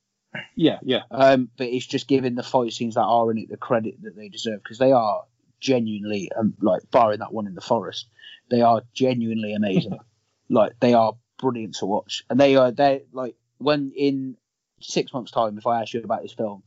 Yeah, 0.56 0.80
yeah, 0.84 1.04
Um, 1.12 1.50
but 1.58 1.68
it's 1.68 1.86
just 1.86 2.08
giving 2.08 2.36
the 2.36 2.44
fight 2.44 2.74
scenes 2.74 2.96
that 2.96 3.02
are 3.04 3.32
in 3.32 3.38
it 3.38 3.50
the 3.50 3.58
credit 3.58 4.02
that 4.04 4.16
they 4.16 4.30
deserve 4.30 4.62
because 4.64 4.78
they 4.78 4.92
are 4.92 5.24
genuinely, 5.60 6.32
um, 6.38 6.54
like 6.62 6.90
barring 6.92 7.20
that 7.20 7.34
one 7.34 7.48
in 7.48 7.56
the 7.56 7.62
forest, 7.62 8.08
they 8.50 8.62
are 8.62 8.84
genuinely 8.94 9.54
amazing. 9.54 9.98
like 10.50 10.74
they 10.80 10.94
are 10.94 11.14
brilliant 11.40 11.76
to 11.76 11.86
watch, 11.86 12.24
and 12.30 12.40
they 12.40 12.56
are 12.56 12.72
they 12.72 13.04
like 13.12 13.36
when 13.58 13.92
in 13.96 14.38
six 14.80 15.14
months' 15.14 15.32
time, 15.32 15.58
if 15.58 15.68
I 15.68 15.82
ask 15.82 15.94
you 15.94 16.02
about 16.02 16.22
this 16.22 16.34
film, 16.34 16.64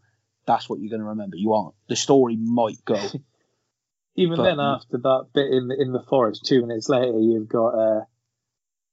that's 0.47 0.69
what 0.69 0.81
you're 0.81 0.91
going 0.91 1.01
to 1.01 1.09
remember. 1.09 1.37
You 1.37 1.55
aren't. 1.55 1.75
The 1.89 1.97
story 1.97 2.37
might 2.37 2.85
go. 2.85 3.01
Even 4.17 4.37
But- 4.37 4.45
then, 4.45 4.61
after 4.61 4.99
that 4.99 5.27
bit 5.33 5.51
in 5.51 5.69
the, 5.69 5.81
in 5.81 5.93
the 5.93 6.03
forest, 6.03 6.45
two 6.45 6.61
minutes 6.67 6.89
later, 6.89 7.19
you've 7.19 7.49
got 7.49 7.69
uh, 7.69 8.05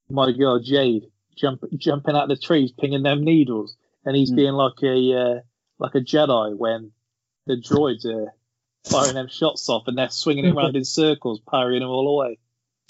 my 0.09 0.31
girl 0.31 0.59
Jade 0.59 1.11
jump, 1.35 1.63
jumping 1.77 2.15
out 2.15 2.23
of 2.23 2.29
the 2.29 2.37
trees, 2.37 2.71
pinging 2.71 3.03
them 3.03 3.23
needles, 3.23 3.75
and 4.09 4.17
he's 4.17 4.31
Mm. 4.31 4.35
being 4.35 4.53
like 4.53 4.81
a 4.81 5.13
uh, 5.13 5.39
like 5.77 5.93
a 5.93 5.99
Jedi 6.01 6.57
when 6.57 6.91
the 7.45 7.55
droids 7.55 8.05
are 8.05 8.33
firing 8.89 9.13
them 9.13 9.27
shots 9.27 9.69
off, 9.69 9.87
and 9.87 9.95
they're 9.97 10.09
swinging 10.09 10.45
it 10.45 10.55
around 10.55 10.75
in 10.79 10.83
circles, 10.83 11.39
parrying 11.47 11.81
them 11.81 11.89
all 11.91 12.07
away. 12.17 12.39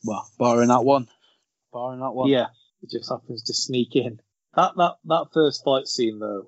well, 0.06 0.26
barring 0.38 0.70
that 0.70 0.86
one, 0.86 1.10
barring 1.74 2.00
that 2.00 2.12
one. 2.12 2.30
Yeah, 2.30 2.48
it 2.82 2.90
just 2.90 3.10
happens 3.10 3.44
to 3.44 3.54
sneak 3.54 3.96
in. 3.98 4.22
That 4.56 4.78
that 4.78 4.96
that 5.06 5.28
first 5.34 5.64
fight 5.66 5.88
scene, 5.88 6.20
though, 6.20 6.48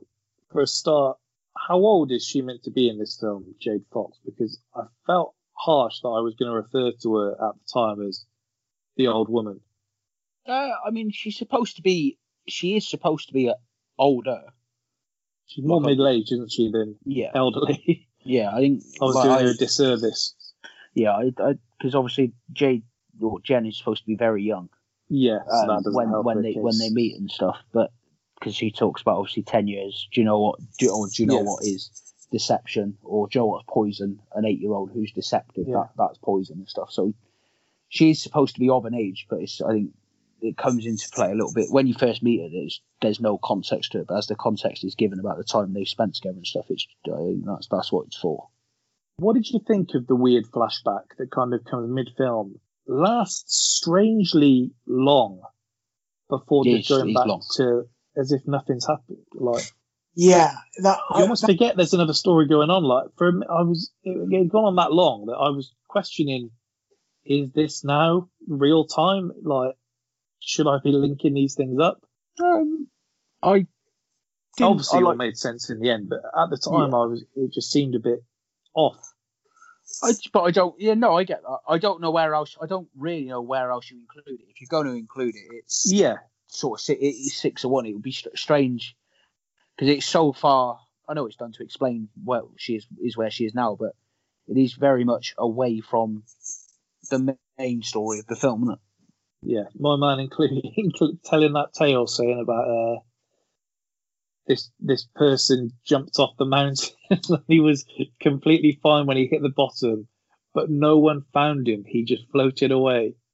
for 0.52 0.62
a 0.62 0.68
start, 0.68 1.18
how 1.58 1.78
old 1.78 2.12
is 2.14 2.26
she 2.26 2.42
meant 2.42 2.64
to 2.64 2.72
be 2.72 2.88
in 2.88 2.98
this 2.98 3.18
film, 3.20 3.54
Jade 3.60 3.84
Fox? 3.92 4.18
Because 4.26 4.58
I 4.74 4.84
felt 5.06 5.36
harsh 5.54 6.00
that 6.02 6.08
I 6.08 6.22
was 6.22 6.36
going 6.36 6.50
to 6.50 6.56
refer 6.56 6.92
to 7.04 7.16
her 7.18 7.32
at 7.34 7.56
the 7.56 7.68
time 7.74 8.02
as 8.08 8.26
the 8.96 9.08
old 9.08 9.28
woman. 9.30 9.60
Uh, 10.48 10.70
I 10.86 10.90
mean, 10.92 11.12
she's 11.12 11.38
supposed 11.38 11.76
to 11.76 11.82
be. 11.82 12.18
She 12.48 12.76
is 12.76 12.88
supposed 12.90 13.28
to 13.28 13.34
be 13.34 13.50
uh, 13.50 13.54
older. 14.00 14.42
She's 15.52 15.66
more 15.66 15.82
middle 15.82 16.08
aged, 16.08 16.32
isn't 16.32 16.52
she, 16.52 16.72
than 16.72 16.96
Yeah, 17.06 17.32
elderly? 17.36 18.08
yeah. 18.24 18.52
I 18.56 18.60
think. 18.60 18.84
I 19.02 19.06
was 19.06 19.16
like, 19.16 19.24
doing 19.26 19.36
I- 19.38 19.42
her 19.44 19.50
a 19.50 19.54
disservice. 19.54 20.36
Yeah, 20.94 21.22
because 21.78 21.96
obviously 21.96 22.34
Jade 22.52 22.84
or 23.22 23.40
Jen 23.42 23.66
is 23.66 23.78
supposed 23.78 24.02
to 24.04 24.08
be 24.08 24.16
very 24.16 24.44
young. 24.44 24.70
Yeah, 25.10 25.40
so 25.46 25.70
um, 25.70 25.84
that 25.84 25.92
when 25.94 26.10
when 26.24 26.42
they 26.42 26.54
case. 26.54 26.62
when 26.64 26.78
they 26.80 26.90
meet 26.90 27.18
and 27.18 27.30
stuff. 27.30 27.58
But 27.74 27.92
because 28.40 28.56
she 28.56 28.72
talks 28.72 29.02
about 29.02 29.18
obviously 29.18 29.44
ten 29.44 29.68
years. 29.68 30.08
Do 30.14 30.22
you 30.22 30.26
know 30.26 30.40
what? 30.40 30.60
Do, 30.80 30.90
or 30.94 31.08
do 31.08 31.22
you 31.24 31.28
know 31.28 31.38
Yeah. 31.40 31.44
what 31.44 31.64
is 31.66 31.92
deception? 32.32 32.98
Or 33.04 33.28
do 33.28 33.38
you 33.40 33.42
know 33.42 33.48
what's 33.48 33.66
poison? 33.70 34.20
An 34.34 34.46
eight 34.46 34.60
year 34.60 34.72
old 34.72 34.92
who's 34.94 35.12
deceptive. 35.12 35.66
Yeah. 35.68 35.74
That 35.76 35.90
that's 35.98 36.18
poison 36.18 36.60
and 36.60 36.68
stuff. 36.70 36.92
So 36.92 37.14
she's 37.90 38.22
supposed 38.24 38.54
to 38.56 38.60
be 38.62 38.70
of 38.70 38.86
an 38.86 38.94
age, 38.96 39.28
but 39.30 39.42
it's 39.42 39.62
I 39.62 39.72
think 39.74 39.92
it 40.42 40.58
comes 40.58 40.86
into 40.86 41.08
play 41.14 41.32
a 41.32 41.36
little 41.36 41.54
bit 41.54 41.68
when 41.70 41.88
you 41.88 41.94
first 41.94 42.22
meet 42.24 42.42
her. 42.42 42.50
There's 42.52 42.82
there's 43.02 43.20
no 43.20 43.38
context 43.38 43.92
to 43.94 44.00
it, 44.00 44.08
but 44.08 44.18
as 44.18 44.28
the 44.28 44.36
context 44.36 44.84
is 44.84 44.96
given 44.96 45.20
about 45.20 45.38
the 45.38 45.44
time 45.44 45.74
they've 45.74 45.88
spent 45.88 46.16
together 46.16 46.38
and 46.38 46.46
stuff, 46.48 46.66
it's 46.70 46.88
uh, 47.12 47.16
that's 47.46 47.68
that's 47.70 47.92
what 47.92 48.08
it's 48.08 48.18
for. 48.18 48.50
What 49.18 49.34
did 49.36 49.50
you 49.50 49.60
think 49.68 49.90
of 49.94 50.08
the 50.08 50.16
weird 50.16 50.46
flashback 50.52 51.04
that 51.18 51.30
kind 51.32 51.54
of 51.54 51.64
comes 51.64 51.90
mid 51.94 52.10
film? 52.18 52.56
Lasts 52.88 53.80
strangely 53.82 54.72
long 54.88 55.42
before 56.30 56.64
Yeah, 56.66 56.78
just 56.78 56.92
it's- 56.92 57.02
going 57.04 57.14
back 57.14 57.28
long. 57.28 57.44
to 57.58 57.84
as 58.18 58.32
if 58.32 58.42
nothing's 58.48 58.86
happened. 58.88 59.20
Like 59.34 59.64
Yeah, 60.16 60.54
that 60.82 60.98
you 61.16 61.22
almost 61.22 61.46
forget 61.46 61.76
there's 61.78 61.94
another 61.94 62.14
story 62.14 62.48
going 62.48 62.70
on. 62.70 62.84
Like 62.84 63.08
for 63.18 63.28
I 63.30 63.62
was 63.62 63.92
it 64.04 64.38
had 64.38 64.50
gone 64.50 64.66
on 64.66 64.76
that 64.78 64.92
long 64.92 65.28
that 65.28 65.38
I 65.38 65.50
was 65.50 65.72
questioning: 65.88 66.50
Is 67.26 67.52
this 67.54 67.84
now 67.84 68.30
real 68.48 68.86
time? 68.86 69.32
Like, 69.44 69.76
should 70.42 70.68
I 70.68 70.78
be 70.84 70.92
linking 70.92 71.34
these 71.34 71.56
things 71.56 71.80
up? 71.80 72.02
Um, 72.42 72.88
I 73.42 73.68
Obviously, 74.60 74.98
I 74.98 75.02
it 75.02 75.06
all 75.06 75.16
made 75.16 75.38
sense 75.38 75.70
in 75.70 75.80
the 75.80 75.90
end, 75.90 76.10
but 76.10 76.20
at 76.38 76.50
the 76.50 76.58
time, 76.58 76.94
I 76.94 77.06
was 77.06 77.24
it 77.36 77.54
just 77.54 77.72
seemed 77.72 77.96
a 77.96 78.00
bit 78.00 78.20
off. 78.74 78.98
I, 80.04 80.12
but 80.34 80.42
I 80.44 80.52
don't. 80.52 80.80
Yeah, 80.80 80.94
no, 80.94 81.16
I 81.16 81.24
get 81.24 81.42
that. 81.42 81.60
I 81.68 81.78
don't 81.78 82.02
know 82.02 82.12
where 82.12 82.34
else. 82.34 82.58
I 82.62 82.66
don't 82.68 82.90
really 82.98 83.26
know 83.26 83.42
where 83.42 83.72
else 83.72 83.90
you 83.90 84.00
include 84.00 84.40
it. 84.42 84.46
If 84.50 84.62
you're 84.62 84.68
going 84.70 84.88
to 84.88 84.98
include 84.98 85.36
it, 85.36 85.56
it's 85.56 85.92
Yeah, 85.92 86.18
sort 86.48 86.80
of 86.80 86.84
si- 86.84 86.94
it's 86.94 87.38
six 87.38 87.64
or 87.66 87.72
one. 87.72 87.86
It 87.86 87.94
would 87.94 88.04
be 88.04 88.16
strange 88.36 88.96
because 89.76 89.90
it's 89.90 90.06
so 90.06 90.34
far. 90.34 90.80
I 91.08 91.14
know 91.14 91.26
it's 91.26 91.36
done 91.38 91.54
to 91.54 91.64
explain 91.64 92.10
where 92.24 92.44
she 92.58 92.76
is 92.76 92.88
is 93.02 93.18
where 93.18 93.32
she 93.32 93.46
is 93.46 93.54
now, 93.54 93.76
but 93.80 93.94
it 94.48 94.58
is 94.58 94.74
very 94.74 95.04
much 95.04 95.34
away 95.38 95.82
from 95.82 96.24
the 97.10 97.38
main 97.58 97.84
story 97.84 98.20
of 98.20 98.28
the 98.28 98.36
film, 98.36 98.64
isn't 98.64 98.74
it? 98.74 98.80
Yeah, 99.44 99.64
my 99.78 99.96
man 99.96 100.20
including 100.20 101.20
telling 101.24 101.54
that 101.54 101.74
tale, 101.74 102.08
saying 102.08 102.40
about 102.40 102.68
uh, 102.68 103.00
this 104.48 104.72
this 104.80 105.08
person 105.16 105.72
jumped 105.86 106.20
off 106.20 106.38
the 106.38 106.46
mountain. 106.46 106.90
he 107.48 107.60
was 107.60 107.86
completely 108.20 108.80
fine 108.84 109.06
when 109.06 109.18
he 109.18 109.28
hit 109.28 109.42
the 109.42 109.50
bottom, 109.50 110.08
but 110.54 110.70
no 110.70 111.00
one 111.00 111.24
found 111.34 111.68
him. 111.68 111.84
He 111.86 112.04
just 112.04 112.30
floated 112.32 112.72
away. 112.72 113.16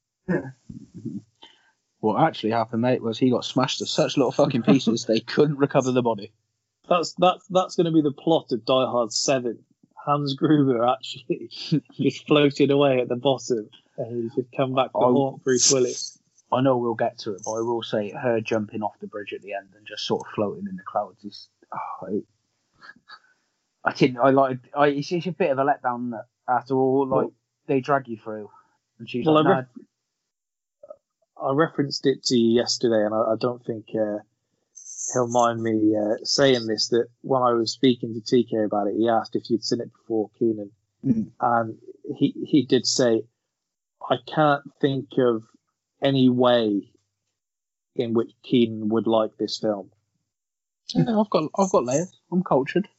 What 2.00 2.22
actually 2.22 2.52
happened, 2.52 2.84
mate, 2.84 3.02
was 3.02 3.18
he 3.18 3.32
got 3.32 3.44
smashed 3.44 3.80
to 3.80 3.88
such 3.88 4.18
little 4.18 4.32
fucking 4.32 4.62
pieces 4.62 5.06
they 5.06 5.20
couldn't 5.20 5.58
recover 5.58 5.92
the 5.92 6.04
body. 6.04 6.32
That's 6.88 7.14
that's 7.18 7.46
that's 7.48 7.76
going 7.76 7.86
to 7.86 7.92
be 7.92 8.02
the 8.02 8.12
plot 8.12 8.52
of 8.52 8.66
Die 8.66 8.86
Hard 8.86 9.12
Seven. 9.12 9.66
Hans 10.08 10.34
Gruber 10.36 10.86
actually 10.88 11.50
just 11.92 12.26
floated 12.28 12.72
away 12.72 13.02
at 13.02 13.10
the 13.10 13.16
bottom, 13.18 13.70
and 13.98 14.24
he's 14.24 14.34
just 14.36 14.56
come 14.56 14.74
back 14.74 14.92
to 14.94 14.98
Oh. 14.98 15.14
haunt 15.14 15.44
Bruce 15.44 15.72
Willis. 15.72 16.18
I 16.52 16.62
know 16.62 16.78
we'll 16.78 16.94
get 16.96 17.18
to 17.20 17.34
it, 17.34 17.42
but 17.44 17.52
I 17.52 17.62
will 17.62 17.84
say 17.84 18.12
her 18.12 18.40
jumping 18.40 18.82
off 18.82 18.98
the 19.02 19.08
bridge 19.08 19.34
at 19.34 19.42
the 19.42 19.54
end 19.54 19.68
and 19.76 19.86
just 19.86 20.08
sort 20.08 20.26
of 20.26 20.34
floating 20.34 20.66
in 20.70 20.78
the 20.78 20.84
clouds 20.84 21.24
is. 21.26 21.50
Oh, 21.74 22.22
I, 23.86 23.90
I 23.90 23.94
didn't. 23.94 24.18
I 24.20 24.30
like. 24.30 24.60
I, 24.74 24.88
it's, 24.88 25.12
it's 25.12 25.28
a 25.28 25.32
bit 25.34 25.52
of 25.52 25.60
a 25.60 25.66
letdown 25.66 26.12
that 26.12 26.26
after 26.48 26.74
all, 26.76 27.06
like 27.06 27.28
they 27.68 27.82
drag 27.82 28.08
you 28.08 28.18
through, 28.18 28.50
and 29.00 29.10
she's 29.10 29.26
Well, 29.26 29.44
like, 29.44 29.46
I 29.46 29.66
"Nah, 31.42 31.50
I 31.50 31.54
referenced 31.54 32.06
it 32.06 32.24
to 32.26 32.36
you 32.38 32.56
yesterday, 32.56 33.04
and 33.06 33.14
I, 33.14 33.34
I 33.34 33.36
don't 33.38 33.64
think 33.66 33.88
uh, 33.94 34.20
he'll 35.14 35.28
mind 35.28 35.62
me 35.62 35.96
uh, 35.96 36.16
saying 36.24 36.66
this. 36.68 36.90
That 36.90 37.08
when 37.22 37.42
I 37.42 37.54
was 37.54 37.72
speaking 37.72 38.14
to 38.14 38.22
TK 38.36 38.66
about 38.66 38.88
it, 38.88 38.96
he 38.98 39.08
asked 39.10 39.36
if 39.36 39.50
you'd 39.50 39.64
seen 39.64 39.82
it 39.82 39.92
before, 39.94 40.30
Keenan, 40.40 40.72
Mm. 41.06 41.32
and 41.40 41.78
he 42.18 42.34
he 42.48 42.66
did 42.66 42.86
say, 42.86 43.24
"I 44.10 44.18
can't 44.26 44.64
think 44.82 45.10
of 45.20 45.44
any 46.02 46.30
way 46.30 46.92
in 47.96 48.14
which 48.14 48.32
Keenan 48.44 48.90
would 48.90 49.08
like 49.08 49.38
this 49.38 49.58
film." 49.60 49.92
yeah, 50.96 51.20
I've 51.20 51.30
got, 51.30 51.50
I've 51.58 51.70
got 51.72 51.86
layers. 51.86 52.18
I'm 52.32 52.44
cultured. 52.44 52.88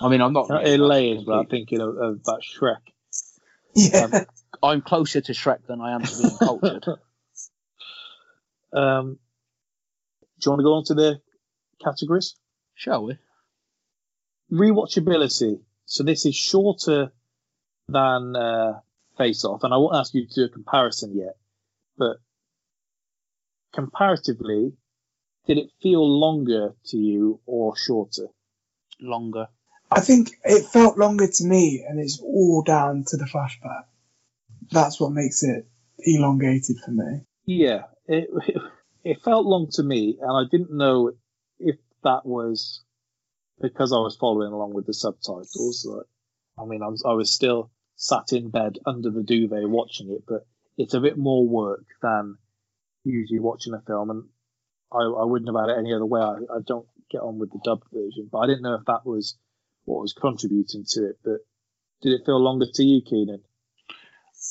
I 0.00 0.08
mean, 0.08 0.20
I'm 0.20 0.32
not. 0.32 0.48
Not 0.48 0.66
in 0.66 0.80
layers, 0.80 1.22
but 1.24 1.32
I'm 1.38 1.46
thinking 1.46 1.80
of, 1.80 1.96
of 1.96 2.24
that 2.24 2.40
Shrek. 2.42 2.80
yeah. 3.74 4.24
I'm 4.62 4.80
closer 4.82 5.20
to 5.20 5.32
Shrek 5.32 5.66
than 5.66 5.80
I 5.80 5.92
am 5.94 6.02
to 6.02 6.18
being 6.22 6.36
cultured. 6.38 6.84
Um, 8.76 9.20
do 10.40 10.46
you 10.46 10.50
want 10.50 10.60
to 10.60 10.64
go 10.64 10.74
on 10.74 10.84
to 10.84 10.94
the 10.94 11.20
categories? 11.82 12.34
Shall 12.74 13.04
we? 13.04 13.18
rewatchability. 14.54 15.60
So 15.86 16.04
this 16.04 16.26
is 16.26 16.34
shorter 16.34 17.12
than 17.88 18.36
uh, 18.36 18.80
Face 19.18 19.44
Off, 19.44 19.64
and 19.64 19.74
I 19.74 19.76
won't 19.76 19.96
ask 19.96 20.14
you 20.14 20.26
to 20.26 20.34
do 20.34 20.44
a 20.44 20.48
comparison 20.48 21.16
yet, 21.16 21.36
but 21.98 22.16
comparatively, 23.74 24.72
did 25.46 25.58
it 25.58 25.70
feel 25.82 26.06
longer 26.06 26.74
to 26.86 26.96
you 26.96 27.40
or 27.46 27.76
shorter? 27.76 28.28
Longer. 29.00 29.48
I 29.90 30.00
think 30.00 30.30
it 30.44 30.64
felt 30.66 30.96
longer 30.96 31.26
to 31.26 31.44
me, 31.44 31.84
and 31.86 32.00
it's 32.00 32.18
all 32.20 32.62
down 32.62 33.04
to 33.08 33.16
the 33.16 33.26
flashback. 33.26 33.84
That's 34.70 34.98
what 34.98 35.12
makes 35.12 35.42
it 35.42 35.66
elongated 35.98 36.78
for 36.84 36.90
me. 36.90 37.20
Yeah, 37.44 37.82
it 38.08 38.30
it 38.48 38.56
felt 39.22 39.46
long 39.46 39.68
to 39.72 39.82
me, 39.82 40.18
and 40.20 40.30
I 40.30 40.48
didn't 40.50 40.76
know 40.76 41.12
if 41.58 41.76
that 42.02 42.24
was 42.24 42.82
because 43.60 43.92
I 43.92 43.98
was 43.98 44.16
following 44.16 44.52
along 44.52 44.74
with 44.74 44.86
the 44.86 44.94
subtitles. 44.94 45.88
I 46.58 46.64
mean, 46.64 46.82
I 46.82 46.88
was 46.88 47.04
I 47.06 47.12
was 47.12 47.30
still 47.30 47.70
sat 47.96 48.32
in 48.32 48.50
bed 48.50 48.78
under 48.86 49.10
the 49.10 49.22
duvet 49.22 49.68
watching 49.68 50.10
it, 50.10 50.24
but 50.26 50.46
it's 50.76 50.94
a 50.94 51.00
bit 51.00 51.18
more 51.18 51.46
work 51.46 51.84
than 52.02 52.38
usually 53.04 53.40
watching 53.40 53.74
a 53.74 53.80
film, 53.86 54.10
and 54.10 54.24
I, 54.92 55.02
I 55.02 55.24
wouldn't 55.24 55.48
have 55.48 55.68
had 55.68 55.74
it 55.74 55.78
any 55.78 55.92
other 55.92 56.06
way. 56.06 56.20
I, 56.20 56.36
I 56.56 56.58
don't 56.66 56.86
get 57.10 57.20
on 57.20 57.38
with 57.38 57.52
the 57.52 57.60
dubbed 57.64 57.84
version, 57.92 58.28
but 58.30 58.38
I 58.38 58.46
didn't 58.46 58.62
know 58.62 58.74
if 58.74 58.86
that 58.86 59.04
was 59.04 59.36
what 59.84 60.00
was 60.00 60.12
contributing 60.12 60.84
to 60.88 61.08
it. 61.08 61.18
But 61.22 61.40
did 62.02 62.12
it 62.12 62.24
feel 62.24 62.40
longer 62.40 62.66
to 62.72 62.82
you, 62.84 63.02
Keenan? 63.02 63.42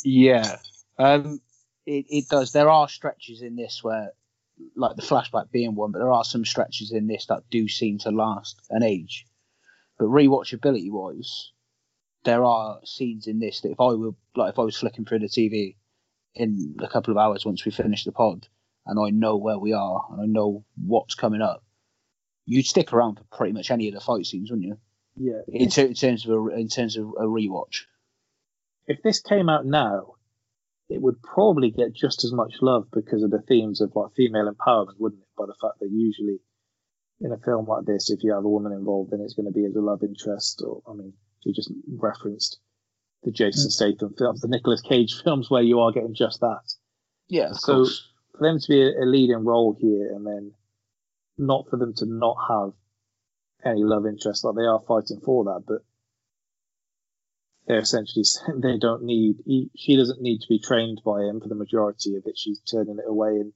Yeah. 0.03 0.57
Um, 0.97 1.39
it, 1.85 2.05
it 2.09 2.29
does. 2.29 2.51
There 2.51 2.69
are 2.69 2.87
stretches 2.87 3.41
in 3.41 3.55
this 3.55 3.83
where, 3.83 4.11
like 4.75 4.95
the 4.95 5.01
flashback 5.01 5.51
being 5.51 5.75
one, 5.75 5.91
but 5.91 5.99
there 5.99 6.11
are 6.11 6.23
some 6.23 6.45
stretches 6.45 6.91
in 6.91 7.07
this 7.07 7.25
that 7.27 7.43
do 7.49 7.67
seem 7.67 7.97
to 7.99 8.11
last 8.11 8.59
an 8.69 8.83
age. 8.83 9.25
But 9.97 10.05
rewatchability 10.05 10.91
wise, 10.91 11.51
there 12.23 12.43
are 12.43 12.79
scenes 12.83 13.27
in 13.27 13.39
this 13.39 13.61
that 13.61 13.71
if 13.71 13.79
I 13.79 13.93
were 13.93 14.11
like 14.35 14.53
if 14.53 14.59
I 14.59 14.63
was 14.63 14.77
flicking 14.77 15.05
through 15.05 15.19
the 15.19 15.27
TV 15.27 15.75
in 16.35 16.75
a 16.79 16.87
couple 16.87 17.11
of 17.11 17.17
hours 17.17 17.45
once 17.45 17.63
we 17.63 17.71
finish 17.71 18.03
the 18.03 18.11
pod, 18.11 18.47
and 18.85 18.99
I 18.99 19.09
know 19.11 19.37
where 19.37 19.59
we 19.59 19.73
are 19.73 20.05
and 20.11 20.21
I 20.21 20.25
know 20.25 20.65
what's 20.75 21.15
coming 21.15 21.41
up, 21.41 21.63
you'd 22.45 22.65
stick 22.65 22.93
around 22.93 23.15
for 23.15 23.23
pretty 23.35 23.53
much 23.53 23.71
any 23.71 23.87
of 23.87 23.93
the 23.93 24.01
fight 24.01 24.25
scenes, 24.25 24.49
wouldn't 24.49 24.67
you? 24.67 24.77
Yeah. 25.15 25.41
In, 25.47 25.69
ter- 25.69 25.85
in 25.85 25.93
terms 25.93 26.25
of 26.25 26.31
a, 26.31 26.47
in 26.49 26.67
terms 26.67 26.97
of 26.97 27.05
a 27.05 27.25
rewatch. 27.25 27.83
if 28.87 29.01
this 29.03 29.21
came 29.21 29.47
out 29.47 29.65
now, 29.65 30.15
it 30.93 31.01
would 31.01 31.21
probably 31.23 31.71
get 31.71 31.93
just 31.93 32.23
as 32.23 32.31
much 32.31 32.53
love 32.61 32.87
because 32.93 33.23
of 33.23 33.31
the 33.31 33.41
themes 33.41 33.81
of 33.81 33.91
like 33.95 34.13
female 34.15 34.51
empowerment, 34.51 34.99
wouldn't 34.99 35.23
it? 35.23 35.27
By 35.35 35.45
the 35.47 35.55
fact 35.59 35.79
that 35.79 35.89
usually 35.91 36.37
in 37.19 37.31
a 37.31 37.37
film 37.37 37.65
like 37.65 37.85
this, 37.85 38.11
if 38.11 38.23
you 38.23 38.33
have 38.33 38.45
a 38.45 38.49
woman 38.49 38.73
involved, 38.73 39.11
then 39.11 39.21
it's 39.21 39.33
going 39.33 39.47
to 39.47 39.51
be 39.51 39.65
as 39.65 39.75
a 39.75 39.81
love 39.81 40.03
interest, 40.03 40.61
or 40.65 40.83
I 40.87 40.93
mean, 40.93 41.13
you 41.41 41.53
just 41.53 41.71
referenced 41.97 42.59
the 43.23 43.31
Jason 43.31 43.69
mm. 43.69 43.71
Statham 43.71 44.13
films, 44.17 44.41
the 44.41 44.47
Nicolas 44.47 44.81
Cage 44.81 45.19
films, 45.23 45.49
where 45.49 45.63
you 45.63 45.79
are 45.79 45.91
getting 45.91 46.13
just 46.13 46.41
that. 46.41 46.61
Yeah, 47.27 47.53
So- 47.53 47.77
course. 47.77 48.09
For 48.35 48.47
them 48.47 48.59
to 48.59 48.67
be 48.67 48.81
a, 48.81 49.03
a 49.03 49.05
leading 49.05 49.45
role 49.45 49.77
here, 49.79 50.11
and 50.11 50.25
then 50.25 50.53
not 51.37 51.67
for 51.69 51.77
them 51.77 51.93
to 51.97 52.05
not 52.07 52.35
have 52.49 52.71
any 53.63 53.83
love 53.83 54.07
interest, 54.07 54.43
like 54.43 54.55
they 54.55 54.65
are 54.65 54.81
fighting 54.87 55.21
for 55.23 55.43
that, 55.43 55.63
but 55.67 55.83
they're 57.67 57.79
essentially 57.79 58.23
saying 58.23 58.59
they 58.61 58.77
don't 58.77 59.03
need 59.03 59.37
he, 59.45 59.69
she 59.75 59.95
doesn't 59.95 60.21
need 60.21 60.41
to 60.41 60.47
be 60.49 60.59
trained 60.59 61.01
by 61.05 61.21
him 61.21 61.39
for 61.41 61.47
the 61.47 61.55
majority 61.55 62.15
of 62.15 62.23
it. 62.25 62.37
She's 62.37 62.59
turning 62.59 62.99
it 62.99 63.07
away 63.07 63.29
and 63.29 63.53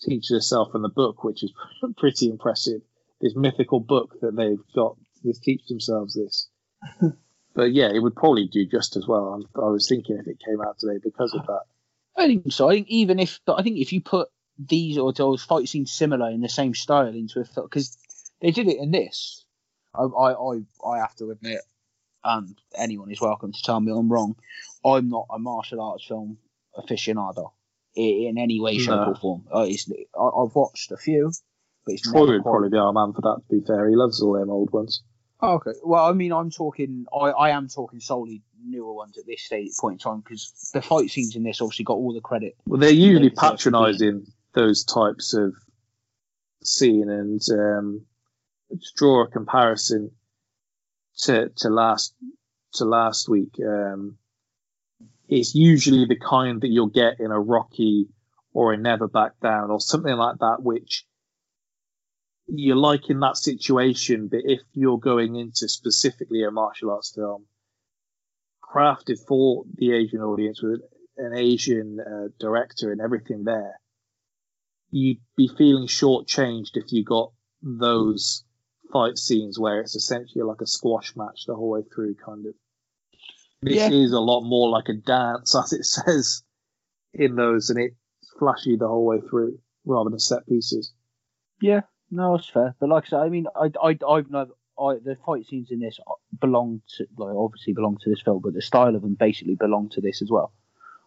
teaches 0.00 0.30
herself 0.30 0.72
from 0.72 0.82
the 0.82 0.88
book 0.88 1.24
which 1.24 1.42
is 1.42 1.52
pretty 1.96 2.28
impressive. 2.28 2.82
This 3.20 3.36
mythical 3.36 3.80
book 3.80 4.20
that 4.20 4.36
they've 4.36 4.58
got 4.74 4.96
to 5.22 5.32
teach 5.32 5.66
themselves 5.66 6.14
this. 6.14 6.48
But 7.56 7.72
yeah 7.72 7.92
it 7.94 8.00
would 8.00 8.16
probably 8.16 8.48
do 8.48 8.66
just 8.66 8.96
as 8.96 9.06
well. 9.06 9.40
I 9.54 9.68
was 9.68 9.88
thinking 9.88 10.16
if 10.18 10.26
it 10.26 10.42
came 10.44 10.60
out 10.60 10.76
today 10.80 10.98
because 11.00 11.32
of 11.34 11.46
that. 11.46 11.60
I 12.16 12.26
think 12.26 12.52
so. 12.52 12.68
I 12.68 12.74
think 12.74 12.88
even 12.88 13.20
if 13.20 13.38
I 13.46 13.62
think 13.62 13.78
if 13.78 13.92
you 13.92 14.00
put 14.00 14.28
these 14.58 14.98
or 14.98 15.12
those 15.12 15.44
fight 15.44 15.68
scenes 15.68 15.92
similar 15.92 16.30
in 16.30 16.40
the 16.40 16.48
same 16.48 16.74
style 16.74 17.06
into 17.06 17.40
a 17.40 17.44
film, 17.44 17.66
because 17.66 17.96
they 18.40 18.50
did 18.50 18.68
it 18.68 18.78
in 18.78 18.90
this. 18.90 19.44
I, 19.94 20.02
I 20.02 20.32
I 20.32 20.60
I 20.84 20.98
have 20.98 21.14
to 21.16 21.30
admit, 21.30 21.60
and 22.24 22.56
anyone 22.76 23.10
is 23.10 23.20
welcome 23.20 23.52
to 23.52 23.62
tell 23.62 23.80
me 23.80 23.92
I'm 23.92 24.10
wrong. 24.10 24.36
I'm 24.84 25.08
not 25.08 25.26
a 25.30 25.38
martial 25.38 25.80
arts 25.80 26.04
film 26.06 26.38
aficionado 26.76 27.52
in 27.94 28.36
any 28.38 28.60
way, 28.60 28.78
shape, 28.78 28.88
No. 28.90 29.04
or 29.10 29.14
form. 29.14 29.44
Uh, 29.52 29.60
I, 29.62 29.64
I've 30.26 30.54
watched 30.54 30.90
a 30.92 30.96
few, 30.96 31.30
but 31.86 31.92
it's 31.94 32.10
Troy 32.10 32.26
would 32.26 32.42
probably 32.42 32.70
be 32.70 32.76
our 32.78 32.92
man 32.92 33.12
for 33.12 33.20
that. 33.22 33.40
To 33.48 33.60
be 33.60 33.64
fair, 33.66 33.88
he 33.88 33.94
loves 33.96 34.20
all 34.22 34.32
them 34.32 34.50
old 34.50 34.72
ones. 34.72 35.02
Oh, 35.40 35.54
okay. 35.54 35.72
Well, 35.84 36.04
I 36.06 36.12
mean, 36.12 36.32
I'm 36.32 36.50
talking. 36.50 37.06
I, 37.12 37.26
I 37.30 37.50
am 37.50 37.68
talking 37.68 38.00
solely 38.00 38.42
newer 38.66 38.94
ones 38.94 39.18
at 39.18 39.26
this 39.26 39.42
stage 39.42 39.70
point 39.78 39.94
in 39.94 39.98
time 39.98 40.20
because 40.20 40.70
the 40.72 40.80
fight 40.80 41.10
scenes 41.10 41.36
in 41.36 41.42
this 41.42 41.60
obviously 41.60 41.84
got 41.84 41.94
all 41.94 42.14
the 42.14 42.20
credit. 42.22 42.56
Well, 42.66 42.80
they're 42.80 42.90
usually 42.90 43.28
They 43.28 43.34
deserve 43.34 43.50
to 43.50 43.50
be. 43.50 43.56
patronising 43.56 44.26
those 44.54 44.84
types 44.84 45.34
of 45.34 45.54
scene, 46.62 47.10
and 47.10 47.40
um, 47.52 48.06
to 48.70 48.78
draw 48.96 49.24
a 49.24 49.28
comparison 49.28 50.12
to 51.22 51.50
to 51.56 51.68
last 51.68 52.14
to 52.74 52.84
last 52.84 53.28
week, 53.28 53.54
um, 53.66 54.18
it's 55.28 55.54
usually 55.54 56.06
the 56.06 56.18
kind 56.18 56.60
that 56.60 56.68
you'll 56.68 56.88
get 56.88 57.20
in 57.20 57.30
a 57.30 57.40
Rocky 57.40 58.08
or 58.52 58.72
a 58.72 58.76
Never 58.76 59.08
Back 59.08 59.40
Down 59.40 59.70
or 59.70 59.80
something 59.80 60.16
like 60.16 60.38
that, 60.38 60.62
which 60.62 61.06
you 62.46 62.74
like 62.74 63.10
in 63.10 63.20
that 63.20 63.36
situation. 63.36 64.28
But 64.28 64.40
if 64.44 64.60
you're 64.72 64.98
going 64.98 65.36
into 65.36 65.68
specifically 65.68 66.44
a 66.44 66.50
martial 66.50 66.90
arts 66.90 67.12
film 67.14 67.46
crafted 68.62 69.18
for 69.26 69.64
the 69.76 69.92
Asian 69.92 70.20
audience 70.20 70.60
with 70.62 70.80
an 71.16 71.32
Asian 71.34 71.98
uh, 72.00 72.28
director 72.40 72.90
and 72.90 73.00
everything 73.00 73.44
there, 73.44 73.78
you'd 74.90 75.20
be 75.36 75.48
feeling 75.48 75.86
shortchanged 75.86 76.70
if 76.74 76.92
you 76.92 77.04
got 77.04 77.32
those 77.62 78.44
fight 78.92 79.18
scenes 79.18 79.58
where 79.58 79.80
it's 79.80 79.94
essentially 79.96 80.42
like 80.44 80.60
a 80.60 80.66
squash 80.66 81.14
match 81.16 81.44
the 81.46 81.54
whole 81.54 81.70
way 81.70 81.82
through, 81.94 82.14
kind 82.24 82.46
of. 82.46 82.54
This 83.62 83.76
Yeah. 83.76 83.90
is 83.90 84.12
a 84.12 84.20
lot 84.20 84.42
more 84.42 84.68
like 84.68 84.88
a 84.88 84.94
dance, 84.94 85.54
as 85.62 85.72
it 85.72 85.84
says 85.84 86.42
in 87.12 87.36
those, 87.36 87.70
and 87.70 87.78
it's 87.78 87.96
flashy 88.38 88.76
the 88.76 88.88
whole 88.88 89.04
way 89.06 89.20
through 89.20 89.58
rather 89.84 90.10
than 90.10 90.18
set 90.18 90.46
pieces. 90.46 90.92
Yeah, 91.60 91.82
no, 92.10 92.34
it's 92.34 92.48
fair. 92.48 92.74
But 92.78 92.88
like 92.88 93.04
I 93.04 93.08
said, 93.08 93.20
I 93.20 93.28
mean, 93.28 93.46
I, 93.54 93.70
I, 93.82 93.98
I've 94.08 94.30
never. 94.30 94.50
I, 94.76 94.94
the 94.94 95.16
fight 95.24 95.46
scenes 95.46 95.70
in 95.70 95.78
this 95.78 96.00
belong 96.40 96.82
to, 96.96 97.06
like, 97.16 97.36
obviously 97.36 97.74
belong 97.74 97.96
to 98.02 98.10
this 98.10 98.20
film, 98.22 98.40
but 98.42 98.54
the 98.54 98.60
style 98.60 98.96
of 98.96 99.02
them 99.02 99.14
basically 99.14 99.54
belong 99.54 99.88
to 99.90 100.00
this 100.00 100.20
as 100.20 100.30
well. 100.32 100.52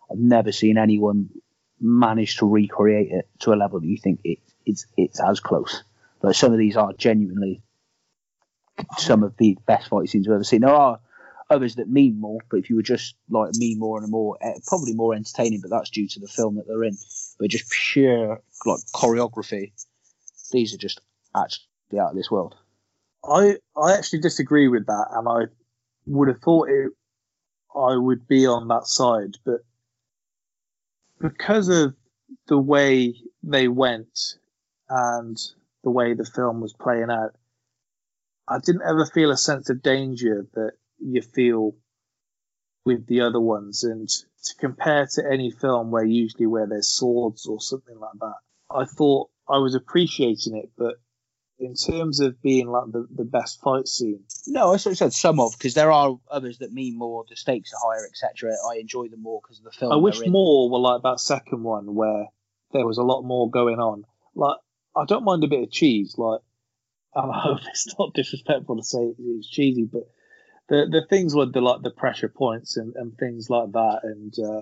I've 0.10 0.18
never 0.20 0.54
seen 0.54 0.78
anyone 0.78 1.30
manage 1.82 2.38
to 2.38 2.48
recreate 2.48 3.12
it 3.12 3.28
to 3.40 3.52
a 3.52 3.56
level 3.56 3.82
that 3.82 3.86
you 3.86 3.98
think 3.98 4.22
it, 4.24 4.40
it's 4.66 4.86
it's 4.96 5.20
as 5.20 5.42
close. 5.42 5.84
Like 6.22 6.34
some 6.36 6.54
of 6.54 6.58
these 6.60 6.78
are 6.78 6.94
genuinely 6.94 7.62
some 8.98 9.24
of 9.24 9.36
the 9.38 9.58
best 9.66 9.90
fight 9.90 10.10
scenes 10.10 10.28
I've 10.28 10.36
ever 10.36 10.44
seen. 10.44 10.62
There 10.62 10.70
are 10.70 11.00
others 11.50 11.76
that 11.76 11.90
mean 11.90 12.20
more, 12.20 12.40
but 12.50 12.58
if 12.58 12.70
you 12.70 12.76
were 12.76 12.82
just 12.84 13.16
like 13.30 13.54
mean 13.56 13.80
more 13.80 14.02
and 14.02 14.12
more, 14.12 14.38
eh, 14.42 14.54
probably 14.66 14.94
more 14.94 15.16
entertaining, 15.16 15.62
but 15.62 15.70
that's 15.70 15.90
due 15.90 16.08
to 16.08 16.20
the 16.20 16.28
film 16.28 16.56
that 16.56 16.68
they're 16.68 16.84
in. 16.84 16.98
But 17.40 17.50
just 17.50 17.72
pure 17.72 18.42
like 18.66 18.80
choreography, 18.94 19.72
these 20.52 20.74
are 20.74 20.78
just 20.78 21.02
actually 21.36 22.00
out 22.00 22.12
of 22.12 22.16
this 22.16 22.32
world. 22.32 22.56
I 23.24 23.58
I 23.76 23.94
actually 23.94 24.20
disagree 24.20 24.68
with 24.68 24.88
that, 24.88 25.08
and 25.12 25.28
I 25.28 25.52
would 26.06 26.28
have 26.28 26.42
thought 26.42 26.70
it. 26.70 26.92
I 27.76 27.96
would 27.96 28.28
be 28.28 28.48
on 28.48 28.68
that 28.70 28.88
side, 28.88 29.38
but 29.46 29.62
because 31.20 31.70
of 31.70 31.96
the 32.48 32.58
way 32.58 33.16
they 33.44 33.68
went 33.68 34.36
and 34.90 35.38
the 35.84 35.92
way 35.92 36.14
the 36.14 36.26
film 36.26 36.60
was 36.62 36.74
playing 36.74 37.10
out, 37.12 37.36
I 38.48 38.60
didn't 38.60 38.84
ever 38.88 39.06
feel 39.06 39.32
a 39.32 39.38
sense 39.38 39.70
of 39.70 39.82
danger 39.82 40.48
that 40.54 40.74
you 41.00 41.22
feel 41.22 41.76
with 42.86 43.06
the 43.08 43.22
other 43.22 43.40
ones. 43.40 43.84
And 43.84 44.08
to 44.08 44.56
compare 44.58 45.08
to 45.16 45.24
any 45.30 45.52
film 45.52 45.92
where 45.92 46.06
usually 46.06 46.48
where 46.48 46.68
there's 46.68 46.90
swords 46.90 47.46
or 47.46 47.60
something 47.60 48.00
like 48.00 48.20
that, 48.20 48.36
I 48.72 48.86
thought 48.86 49.30
I 49.50 49.58
was 49.58 49.76
appreciating 49.76 50.56
it, 50.56 50.72
but 50.78 50.96
in 51.60 51.74
terms 51.76 52.20
of 52.20 52.42
being 52.42 52.68
like 52.68 52.92
the, 52.92 53.08
the 53.14 53.24
best 53.24 53.62
fight 53.62 53.88
scene, 53.88 54.24
No, 54.46 54.74
I 54.74 54.78
sort 54.78 54.92
of 54.92 54.98
said 54.98 55.14
some 55.14 55.40
of 55.40 55.54
because 55.58 55.74
there 55.74 55.92
are 55.92 56.20
others 56.30 56.60
that 56.60 56.72
mean 56.72 56.98
more. 56.98 57.26
The 57.28 57.36
stakes 57.36 57.74
are 57.74 57.80
higher, 57.92 58.06
etc. 58.06 58.56
I 58.70 58.78
enjoy 58.78 59.08
them 59.08 59.24
more 59.24 59.42
because 59.42 59.60
of 59.60 59.66
the 59.66 59.72
film. 59.72 59.92
I 59.92 59.96
wish 59.96 60.26
more 60.28 60.70
were 60.70 60.80
like 60.80 61.02
that 61.04 61.20
second 61.20 61.64
one 61.64 61.96
where 61.96 62.28
there 62.74 62.86
was 62.86 62.98
a 62.98 63.04
lot 63.04 63.24
more 63.24 63.50
going 63.50 63.80
on. 63.80 64.06
Like 64.36 64.58
I 64.96 65.06
don't 65.06 65.24
mind 65.24 65.44
a 65.44 65.48
bit 65.48 65.64
of 65.64 65.72
cheese. 65.72 66.16
Like 66.18 66.42
I 67.18 67.40
hope 67.40 67.60
it's 67.68 67.94
not 67.98 68.14
disrespectful 68.14 68.78
to 68.78 68.84
say 68.84 69.14
it's 69.18 69.50
cheesy, 69.50 69.86
but 69.92 70.04
the 70.70 70.88
the 70.90 71.06
things 71.10 71.34
with 71.34 71.54
the 71.54 71.62
like 71.62 71.82
the 71.82 71.92
pressure 71.92 72.30
points 72.30 72.78
and, 72.78 72.96
and 72.96 73.18
things 73.18 73.50
like 73.50 73.72
that, 73.72 74.02
and 74.04 74.34
uh, 74.40 74.62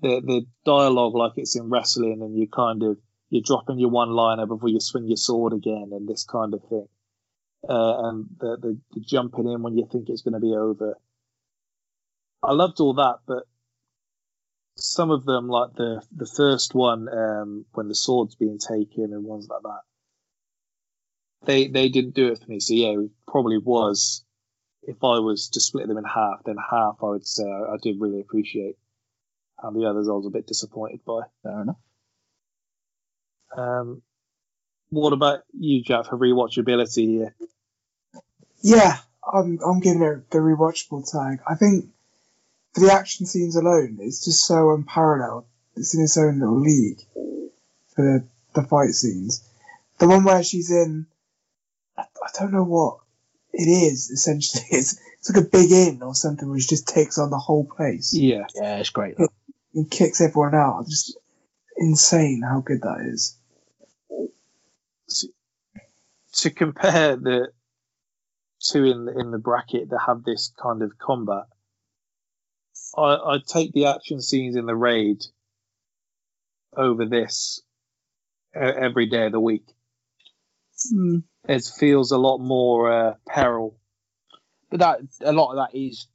the 0.00 0.20
the 0.20 0.46
dialogue 0.64 1.14
like 1.14 1.32
it's 1.36 1.56
in 1.56 1.70
wrestling, 1.70 2.20
and 2.22 2.36
you 2.36 2.48
kind 2.48 2.82
of 2.82 2.98
you're 3.30 3.42
dropping 3.42 3.78
your 3.78 3.90
one 3.90 4.10
liner 4.10 4.46
before 4.46 4.68
you 4.68 4.80
swing 4.80 5.06
your 5.06 5.16
sword 5.16 5.52
again, 5.52 5.90
and 5.92 6.08
this 6.08 6.24
kind 6.24 6.54
of 6.54 6.62
thing. 6.68 6.88
Uh, 7.66 8.08
and 8.08 8.26
the, 8.38 8.56
the 8.60 8.78
the 8.92 9.00
jumping 9.00 9.50
in 9.50 9.62
when 9.62 9.76
you 9.76 9.88
think 9.90 10.08
it's 10.08 10.22
going 10.22 10.34
to 10.34 10.40
be 10.40 10.54
over. 10.54 10.98
I 12.42 12.52
loved 12.52 12.78
all 12.80 12.94
that, 12.94 13.20
but 13.26 13.44
some 14.76 15.10
of 15.10 15.24
them, 15.24 15.48
like 15.48 15.72
the 15.74 16.02
the 16.14 16.26
first 16.26 16.74
one, 16.74 17.08
um, 17.08 17.64
when 17.72 17.88
the 17.88 17.94
sword's 17.94 18.34
being 18.34 18.58
taken 18.58 19.12
and 19.12 19.24
ones 19.24 19.48
like 19.48 19.62
that, 19.62 19.80
they 21.46 21.68
they 21.68 21.88
didn't 21.88 22.14
do 22.14 22.28
it 22.28 22.38
for 22.38 22.50
me. 22.50 22.60
So 22.60 22.74
yeah, 22.74 22.98
it 22.98 23.10
probably 23.26 23.58
was. 23.58 24.24
If 24.86 25.02
I 25.02 25.18
was 25.18 25.48
to 25.50 25.60
split 25.60 25.88
them 25.88 25.96
in 25.96 26.04
half, 26.04 26.44
then 26.44 26.56
half 26.58 26.96
I 27.02 27.06
would 27.06 27.26
say 27.26 27.44
I, 27.44 27.74
I 27.74 27.76
did 27.82 28.00
really 28.00 28.20
appreciate, 28.20 28.76
and 29.62 29.74
the 29.74 29.86
others 29.88 30.08
I 30.08 30.12
was 30.12 30.26
a 30.26 30.30
bit 30.30 30.46
disappointed 30.46 31.00
by. 31.04 31.22
Fair 31.42 31.62
enough. 31.62 31.76
Um, 33.56 34.02
what 34.90 35.12
about 35.12 35.40
you, 35.52 35.82
Jack, 35.82 36.06
for 36.06 36.18
rewatchability 36.18 37.06
here? 37.06 37.34
Yeah, 38.60 38.98
I'm 39.32 39.58
I'm 39.66 39.80
giving 39.80 40.02
it 40.02 40.30
the 40.30 40.38
rewatchable 40.38 41.10
tag. 41.10 41.40
I 41.48 41.54
think 41.54 41.86
for 42.74 42.80
the 42.80 42.92
action 42.92 43.26
scenes 43.26 43.56
alone, 43.56 43.98
it's 44.00 44.24
just 44.24 44.46
so 44.46 44.74
unparalleled. 44.74 45.46
It's 45.76 45.94
in 45.94 46.02
its 46.02 46.18
own 46.18 46.40
little 46.40 46.60
league 46.60 47.00
for 47.94 48.02
the, 48.02 48.24
the 48.54 48.66
fight 48.66 48.90
scenes. 48.90 49.48
The 49.98 50.08
one 50.08 50.24
where 50.24 50.42
she's 50.42 50.70
in, 50.70 51.06
I, 51.96 52.02
I 52.02 52.28
don't 52.38 52.52
know 52.52 52.64
what 52.64 52.98
it 53.52 53.68
is. 53.68 54.10
Essentially, 54.10 54.64
it's 54.70 55.00
it's 55.18 55.30
like 55.30 55.44
a 55.44 55.48
big 55.48 55.70
inn 55.70 56.02
or 56.02 56.14
something, 56.14 56.50
which 56.50 56.68
just 56.68 56.88
takes 56.88 57.18
on 57.18 57.30
the 57.30 57.38
whole 57.38 57.66
place 57.66 58.12
Yeah, 58.12 58.46
Yeah, 58.54 58.78
it's 58.78 58.90
great. 58.90 59.16
It 59.76 59.90
kicks 59.90 60.20
everyone 60.20 60.54
out. 60.54 60.86
Just 60.86 61.18
insane 61.76 62.42
how 62.42 62.60
good 62.60 62.82
that 62.82 63.00
is. 63.12 63.36
to 66.34 66.50
compare 66.50 67.16
the 67.16 67.48
two 68.60 68.84
in 68.84 69.04
the, 69.04 69.18
in 69.18 69.30
the 69.30 69.38
bracket 69.38 69.90
that 69.90 70.00
have 70.06 70.24
this 70.24 70.52
kind 70.60 70.82
of 70.82 70.98
combat, 70.98 71.44
I 72.96 73.34
I 73.34 73.38
take 73.46 73.72
the 73.72 73.86
action 73.86 74.20
scenes 74.20 74.56
in 74.56 74.66
the 74.66 74.76
raid 74.76 75.24
over 76.76 77.04
this 77.04 77.60
every 78.54 79.06
day 79.06 79.26
of 79.26 79.32
the 79.32 79.40
week. 79.40 79.66
Hmm. 80.90 81.18
It 81.48 81.64
feels 81.78 82.10
a 82.10 82.18
lot 82.18 82.38
more 82.38 82.90
uh, 82.92 83.14
peril. 83.26 83.76
But 84.70 84.80
that 84.80 85.00
a 85.22 85.32
lot 85.32 85.50
of 85.50 85.56
that 85.56 85.78
is 85.78 86.06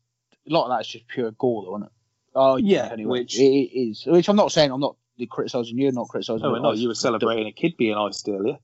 a 0.48 0.54
lot 0.54 0.66
of 0.66 0.70
that 0.72 0.82
is 0.82 0.88
just 0.88 1.08
pure 1.08 1.32
gore, 1.32 1.64
though, 1.64 1.76
isn't 1.78 1.88
it? 1.88 1.92
Oh 2.36 2.56
Yeah, 2.58 2.90
anyway, 2.92 3.22
which- 3.22 3.40
it, 3.40 3.44
it 3.44 3.80
is. 3.90 4.04
Which 4.06 4.28
I'm 4.30 4.36
not 4.36 4.52
saying 4.52 4.72
I'm 4.72 4.80
not 4.80 4.96
criticising 5.30 5.78
you, 5.78 5.92
not 5.92 6.08
criticising. 6.08 6.46
Oh, 6.46 6.54
the 6.54 6.60
no, 6.62 6.72
ice- 6.72 6.80
you 6.80 6.88
were 6.88 6.96
celebrating 6.96 7.48
a 7.48 7.52
kid 7.52 7.76
being 7.78 7.96
iced 7.96 8.28
earlier. 8.28 8.58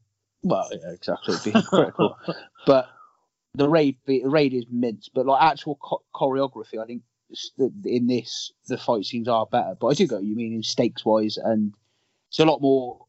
Well, 0.44 0.68
yeah, 0.72 0.92
exactly. 0.92 1.36
Being 1.44 1.64
critical, 1.64 2.18
but 2.66 2.88
the 3.56 3.68
raid, 3.70 3.98
the 4.06 4.24
raid 4.26 4.54
is 4.54 4.66
mince. 4.72 5.10
But 5.14 5.26
like 5.26 5.42
actual 5.42 5.80
cho- 5.88 6.04
choreography, 6.14 6.82
I 6.82 6.86
think 6.86 7.02
in 7.86 8.08
this 8.08 8.52
the 8.68 8.78
fight 8.78 9.06
scenes 9.06 9.28
are 9.28 9.46
better. 9.48 9.76
But 9.80 9.88
I 9.88 9.94
do 9.94 10.08
get 10.08 10.16
what 10.16 10.24
you 10.24 10.36
mean 10.36 10.54
in 10.54 10.64
stakes 10.64 11.04
wise, 11.06 11.38
and 11.38 11.74
it's 12.30 12.40
a 12.40 12.46
lot 12.46 12.62
more. 12.62 13.05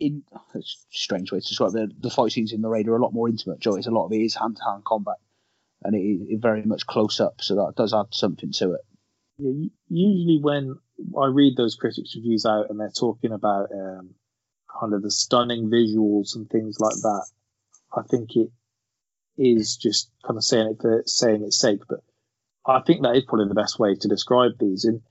In 0.00 0.24
a 0.54 0.60
strange 0.90 1.30
way 1.30 1.40
to 1.40 1.46
describe 1.46 1.72
the 1.72 1.90
the 2.00 2.10
fight 2.10 2.32
scenes 2.32 2.52
in 2.52 2.62
the 2.62 2.68
raid 2.68 2.88
are 2.88 2.96
a 2.96 3.02
lot 3.02 3.12
more 3.12 3.28
intimate. 3.28 3.60
Joe, 3.60 3.76
it's 3.76 3.86
a 3.86 3.90
lot 3.90 4.06
of 4.06 4.12
it 4.12 4.22
is 4.22 4.34
hand 4.34 4.56
to 4.56 4.64
hand 4.64 4.84
combat, 4.84 5.16
and 5.84 5.94
it 5.94 5.98
is 5.98 6.40
very 6.40 6.62
much 6.62 6.86
close 6.86 7.20
up. 7.20 7.34
So 7.42 7.54
that 7.56 7.74
does 7.76 7.92
add 7.92 8.06
something 8.12 8.50
to 8.52 8.72
it. 8.72 8.80
Yeah, 9.38 9.68
usually 9.88 10.38
when 10.40 10.76
I 11.20 11.26
read 11.26 11.56
those 11.56 11.74
critics' 11.74 12.16
reviews 12.16 12.46
out 12.46 12.70
and 12.70 12.80
they're 12.80 12.90
talking 12.90 13.32
about 13.32 13.70
um, 13.72 14.14
kind 14.80 14.94
of 14.94 15.02
the 15.02 15.10
stunning 15.10 15.68
visuals 15.68 16.34
and 16.34 16.48
things 16.48 16.80
like 16.80 16.96
that, 17.02 17.26
I 17.94 18.02
think 18.02 18.36
it 18.36 18.50
is 19.36 19.76
just 19.76 20.10
kind 20.26 20.36
of 20.36 20.44
saying 20.44 20.68
it 20.68 20.80
for 20.80 21.02
saying 21.06 21.42
its 21.42 21.58
sake. 21.58 21.80
But 21.88 22.00
I 22.66 22.80
think 22.80 23.02
that 23.02 23.16
is 23.16 23.24
probably 23.24 23.48
the 23.48 23.54
best 23.54 23.78
way 23.78 23.94
to 23.96 24.08
describe 24.08 24.52
these. 24.58 24.84
And 24.84 25.02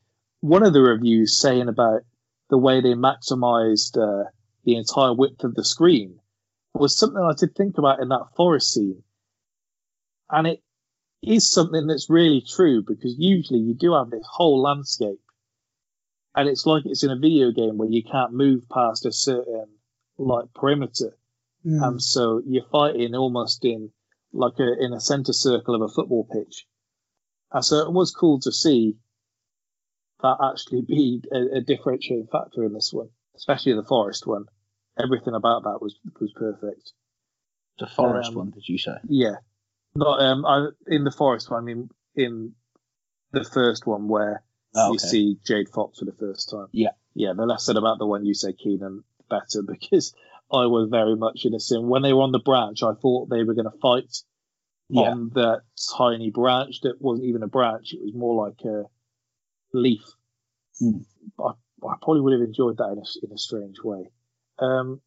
one 0.41 0.63
of 0.63 0.73
the 0.73 0.81
reviews 0.81 1.39
saying 1.39 1.67
about 1.67 2.01
the 2.49 2.57
way 2.57 2.81
they 2.81 2.93
maximized 2.93 3.97
uh, 3.97 4.29
the 4.63 4.75
entire 4.75 5.13
width 5.13 5.43
of 5.43 5.55
the 5.55 5.63
screen 5.63 6.19
was 6.73 6.95
something 6.97 7.21
I 7.21 7.33
did 7.37 7.55
think 7.55 7.77
about 7.77 8.01
in 8.01 8.09
that 8.09 8.27
forest 8.35 8.73
scene. 8.73 9.03
And 10.29 10.47
it 10.47 10.61
is 11.21 11.49
something 11.49 11.87
that's 11.87 12.09
really 12.09 12.41
true 12.41 12.81
because 12.81 13.15
usually 13.17 13.59
you 13.59 13.73
do 13.73 13.93
have 13.93 14.09
this 14.09 14.25
whole 14.29 14.61
landscape 14.61 15.19
and 16.35 16.47
it's 16.47 16.65
like 16.65 16.83
it's 16.85 17.03
in 17.03 17.09
a 17.11 17.17
video 17.17 17.51
game 17.51 17.77
where 17.77 17.89
you 17.89 18.03
can't 18.03 18.33
move 18.33 18.67
past 18.69 19.05
a 19.05 19.11
certain 19.11 19.67
like 20.17 20.53
perimeter, 20.53 21.15
Mm. 21.65 21.85
and 21.85 22.01
so 22.01 22.41
you're 22.47 22.63
fighting 22.71 23.13
almost 23.15 23.65
in 23.65 23.91
like 24.31 24.57
a 24.59 24.81
in 24.81 24.93
a 24.93 24.99
center 25.01 25.33
circle 25.33 25.75
of 25.75 25.81
a 25.81 25.89
football 25.93 26.23
pitch. 26.23 26.65
And 27.51 27.65
so 27.65 27.79
it 27.79 27.91
was 27.91 28.11
cool 28.15 28.39
to 28.41 28.51
see 28.53 28.95
that 30.21 30.37
actually 30.41 30.83
be 30.83 31.21
a, 31.33 31.57
a 31.57 31.61
differentiating 31.61 32.27
factor 32.31 32.63
in 32.63 32.71
this 32.71 32.93
one, 32.93 33.09
especially 33.39 33.73
the 33.73 33.83
forest 33.83 34.27
one. 34.27 34.45
Everything 35.01 35.33
about 35.33 35.63
that 35.63 35.79
was 35.81 35.95
was 36.19 36.31
perfect. 36.35 36.91
The 37.79 37.87
forest 37.87 38.29
Um, 38.29 38.35
one, 38.35 38.49
did 38.51 38.67
you 38.67 38.77
say? 38.77 38.97
Yeah, 39.07 39.37
not 39.95 40.19
um, 40.21 40.45
I, 40.45 40.67
in 40.87 41.03
the 41.05 41.11
forest 41.11 41.49
one. 41.49 41.63
I 41.63 41.65
mean, 41.65 41.89
in 42.15 42.53
the 43.31 43.43
first 43.43 43.87
one 43.87 44.07
where 44.07 44.43
Oh, 44.75 44.91
you 44.93 44.99
see 44.99 45.37
Jade 45.47 45.69
Fox 45.69 45.97
for 45.97 46.05
the 46.05 46.11
first 46.13 46.51
time. 46.51 46.67
Yeah. 46.71 46.89
yeah. 47.15 47.33
The 47.35 47.43
less 47.47 47.65
said 47.65 47.75
about 47.75 47.97
the 47.97 48.05
one 48.05 48.23
you 48.23 48.35
said, 48.35 48.55
Keenan, 48.59 49.03
the 49.17 49.23
better 49.27 49.63
because 49.67 50.13
I 50.51 50.67
was 50.67 50.89
very 50.91 51.15
much 51.15 51.43
innocent. 51.43 51.85
When 51.87 52.03
they 52.03 52.13
were 52.13 52.21
on 52.21 52.31
the 52.31 52.37
branch, 52.39 52.83
I 52.83 52.93
thought 53.01 53.29
they 53.31 53.43
were 53.43 53.55
going 53.55 53.71
to 53.71 53.79
fight 53.81 54.15
Yeah. 54.89 55.09
on 55.09 55.29
that 55.33 55.61
tiny 55.97 56.29
branch 56.29 56.81
that 56.81 57.01
wasn't 57.01 57.29
even 57.29 57.41
a 57.41 57.47
branch. 57.47 57.93
It 57.93 57.99
was 58.03 58.13
more 58.13 58.45
like 58.47 58.61
a 58.65 58.83
leaf. 59.73 60.03
I, 61.39 61.51
I 61.87 61.95
probably 62.01 62.21
would 62.21 62.33
have 62.33 62.41
enjoyed 62.41 62.77
that 62.77 62.91
in 62.91 62.99
a, 62.99 63.25
in 63.25 63.33
a 63.33 63.37
strange 63.37 63.77
way. 63.83 64.11
Um, 64.59 65.01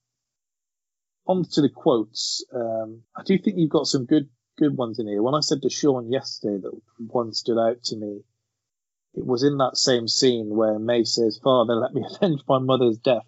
on 1.27 1.45
to 1.45 1.61
the 1.61 1.69
quotes. 1.69 2.45
Um, 2.55 3.03
I 3.17 3.23
do 3.23 3.39
think 3.39 3.57
you've 3.59 3.71
got 3.71 3.87
some 3.87 4.07
good 4.07 4.29
good 4.59 4.77
ones 4.77 4.99
in 4.99 5.07
here. 5.07 5.23
When 5.23 5.35
I 5.35 5.41
said 5.41 5.63
to 5.63 5.71
Sean 5.71 6.11
yesterday 6.11 6.59
that 6.63 6.81
one 6.99 7.33
stood 7.33 7.59
out 7.59 7.83
to 7.85 7.97
me, 7.97 8.21
it 9.15 9.25
was 9.25 9.43
in 9.43 9.59
that 9.59 9.77
same 9.77 10.09
scene 10.09 10.49
where 10.51 10.79
May 10.79 11.05
says, 11.05 11.41
"Father, 11.43 11.75
let 11.75 11.95
me 11.95 12.05
avenge 12.15 12.43
my 12.49 12.59
mother's 12.59 12.99
death," 12.99 13.27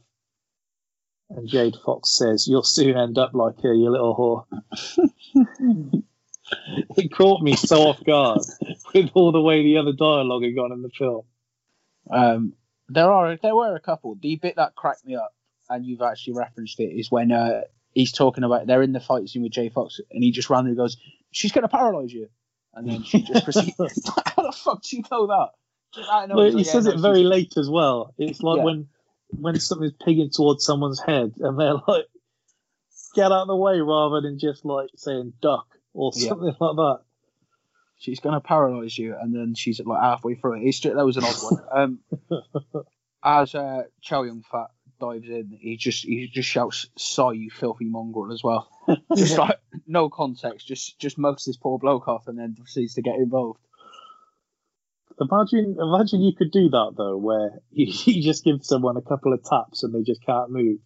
and 1.30 1.48
Jade 1.48 1.76
Fox 1.84 2.10
says, 2.16 2.48
"You'll 2.48 2.62
soon 2.62 2.96
end 2.96 3.18
up 3.18 3.34
like 3.34 3.60
her, 3.62 3.74
you 3.74 3.90
little 3.90 4.16
whore." 4.16 4.46
it 6.96 7.12
caught 7.12 7.42
me 7.42 7.56
so 7.56 7.88
off 7.88 8.04
guard 8.04 8.40
with 8.94 9.10
all 9.14 9.32
the 9.32 9.40
way 9.40 9.62
the 9.62 9.78
other 9.78 9.92
dialogue 9.92 10.42
had 10.42 10.54
gone 10.54 10.72
in 10.72 10.82
the 10.82 10.90
film. 10.90 11.22
Um, 12.10 12.54
there 12.88 13.10
are 13.10 13.36
there 13.42 13.54
were 13.54 13.74
a 13.74 13.80
couple. 13.80 14.16
The 14.20 14.36
bit 14.36 14.56
that 14.56 14.74
cracked 14.74 15.04
me 15.04 15.14
up, 15.16 15.34
and 15.68 15.84
you've 15.84 16.02
actually 16.02 16.34
referenced 16.34 16.78
it, 16.80 16.84
is 16.92 17.10
when 17.10 17.32
uh, 17.32 17.62
he's 17.92 18.12
talking 18.12 18.44
about 18.44 18.66
they're 18.66 18.82
in 18.82 18.92
the 18.92 19.00
fight 19.00 19.28
scene 19.28 19.42
with 19.42 19.52
Jade 19.52 19.72
Fox, 19.72 20.00
and 20.10 20.22
he 20.22 20.30
just 20.32 20.50
randomly 20.50 20.76
goes, 20.76 20.96
"She's 21.30 21.52
going 21.52 21.62
to 21.62 21.68
paralyze 21.68 22.12
you," 22.12 22.28
and 22.74 22.88
then 22.88 23.02
she 23.02 23.22
just 23.22 23.44
proceeds. 23.44 23.74
How 24.36 24.42
the 24.42 24.52
fuck 24.52 24.82
do 24.82 24.96
you 24.96 25.02
know 25.10 25.26
that? 25.28 25.50
Just 25.94 26.10
out 26.10 26.24
of 26.24 26.28
nowhere, 26.30 26.44
Well, 26.44 26.50
he 26.52 26.56
like, 26.58 26.66
"Yeah, 26.66 26.72
says 26.72 26.86
no, 26.86 26.92
it 26.92 26.98
very 27.00 27.20
she's-" 27.20 27.26
late 27.30 27.56
as 27.56 27.70
well. 27.70 28.14
It's 28.18 28.40
like 28.42 28.58
Yeah. 28.58 28.64
when 28.64 28.88
when 29.40 29.58
something's 29.58 29.94
pigging 30.04 30.30
towards 30.30 30.64
someone's 30.64 31.00
head, 31.00 31.34
and 31.38 31.58
they're 31.58 31.74
like, 31.88 32.04
"Get 33.14 33.26
out 33.32 33.42
of 33.42 33.48
the 33.48 33.56
way," 33.56 33.80
rather 33.80 34.20
than 34.20 34.38
just 34.38 34.64
like 34.64 34.90
saying 34.96 35.32
"duck" 35.40 35.66
or 35.92 36.12
Yeah. 36.14 36.28
something 36.30 36.54
like 36.60 36.76
that. 36.76 37.00
She's 38.04 38.20
going 38.20 38.34
to 38.34 38.40
paralyze 38.40 38.98
you, 38.98 39.16
and 39.18 39.34
then 39.34 39.54
she's 39.54 39.80
like 39.80 40.02
halfway 40.02 40.34
through 40.34 40.56
it. 40.60 40.64
It's 40.68 40.78
just, 40.78 40.94
that 40.94 41.04
was 41.06 41.16
an 41.16 41.24
odd 41.24 41.36
one. 41.42 41.98
Um, 42.30 42.42
as 43.24 43.54
uh, 43.54 43.84
Chow 44.02 44.24
Yun 44.24 44.42
Fat 44.52 44.66
dives 45.00 45.26
in, 45.26 45.56
he 45.58 45.78
just 45.78 46.04
he 46.04 46.28
just 46.30 46.46
shouts, 46.48 46.86
"Sigh, 46.98 47.32
you 47.32 47.50
filthy 47.50 47.86
mongrel!" 47.86 48.30
as 48.30 48.44
well. 48.44 48.68
Just 49.16 49.38
like 49.38 49.58
no 49.86 50.10
context, 50.10 50.66
just 50.66 50.98
just 50.98 51.16
mugs 51.16 51.46
this 51.46 51.56
poor 51.56 51.78
bloke 51.78 52.06
off, 52.06 52.28
and 52.28 52.38
then 52.38 52.54
proceeds 52.54 52.92
to 52.94 53.02
get 53.02 53.14
involved. 53.14 53.60
Imagine, 55.18 55.76
imagine 55.80 56.20
you 56.20 56.34
could 56.36 56.50
do 56.50 56.68
that 56.68 56.92
though, 56.98 57.16
where 57.16 57.60
you, 57.70 57.86
you 58.04 58.22
just 58.22 58.44
give 58.44 58.62
someone 58.62 58.98
a 58.98 59.02
couple 59.02 59.32
of 59.32 59.42
taps 59.42 59.82
and 59.82 59.94
they 59.94 60.02
just 60.02 60.22
can't 60.22 60.50
move. 60.50 60.80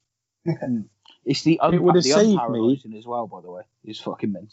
It's 1.24 1.42
the 1.42 1.58
un- 1.58 1.74
It 1.74 1.82
would 1.82 1.96
have 1.96 2.04
the 2.04 2.10
saved 2.10 2.40
me. 2.50 2.80
as 2.96 3.06
well, 3.06 3.26
by 3.26 3.40
the 3.40 3.50
way. 3.50 3.62
It's 3.82 3.98
fucking 4.00 4.30
mint. 4.32 4.52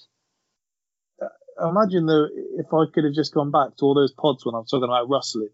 Imagine 1.61 2.05
though, 2.05 2.27
if 2.57 2.73
I 2.73 2.85
could 2.93 3.05
have 3.05 3.13
just 3.13 3.33
gone 3.33 3.51
back 3.51 3.77
to 3.77 3.85
all 3.85 3.93
those 3.93 4.11
pods 4.11 4.45
when 4.45 4.55
I'm 4.55 4.65
talking 4.65 4.83
about 4.83 5.09
wrestling. 5.09 5.49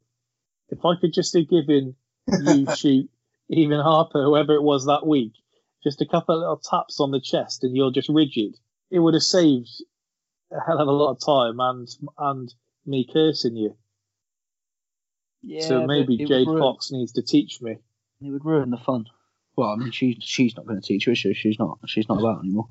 If 0.69 0.79
I 0.85 0.95
could 0.99 1.13
just 1.13 1.35
have 1.35 1.49
given 1.49 1.95
you, 2.27 2.67
shoot, 2.75 3.09
even 3.49 3.79
Harper, 3.79 4.23
whoever 4.23 4.53
it 4.55 4.63
was 4.63 4.85
that 4.85 5.05
week, 5.05 5.33
just 5.83 6.01
a 6.01 6.05
couple 6.05 6.35
of 6.35 6.39
little 6.39 6.57
taps 6.57 6.99
on 6.99 7.11
the 7.11 7.19
chest 7.21 7.63
and 7.63 7.75
you're 7.75 7.91
just 7.91 8.09
rigid, 8.09 8.55
it 8.89 8.99
would 8.99 9.13
have 9.13 9.23
saved 9.23 9.69
a 10.51 10.59
hell 10.65 10.79
of 10.79 10.87
a 10.87 10.91
lot 10.91 11.11
of 11.11 11.19
time 11.23 11.59
and 11.59 11.87
and 12.17 12.53
me 12.85 13.07
cursing 13.11 13.55
you. 13.55 13.75
Yeah, 15.43 15.67
so 15.67 15.87
maybe 15.87 16.17
Jade 16.17 16.47
ruin- 16.47 16.59
Fox 16.59 16.91
needs 16.91 17.13
to 17.13 17.21
teach 17.21 17.61
me. 17.61 17.77
It 18.21 18.31
would 18.31 18.45
ruin 18.45 18.69
the 18.69 18.77
fun. 18.77 19.05
Well, 19.55 19.69
I 19.69 19.75
mean, 19.75 19.91
she 19.91 20.17
she's 20.21 20.55
not 20.55 20.65
going 20.65 20.79
to 20.79 20.85
teach 20.85 21.07
you, 21.07 21.11
is 21.11 21.17
she? 21.17 21.33
She's 21.33 21.59
not. 21.59 21.79
She's 21.87 22.07
not 22.07 22.19
about 22.19 22.39
anymore. 22.39 22.69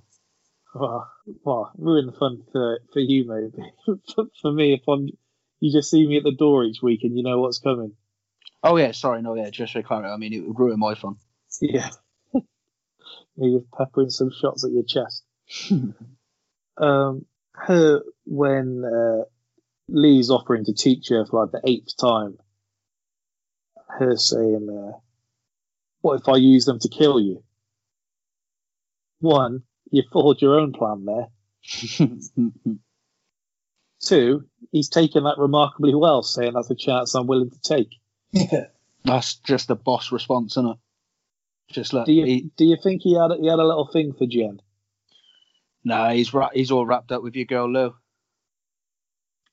Well, 0.75 1.11
well, 1.45 1.73
ruin 1.77 2.07
the 2.07 2.13
fun 2.13 2.45
for 2.53 2.81
for 2.93 3.01
you, 3.01 3.27
maybe. 3.27 3.73
for, 4.15 4.27
for 4.41 4.53
me, 4.53 4.75
if 4.75 4.83
I'm, 4.89 5.09
you 5.59 5.73
just 5.73 5.91
see 5.91 6.07
me 6.07 6.19
at 6.19 6.25
the 6.25 6.33
door 6.33 6.65
each 6.65 6.81
week 6.83 7.01
and 7.03 7.17
you 7.17 7.23
know 7.23 7.41
what's 7.41 7.59
coming. 7.59 7.93
Oh 8.63 8.77
yeah, 8.77 8.93
sorry, 8.93 9.23
no, 9.23 9.35
yeah, 9.35 9.51
just 9.51 9.73
for 9.73 9.83
clarity, 9.83 10.11
I 10.11 10.17
mean, 10.17 10.33
it 10.33 10.47
would 10.47 10.59
ruin 10.59 10.79
my 10.79 10.95
fun. 10.95 11.17
Yeah. 11.61 11.91
You're 13.37 13.65
peppering 13.77 14.11
some 14.11 14.31
shots 14.31 14.65
at 14.65 14.71
your 14.71 14.85
chest. 14.85 15.25
um, 16.77 17.25
her 17.55 18.03
when 18.25 18.85
uh, 18.85 19.25
Li's 19.89 20.31
offering 20.31 20.65
to 20.67 20.73
teach 20.73 21.09
her 21.09 21.27
for 21.27 21.43
like 21.43 21.53
the 21.53 21.69
eighth 21.69 21.97
time. 21.99 22.39
Her 23.89 24.17
saying, 24.17 24.69
uh, 24.71 24.99
"What 26.01 26.21
if 26.21 26.29
I 26.29 26.37
use 26.37 26.65
them 26.65 26.79
to 26.81 26.89
kill 26.89 27.19
you?" 27.19 27.43
One, 29.19 29.65
you 29.91 30.03
foiled 30.13 30.41
your 30.41 30.59
own 30.59 30.73
plan 30.73 31.05
there. 31.05 31.29
Two, 34.03 34.45
he's 34.73 34.89
taken 34.89 35.25
that 35.25 35.39
remarkably 35.39 35.95
well, 35.95 36.23
saying 36.23 36.53
that's 36.55 36.71
a 36.71 36.75
chance 36.75 37.15
I'm 37.15 37.27
willing 37.27 37.51
to 37.51 37.61
take. 37.61 37.91
Yeah. 38.33 38.67
That's 39.05 39.35
just 39.37 39.71
a 39.71 39.75
boss 39.75 40.13
response, 40.13 40.53
isn't 40.53 40.71
it? 40.71 40.77
Just 41.73 41.93
like 41.93 42.07
Do 42.07 42.13
you 42.13 42.25
he, 42.25 42.51
do 42.57 42.65
you 42.65 42.77
think 42.83 43.03
he 43.03 43.15
had 43.15 43.31
he 43.39 43.49
had 43.49 43.59
a 43.59 43.67
little 43.67 43.89
thing 43.93 44.13
for 44.13 44.27
Jen? 44.27 44.61
nah, 45.85 46.11
he's 46.11 46.33
ra- 46.35 46.51
he's 46.53 46.71
all 46.71 46.85
wrapped 46.87 47.13
up 47.13 47.23
with 47.23 47.37
your 47.37 47.45
girl 47.45 47.71
Lou. 47.71 47.95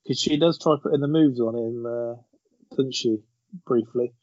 Because 0.04 0.20
she 0.20 0.38
does 0.38 0.58
try 0.58 0.76
putting 0.82 1.02
the 1.02 1.08
moves 1.08 1.40
on 1.40 1.56
him, 1.56 1.86
uh, 1.86 2.16
doesn't 2.76 2.96
she? 2.96 3.20
Briefly. 3.66 4.14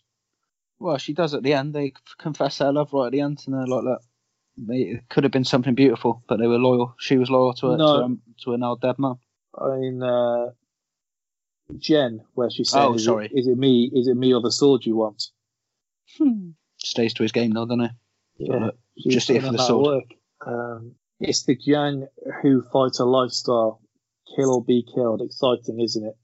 Well, 0.78 0.99
she 0.99 1.12
does 1.12 1.35
at 1.35 1.43
the 1.43 1.55
end. 1.55 1.74
They 1.74 1.93
confess 2.19 2.59
their 2.59 2.73
love 2.73 2.93
right 2.93 3.07
at 3.07 3.12
the 3.12 3.20
end, 3.20 3.43
and 3.47 3.55
they're 3.55 3.66
like 3.66 3.85
that. 3.85 4.01
They, 4.56 4.76
it 4.76 5.09
could 5.09 5.24
have 5.24 5.32
been 5.32 5.44
something 5.44 5.74
beautiful, 5.74 6.22
but 6.28 6.39
they 6.39 6.47
were 6.47 6.59
loyal. 6.59 6.94
She 6.98 7.18
was 7.18 7.28
loyal 7.31 7.55
to 7.55 7.72
it 7.72 7.76
No. 7.78 7.98
to, 7.98 8.05
um, 8.05 8.22
to 8.44 8.52
an 8.55 8.62
old 8.62 8.81
dead 8.81 8.98
man. 8.98 9.14
I 9.59 9.76
mean, 9.76 10.02
uh, 10.02 10.51
Jen, 11.78 12.20
where 12.35 12.51
she 12.51 12.64
said, 12.64 12.85
Oh, 12.85 12.94
is, 12.94 13.05
sorry. 13.05 13.26
It, 13.26 13.32
"Is 13.40 13.47
it 13.48 13.56
me? 13.59 13.90
Is 13.93 14.06
it 14.06 14.16
me 14.16 14.32
or 14.35 14.40
the 14.40 14.52
sword 14.52 14.85
you 14.85 14.97
want?" 14.97 15.22
Stays 16.78 17.14
to 17.14 17.22
his 17.22 17.32
game, 17.32 17.51
though, 17.52 17.66
doesn't 17.66 17.81
he? 18.39 18.47
Yeah, 18.47 18.70
Just 19.09 19.28
here 19.28 19.40
for 19.40 19.52
the 19.52 19.59
sword. 19.59 19.86
Work. 19.86 20.14
Um, 20.47 20.94
it's 21.20 21.44
the 21.44 21.56
Jiang 21.56 22.06
who 22.43 22.62
fight 22.72 22.98
a 22.98 23.05
lifestyle, 23.05 23.81
kill 24.36 24.55
or 24.56 24.64
be 24.64 24.85
killed. 24.94 25.22
Exciting, 25.22 25.81
isn't 25.81 26.05
it? 26.05 26.16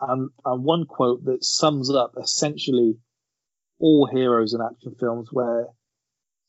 And 0.00 0.30
and 0.44 0.64
one 0.64 0.86
quote 0.86 1.24
that 1.24 1.44
sums 1.44 1.90
up 1.90 2.14
essentially 2.20 2.98
all 3.78 4.06
heroes 4.06 4.52
in 4.54 4.60
action 4.60 4.94
films, 4.98 5.28
where 5.32 5.68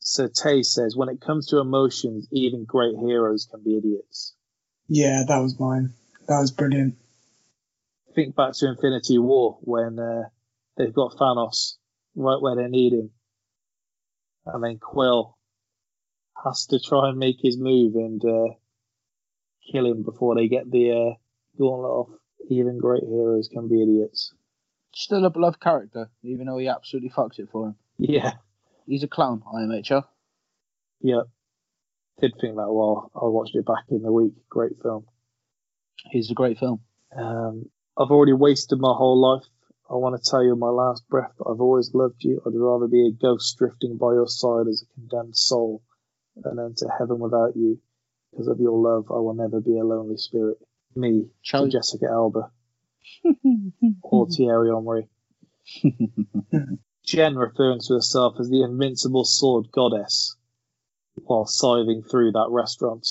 Sir 0.04 0.28
Te 0.28 0.62
says, 0.64 0.96
"When 0.96 1.08
it 1.08 1.20
comes 1.20 1.46
to 1.48 1.58
emotions, 1.58 2.26
even 2.32 2.64
great 2.64 2.96
heroes 2.98 3.46
can 3.50 3.62
be 3.62 3.76
idiots." 3.76 4.34
Yeah, 4.88 5.22
that 5.26 5.38
was 5.38 5.58
mine. 5.58 5.94
That 6.26 6.40
was 6.40 6.50
brilliant. 6.50 6.96
think 8.14 8.34
back 8.34 8.52
to 8.54 8.68
Infinity 8.68 9.18
War 9.18 9.58
when 9.62 9.98
uh, 9.98 10.28
they've 10.76 10.92
got 10.92 11.16
Thanos 11.16 11.76
right 12.16 12.40
where 12.40 12.56
they 12.56 12.68
need 12.68 12.92
him, 12.92 13.10
and 14.44 14.62
then 14.62 14.78
Quill 14.78 15.38
has 16.44 16.66
to 16.66 16.80
try 16.80 17.08
and 17.08 17.18
make 17.18 17.40
his 17.40 17.56
move 17.56 17.94
and 17.94 18.24
uh, 18.24 18.54
kill 19.70 19.86
him 19.86 20.02
before 20.02 20.34
they 20.34 20.48
get 20.48 20.70
the 20.70 20.90
uh, 20.90 21.14
gauntlet 21.56 21.90
off. 21.90 22.10
Even 22.50 22.78
great 22.78 23.04
heroes 23.04 23.48
can 23.48 23.68
be 23.68 23.82
idiots. 23.82 24.34
Still 24.92 25.24
a 25.24 25.30
beloved 25.30 25.60
character, 25.60 26.10
even 26.22 26.46
though 26.46 26.58
he 26.58 26.66
absolutely 26.66 27.10
fucks 27.10 27.38
it 27.38 27.48
for 27.52 27.68
him. 27.68 27.76
Yeah, 27.98 28.34
He's 28.86 29.02
a 29.02 29.08
clown, 29.08 29.42
IMHR. 29.52 30.04
yeah. 31.00 31.22
Did 32.20 32.34
think 32.40 32.56
that 32.56 32.70
while 32.70 33.10
I 33.14 33.24
watched 33.24 33.56
it 33.56 33.66
back 33.66 33.84
in 33.88 34.02
the 34.02 34.12
week. 34.12 34.34
Great 34.48 34.72
film. 34.82 35.06
He's 36.10 36.30
a 36.30 36.34
great 36.34 36.58
film. 36.58 36.80
Um, 37.16 37.70
I've 37.98 38.10
already 38.10 38.32
wasted 38.34 38.78
my 38.78 38.92
whole 38.94 39.18
life. 39.20 39.44
I 39.90 39.94
want 39.94 40.22
to 40.22 40.30
tell 40.30 40.42
you 40.42 40.52
in 40.52 40.58
my 40.58 40.68
last 40.68 41.08
breath 41.08 41.32
that 41.38 41.44
I've 41.50 41.60
always 41.60 41.90
loved 41.94 42.22
you. 42.22 42.40
I'd 42.46 42.52
rather 42.54 42.86
be 42.86 43.06
a 43.08 43.10
ghost 43.10 43.56
drifting 43.58 43.96
by 43.96 44.12
your 44.12 44.28
side 44.28 44.68
as 44.68 44.82
a 44.82 44.94
condemned 44.94 45.36
soul 45.36 45.82
than 46.36 46.58
enter 46.58 46.88
heaven 46.98 47.18
without 47.18 47.56
you. 47.56 47.80
Because 48.30 48.48
of 48.48 48.60
your 48.60 48.78
love, 48.78 49.10
I 49.10 49.18
will 49.18 49.34
never 49.34 49.60
be 49.60 49.76
a 49.78 49.84
lonely 49.84 50.16
spirit. 50.16 50.58
Me, 50.94 51.26
Jessica 51.70 52.06
Alba 52.10 52.50
or 54.02 54.26
Thierry 54.28 54.70
Henry. 54.70 55.08
Jen 57.04 57.36
referring 57.36 57.80
to 57.80 57.94
herself 57.94 58.36
as 58.38 58.48
the 58.48 58.62
invincible 58.62 59.24
sword 59.24 59.70
goddess 59.72 60.36
while 61.14 61.46
scything 61.46 62.02
through 62.02 62.32
that 62.32 62.48
restaurant. 62.50 63.06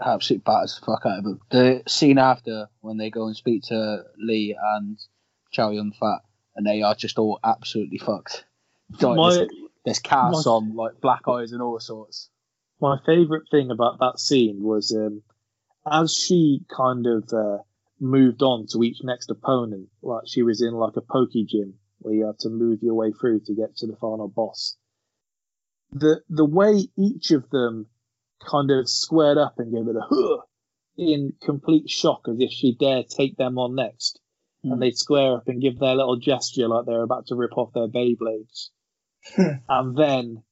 Absolute 0.00 0.44
batters 0.44 0.78
the 0.80 0.86
fuck 0.86 1.02
out 1.06 1.18
of 1.18 1.24
them. 1.24 1.40
The 1.50 1.82
scene 1.86 2.18
after 2.18 2.68
when 2.80 2.96
they 2.96 3.10
go 3.10 3.26
and 3.26 3.36
speak 3.36 3.62
to 3.64 4.02
Lee 4.18 4.56
and 4.60 4.98
Chow 5.52 5.70
Yun 5.70 5.92
Fat, 5.92 6.20
and 6.56 6.66
they 6.66 6.82
are 6.82 6.94
just 6.94 7.18
all 7.18 7.38
absolutely 7.44 7.98
fucked. 7.98 8.44
Like, 9.00 9.16
My, 9.16 9.30
there's, 9.34 9.48
there's 9.84 9.98
casts 10.00 10.46
my- 10.46 10.52
on, 10.52 10.74
like 10.74 11.00
black 11.00 11.28
eyes 11.28 11.52
and 11.52 11.62
all 11.62 11.78
sorts. 11.78 12.28
my 12.80 12.98
favourite 13.06 13.48
thing 13.50 13.70
about 13.70 13.98
that 14.00 14.18
scene 14.18 14.62
was 14.62 14.92
um, 14.96 15.22
as 15.90 16.12
she 16.12 16.62
kind 16.74 17.06
of 17.06 17.30
uh, 17.32 17.58
moved 18.00 18.42
on 18.42 18.66
to 18.72 18.82
each 18.82 18.98
next 19.04 19.30
opponent, 19.30 19.88
like 20.02 20.22
she 20.26 20.42
was 20.42 20.60
in 20.60 20.74
like 20.74 20.96
a 20.96 21.00
poke 21.02 21.30
gym 21.46 21.74
where 22.04 22.14
you 22.14 22.26
have 22.26 22.38
to 22.38 22.50
move 22.50 22.82
your 22.82 22.94
way 22.94 23.12
through 23.12 23.40
to 23.40 23.54
get 23.54 23.76
to 23.76 23.86
the 23.86 23.96
final 23.96 24.28
boss. 24.28 24.76
The 25.92 26.22
the 26.28 26.44
way 26.44 26.88
each 26.96 27.30
of 27.30 27.48
them 27.50 27.86
kind 28.46 28.70
of 28.70 28.88
squared 28.88 29.38
up 29.38 29.58
and 29.58 29.72
gave 29.72 29.88
it 29.88 29.96
a 29.96 30.06
huh 30.08 30.42
in 30.96 31.32
complete 31.42 31.88
shock 31.88 32.26
as 32.28 32.36
if 32.38 32.50
she 32.50 32.74
dared 32.74 33.08
take 33.08 33.36
them 33.36 33.58
on 33.58 33.74
next. 33.74 34.20
Hmm. 34.62 34.72
And 34.72 34.82
they'd 34.82 34.96
square 34.96 35.36
up 35.36 35.48
and 35.48 35.62
give 35.62 35.78
their 35.78 35.94
little 35.94 36.16
gesture 36.16 36.68
like 36.68 36.86
they're 36.86 37.02
about 37.02 37.26
to 37.28 37.36
rip 37.36 37.56
off 37.56 37.72
their 37.72 37.88
Beyblades. 37.88 38.68
and 39.68 39.96
then 39.96 40.42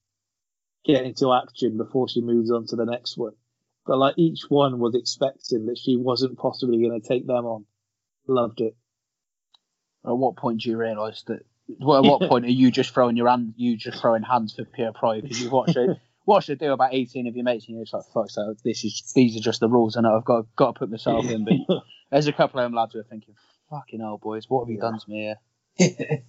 get 0.85 1.05
into 1.05 1.33
action 1.33 1.77
before 1.77 2.09
she 2.09 2.21
moves 2.21 2.51
on 2.51 2.67
to 2.67 2.77
the 2.77 2.87
next 2.87 3.17
one. 3.17 3.35
But 3.87 3.99
like 3.99 4.15
each 4.17 4.43
one 4.49 4.79
was 4.79 4.95
expecting 4.95 5.67
that 5.67 5.79
she 5.79 5.97
wasn't 5.97 6.39
possibly 6.39 6.79
going 6.79 7.01
to 7.01 7.07
take 7.07 7.27
them 7.27 7.45
on. 7.45 7.67
Loved 8.27 8.61
it. 8.61 8.77
At 10.05 10.17
what 10.17 10.37
point 10.37 10.63
do 10.63 10.71
you 10.71 10.77
realise 10.77 11.23
that? 11.29 11.45
Well, 11.79 11.99
at 11.99 12.05
what 12.05 12.21
point 12.29 12.45
are 12.45 12.51
you 12.51 12.71
just 12.71 12.93
throwing 12.93 13.17
your 13.17 13.29
hand? 13.29 13.55
You 13.57 13.77
just 13.77 14.01
throwing 14.01 14.23
hands 14.23 14.55
for 14.55 14.65
pure 14.65 14.93
pride 14.93 15.23
because 15.23 15.41
you've 15.41 15.53
watched 15.53 15.77
it. 15.77 15.99
Watched 16.25 16.51
it 16.51 16.61
do 16.61 16.71
about 16.73 16.95
eighteen 16.95 17.27
of 17.27 17.35
your 17.35 17.43
mates, 17.45 17.67
and 17.67 17.75
you're 17.75 17.83
just 17.85 17.95
like, 17.95 18.05
"Fuck!" 18.15 18.31
So 18.31 18.55
this 18.65 18.85
is 18.85 19.11
these 19.13 19.37
are 19.37 19.41
just 19.41 19.59
the 19.59 19.69
rules, 19.69 19.97
and 19.97 20.07
I've 20.07 20.25
got 20.25 20.47
got 20.55 20.75
to 20.75 20.79
put 20.79 20.89
myself 20.89 21.29
in. 21.29 21.45
But 21.45 21.55
there's 22.13 22.29
a 22.29 22.33
couple 22.33 22.61
of 22.61 22.65
them 22.65 22.75
lads 22.75 22.93
who 22.93 23.01
are 23.01 23.03
thinking, 23.03 23.35
"Fucking 23.71 23.99
hell, 23.99 24.19
boys, 24.23 24.49
what 24.49 24.63
have 24.63 24.71
you 24.71 24.77
Yeah. 24.77 24.83
done 24.83 25.01
to 25.01 25.11
me 25.11 25.35
here?" 25.77 26.23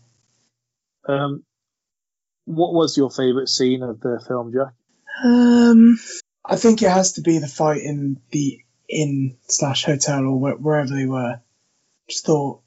Um, 1.07 1.43
what 2.45 2.73
was 2.73 2.97
your 2.97 3.11
favourite 3.11 3.49
scene 3.49 3.83
of 3.83 3.99
the 3.99 4.19
film, 4.27 4.51
Jack? 4.51 4.73
Um, 5.23 5.99
I 6.43 6.55
think 6.55 6.81
it 6.81 6.89
has 6.89 7.13
to 7.13 7.21
be 7.21 7.37
the 7.37 7.47
fight 7.47 7.83
in 7.83 8.19
the 8.31 8.61
inn 8.89 9.37
slash 9.47 9.85
hotel 9.85 10.25
or 10.25 10.39
wherever 10.57 10.89
they 10.95 11.05
were. 11.05 11.39
Just 12.09 12.25
thought 12.25 12.62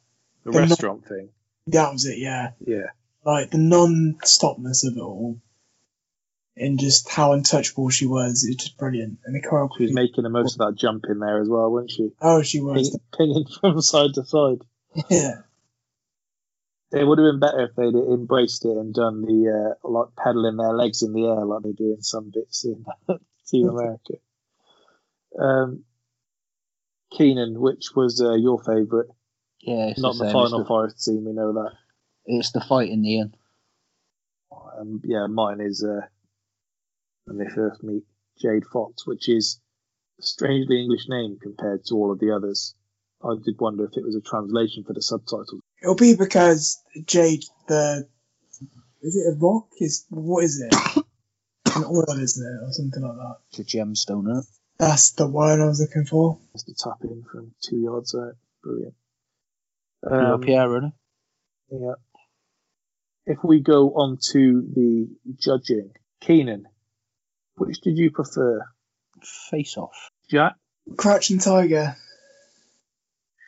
The 0.46 0.58
restaurant 0.58 1.06
thing. 1.06 1.28
that 1.68 1.92
was 1.92 2.04
it. 2.06 2.18
Yeah, 2.18 2.52
Yeah. 2.64 2.86
like 3.24 3.50
the 3.50 3.58
non-stopness 3.58 4.84
of 4.84 4.96
it 4.96 5.00
all, 5.00 5.40
and 6.56 6.78
just 6.78 7.08
how 7.10 7.32
untouchable 7.32 7.90
she 7.90 8.06
was. 8.06 8.44
It's 8.48 8.64
just 8.64 8.78
brilliant. 8.78 9.18
And 9.24 9.34
the 9.34 9.68
She 9.76 9.82
was 9.84 9.92
making 9.92 10.22
the 10.24 10.30
most 10.30 10.54
of 10.54 10.58
that 10.58 10.80
jump 10.80 11.04
in 11.08 11.18
there 11.18 11.40
as 11.42 11.48
well, 11.48 11.70
wasn't 11.70 11.90
she? 11.90 12.10
Oh, 12.20 12.42
she 12.42 12.60
was. 12.60 12.90
Ping, 13.16 13.34
pinging 13.34 13.46
from 13.60 13.80
side 13.82 14.14
to 14.14 14.24
side. 14.24 14.58
Yeah. 15.10 15.40
It 16.92 17.04
would 17.04 17.18
have 17.18 17.26
been 17.26 17.40
better 17.40 17.64
if 17.64 17.74
they'd 17.74 17.94
embraced 17.98 18.64
it 18.64 18.76
and 18.76 18.94
done 18.94 19.22
the 19.22 19.74
uh, 19.82 19.88
like 19.88 20.14
pedaling 20.16 20.56
their 20.56 20.72
legs 20.72 21.02
in 21.02 21.12
the 21.12 21.26
air 21.26 21.44
like 21.44 21.64
they 21.64 21.72
do 21.72 21.92
in 21.92 22.00
some 22.02 22.30
bits 22.32 22.64
in 22.64 22.86
Team 23.48 23.68
America. 23.68 24.14
Um, 25.38 25.84
Keenan, 27.10 27.60
which 27.60 27.86
was 27.96 28.20
uh, 28.22 28.34
your 28.34 28.62
favourite? 28.62 29.08
Yeah, 29.66 29.88
it's 29.88 30.00
Not 30.00 30.16
the, 30.16 30.26
the 30.26 30.30
final 30.30 30.44
It's 30.44 30.52
the, 30.52 30.64
forest 30.64 31.04
scene, 31.04 31.24
we 31.24 31.32
know 31.32 31.52
that. 31.54 31.72
it's 32.24 32.52
the 32.52 32.60
fight 32.60 32.88
in 32.88 33.02
the 33.02 33.18
end. 33.18 33.36
Um, 34.78 35.00
yeah, 35.04 35.26
mine 35.26 35.60
is 35.60 35.82
uh, 35.82 36.06
when 37.24 37.38
they 37.38 37.52
first 37.52 37.82
meet 37.82 38.04
Jade 38.40 38.64
Fox, 38.72 39.04
which 39.06 39.28
is 39.28 39.60
a 40.20 40.22
strangely 40.22 40.80
English 40.80 41.08
name 41.08 41.38
compared 41.42 41.84
to 41.86 41.94
all 41.94 42.12
of 42.12 42.20
the 42.20 42.30
others. 42.30 42.76
I 43.24 43.34
did 43.44 43.58
wonder 43.58 43.84
if 43.86 43.96
it 43.96 44.04
was 44.04 44.14
a 44.14 44.20
translation 44.20 44.84
for 44.84 44.92
the 44.92 45.02
subtitles. 45.02 45.60
It'll 45.82 45.96
be 45.96 46.14
because 46.14 46.80
Jade, 47.04 47.42
the 47.66 48.06
is 49.02 49.16
it 49.16 49.34
a 49.34 49.36
rock? 49.36 49.66
Is 49.80 50.06
what 50.10 50.44
is 50.44 50.60
it? 50.60 50.74
An 51.74 51.84
oil, 51.84 52.04
isn't 52.20 52.46
it, 52.46 52.62
or 52.64 52.72
something 52.72 53.02
like 53.02 53.16
that? 53.16 53.36
It's 53.50 53.58
a 53.58 53.76
gemstone, 53.76 54.30
isn't? 54.30 54.46
That's 54.78 55.10
the 55.12 55.26
word 55.26 55.60
I 55.60 55.66
was 55.66 55.80
looking 55.80 56.04
for. 56.06 56.38
It's 56.54 56.62
the 56.62 56.74
tap 56.78 56.98
in 57.02 57.24
from 57.30 57.52
two 57.62 57.78
yards 57.78 58.14
out. 58.14 58.34
Brilliant. 58.62 58.94
You're 60.08 60.34
Um, 60.34 60.40
Pierre, 60.40 60.76
isn't? 60.78 60.94
Yeah. 61.70 61.94
If 63.26 63.38
we 63.42 63.60
go 63.60 63.90
on 63.94 64.18
to 64.32 64.62
the 64.74 65.08
judging, 65.38 65.90
Keenan, 66.20 66.66
which 67.56 67.80
did 67.80 67.98
you 67.98 68.10
prefer? 68.10 68.60
Face 69.50 69.76
off. 69.76 70.10
Jack? 70.30 70.54
Crouching 70.96 71.38
Tiger. 71.38 71.96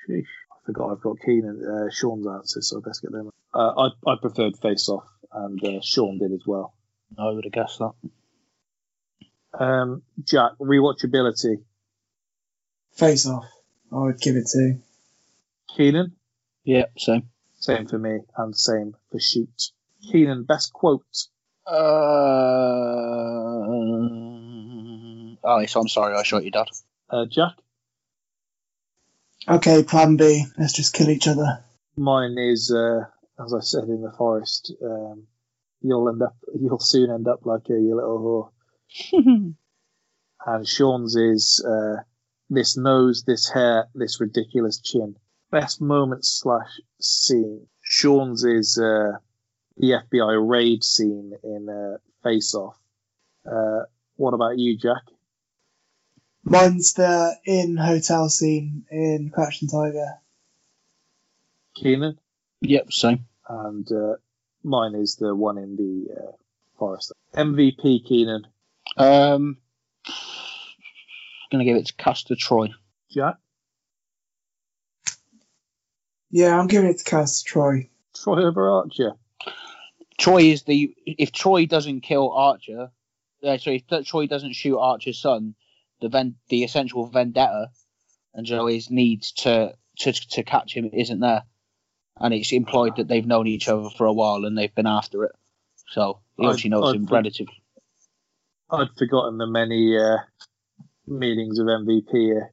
Sheesh. 0.08 0.24
I 0.50 0.56
forgot 0.66 0.90
I've 0.92 1.00
got 1.00 1.16
Keenan, 1.24 1.62
uh, 1.64 1.90
Sean's 1.92 2.26
answer, 2.26 2.60
so 2.62 2.78
I 2.78 2.80
best 2.88 3.02
get 3.02 3.12
them. 3.12 3.30
Uh, 3.54 3.88
I, 4.06 4.10
I 4.10 4.14
preferred 4.20 4.56
Face 4.58 4.88
Off, 4.88 5.04
and 5.32 5.62
uh, 5.64 5.80
Sean 5.82 6.18
did 6.18 6.32
as 6.32 6.42
well. 6.46 6.74
I 7.18 7.30
would 7.30 7.44
have 7.44 7.52
guessed 7.52 7.78
that. 7.78 7.92
Um, 9.58 10.02
Jack, 10.24 10.52
rewatchability. 10.60 11.62
Face 12.96 13.26
off. 13.26 13.44
I 13.92 13.96
would 13.96 14.20
give 14.20 14.36
it 14.36 14.46
to. 14.52 14.78
Keenan, 15.76 16.12
Yeah, 16.68 16.84
same. 16.98 17.30
same 17.58 17.86
for 17.86 17.98
me, 17.98 18.18
and 18.36 18.54
same 18.54 18.94
for 19.10 19.18
Shoot. 19.18 19.72
Keenan, 20.12 20.44
best 20.44 20.70
quote. 20.74 21.02
Uh, 21.66 21.72
oh, 25.42 25.64
so 25.66 25.80
I'm 25.80 25.88
sorry, 25.88 26.14
I 26.14 26.22
shot 26.24 26.44
you, 26.44 26.50
Dad. 26.50 26.66
Uh, 27.08 27.24
Jack, 27.24 27.54
Okay, 29.48 29.82
plan 29.82 30.16
B. 30.18 30.44
Let's 30.58 30.74
just 30.74 30.92
kill 30.92 31.08
each 31.08 31.26
other. 31.26 31.64
mine 31.96 32.36
is, 32.36 32.70
uh, 32.70 33.06
as 33.42 33.54
I 33.54 33.60
said 33.60 33.84
in 33.84 34.02
the 34.02 34.12
forest, 34.12 34.70
um, 34.84 35.26
you'll 35.80 36.10
end 36.10 36.20
up, 36.20 36.36
you'll 36.60 36.80
soon 36.80 37.10
end 37.10 37.28
up 37.28 37.46
like 37.46 37.70
a 37.70 37.80
your 37.80 37.96
little 37.96 38.52
whore. 39.14 39.54
and 40.46 40.68
Sean's 40.68 41.16
is 41.16 41.64
uh, 41.66 42.02
this 42.50 42.76
nose, 42.76 43.24
this 43.26 43.48
hair, 43.48 43.88
this 43.94 44.20
ridiculous 44.20 44.80
chin. 44.82 45.16
Best 45.50 45.80
moment 45.80 46.24
slash 46.24 46.80
scene. 47.00 47.66
Sean's 47.82 48.44
is 48.44 48.78
uh, 48.78 49.18
the 49.76 50.02
FBI 50.12 50.48
raid 50.48 50.84
scene 50.84 51.32
in 51.42 51.68
uh, 51.68 51.98
Face 52.22 52.54
Off. 52.54 52.78
Uh, 53.50 53.84
what 54.16 54.34
about 54.34 54.58
you, 54.58 54.76
Jack? 54.76 55.02
Mine's 56.44 56.94
the 56.94 57.36
in 57.44 57.76
hotel 57.76 58.28
scene 58.28 58.84
in 58.90 59.30
Crouching 59.32 59.68
Tiger. 59.68 60.18
Keenan? 61.74 62.18
yep, 62.60 62.92
same. 62.92 63.26
And 63.48 63.90
uh, 63.90 64.14
mine 64.62 64.94
is 64.94 65.16
the 65.16 65.34
one 65.34 65.58
in 65.58 65.76
the 65.76 66.14
uh, 66.14 66.32
forest. 66.78 67.12
MVP, 67.34 68.06
Keenan. 68.06 68.46
Um, 68.96 69.58
gonna 71.50 71.64
give 71.64 71.76
it 71.76 71.86
to 71.86 71.94
Castor 71.94 72.34
Troy. 72.36 72.68
Jack? 73.10 73.36
Yeah, 76.30 76.58
I'm 76.58 76.66
giving 76.66 76.90
it 76.90 76.98
to 76.98 77.04
Cass 77.04 77.42
Troy. 77.42 77.88
Troy 78.14 78.44
over 78.44 78.68
Archer. 78.70 79.12
Troy 80.18 80.42
is 80.42 80.64
the 80.64 80.94
if 81.06 81.32
Troy 81.32 81.66
doesn't 81.66 82.00
kill 82.00 82.30
Archer, 82.32 82.90
uh, 83.44 83.58
sorry, 83.58 83.84
if 83.88 84.06
Troy 84.06 84.26
doesn't 84.26 84.54
shoot 84.54 84.78
Archer's 84.78 85.18
son, 85.20 85.54
the 86.00 86.08
ven- 86.08 86.34
the 86.48 86.64
essential 86.64 87.06
vendetta 87.06 87.70
and 88.34 88.44
Joey's 88.44 88.90
needs 88.90 89.32
to, 89.32 89.74
to 90.00 90.12
to 90.12 90.42
catch 90.42 90.74
him 90.76 90.90
isn't 90.92 91.20
there, 91.20 91.44
and 92.16 92.34
it's 92.34 92.52
implied 92.52 92.96
that 92.96 93.06
they've 93.08 93.26
known 93.26 93.46
each 93.46 93.68
other 93.68 93.88
for 93.96 94.06
a 94.06 94.12
while 94.12 94.44
and 94.44 94.58
they've 94.58 94.74
been 94.74 94.86
after 94.86 95.24
it. 95.24 95.32
So 95.88 96.18
he 96.36 96.42
I'd- 96.42 96.48
obviously 96.48 96.70
knows 96.70 96.88
I'd 96.90 96.96
him 96.96 97.06
put- 97.06 97.14
relatively. 97.14 97.62
I'd 98.70 98.88
forgotten 98.98 99.38
the 99.38 99.46
many 99.46 99.96
uh, 99.96 100.18
meanings 101.06 101.58
of 101.58 101.66
MVP 101.66 102.10
here. 102.12 102.52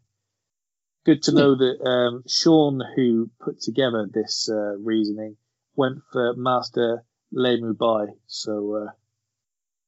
Good 1.06 1.24
to 1.24 1.34
know 1.34 1.56
that 1.56 1.88
um, 1.88 2.24
Sean, 2.28 2.82
who 2.96 3.30
put 3.40 3.62
together 3.62 4.08
this 4.12 4.50
uh, 4.52 4.76
reasoning, 4.78 5.38
went 5.76 6.00
for 6.12 6.34
Master 6.36 7.04
Li 7.32 7.62
Mu 7.62 7.74
Bai. 7.74 8.06
So 8.28 8.76
uh, 8.88 8.92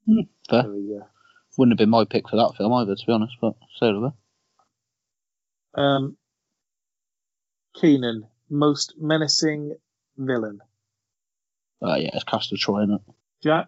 Hmm, 0.05 0.21
fair. 0.49 0.63
there 0.63 0.71
we 0.71 0.87
go. 0.87 1.07
Wouldn't 1.57 1.73
have 1.73 1.79
been 1.83 1.89
my 1.89 2.05
pick 2.05 2.29
for 2.29 2.35
that 2.35 2.53
film 2.55 2.71
either, 2.73 2.95
to 2.95 3.05
be 3.05 3.11
honest. 3.11 3.33
But 3.41 3.55
so 3.77 3.91
do 3.91 4.01
we. 4.01 4.09
Um, 5.83 6.17
Keenan, 7.75 8.27
most 8.49 8.93
menacing 8.99 9.75
villain. 10.17 10.59
Uh, 11.81 11.95
yeah, 11.95 12.09
it's 12.13 12.23
Castor 12.23 12.57
Troy, 12.57 12.83
isn't 12.83 12.95
it? 12.95 13.01
Jack, 13.43 13.67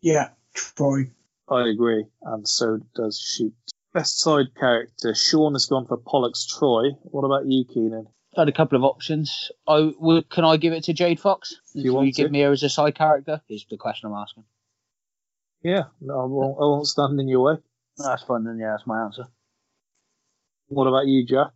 Yeah, 0.00 0.30
Troy. 0.54 1.10
I 1.48 1.68
agree, 1.68 2.04
and 2.22 2.46
so 2.46 2.78
does 2.94 3.18
Shoot. 3.18 3.54
Best 3.98 4.20
side 4.20 4.54
character, 4.54 5.12
Sean 5.12 5.54
has 5.54 5.66
gone 5.66 5.84
for 5.84 5.96
Pollux 5.96 6.46
Troy. 6.46 6.90
What 7.02 7.24
about 7.24 7.46
you, 7.46 7.64
Keenan? 7.64 8.06
I 8.36 8.42
had 8.42 8.48
a 8.48 8.52
couple 8.52 8.78
of 8.78 8.84
options. 8.84 9.50
I 9.66 9.92
would. 9.98 10.30
Can 10.30 10.44
I 10.44 10.56
give 10.56 10.72
it 10.72 10.84
to 10.84 10.92
Jade 10.92 11.18
Fox? 11.18 11.56
you 11.74 11.92
want 11.92 12.06
you 12.06 12.12
give 12.12 12.30
me 12.30 12.42
her 12.42 12.52
as 12.52 12.62
a 12.62 12.68
side 12.68 12.94
character? 12.94 13.42
Is 13.48 13.66
the 13.68 13.76
question 13.76 14.08
I'm 14.08 14.16
asking. 14.16 14.44
Yeah, 15.64 15.86
no, 16.00 16.20
I 16.20 16.24
won't, 16.26 16.56
I 16.58 16.60
won't 16.60 16.86
stand 16.86 17.18
in 17.18 17.26
your 17.26 17.42
way. 17.42 17.54
That's 17.96 18.22
fine 18.22 18.44
then. 18.44 18.60
Yeah, 18.60 18.70
that's 18.70 18.86
my 18.86 19.02
answer. 19.02 19.24
What 20.68 20.86
about 20.86 21.08
you, 21.08 21.26
Jack? 21.26 21.50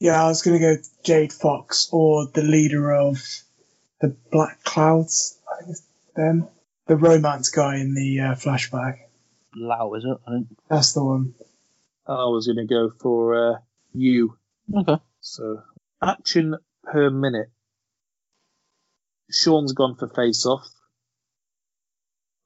Yeah, 0.00 0.24
I 0.24 0.28
was 0.28 0.40
gonna 0.40 0.58
go 0.58 0.76
Jade 1.04 1.34
Fox 1.34 1.90
or 1.92 2.28
the 2.32 2.44
leader 2.44 2.92
of 2.92 3.18
the 4.00 4.16
Black 4.30 4.64
Clouds. 4.64 5.38
I 5.52 5.58
think 5.58 5.72
it's 5.72 5.86
them. 6.16 6.48
The 6.86 6.96
romance 6.96 7.50
guy 7.50 7.76
in 7.76 7.94
the 7.94 8.20
uh, 8.20 8.34
flashback. 8.36 9.00
Lo, 9.54 9.94
is 9.94 10.04
it? 10.04 10.16
I 10.26 10.30
think. 10.32 10.46
That's 10.68 10.92
the 10.92 11.04
one. 11.04 11.34
I 12.06 12.24
was 12.24 12.46
going 12.46 12.66
to 12.66 12.72
go 12.72 12.90
for 13.00 13.52
uh, 13.54 13.58
you. 13.92 14.36
Okay. 14.74 14.96
So, 15.20 15.62
action 16.02 16.56
per 16.84 17.10
minute. 17.10 17.50
Sean's 19.30 19.72
gone 19.72 19.96
for 19.96 20.08
face 20.08 20.44
off. 20.46 20.68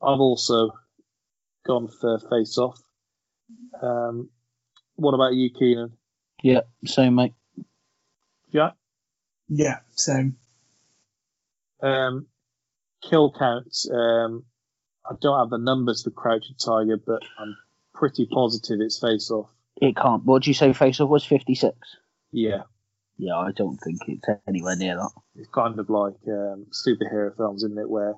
I've 0.02 0.20
also 0.20 0.70
gone 1.66 1.88
for 1.88 2.18
face 2.30 2.58
off. 2.58 2.78
Um, 3.80 4.30
what 4.96 5.14
about 5.14 5.34
you, 5.34 5.50
Keenan? 5.50 5.92
Yeah, 6.42 6.60
same 6.84 7.14
mate. 7.14 7.34
Jack? 8.52 8.74
Yeah, 9.48 9.78
same. 9.94 10.36
Um, 11.82 12.26
kill 13.02 13.32
count. 13.32 13.74
Um, 13.92 14.44
I 15.08 15.14
don't 15.20 15.38
have 15.38 15.50
the 15.50 15.58
numbers 15.58 16.02
for 16.02 16.10
Crouching 16.10 16.56
Tiger, 16.58 16.96
but 17.04 17.22
I'm 17.38 17.56
pretty 17.94 18.26
positive 18.26 18.80
it's 18.80 18.98
face 18.98 19.30
off. 19.30 19.48
It 19.80 19.96
can't. 19.96 20.24
What 20.24 20.42
did 20.42 20.48
you 20.48 20.54
say? 20.54 20.72
Face 20.72 21.00
off 21.00 21.08
was 21.10 21.24
fifty 21.24 21.54
six. 21.54 21.76
Yeah, 22.32 22.62
Yeah, 23.18 23.36
I 23.36 23.52
don't 23.52 23.76
think 23.78 24.00
it's 24.08 24.24
anywhere 24.46 24.76
near 24.76 24.96
that. 24.96 25.10
it's 25.36 25.48
kind 25.48 25.78
of 25.78 25.88
like 25.88 26.14
um, 26.28 26.66
superhero 26.72 27.34
films, 27.36 27.62
isn't 27.62 27.78
it, 27.78 27.88
where 27.88 28.14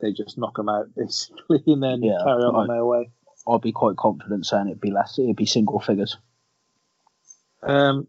they 0.00 0.12
just 0.12 0.38
knock 0.38 0.56
them 0.56 0.68
out 0.68 0.86
basically 0.96 1.62
and 1.66 1.82
then 1.82 2.02
Yeah, 2.02 2.18
carry 2.24 2.42
on 2.42 2.54
right. 2.54 2.60
on 2.62 2.68
their 2.68 2.84
way. 2.86 3.10
I'd 3.48 3.60
be 3.60 3.72
quite 3.72 3.96
confident 3.96 4.46
saying 4.46 4.66
it'd 4.68 4.80
be 4.80 4.90
less. 4.90 5.18
It'd 5.18 5.36
be 5.36 5.46
single 5.46 5.80
figures. 5.80 6.16
Um, 7.62 8.06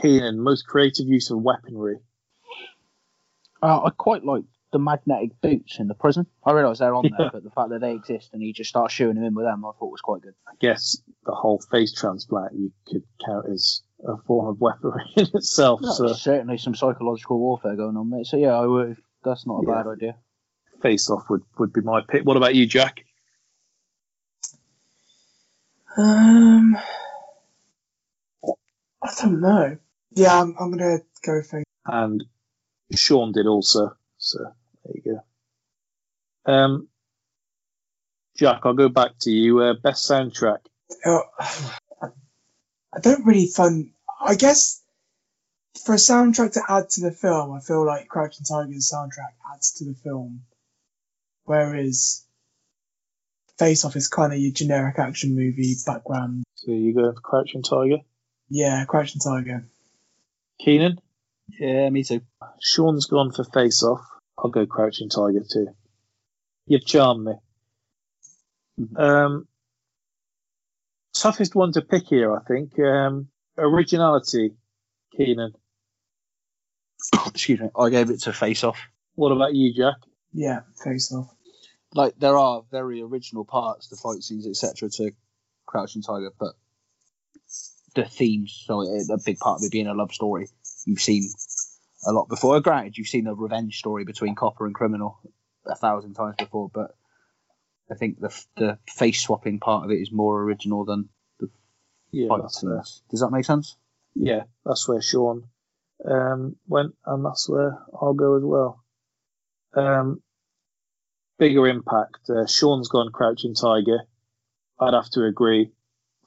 Keenan, 0.00 0.38
most 0.40 0.66
creative 0.66 1.06
use 1.06 1.30
of 1.30 1.40
weaponry. 1.42 1.98
Uh, 3.62 3.82
I 3.84 3.90
quite 3.90 4.24
like 4.24 4.44
the 4.72 4.78
magnetic 4.78 5.40
boots 5.40 5.78
in 5.78 5.88
the 5.88 5.94
prison. 5.94 6.26
I 6.44 6.52
realise 6.52 6.78
they're 6.78 6.94
on 6.94 7.06
Yeah. 7.06 7.16
there, 7.18 7.30
but 7.32 7.42
the 7.44 7.50
fact 7.50 7.70
that 7.70 7.80
they 7.80 7.92
exist 7.94 8.30
and 8.32 8.40
he 8.42 8.52
just 8.52 8.70
starts 8.70 8.94
shooting 8.94 9.16
him 9.16 9.24
in 9.24 9.34
with 9.34 9.44
them, 9.44 9.64
I 9.64 9.72
thought 9.72 9.90
was 9.90 10.00
quite 10.00 10.22
good. 10.22 10.34
I 10.46 10.52
guess 10.60 10.96
the 11.24 11.32
whole 11.32 11.60
face 11.70 11.92
transplant 11.92 12.54
you 12.54 12.72
could 12.86 13.02
count 13.24 13.46
as 13.50 13.82
a 14.06 14.16
form 14.26 14.46
of 14.48 14.60
weaponry 14.60 15.04
in 15.16 15.26
itself. 15.34 15.80
No, 15.82 15.90
So 15.92 16.12
certainly 16.12 16.56
some 16.58 16.74
psychological 16.74 17.38
warfare 17.38 17.76
going 17.76 17.96
on, 17.96 18.08
mate. 18.10 18.26
So 18.26 18.36
yeah, 18.36 18.54
I 18.54 18.66
would. 18.66 18.96
That's 19.24 19.46
not 19.46 19.58
a 19.60 19.66
Yeah. 19.66 19.82
bad 19.82 19.90
idea. 19.90 20.16
face 20.82 21.10
off 21.10 21.24
would, 21.28 21.42
would 21.58 21.72
be 21.72 21.82
my 21.82 22.00
pick. 22.08 22.24
What 22.24 22.36
about 22.38 22.54
you, 22.54 22.66
Jack? 22.66 23.04
Um, 25.98 26.76
I 29.02 29.10
don't 29.20 29.40
know. 29.40 29.76
Yeah, 30.12 30.40
I'm, 30.40 30.54
I'm 30.58 30.70
gonna 30.70 30.98
go 31.24 31.42
for 31.42 31.62
And 31.86 32.24
Sean 32.94 33.32
did 33.32 33.46
also. 33.46 33.96
So 34.18 34.38
there 34.84 34.94
you 34.94 35.22
go. 36.46 36.52
Um, 36.52 36.88
Jack, 38.36 38.60
I'll 38.64 38.74
go 38.74 38.88
back 38.88 39.12
to 39.20 39.30
you. 39.30 39.60
Uh, 39.60 39.74
best 39.74 40.08
soundtrack. 40.10 40.58
uh, 41.04 41.20
I 42.92 43.00
don't 43.00 43.26
really 43.26 43.46
find. 43.46 43.90
I 44.20 44.34
guess 44.34 44.82
for 45.84 45.94
a 45.94 45.98
soundtrack 45.98 46.52
to 46.54 46.62
add 46.68 46.90
to 46.90 47.00
the 47.02 47.12
film, 47.12 47.52
I 47.52 47.60
feel 47.60 47.86
like 47.86 48.08
Crouching 48.08 48.44
Tiger's 48.44 48.90
soundtrack 48.92 49.34
adds 49.54 49.72
to 49.74 49.84
the 49.84 49.94
film, 49.94 50.42
whereas 51.44 52.24
Face 53.58 53.84
Off 53.84 53.96
is 53.96 54.08
kind 54.08 54.32
of 54.32 54.38
your 54.38 54.52
generic 54.52 54.98
action 54.98 55.34
movie 55.36 55.74
background. 55.86 56.44
So 56.56 56.72
you 56.72 56.94
go 56.94 57.12
for 57.12 57.20
Crouching 57.20 57.62
Tiger. 57.62 57.98
Yeah, 58.48 58.84
Crouching 58.86 59.20
Tiger. 59.20 59.64
Keenan, 60.58 61.00
Yeah, 61.58 61.88
me 61.90 62.02
too. 62.04 62.20
Sean's 62.60 63.06
gone 63.06 63.32
for 63.32 63.44
Face 63.44 63.82
Off. 63.82 64.04
I'll 64.42 64.50
go 64.50 64.66
Crouching 64.66 65.08
Tiger 65.08 65.42
too. 65.48 65.68
You've 66.66 66.86
charmed 66.86 67.24
me. 67.24 67.32
Um, 68.96 69.46
toughest 71.14 71.54
one 71.54 71.72
to 71.72 71.82
pick 71.82 72.06
here, 72.06 72.34
I 72.34 72.40
think. 72.44 72.78
Um, 72.78 73.28
originality, 73.58 74.52
Keenan. 75.16 75.52
Excuse 77.26 77.60
me. 77.60 77.68
I 77.78 77.90
gave 77.90 78.10
it 78.10 78.22
to 78.22 78.32
Face 78.32 78.64
Off. 78.64 78.80
What 79.14 79.32
about 79.32 79.54
you, 79.54 79.74
Jack? 79.74 79.96
Yeah, 80.32 80.60
Face 80.82 81.12
Off. 81.12 81.28
Like 81.92 82.14
there 82.18 82.38
are 82.38 82.62
very 82.70 83.02
original 83.02 83.44
parts, 83.44 83.88
the 83.88 83.96
fight 83.96 84.22
scenes, 84.22 84.46
etc., 84.46 84.88
to 84.90 85.10
Crouching 85.66 86.02
Tiger, 86.02 86.30
but 86.38 86.52
the 87.94 88.04
themes, 88.04 88.62
so 88.64 88.82
a 88.82 89.18
big 89.24 89.38
part 89.38 89.60
of 89.60 89.64
it 89.64 89.72
being 89.72 89.88
a 89.88 89.94
love 89.94 90.12
story, 90.12 90.48
you've 90.86 91.00
seen 91.00 91.28
a 92.04 92.12
lot 92.12 92.28
before. 92.28 92.60
Granted, 92.60 92.96
you've 92.96 93.08
seen 93.08 93.26
a 93.26 93.34
revenge 93.34 93.78
story 93.78 94.04
between 94.04 94.34
Copper 94.34 94.66
and 94.66 94.74
Criminal 94.74 95.18
a 95.66 95.74
thousand 95.76 96.14
times 96.14 96.36
before, 96.38 96.70
but 96.72 96.96
I 97.90 97.94
think 97.94 98.20
the 98.20 98.44
the 98.56 98.78
face 98.88 99.22
swapping 99.22 99.60
part 99.60 99.84
of 99.84 99.90
it 99.90 100.00
is 100.00 100.10
more 100.12 100.42
original 100.42 100.84
than 100.84 101.08
Yeah, 102.10 102.28
fight 102.28 102.50
scenes. 102.50 103.02
Does 103.10 103.20
that 103.20 103.30
make 103.30 103.44
sense? 103.44 103.76
yeah, 104.14 104.44
that's 104.64 104.88
where 104.88 105.00
Sean 105.00 105.44
um, 106.04 106.56
went, 106.66 106.94
and 107.06 107.24
that's 107.24 107.48
where 107.48 107.78
I'll 108.00 108.14
go 108.14 108.36
as 108.36 108.42
well. 108.42 108.82
Um, 109.74 110.22
bigger 111.38 111.66
impact. 111.68 112.28
Uh, 112.28 112.46
Sean's 112.46 112.88
gone 112.88 113.12
Crouching 113.12 113.54
Tiger. 113.54 114.00
I'd 114.80 114.94
have 114.94 115.10
to 115.10 115.24
agree. 115.24 115.70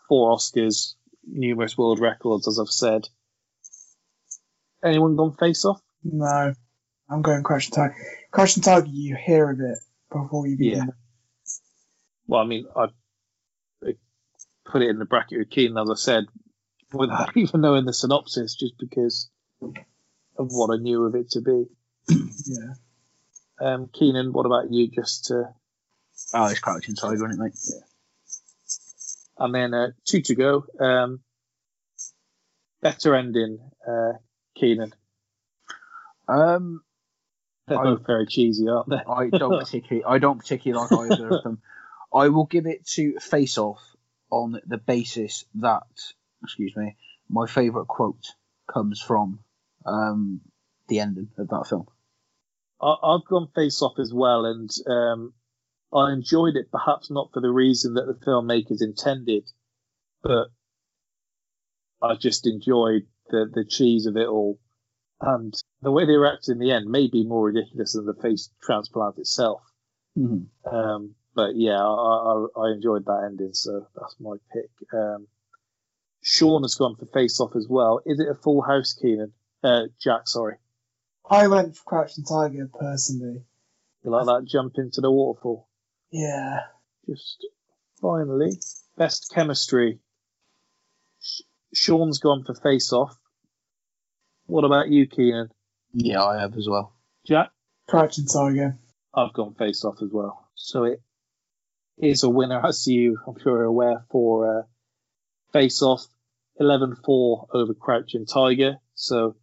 Four 0.07 0.35
Oscars, 0.35 0.93
numerous 1.25 1.77
world 1.77 1.99
records, 1.99 2.47
as 2.47 2.59
I've 2.59 2.67
said. 2.67 3.07
Anyone 4.83 5.15
gone 5.15 5.35
face 5.37 5.65
off? 5.65 5.81
No, 6.03 6.53
I'm 7.09 7.21
going 7.21 7.43
Crouching 7.43 7.73
Tiger. 7.73 7.95
Crouching 8.31 8.63
Tiger, 8.63 8.87
you 8.87 9.15
hear 9.15 9.49
of 9.51 9.59
it 9.59 9.77
before 10.11 10.47
you 10.47 10.57
begin. 10.57 10.77
Yeah. 10.77 10.85
Well, 12.27 12.41
I 12.41 12.45
mean, 12.45 12.65
I 12.75 12.87
I 13.85 13.93
put 14.65 14.81
it 14.81 14.89
in 14.89 14.99
the 14.99 15.05
bracket 15.05 15.39
with 15.39 15.49
Keenan, 15.49 15.77
as 15.77 15.89
I 15.89 15.95
said, 15.95 16.25
without 16.91 17.35
even 17.37 17.61
knowing 17.61 17.85
the 17.85 17.93
synopsis, 17.93 18.55
just 18.55 18.77
because 18.77 19.29
of 19.61 20.47
what 20.49 20.73
I 20.73 20.81
knew 20.81 21.03
of 21.05 21.15
it 21.15 21.31
to 21.31 21.41
be. 21.41 21.65
Yeah. 22.09 22.73
Um, 23.61 23.89
Keenan, 23.93 24.33
what 24.33 24.45
about 24.45 24.71
you? 24.71 24.89
Just 24.89 25.25
to, 25.25 25.53
Oh, 26.33 26.45
it's 26.47 26.59
Crouching 26.59 26.95
Tiger, 26.95 27.15
isn't 27.15 27.31
it, 27.31 27.37
mate? 27.39 27.53
and 29.37 29.53
then 29.55 29.73
uh, 29.73 29.87
two 30.05 30.21
to 30.21 30.35
go. 30.35 30.65
Um, 30.79 31.21
better 32.81 33.15
ending, 33.15 33.59
uh, 33.87 34.13
Keenan. 34.55 34.93
Um, 36.27 36.83
They're 37.67 37.79
I- 37.79 37.83
both 37.83 38.05
very 38.05 38.27
cheesy, 38.27 38.67
aren't 38.67 38.89
they? 38.89 38.95
I 38.95 39.29
don't 39.29 39.59
particularly, 39.63 40.05
I 40.05 40.19
don't 40.19 40.39
particularly 40.39 40.87
like 40.87 41.11
either 41.11 41.29
of 41.37 41.43
them. 41.43 41.61
I 42.13 42.29
will 42.29 42.45
give 42.45 42.67
it 42.67 42.85
to 42.89 43.19
Face 43.19 43.57
Off 43.57 43.81
on 44.29 44.59
the 44.65 44.77
basis 44.77 45.45
that, 45.55 45.87
excuse 46.43 46.75
me, 46.75 46.95
my 47.29 47.47
favourite 47.47 47.87
quote 47.87 48.25
comes 48.71 49.01
from 49.01 49.39
um, 49.85 50.41
the 50.87 50.99
ending 50.99 51.29
of 51.37 51.47
that 51.49 51.67
film. 51.67 51.87
I, 52.81 52.95
I've 53.03 53.25
gone 53.25 53.47
face 53.55 53.81
off 53.81 53.99
as 53.99 54.13
well, 54.13 54.45
and 54.45 54.69
um, 54.87 55.33
I 55.93 56.11
enjoyed 56.11 56.55
it, 56.55 56.71
perhaps 56.71 57.09
not 57.09 57.29
for 57.33 57.41
the 57.41 57.51
reason 57.51 57.95
that 57.95 58.05
the 58.07 58.25
filmmakers 58.25 58.81
intended, 58.81 59.49
but 60.21 60.47
I 62.01 62.15
just 62.15 62.47
enjoyed 62.47 63.07
the, 63.33 63.49
the 63.51 63.65
cheese 63.65 64.05
of 64.05 64.15
it 64.15 64.27
all. 64.27 64.59
And 65.19 65.53
the 65.81 65.91
way 65.91 66.05
they 66.05 66.13
reacted 66.13 66.53
in 66.53 66.59
the 66.59 66.71
end 66.71 66.85
may 66.85 67.07
be 67.07 67.25
more 67.25 67.45
ridiculous 67.45 67.93
than 67.93 68.05
the 68.05 68.13
face 68.13 68.49
transplant 68.61 69.17
itself. 69.17 69.61
Mm-hmm. 70.17 70.75
Um, 70.75 71.15
but 71.35 71.55
yeah, 71.55 71.81
I, 71.81 71.83
I, 71.83 72.45
I 72.61 72.71
enjoyed 72.73 73.05
that 73.05 73.23
ending, 73.25 73.53
so 73.53 73.87
that's 73.95 74.15
my 74.19 74.35
pick. 74.53 74.69
Um, 74.93 75.27
Sean 76.21 76.61
has 76.61 76.75
gone 76.75 76.95
for 76.95 77.05
face 77.07 77.39
off 77.39 77.55
as 77.55 77.67
well. 77.67 77.99
Is 78.05 78.19
it 78.19 78.29
a 78.29 78.35
full 78.35 78.61
house, 78.61 78.93
Keenan? 78.93 79.33
Uh, 79.63 79.83
Jack, 79.99 80.27
sorry. 80.27 80.57
I 81.29 81.47
went 81.47 81.75
for 81.75 81.83
Crouching 81.83 82.25
Tiger 82.25 82.69
personally. 82.79 83.43
You 84.03 84.11
like 84.11 84.25
that 84.25 84.45
jump 84.45 84.73
into 84.77 85.01
the 85.01 85.11
waterfall? 85.11 85.67
Yeah. 86.11 86.59
Just 87.09 87.47
finally, 88.01 88.51
best 88.97 89.31
chemistry. 89.33 89.99
Sean's 91.73 92.19
gone 92.19 92.43
for 92.43 92.53
face 92.53 92.93
off. 92.93 93.17
What 94.53 94.65
about 94.65 94.89
you, 94.89 95.07
Keenan? 95.07 95.49
Yeah, 95.95 96.23
I 96.23 96.39
have 96.39 96.55
as 96.55 96.67
well. 96.69 96.93
Jack? 97.25 97.49
Crouching 97.89 98.27
Tiger. 98.27 98.77
I've 99.11 99.33
gone 99.33 99.55
face 99.55 99.83
off 99.83 99.95
as 100.03 100.11
well. 100.11 100.47
So 100.53 100.83
it 100.83 101.01
is 101.97 102.21
a 102.21 102.29
winner, 102.29 102.63
as 102.63 102.85
you, 102.85 103.17
I'm 103.25 103.33
sure, 103.41 103.61
are 103.61 103.63
aware, 103.63 104.05
for 104.11 104.59
uh, 104.59 104.61
face 105.53 105.81
off. 105.81 106.05
11-4 106.61 107.47
over 107.51 107.73
Crouching 107.73 108.27
Tiger. 108.27 108.75
So 108.93 109.35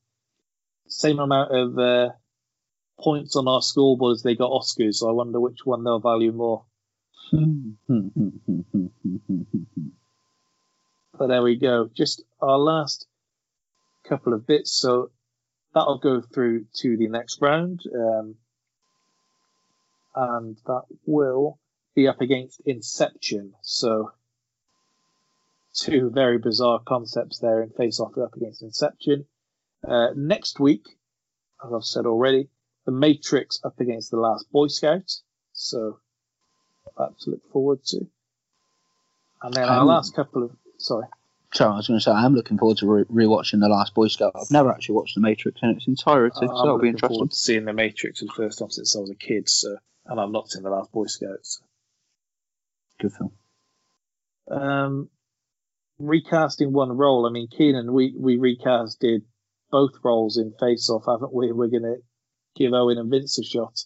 same 0.87 1.19
amount 1.19 1.57
of 1.57 1.77
uh, 1.77 2.11
points 3.01 3.35
on 3.35 3.49
our 3.49 3.63
scoreboard 3.63 4.15
as 4.15 4.23
they 4.23 4.37
got 4.37 4.53
Oscars. 4.53 4.95
So 4.95 5.09
I 5.09 5.13
wonder 5.13 5.41
which 5.41 5.59
one 5.65 5.83
they'll 5.83 5.99
value 5.99 6.31
more. 6.31 6.67
But 11.19 11.27
there 11.27 11.43
we 11.43 11.57
go. 11.57 11.91
Just 11.93 12.23
our 12.41 12.57
last 12.57 13.09
couple 14.09 14.33
of 14.33 14.47
bits. 14.47 14.73
So 14.73 15.11
that'll 15.75 15.99
go 15.99 16.21
through 16.21 16.67
to 16.77 16.97
the 16.97 17.09
next 17.09 17.41
round. 17.41 17.81
Um, 17.95 18.37
and 20.15 20.57
that 20.67 20.83
will 21.07 21.59
be 21.95 22.09
up 22.09 22.21
against 22.21 22.61
Inception. 22.67 23.55
So 23.63 24.13
two 25.75 26.11
very 26.11 26.39
bizarre 26.39 26.81
concepts 26.85 27.39
there 27.39 27.63
in 27.63 27.71
Face 27.71 28.01
Off 28.01 28.19
up 28.19 28.35
against 28.35 28.63
Inception. 28.63 29.27
Uh, 29.87 30.09
next 30.17 30.59
week, 30.61 30.85
as 31.65 31.73
I've 31.73 31.85
said 31.85 32.07
already, 32.07 32.49
The 32.87 32.93
Matrix 32.93 33.61
up 33.65 33.79
against 33.81 34.11
The 34.11 34.19
Last 34.19 34.51
Boy 34.51 34.67
Scout. 34.67 35.11
So 35.53 36.01
that 36.99 37.19
to 37.21 37.31
look 37.31 37.51
forward 37.53 37.85
to. 37.85 38.07
And 39.43 39.55
then 39.55 39.69
our 39.69 39.81
Um, 39.81 39.87
last 39.87 40.15
couple 40.15 40.43
of 40.43 40.51
sorry. 40.79 41.07
So 41.53 41.69
I 41.69 41.77
was 41.77 41.89
going 41.89 41.99
to 41.99 42.05
say, 42.05 42.13
I 42.13 42.25
am 42.25 42.35
looking 42.35 42.59
forward 42.59 42.79
to 42.79 42.87
re- 42.87 43.05
rewatching 43.27 43.61
The 43.61 43.69
Last 43.69 43.95
Boy 43.95 44.07
Scout. 44.07 44.33
I've 44.37 44.51
never 44.53 44.71
actually 44.71 44.95
watched 44.95 45.17
The 45.17 45.21
Matrix 45.21 45.61
in 45.63 45.71
its 45.71 45.89
entirety, 45.89 46.37
I'm 46.43 46.49
so 46.49 46.55
that'll 46.55 46.79
be 46.79 46.89
interesting. 46.89 47.17
forward 47.17 47.31
to 47.33 47.37
seeing 47.37 47.65
The 47.65 47.73
Matrix 47.73 48.21
for 48.21 48.27
the 48.27 48.33
first 48.33 48.61
time 48.61 48.71
since 48.71 48.95
I 48.95 49.01
was 49.01 49.11
a 49.11 49.17
kid. 49.17 49.49
So, 49.49 49.77
and 50.07 50.21
I've 50.21 50.31
not 50.31 50.49
seen 50.49 50.63
The 50.63 50.71
Last 50.71 50.93
Boy 50.93 51.07
Scouts. 51.07 51.61
Good 53.01 53.13
film. 53.13 53.33
Um, 54.49 55.09
recasting 55.99 56.73
one 56.73 56.93
role. 56.97 57.27
I 57.27 57.31
mean, 57.31 57.49
Keenan, 57.49 57.93
we 57.93 58.15
we 58.17 58.37
recasted 58.39 59.23
both 59.71 59.93
roles 60.05 60.37
in 60.37 60.53
Face 60.59 60.89
Off, 60.91 61.05
haven't 61.07 61.33
we? 61.33 61.53
We're 61.53 61.69
going 61.69 61.83
to 61.83 61.97
give 62.57 62.73
Owen 62.73 62.99
and 62.99 63.11
Vince 63.11 63.39
a 63.39 63.45
shot. 63.45 63.85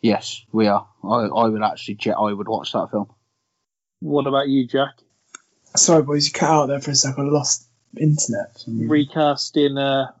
Yes, 0.00 0.44
we 0.52 0.66
are. 0.66 0.86
I, 1.02 1.26
I 1.26 1.48
would 1.48 1.62
actually, 1.62 1.98
I 2.12 2.32
would 2.32 2.48
watch 2.48 2.72
that 2.72 2.90
film. 2.90 3.10
What 4.00 4.26
about 4.26 4.48
you, 4.48 4.66
Jack? 4.66 4.94
Sorry, 5.76 6.02
boys, 6.02 6.26
you 6.26 6.32
cut 6.32 6.50
out 6.50 6.66
there 6.66 6.80
for 6.80 6.90
a 6.90 6.94
second. 6.94 7.28
I 7.28 7.30
lost 7.30 7.66
internet. 7.96 8.52
for 8.52 8.58
some 8.58 8.74
reason. 8.74 8.88
Recasting 8.88 9.78
uh, 9.78 10.12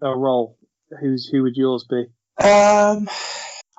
a 0.00 0.16
role. 0.16 0.58
Who's 1.00 1.26
who 1.26 1.42
would 1.42 1.56
yours 1.56 1.84
be? 1.84 2.06
Um, 2.38 3.08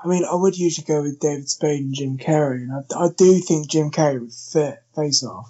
I 0.05 0.07
mean, 0.07 0.25
I 0.25 0.35
would 0.35 0.57
usually 0.57 0.85
go 0.85 1.01
with 1.01 1.19
David 1.19 1.49
Spade 1.49 1.81
and 1.81 1.93
Jim 1.93 2.17
Carrey, 2.17 2.61
and 2.63 2.71
I, 2.71 3.05
I 3.05 3.09
do 3.15 3.39
think 3.39 3.69
Jim 3.69 3.91
Carrey 3.91 4.19
would 4.21 4.33
fit 4.33 4.79
Face 4.95 5.23
Off 5.23 5.49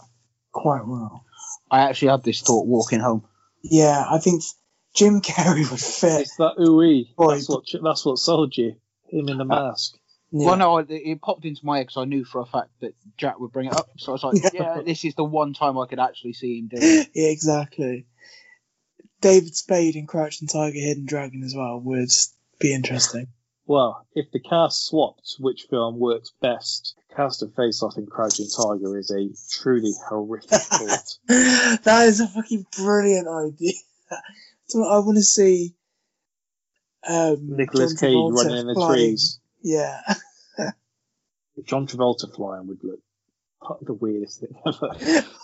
quite 0.51 0.85
well. 0.85 1.25
I 1.69 1.81
actually 1.81 2.09
had 2.09 2.23
this 2.23 2.41
thought 2.41 2.67
walking 2.67 2.99
home. 2.99 3.25
Yeah, 3.63 4.05
I 4.09 4.19
think 4.19 4.43
Jim 4.93 5.21
Carrey 5.21 5.69
would 5.69 5.79
fit. 5.79 6.21
It's 6.21 6.37
that 6.37 6.55
ooey. 6.59 7.15
Boy. 7.15 7.35
That's 7.35 7.49
what 7.49 7.63
that's 7.83 8.05
what 8.05 8.17
sold 8.17 8.55
you. 8.57 8.75
Him 9.09 9.29
in 9.29 9.37
the 9.37 9.45
mask. 9.45 9.97
Yeah. 10.31 10.47
Well, 10.47 10.57
no, 10.57 10.77
it, 10.79 10.87
it 10.89 11.21
popped 11.21 11.45
into 11.45 11.65
my 11.65 11.77
head 11.77 11.87
because 11.87 12.01
I 12.01 12.05
knew 12.05 12.25
for 12.25 12.41
a 12.41 12.45
fact 12.45 12.69
that 12.81 12.95
Jack 13.17 13.39
would 13.39 13.51
bring 13.51 13.67
it 13.67 13.75
up. 13.75 13.89
So 13.97 14.11
I 14.11 14.13
was 14.13 14.23
like, 14.23 14.35
yeah, 14.53 14.81
this 14.81 15.05
is 15.05 15.15
the 15.15 15.23
one 15.23 15.53
time 15.53 15.77
I 15.77 15.85
could 15.85 15.99
actually 15.99 16.33
see 16.33 16.59
him 16.59 16.67
do 16.67 16.77
it. 16.79 17.09
yeah, 17.13 17.29
exactly. 17.29 18.05
David 19.21 19.55
Spade 19.55 19.95
and 19.95 20.07
Crouching 20.07 20.47
Tiger, 20.47 20.79
Hidden 20.79 21.05
Dragon 21.05 21.43
as 21.43 21.55
well 21.55 21.79
would 21.79 22.11
be 22.59 22.73
interesting. 22.73 23.27
Well, 23.65 24.05
if 24.13 24.31
the 24.31 24.39
cast 24.39 24.85
swapped, 24.85 25.35
which 25.39 25.65
film 25.69 25.97
works 25.97 26.31
best? 26.41 26.95
Cast 27.15 27.41
of 27.41 27.55
Face 27.55 27.81
Off 27.81 27.97
and 27.97 28.09
Crouching 28.09 28.47
Tiger 28.47 28.97
is 28.97 29.09
a 29.09 29.29
truly 29.49 29.93
horrific 30.07 30.49
thought. 30.51 31.17
that 31.27 32.05
is 32.07 32.19
a 32.19 32.27
fucking 32.27 32.65
brilliant 32.77 33.27
idea. 33.27 33.73
I 34.11 34.99
want 34.99 35.17
to 35.17 35.23
see 35.23 35.75
um, 37.07 37.55
Nicolas 37.55 37.99
Cage 37.99 38.15
running 38.15 38.57
in 38.57 38.67
the 38.67 38.73
flying. 38.73 38.93
trees. 38.93 39.39
Yeah. 39.65 39.99
John 41.65 41.87
Travolta 41.87 42.33
flying 42.33 42.67
would 42.67 42.83
look 42.83 42.99
the 43.81 43.93
weirdest 43.93 44.41
thing 44.41 44.55
ever. 44.65 45.25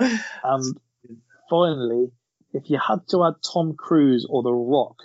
And 0.00 0.18
um, 0.42 1.20
finally, 1.48 2.10
if 2.52 2.68
you 2.68 2.78
had 2.84 3.06
to 3.10 3.24
add 3.24 3.34
Tom 3.52 3.74
Cruise 3.76 4.26
or 4.28 4.42
The 4.42 4.52
Rock 4.52 4.96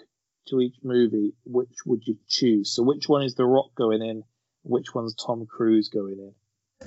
to 0.47 0.59
each 0.59 0.77
movie, 0.83 1.33
which 1.45 1.69
would 1.85 2.01
you 2.07 2.17
choose? 2.27 2.71
So 2.73 2.81
which 2.81 3.07
one 3.07 3.21
is 3.21 3.35
The 3.35 3.45
Rock 3.45 3.75
going 3.75 4.01
in? 4.01 4.23
Which 4.63 4.95
one's 4.95 5.13
Tom 5.13 5.45
Cruise 5.45 5.89
going 5.89 6.17
in? 6.17 6.33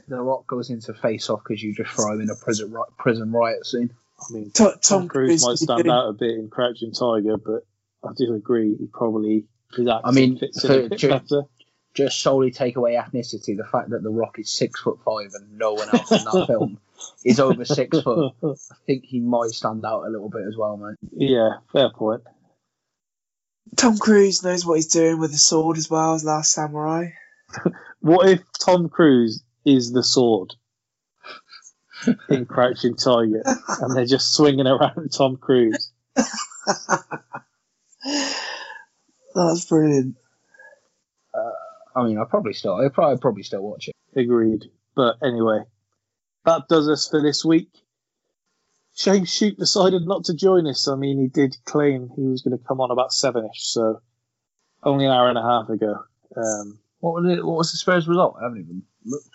The 0.09 0.21
Rock 0.21 0.49
goes 0.49 0.71
into 0.71 0.93
face 0.93 1.31
off 1.31 1.43
because 1.47 1.63
you 1.63 1.73
just 1.73 1.91
throw 1.91 2.15
him 2.15 2.23
in 2.23 2.31
a 2.31 2.35
prison 2.35 2.73
ri- 2.73 2.83
prison 2.99 3.31
riot 3.31 3.65
scene. 3.65 3.91
I 4.19 4.33
mean, 4.33 4.51
To- 4.55 4.77
Tom, 4.83 5.07
Cruise, 5.07 5.47
might 5.47 5.59
stand 5.59 5.89
out 5.89 6.09
a 6.09 6.13
bit 6.13 6.33
in 6.33 6.49
Crouching 6.51 6.93
Tiger, 6.93 7.37
but 7.37 7.65
I 8.03 8.13
do 8.17 8.35
agree 8.35 8.75
he 8.77 8.87
probably 8.87 9.31
his 9.31 9.37
accent 9.37 9.50
I 9.79 10.11
mean, 10.11 10.39
fits 10.39 10.65
for- 10.67 10.73
in 10.81 10.87
a 10.87 10.89
bit 10.91 10.99
ju- 10.99 11.09
better. 11.09 11.43
Just 11.93 12.21
solely 12.21 12.53
take 12.53 12.77
away 12.77 12.95
ethnicity, 12.95 13.57
the 13.57 13.65
fact 13.65 13.91
that 13.91 14.03
The 14.05 14.11
Rock 14.11 14.39
is 14.39 14.49
six 14.49 14.81
foot 14.81 15.01
five 15.05 15.33
and 15.35 15.59
no 15.59 15.73
one 15.75 15.89
else 15.93 16.13
in 16.13 16.23
that 16.25 16.45
film 16.49 16.79
is 17.25 17.41
over 17.41 17.65
six 17.65 18.01
foot. 18.01 18.33
I 18.45 18.55
think 18.87 19.05
he 19.05 19.19
might 19.19 19.51
stand 19.51 19.85
out 19.85 20.05
a 20.05 20.09
little 20.09 20.29
bit 20.31 20.43
as 20.47 20.57
well, 20.57 20.77
mate. 20.77 20.97
yeah, 21.13 21.55
fair 21.73 21.91
point. 21.91 22.23
Tom 23.77 23.99
Cruise 23.99 24.45
knows 24.45 24.65
what 24.65 24.75
he's 24.77 24.87
doing 24.87 25.19
with 25.19 25.33
the 25.33 25.39
sword 25.39 25.79
as 25.79 25.91
well 25.91 26.15
as 26.15 26.25
Last 26.25 26.53
Samurai. 26.53 27.11
What 28.03 28.29
if 28.31 28.41
Tom 28.59 28.89
Cruise 28.89 29.43
is 29.67 29.93
the 29.93 30.03
sword 30.03 30.55
in 32.31 32.47
Crouching 32.47 32.97
Tiger, 32.97 33.43
and 33.81 33.95
they're 33.95 34.07
just 34.07 34.33
swinging 34.33 34.67
around 34.67 35.13
Tom 35.13 35.37
Cruise? 35.37 35.93
That's 39.35 39.65
brilliant. 39.65 40.17
I 41.95 42.05
mean, 42.05 42.19
I 42.19 42.25
probably 42.25 42.53
still, 42.53 42.77
I 42.77 42.89
probably 42.89 43.19
probably 43.19 43.43
still 43.43 43.63
watch 43.63 43.89
it. 43.89 43.95
Agreed. 44.19 44.67
But 44.95 45.17
anyway, 45.23 45.65
that 46.45 46.69
does 46.69 46.89
us 46.89 47.09
for 47.09 47.21
this 47.21 47.45
week. 47.45 47.69
Shane 48.97 49.25
Shoot 49.25 49.59
decided 49.59 50.07
not 50.07 50.25
to 50.25 50.35
join 50.35 50.67
us. 50.67 50.89
I 50.89 50.95
mean, 50.95 51.19
he 51.21 51.27
did 51.29 51.57
claim 51.65 52.11
he 52.15 52.23
was 52.23 52.43
going 52.43 52.57
to 52.57 52.65
come 52.65 52.81
on 52.81 52.91
about 52.91 53.11
sevenish, 53.11 53.57
so 53.57 54.01
only 54.83 55.07
an 55.07 55.13
hour 55.13 55.29
and 55.29 55.39
a 55.39 55.43
half 55.43 55.69
ago. 55.69 56.05
Um, 56.37 56.79
What 57.01 57.23
was 57.23 57.39
it? 57.39 57.45
What 57.45 57.57
was 57.59 57.71
the 57.73 57.79
Spurs 57.79 58.07
result? 58.09 58.37
I 58.41 58.45
haven't 58.45 58.61
even 58.61 58.83
looked. 59.05 59.29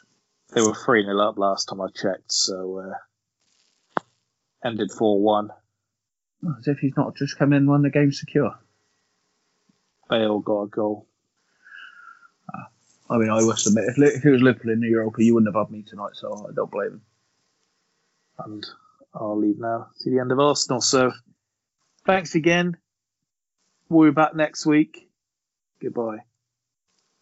they 0.54 0.62
were 0.62 0.74
3 0.76 1.04
0 1.06 1.20
up 1.20 1.38
last 1.38 1.66
time 1.66 1.82
I 1.82 1.88
checked, 1.88 2.32
so 2.32 2.80
uh, 2.80 4.04
ended 4.64 4.92
4 4.92 5.22
1. 5.22 5.50
Oh, 6.46 6.56
As 6.60 6.68
if 6.68 6.80
he's 6.80 6.96
not 6.96 7.16
just 7.16 7.38
come 7.38 7.54
in 7.54 7.68
won 7.68 7.82
the 7.82 7.90
game 7.90 8.12
secure. 8.12 8.58
Bale 10.10 10.40
got 10.40 10.62
a 10.64 10.68
goal. 10.68 11.08
I 13.10 13.18
mean, 13.18 13.30
I 13.30 13.42
must 13.42 13.68
admit, 13.68 13.86
if, 13.88 13.98
if 13.98 14.26
it 14.26 14.32
was 14.32 14.42
Liverpool 14.42 14.72
in 14.72 14.80
the 14.80 14.88
Europa, 14.88 15.24
you 15.24 15.36
wouldn't 15.36 15.54
have 15.54 15.68
had 15.68 15.72
me 15.72 15.84
tonight, 15.84 16.14
so 16.14 16.48
I 16.50 16.54
don't 16.54 16.72
blame 16.72 16.88
him. 16.88 17.02
And 18.40 18.66
I'll 19.14 19.38
leave 19.38 19.60
now 19.60 19.90
to 20.02 20.10
the 20.10 20.20
end 20.20 20.32
of 20.32 20.40
Arsenal. 20.40 20.82
So 20.82 21.12
thanks 22.06 22.36
again. 22.36 22.78
We'll 23.90 24.10
be 24.10 24.14
back 24.14 24.36
next 24.36 24.66
week. 24.66 25.08
Goodbye. 25.82 26.20